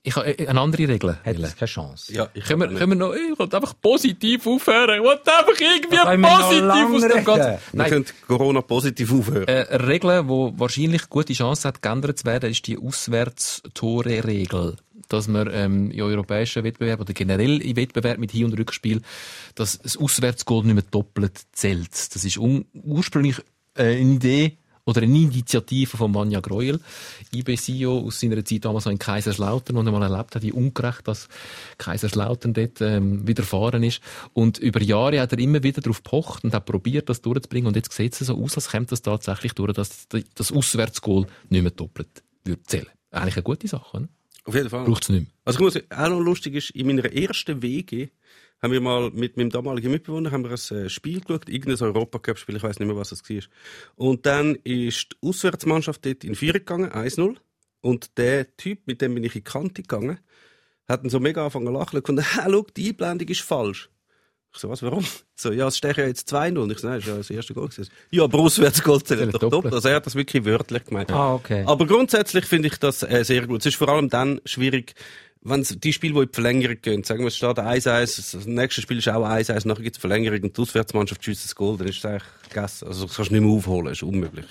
Ich 0.04 0.16
habe 0.16 0.36
äh, 0.38 0.48
eine 0.48 0.60
andere 0.60 0.88
Regel. 0.88 1.16
hat 1.24 1.36
es 1.38 1.56
keine 1.56 1.68
Chance. 1.68 2.12
Ja, 2.12 2.28
ich 2.34 2.44
Können 2.44 2.60
wir, 2.72 2.78
können 2.78 2.90
wir 2.92 2.96
noch, 2.96 3.14
ich 3.14 3.38
will 3.38 3.48
einfach 3.54 3.74
positiv 3.80 4.46
aufhören. 4.46 4.96
Ich 4.98 5.02
will 5.02 5.10
einfach 5.10 5.60
irgendwie 5.60 5.96
positiv 5.96 6.94
aus 6.94 7.02
dem. 7.14 7.24
Ganzen. 7.24 7.58
Wir 7.72 7.84
können 7.84 8.04
Corona 8.26 8.60
positiv 8.62 9.12
aufhören. 9.12 9.46
äh, 9.48 9.66
eine 9.70 9.86
Regel, 9.88 10.22
die 10.24 10.28
wahrscheinlich 10.58 11.08
gute 11.08 11.32
Chance 11.34 11.68
hat, 11.68 11.80
geändert 11.82 12.18
zu 12.18 12.24
werden, 12.26 12.50
ist 12.50 12.66
die 12.66 12.76
Auswärtstore-Regel. 12.78 14.76
Dass 15.08 15.28
man 15.28 15.48
ähm, 15.52 15.90
in 15.90 16.00
europäischen 16.02 16.64
Wettbewerb 16.64 17.00
oder 17.00 17.12
generell 17.12 17.60
in 17.60 17.76
Wettbewerb 17.76 18.18
mit 18.18 18.30
Hin- 18.30 18.46
und 18.46 18.58
Rückspiel, 18.58 19.02
dass 19.54 19.78
das 19.78 19.96
Auswärtsgoal 19.98 20.64
nicht 20.64 20.74
mehr 20.74 20.84
doppelt 20.90 21.38
zählt. 21.52 21.90
Das 22.14 22.24
ist 22.24 22.38
ursprünglich 22.38 23.38
äh, 23.76 23.82
eine 23.82 23.98
Idee 24.14 24.56
Oder 24.84 25.02
eine 25.02 25.16
Initiative 25.16 25.96
von 25.96 26.10
Manja 26.10 26.40
Greuel, 26.40 26.80
IB-CEO 27.32 28.00
aus 28.00 28.18
seiner 28.18 28.44
Zeit 28.44 28.64
damals 28.64 28.86
in 28.86 28.98
Kaiserslautern, 28.98 29.76
und 29.76 29.86
einmal 29.86 30.02
erlebt 30.02 30.34
hat, 30.34 30.42
wie 30.42 30.50
ungerecht 30.50 31.06
das 31.06 31.28
Kaiserslautern 31.78 32.52
dort 32.52 32.80
ähm, 32.80 33.26
widerfahren 33.26 33.84
ist. 33.84 34.00
Und 34.32 34.58
über 34.58 34.82
Jahre 34.82 35.20
hat 35.20 35.32
er 35.32 35.38
immer 35.38 35.62
wieder 35.62 35.80
darauf 35.80 36.02
pocht 36.02 36.42
und 36.42 36.52
hat 36.52 36.66
probiert, 36.66 37.08
das 37.08 37.22
durchzubringen. 37.22 37.68
Und 37.68 37.76
jetzt 37.76 37.92
sieht 37.92 38.20
es 38.20 38.26
so 38.26 38.42
aus, 38.42 38.56
als 38.56 38.70
käme 38.70 38.86
das 38.86 39.02
tatsächlich 39.02 39.52
durch, 39.52 39.72
dass 39.72 40.08
das 40.08 40.50
Auswärtsgoal 40.50 41.26
nicht 41.48 41.62
mehr 41.62 41.70
doppelt 41.70 42.22
würde 42.44 42.62
zählen. 42.64 42.88
Eigentlich 43.12 43.36
eine 43.36 43.44
gute 43.44 43.68
Sache, 43.68 44.00
ne? 44.00 44.08
Auf 44.44 44.54
jeden 44.56 44.70
Fall. 44.70 44.84
Braucht 44.84 45.04
es 45.04 45.08
nicht 45.10 45.20
mehr. 45.20 45.30
Also 45.44 45.58
ich 45.58 45.62
muss, 45.62 45.82
auch 45.90 46.08
noch 46.08 46.20
lustig 46.20 46.54
ist, 46.54 46.70
in 46.70 46.88
meiner 46.88 47.04
ersten 47.04 47.62
WG 47.62 48.08
haben 48.62 48.72
wir 48.72 48.80
mal 48.80 49.10
mit 49.10 49.36
meinem 49.36 49.50
damaligen 49.50 49.90
Mitbewohner 49.90 50.30
haben 50.30 50.44
wir 50.44 50.50
ein 50.50 50.84
äh, 50.84 50.88
Spiel 50.88 51.20
geschaut, 51.20 51.48
irgendein 51.48 51.84
Europacup-Spiel, 51.88 52.56
ich 52.56 52.62
weiß 52.62 52.78
nicht 52.78 52.86
mehr, 52.86 52.96
was 52.96 53.10
das 53.10 53.28
war. 53.28 53.42
Und 53.96 54.24
dann 54.24 54.54
ist 54.62 55.08
die 55.12 55.28
Auswärtsmannschaft 55.28 56.06
dort 56.06 56.22
in 56.22 56.36
Führung 56.36 56.60
gegangen, 56.60 56.90
1-0. 56.90 57.36
Und 57.80 58.16
der 58.16 58.56
Typ, 58.56 58.86
mit 58.86 59.02
dem 59.02 59.14
bin 59.14 59.24
ich 59.24 59.34
in 59.34 59.40
die 59.40 59.50
Kante 59.50 59.82
gegangen, 59.82 60.20
hat 60.88 61.02
dann 61.02 61.10
so 61.10 61.18
mega 61.18 61.42
angefangen 61.42 61.66
zu 61.66 61.72
lachen 61.72 62.00
und 62.00 62.18
ah, 62.20 62.46
schau, 62.50 62.66
die 62.76 62.90
Einblendung 62.90 63.28
ist 63.28 63.40
falsch. 63.40 63.90
Ich 64.54 64.60
so, 64.60 64.68
was, 64.68 64.82
warum? 64.82 65.04
So, 65.34 65.50
ja, 65.50 65.66
es 65.66 65.76
steht 65.76 65.96
ja 65.96 66.06
jetzt 66.06 66.32
2-0. 66.32 66.56
Und 66.56 66.70
ich 66.70 66.78
so, 66.78 66.86
nein, 66.86 66.98
das 66.98 67.04
ist 67.04 67.10
ja 67.10 67.16
das 67.16 67.30
erste 67.30 67.54
Goal 67.54 67.68
gewesen. 67.68 67.90
Ja, 68.12 68.22
aber 68.22 68.38
Auswärtsgoal 68.38 69.02
zählt 69.02 69.34
doch 69.34 69.40
doppelt. 69.40 69.74
Also 69.74 69.88
er 69.88 69.96
hat 69.96 70.06
das 70.06 70.14
wirklich 70.14 70.44
wörtlich 70.44 70.84
gemeint. 70.84 71.10
Ah, 71.10 71.34
okay. 71.34 71.64
Aber 71.66 71.84
grundsätzlich 71.84 72.44
finde 72.44 72.68
ich 72.68 72.76
das 72.76 73.02
äh, 73.02 73.24
sehr 73.24 73.44
gut. 73.48 73.58
Es 73.60 73.66
ist 73.66 73.74
vor 73.74 73.88
allem 73.88 74.08
dann 74.08 74.40
schwierig, 74.44 74.94
wenn 75.44 75.62
die 75.62 75.92
Spiele, 75.92 76.14
die 76.14 76.20
in 76.20 76.26
die 76.26 76.34
Verlängerung 76.34 76.76
gehen, 76.80 77.04
sagen 77.04 77.20
wir, 77.20 77.28
es 77.28 77.36
steht 77.36 77.58
1-1, 77.58 78.32
das 78.32 78.46
nächste 78.46 78.80
Spiel 78.80 78.98
ist 78.98 79.08
auch 79.08 79.26
1-1, 79.26 79.66
nachher 79.66 79.82
gibt 79.82 79.96
es 79.96 80.00
Verlängerung 80.00 80.40
und 80.42 80.56
die 80.56 80.60
Auswärtsmannschaft 80.60 81.24
schießt 81.24 81.44
das 81.44 81.54
Goal, 81.54 81.76
dann 81.76 81.88
ist 81.88 81.98
es 81.98 82.04
eigentlich 82.04 82.22
gegessen. 82.48 82.88
Also 82.88 83.06
das 83.06 83.16
kannst 83.16 83.30
du 83.30 83.34
nicht 83.34 83.44
mehr 83.44 83.52
aufholen, 83.52 83.86
das 83.86 83.94
ist 83.94 84.02
unmöglich. 84.04 84.46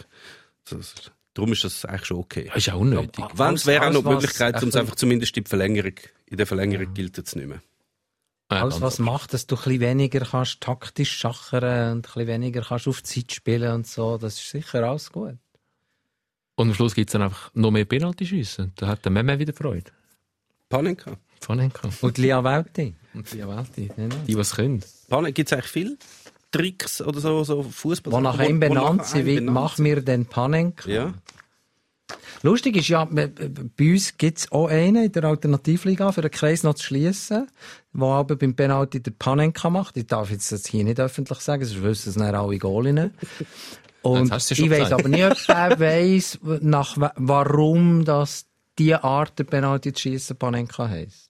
Das, 0.69 0.93
darum 1.33 1.53
ist 1.53 1.63
das 1.63 1.85
eigentlich 1.85 2.05
schon 2.05 2.17
okay. 2.17 2.45
Das 2.47 2.57
ist 2.57 2.73
auch 2.73 2.79
unnötig. 2.79 3.23
Wenn 3.33 3.53
es 3.53 3.65
wäre 3.65 3.87
auch 3.87 3.93
noch 3.93 4.03
die 4.03 4.09
Möglichkeit, 4.09 4.61
um 4.61 4.69
es 4.69 4.75
einfach 4.75 4.95
zumindest 4.95 5.37
in 5.37 5.45
die 5.45 5.49
Verlängerung, 5.49 5.95
in 6.25 6.37
der 6.37 6.47
Verlängerung 6.47 6.93
gilt 6.93 7.17
es 7.17 7.35
nicht 7.35 7.47
mehr. 7.47 7.61
Ja, 8.51 8.63
Alles, 8.63 8.81
was 8.81 8.99
macht, 8.99 9.33
dass 9.33 9.47
du 9.47 9.55
ein 9.55 9.63
bisschen 9.63 9.79
weniger 9.79 10.19
kannst 10.25 10.59
taktisch 10.59 11.15
schachern 11.15 11.93
und 11.93 11.97
ein 11.99 12.01
bisschen 12.01 12.27
weniger 12.27 12.61
kannst 12.63 12.89
auf 12.89 13.01
Zeit 13.01 13.31
spielen 13.31 13.73
und 13.73 13.87
so, 13.87 14.17
das 14.17 14.33
ist 14.33 14.49
sicher 14.49 14.83
alles 14.83 15.09
gut. 15.09 15.37
Und 16.55 16.67
am 16.67 16.73
Schluss 16.73 16.93
gibt 16.93 17.09
es 17.09 17.13
dann 17.13 17.21
einfach 17.21 17.49
noch 17.53 17.71
mehr 17.71 17.85
Penalty-Schüsse. 17.85 18.71
Da 18.75 18.87
hat 18.87 19.05
der 19.05 19.11
Meme 19.13 19.39
wieder 19.39 19.53
Freude. 19.53 19.89
Panenka. 20.71 21.11
Panenka. 21.39 21.89
Und 22.01 22.17
Lia 22.17 22.43
Welti. 22.43 22.93
Und 23.13 23.31
die 23.33 23.45
Welti. 23.47 23.89
Die, 24.27 24.37
was 24.37 24.55
können. 24.55 24.81
Panen, 25.09 25.33
gibt 25.33 25.49
es 25.49 25.53
eigentlich 25.53 25.71
viele 25.71 25.97
Tricks 26.51 27.01
oder 27.01 27.19
so, 27.19 27.43
so 27.43 27.63
Fußball? 27.63 28.11
Wo 28.13 28.19
nach 28.19 28.39
ihm 28.39 28.59
benannt 28.59 29.05
sind, 29.05 29.25
wie 29.25 29.39
mach 29.41 29.77
mir 29.77 30.01
den 30.01 30.25
Panenka. 30.25 30.89
Ja. 30.89 31.13
Lustig 32.43 32.75
ist 32.75 32.87
ja, 32.87 33.05
b- 33.05 33.27
bei 33.77 33.91
uns 33.93 34.17
gibt 34.17 34.39
es 34.39 34.51
auch 34.51 34.67
einen 34.67 35.05
in 35.05 35.11
der 35.11 35.23
Alternativliga, 35.25 36.11
für 36.11 36.21
den 36.21 36.31
Kreis 36.31 36.63
noch 36.63 36.73
zu 36.73 36.85
schliessen, 36.85 37.47
der 37.93 38.07
aber 38.07 38.35
beim 38.35 38.55
Penalty 38.55 39.01
der 39.01 39.11
Panenka 39.11 39.69
macht. 39.69 39.95
Ich 39.97 40.07
darf 40.07 40.31
jetzt 40.31 40.51
das 40.51 40.65
hier 40.65 40.83
nicht 40.83 40.99
öffentlich 40.99 41.39
sagen, 41.39 41.63
sonst 41.63 41.83
wissen 41.83 42.09
es 42.09 42.15
dann 42.15 42.33
alle 42.33 42.57
Goalinnen. 42.57 43.13
Und 44.01 44.33
ich 44.33 44.47
gesagt. 44.57 44.91
aber 44.93 45.07
nicht, 45.07 45.23
ob 45.23 45.37
der 45.45 45.79
weiss, 45.79 46.39
nach, 46.61 46.97
wa- 46.99 47.13
warum 47.15 48.03
das 48.05 48.45
die 48.79 48.93
Art 48.95 49.37
der 49.39 49.43
Penalty 49.45 49.93
zu 49.93 50.01
schiessen 50.01 50.37
Panenka 50.37 50.87
heisst. 50.87 51.29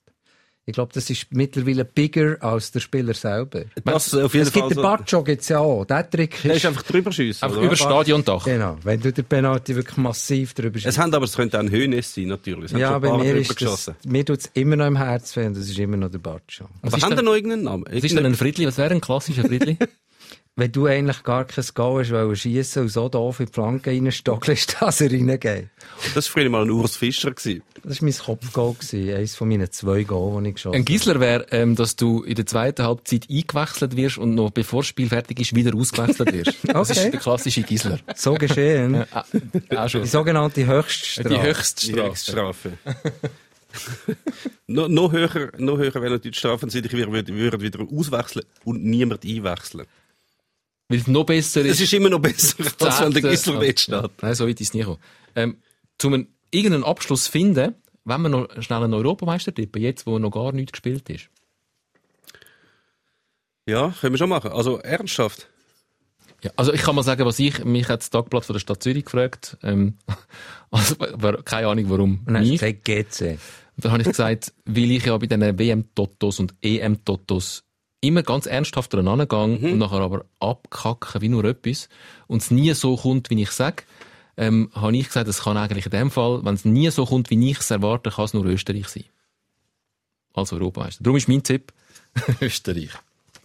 Ich 0.64 0.74
glaube, 0.74 0.94
das 0.94 1.10
ist 1.10 1.26
mittlerweile 1.32 1.84
bigger 1.84 2.38
als 2.40 2.72
der 2.72 2.82
Spieler 2.82 3.16
selber. 3.16 3.64
Das 3.84 4.14
auf 4.14 4.34
jeden 4.36 4.46
Es 4.46 4.54
gibt 4.54 4.60
Fall 4.66 4.70
den 4.70 4.76
so, 4.76 4.82
Bacho 4.84 5.24
gibt's 5.24 5.50
ja 5.50 5.58
auch. 5.60 5.86
Der 5.86 6.08
Trick 6.08 6.40
der 6.44 6.52
ist 6.52 6.58
ist, 6.58 6.66
einfach 6.68 6.84
drüber 6.84 7.12
schiessen. 7.12 7.44
Einfach 7.44 7.58
oder? 7.58 7.66
über 7.66 7.76
Stadiondach. 7.76 8.46
genau, 8.46 8.78
wenn 8.84 9.02
du 9.02 9.12
den 9.12 9.26
Penalty 9.26 9.76
wirklich 9.76 9.98
massiv 9.98 10.54
drüber 10.54 10.78
Es 10.78 10.84
schießt. 10.84 11.00
haben 11.00 11.14
aber, 11.16 11.26
es 11.26 11.36
könnte 11.36 11.58
auch 11.58 11.64
ein 11.64 11.72
Höhnes 11.72 12.14
sein, 12.14 12.28
natürlich. 12.28 12.72
Es 12.72 12.80
Ja, 12.80 12.98
bei 13.00 13.12
mir 13.18 13.34
drüber 13.34 13.40
ist 13.40 13.60
das, 13.62 13.92
mir 14.06 14.24
tut's 14.24 14.52
immer 14.54 14.76
noch 14.76 14.86
im 14.86 14.98
Herz 14.98 15.36
weh 15.36 15.48
und 15.48 15.58
das 15.58 15.68
ist 15.68 15.80
immer 15.80 15.98
noch 15.98 16.10
der 16.12 16.20
Bacho. 16.20 16.40
Was 16.84 16.94
Aber 16.94 16.98
ist 16.98 17.04
haben 17.04 17.10
denn- 17.10 17.18
da 17.18 17.22
noch 17.24 17.34
irgendeinen 17.36 17.64
Namen? 17.64 17.86
Was 17.92 18.04
ist 18.04 18.16
denn 18.16 18.26
ein 18.26 18.36
Friedli? 18.36 18.68
Was 18.68 18.78
wäre 18.78 18.92
ein 18.94 19.02
klassischer 19.02 19.44
Friedli? 19.44 19.78
Wenn 20.58 20.72
du 20.72 20.86
eigentlich 20.86 21.24
gar 21.24 21.46
kein 21.46 21.64
Goal 21.74 22.02
hast, 22.04 22.12
weil 22.12 22.36
schiessen 22.36 22.84
und 22.84 22.90
so 22.90 23.08
doof 23.08 23.40
in 23.40 23.46
die 23.46 23.54
Flanke 23.54 23.90
reinstockelst, 23.92 24.78
dass 24.82 25.00
er 25.00 25.10
reingeht. 25.10 25.70
Das 26.14 26.28
war 26.28 26.34
früher 26.34 26.50
mal 26.50 26.64
ein 26.64 26.70
Urs 26.72 26.98
Fischer. 26.98 27.32
Gewesen. 27.32 27.64
Das 27.84 28.02
war 28.02 28.10
mein 28.10 28.18
Kopfgoal, 28.18 28.76
eines 29.16 29.36
von 29.36 29.48
meinen 29.48 29.72
zwei 29.72 30.04
Goals, 30.04 30.44
die 30.44 30.50
ich 30.50 30.56
geschossen 30.56 30.76
Ein 30.76 30.80
habe. 30.82 30.84
Gisler 30.92 31.20
wäre, 31.22 31.48
ähm, 31.52 31.76
dass 31.78 31.96
du 31.96 32.24
in 32.24 32.36
der 32.36 32.46
zweiten 32.46 32.84
Halbzeit 32.84 33.28
eingewechselt 33.30 33.96
wirst 33.96 34.18
und 34.18 34.36
noch 34.36 34.52
bevor 34.52 34.82
das 34.82 34.88
Spiel 34.88 35.08
fertig 35.08 35.40
ist, 35.40 35.56
wieder 35.56 35.74
ausgewechselt 35.76 36.34
wirst. 36.34 36.58
Das 36.68 36.90
ist 36.90 36.98
Okay. 37.00 37.12
der 37.12 37.20
klassische 37.22 37.62
Gisler. 37.64 38.00
So 38.16 38.34
geschehen. 38.34 39.06
Ah, 39.70 39.88
schon. 39.90 40.04
Die 40.04 40.10
sogenannte 40.10 40.66
Höchststrafe. 40.68 41.30
Die 41.30 41.36
Die 41.36 41.42
Höchststrafe. 41.42 42.04
Höchststrafe. 42.10 42.72
no, 44.68 44.88
noch 44.90 45.12
höher, 45.14 45.52
noch 45.58 45.78
höher 45.78 45.94
wäre 45.96 46.12
natürlich 46.12 46.36
die 46.36 46.40
Strafe, 46.40 46.68
wenn 46.72 46.84
ich 46.86 46.92
würde, 46.92 47.34
würde 47.34 47.62
wieder 47.62 47.80
auswechseln 47.90 48.46
und 48.66 48.84
niemand 48.84 49.24
einwechseln. 49.24 49.86
Weil 50.92 51.00
es 51.00 51.08
noch 51.08 51.26
besser 51.26 51.62
ist. 51.62 51.80
ist 51.80 51.94
immer 51.94 52.10
noch 52.10 52.20
besser, 52.20 52.58
als 52.80 53.00
wenn 53.02 53.14
der 53.14 53.22
dort 53.22 53.80
steht. 53.80 54.22
Nein, 54.22 54.36
so 54.36 54.48
weit 54.48 54.60
ist 54.60 54.68
es 54.68 54.74
nie 54.74 54.82
gekommen. 54.82 55.00
Ähm, 55.36 55.58
zum 55.98 56.14
einen 56.14 56.28
irgendeinen 56.52 56.84
Abschluss 56.84 57.28
finden, 57.28 57.76
wenn 58.04 58.22
wir 58.22 58.30
noch 58.30 58.50
schnell 58.62 58.84
einen 58.84 58.94
Europameister 58.94 59.54
tippen, 59.54 59.82
jetzt, 59.82 60.06
wo 60.06 60.20
noch 60.20 60.32
gar 60.32 60.52
nichts 60.52 60.74
gespielt 60.74 61.10
ist. 61.10 61.30
Ja, 63.66 63.94
können 64.02 64.14
wir 64.14 64.18
schon 64.18 64.30
machen. 64.30 64.52
Also 64.52 64.80
ernsthaft. 64.80 65.48
Ja, 66.44 66.52
also 66.56 66.74
ich 66.74 66.82
kann 66.82 66.96
mal 66.96 67.04
sagen, 67.04 67.26
was 67.26 67.40
ich, 67.40 67.64
mich 67.64 67.88
hat 67.88 68.02
das 68.02 68.10
Tagblatt 68.10 68.46
von 68.46 68.54
der 68.54 68.60
Stadt 68.60 68.82
Zürich 68.82 69.06
gefragt, 69.06 69.58
ähm, 69.62 69.98
also, 70.72 70.96
keine 71.46 71.68
Ahnung 71.68 71.90
warum. 71.90 72.22
Du 72.26 72.34
Mich. 72.34 72.60
gesagt, 72.60 72.84
GC. 72.84 73.38
Und 73.76 73.86
dann 73.86 73.92
habe 73.92 74.02
ich 74.02 74.10
gesagt, 74.10 74.54
weil 74.66 74.92
ich 74.92 75.06
ja 75.06 75.18
bei 75.18 75.28
diesen 75.28 75.60
WM-Totos 75.60 76.40
und 76.40 76.56
EM-Totos 76.62 77.64
immer 78.02 78.24
ganz 78.24 78.48
ernsthaft 78.48 78.94
dran 78.94 79.28
gehe 79.28 79.40
und 79.40 79.78
nachher 79.78 80.02
aber 80.02 80.26
abkacke 80.40 81.22
wie 81.22 81.30
nur 81.30 81.46
etwas 81.46 81.88
und 82.28 82.42
es 82.42 82.52
nie 82.52 82.74
so 82.74 82.98
kommt, 82.98 83.30
wie 83.30 83.42
ich 83.42 83.52
sage, 83.52 83.84
ähm, 84.38 84.72
habe 84.74 84.98
ich 84.98 85.08
gesagt, 85.08 85.28
es 85.28 85.44
kann 85.44 85.58
eigentlich 85.58 85.86
in 85.86 85.92
dem 85.92 86.12
Fall, 86.12 86.44
wenn 86.44 86.56
es 86.56 86.66
nie 86.66 86.90
so 86.90 87.06
kommt, 87.06 87.30
wie 87.30 87.52
ich 87.52 87.60
es 87.60 87.70
erwarte, 87.72 88.10
kann 88.10 88.26
es 88.26 88.34
nur 88.34 88.46
Österreich 88.46 88.88
sein. 88.88 89.06
Als 90.34 90.52
Europameister. 90.52 91.04
Darum 91.04 91.18
ist 91.18 91.28
mein 91.28 91.44
Tipp 91.44 91.74
Österreich. 92.42 92.92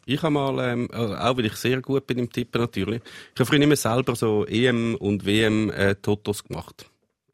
Ich 0.06 0.22
habe 0.22 0.32
mal, 0.32 0.58
ähm, 0.60 0.88
also 0.92 1.16
auch 1.16 1.36
weil 1.36 1.46
ich 1.46 1.56
sehr 1.56 1.82
gut 1.82 2.06
bin 2.06 2.18
im 2.18 2.30
Tippen 2.30 2.60
natürlich, 2.60 3.02
ich 3.34 3.40
habe 3.40 3.46
früher 3.46 3.60
immer 3.60 3.76
selber 3.76 4.14
so 4.14 4.46
EM 4.46 4.94
und 4.94 5.26
WM 5.26 5.70
äh, 5.70 5.96
Totos 5.96 6.44
gemacht. 6.44 6.86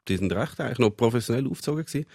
Die 0.07 0.17
sind 0.17 0.33
recht 0.33 0.59
eigentlich 0.59 0.79
noch 0.79 0.89
professionell 0.89 1.47
aufgezogen 1.47 1.85
gewesen. 1.85 2.07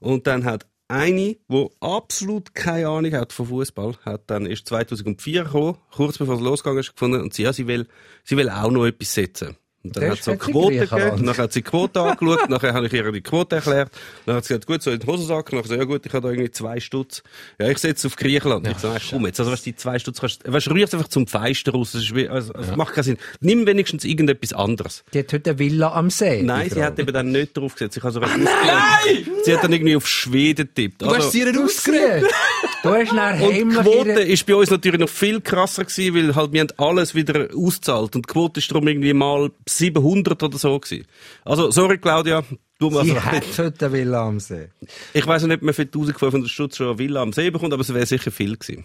Und 0.00 0.26
dann 0.26 0.44
hat 0.44 0.66
eine, 0.90 1.36
wo 1.48 1.70
absolut 1.80 2.54
keine 2.54 2.88
Ahnung 2.88 3.12
hat 3.12 3.32
von 3.32 3.46
Fußball, 3.46 3.94
hat 4.04 4.28
dann 4.28 4.46
ist 4.46 4.66
2004 4.68 5.44
gekommen, 5.44 5.78
kurz 5.92 6.18
bevor 6.18 6.34
es 6.34 6.40
losgegangen 6.40 6.80
ist, 6.80 6.92
gefunden 6.92 7.20
und 7.20 7.32
sie, 7.32 7.44
ja, 7.44 7.52
sie 7.52 7.66
will, 7.66 7.86
sie 8.24 8.36
will 8.36 8.50
auch 8.50 8.70
noch 8.70 8.86
etwas 8.86 9.14
setzen. 9.14 9.56
Und 9.82 9.96
dann 9.96 10.10
hat 10.10 10.16
sie 10.18 10.22
so 10.24 10.30
jetzt 10.32 10.46
in 10.46 10.52
Quote 10.52 10.76
Griechenland. 10.76 11.10
gegeben, 11.10 11.26
dann 11.26 11.36
hat 11.38 11.52
sie 11.54 11.62
die 11.62 11.70
Quote 11.70 12.00
angeschaut, 12.00 12.48
nachher 12.50 12.74
habe 12.74 12.86
ich 12.86 12.92
ihr 12.92 13.12
die 13.12 13.20
Quote 13.22 13.56
erklärt, 13.56 13.90
dann 14.26 14.36
hat 14.36 14.44
sie 14.44 14.48
gesagt, 14.48 14.66
gut, 14.66 14.82
so 14.82 14.90
in 14.90 14.98
den 14.98 15.06
Hosensack, 15.08 15.52
nachher 15.52 15.68
so, 15.68 15.74
ja 15.74 15.84
gut, 15.84 16.04
ich 16.04 16.12
habe 16.12 16.26
da 16.26 16.32
irgendwie 16.32 16.50
zwei 16.50 16.80
Stutz. 16.80 17.22
Ja, 17.58 17.68
ich 17.68 17.78
setze 17.78 18.06
auf 18.08 18.16
Griechenland. 18.16 18.68
ich 18.68 18.76
so, 18.78 18.88
nein, 18.88 19.00
komm 19.10 19.24
jetzt, 19.26 19.40
also 19.40 19.50
weißt 19.52 19.64
du, 19.64 19.70
die 19.70 19.76
zwei 19.76 19.98
Stutz 19.98 20.20
kannst, 20.20 20.50
weißt 20.52 20.66
du, 20.66 20.70
rührst 20.72 20.94
einfach 20.94 21.08
zum 21.08 21.26
Feister 21.26 21.72
raus, 21.72 21.92
das 21.92 22.02
ist 22.02 22.14
wie, 22.14 22.28
also, 22.28 22.52
also 22.52 22.76
macht 22.76 22.92
keinen 22.94 23.04
Sinn. 23.04 23.18
Nimm 23.40 23.66
wenigstens 23.66 24.04
irgendetwas 24.04 24.52
anderes. 24.52 25.02
Die 25.14 25.20
hat 25.20 25.32
heute 25.32 25.50
eine 25.50 25.58
Villa 25.58 25.92
am 25.94 26.10
See. 26.10 26.42
Nein, 26.42 26.68
sie 26.68 26.84
hat 26.84 26.98
eben 26.98 27.12
dann 27.12 27.32
nicht 27.32 27.56
drauf 27.56 27.72
gesetzt. 27.74 27.96
Ich 27.96 28.02
habe 28.02 28.12
so 28.12 28.20
Nein! 28.20 29.26
Sie 29.44 29.54
hat 29.54 29.64
dann 29.64 29.72
irgendwie 29.72 29.96
auf 29.96 30.06
Schweden 30.06 30.66
getippt. 30.66 31.02
Du 31.02 31.06
hast 31.14 31.32
sie 31.32 31.40
ihr 31.40 31.58
ausgerät. 31.58 32.24
Du 32.82 32.88
hast 32.94 33.12
dann 33.12 33.42
und 33.42 33.52
die 33.54 33.64
Quote 33.64 34.08
ihre- 34.08 34.22
ist 34.22 34.46
bei 34.46 34.54
uns 34.54 34.70
natürlich 34.70 34.98
noch 35.00 35.08
viel 35.10 35.42
krasser 35.42 35.84
gewesen, 35.84 36.14
weil 36.14 36.34
halt 36.34 36.52
wir 36.54 36.60
haben 36.60 36.70
alles 36.78 37.14
wieder 37.14 37.48
ausgezahlt 37.54 38.16
und 38.16 38.26
die 38.26 38.32
Quote 38.32 38.58
ist 38.60 38.70
darum 38.70 38.88
irgendwie 38.88 39.12
mal 39.12 39.50
700 39.78 40.42
oder 40.42 40.58
so 40.58 40.78
gewesen. 40.78 41.06
Also, 41.44 41.70
sorry 41.70 41.98
Claudia, 41.98 42.44
du 42.78 42.88
also, 42.88 43.04
Sie 43.04 43.20
hat 43.20 43.44
heute 43.58 43.86
eine 43.86 43.94
Villa 43.94 44.26
am 44.26 44.40
See. 44.40 44.68
ich 45.14 45.26
weiß 45.26 45.44
nicht, 45.44 45.56
ob 45.56 45.62
man 45.62 45.74
für 45.74 45.82
1500 45.82 46.50
Stutz 46.50 46.76
schon 46.76 46.88
eine 46.88 46.98
Villa 46.98 47.22
am 47.22 47.32
See 47.32 47.50
bekommt, 47.50 47.72
aber 47.72 47.82
es 47.82 47.92
wäre 47.92 48.06
sicher 48.06 48.30
viel 48.30 48.56
gewesen. 48.56 48.84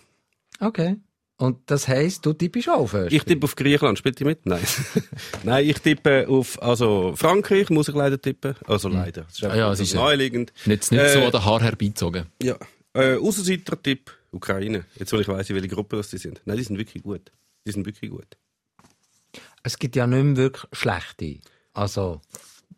Okay. 0.60 0.98
Und 1.38 1.70
das 1.70 1.90
heisst, 1.90 2.26
du 2.26 2.32
tippst 2.32 2.70
auch 2.70 2.80
auf 2.80 2.94
Ich 3.10 3.24
tippe 3.26 3.44
auf 3.44 3.56
Griechenland, 3.58 3.98
spielt 3.98 4.22
ihr 4.22 4.26
mit? 4.26 4.46
Nein. 4.46 4.64
Nein, 5.44 5.68
ich 5.68 5.80
tippe 5.80 6.28
auf, 6.30 6.62
also 6.64 7.14
Frankreich 7.18 7.70
muss 7.70 7.90
ich 7.90 7.96
leider 7.96 8.22
tippen. 8.22 8.56
Also 8.66 8.88
leider. 8.88 9.24
Das 9.24 9.34
ist 9.34 9.44
Ah 9.44 9.56
ja, 9.56 9.72
es 9.74 9.82
ist, 9.82 9.96
naheliegend. 9.96 10.54
Nicht, 10.66 10.90
nicht 10.94 11.02
Äh, 11.02 11.10
so 11.10 11.20
an 11.20 11.32
den 11.32 11.44
Haar 11.44 11.62
herbeizogen. 11.62 12.28
Ja. 12.42 12.56
Äh, 12.94 13.18
Aussenseiter-Tipp, 13.18 14.12
Ukraine. 14.32 14.86
Jetzt, 14.98 15.12
wo 15.12 15.18
ich 15.18 15.28
weiss, 15.28 15.50
in 15.50 15.58
welche 15.58 15.68
Gruppe 15.68 15.98
das 15.98 16.10
die 16.10 16.18
sind. 16.20 16.42
Nein, 16.46 16.56
die 16.56 16.64
sind 16.64 16.78
wirklich 16.78 17.04
gut. 17.04 17.34
Die 17.68 17.72
sind 17.74 17.86
wirklich 17.86 18.10
gut. 18.12 18.38
Es 19.66 19.80
gibt 19.80 19.95
ja 19.95 20.05
nicht 20.07 20.24
mehr 20.24 20.36
wirklich 20.38 20.63
schlechte. 20.74 21.39
Also, 21.74 22.22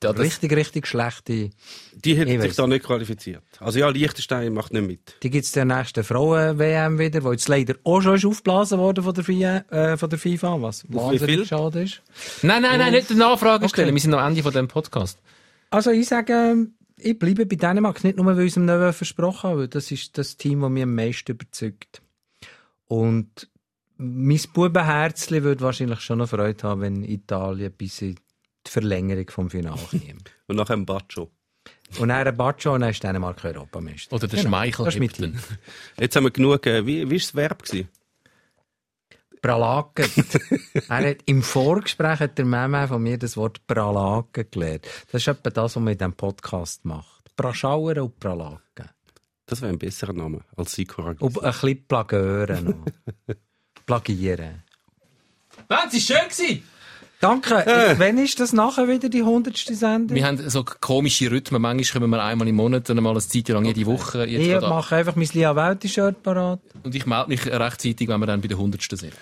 Ja, 0.01 0.11
richtig, 0.11 0.53
richtig 0.53 0.87
schlechte. 0.87 1.49
Die 1.93 2.15
hätten 2.15 2.31
Ich 2.31 2.41
sich 2.41 2.55
da 2.55 2.65
nicht 2.67 2.85
qualifiziert. 2.85 3.43
Also 3.59 3.79
ja, 3.79 3.89
Liechtenstein 3.89 4.53
macht 4.53 4.71
nicht 4.71 4.87
mit. 4.87 5.15
Die 5.23 5.29
gibt's 5.29 5.51
der 5.51 5.65
nächsten 5.65 6.03
Frauen-WM 6.03 6.97
wieder, 6.99 7.23
wo 7.23 7.31
jetzt 7.31 7.47
leider 7.47 7.75
auch 7.83 8.01
schon 8.01 8.15
ist 8.15 8.25
aufgeblasen 8.25 8.77
worden 8.79 9.03
von 9.03 9.13
der, 9.13 9.23
FIA, 9.23 9.57
äh, 9.69 9.97
von 9.97 10.09
der 10.09 10.17
FIFA, 10.19 10.61
was 10.61 10.85
wahnsinnig 10.87 11.47
schade 11.47 11.83
ist. 11.83 12.01
Nein, 12.41 12.61
nein, 12.61 12.79
nein, 12.79 12.93
nicht 12.93 13.09
die 13.09 13.15
Nachfrage 13.15 13.65
Okay. 13.65 13.69
stellen. 13.69 13.93
Wir 13.95 14.01
sind 14.01 14.13
am 14.13 14.25
Ende 14.29 14.43
von 14.43 14.53
dem 14.53 14.67
Podcast. 14.67 15.19
Also 15.71 15.91
ich 15.91 16.07
sage, 16.07 16.67
ich 16.97 17.19
bleibe 17.19 17.45
bei 17.45 17.55
Dänemark, 17.57 18.03
nicht 18.03 18.17
nur, 18.17 18.25
weil 18.27 18.39
ich 18.41 18.47
es 18.47 18.53
dem 18.53 18.65
Neuen 18.65 18.93
versprochen 18.93 19.49
habe, 19.49 19.59
weil 19.61 19.67
das 19.67 19.91
ist 19.91 20.17
das 20.17 20.37
Team, 20.37 20.61
das 20.61 20.69
mich 20.69 20.83
am 20.83 20.95
meisten 20.95 21.31
überzeugt. 21.31 22.01
Und 22.87 23.49
mein 23.97 24.41
Bubenherzli 24.53 25.43
würde 25.43 25.61
wahrscheinlich 25.61 26.01
schon 26.01 26.19
noch 26.19 26.29
Freude 26.29 26.67
haben, 26.67 26.81
wenn 26.81 27.03
Italien 27.03 27.71
bis 27.71 28.01
in 28.01 28.15
die 28.65 28.71
Verlängerung 28.71 29.29
vom 29.29 29.49
Finale 29.49 29.79
kommt. 29.91 30.31
Und 30.47 30.55
nachher 30.55 30.73
ein 30.75 30.85
Baggio. 30.85 31.31
Und 31.99 32.09
dann 32.09 32.27
ein 32.27 32.37
Baccio 32.37 32.73
und 32.73 32.81
dann 32.81 32.91
ist 32.91 33.03
Dänemark 33.03 33.43
Europameister. 33.43 34.13
Oder 34.15 34.27
der 34.27 34.39
Genau, 34.39 34.49
Schmeichel 34.49 34.85
das. 34.85 34.95
Jetzt 35.99 36.15
haben 36.15 36.25
wir 36.25 36.31
genug, 36.31 36.65
äh, 36.67 36.85
wie, 36.85 37.09
wie 37.09 37.15
ist 37.15 37.27
das 37.27 37.35
Verb 37.35 37.63
gewesen? 37.63 37.89
Pralagen. 39.41 40.05
er 40.89 41.09
hat, 41.09 41.17
Im 41.25 41.41
Vorgespräch 41.41 42.19
hat 42.19 42.37
der 42.37 42.45
Meme 42.45 42.87
von 42.87 43.01
mir 43.01 43.17
das 43.17 43.37
Wort 43.37 43.65
Pralagen 43.65 44.45
gelernt. 44.51 44.85
Das 45.11 45.21
ist 45.21 45.27
etwa 45.27 45.49
das, 45.49 45.75
was 45.75 45.81
man 45.81 45.93
in 45.93 45.97
diesem 45.97 46.13
Podcast 46.13 46.85
macht. 46.85 47.35
Praschauer 47.35 47.97
und 47.97 48.19
Pralagen. 48.19 48.89
Das 49.45 49.61
wäre 49.61 49.71
ein 49.71 49.79
besserer 49.79 50.13
Name 50.13 50.41
als 50.55 50.73
Sikora. 50.73 51.15
Und 51.19 51.41
ein 51.41 51.51
bisschen 51.51 51.87
Plagören 51.87 52.65
noch. 52.65 53.35
Plagieren. 53.87 54.63
Benz, 55.67 55.93
ist 55.93 56.07
schön 56.07 56.17
gewesen. 56.29 56.63
Danke. 57.19 57.95
Wann 57.97 58.17
ist 58.19 58.39
das 58.39 58.53
nachher 58.53 58.87
wieder 58.87 59.09
die 59.09 59.23
hundertste 59.23 59.73
Sendung? 59.73 60.13
Wir 60.15 60.25
haben 60.25 60.49
so 60.49 60.63
komische 60.63 61.31
Rhythmen. 61.31 61.61
Manchmal 61.61 62.01
kommen 62.01 62.11
wir 62.11 62.23
einmal 62.23 62.47
im 62.47 62.55
Monat 62.55 62.87
und 62.89 62.97
einmal 62.97 63.13
eine 63.13 63.21
Zeit 63.21 63.47
lang 63.47 63.65
jede 63.65 63.85
Woche. 63.87 64.25
Jetzt 64.25 64.45
ich 64.45 64.69
mache 64.69 64.97
einfach 64.97 65.15
mein 65.15 65.27
Lia 65.33 65.55
Welti-Shirt 65.55 66.21
parat. 66.21 66.59
Und 66.83 66.93
ich 66.93 67.07
melde 67.07 67.29
mich 67.29 67.47
rechtzeitig, 67.47 68.07
wenn 68.07 68.19
wir 68.19 68.27
dann 68.27 68.41
bei 68.41 68.47
der 68.49 68.57
100. 68.57 68.81
sind. 68.81 69.13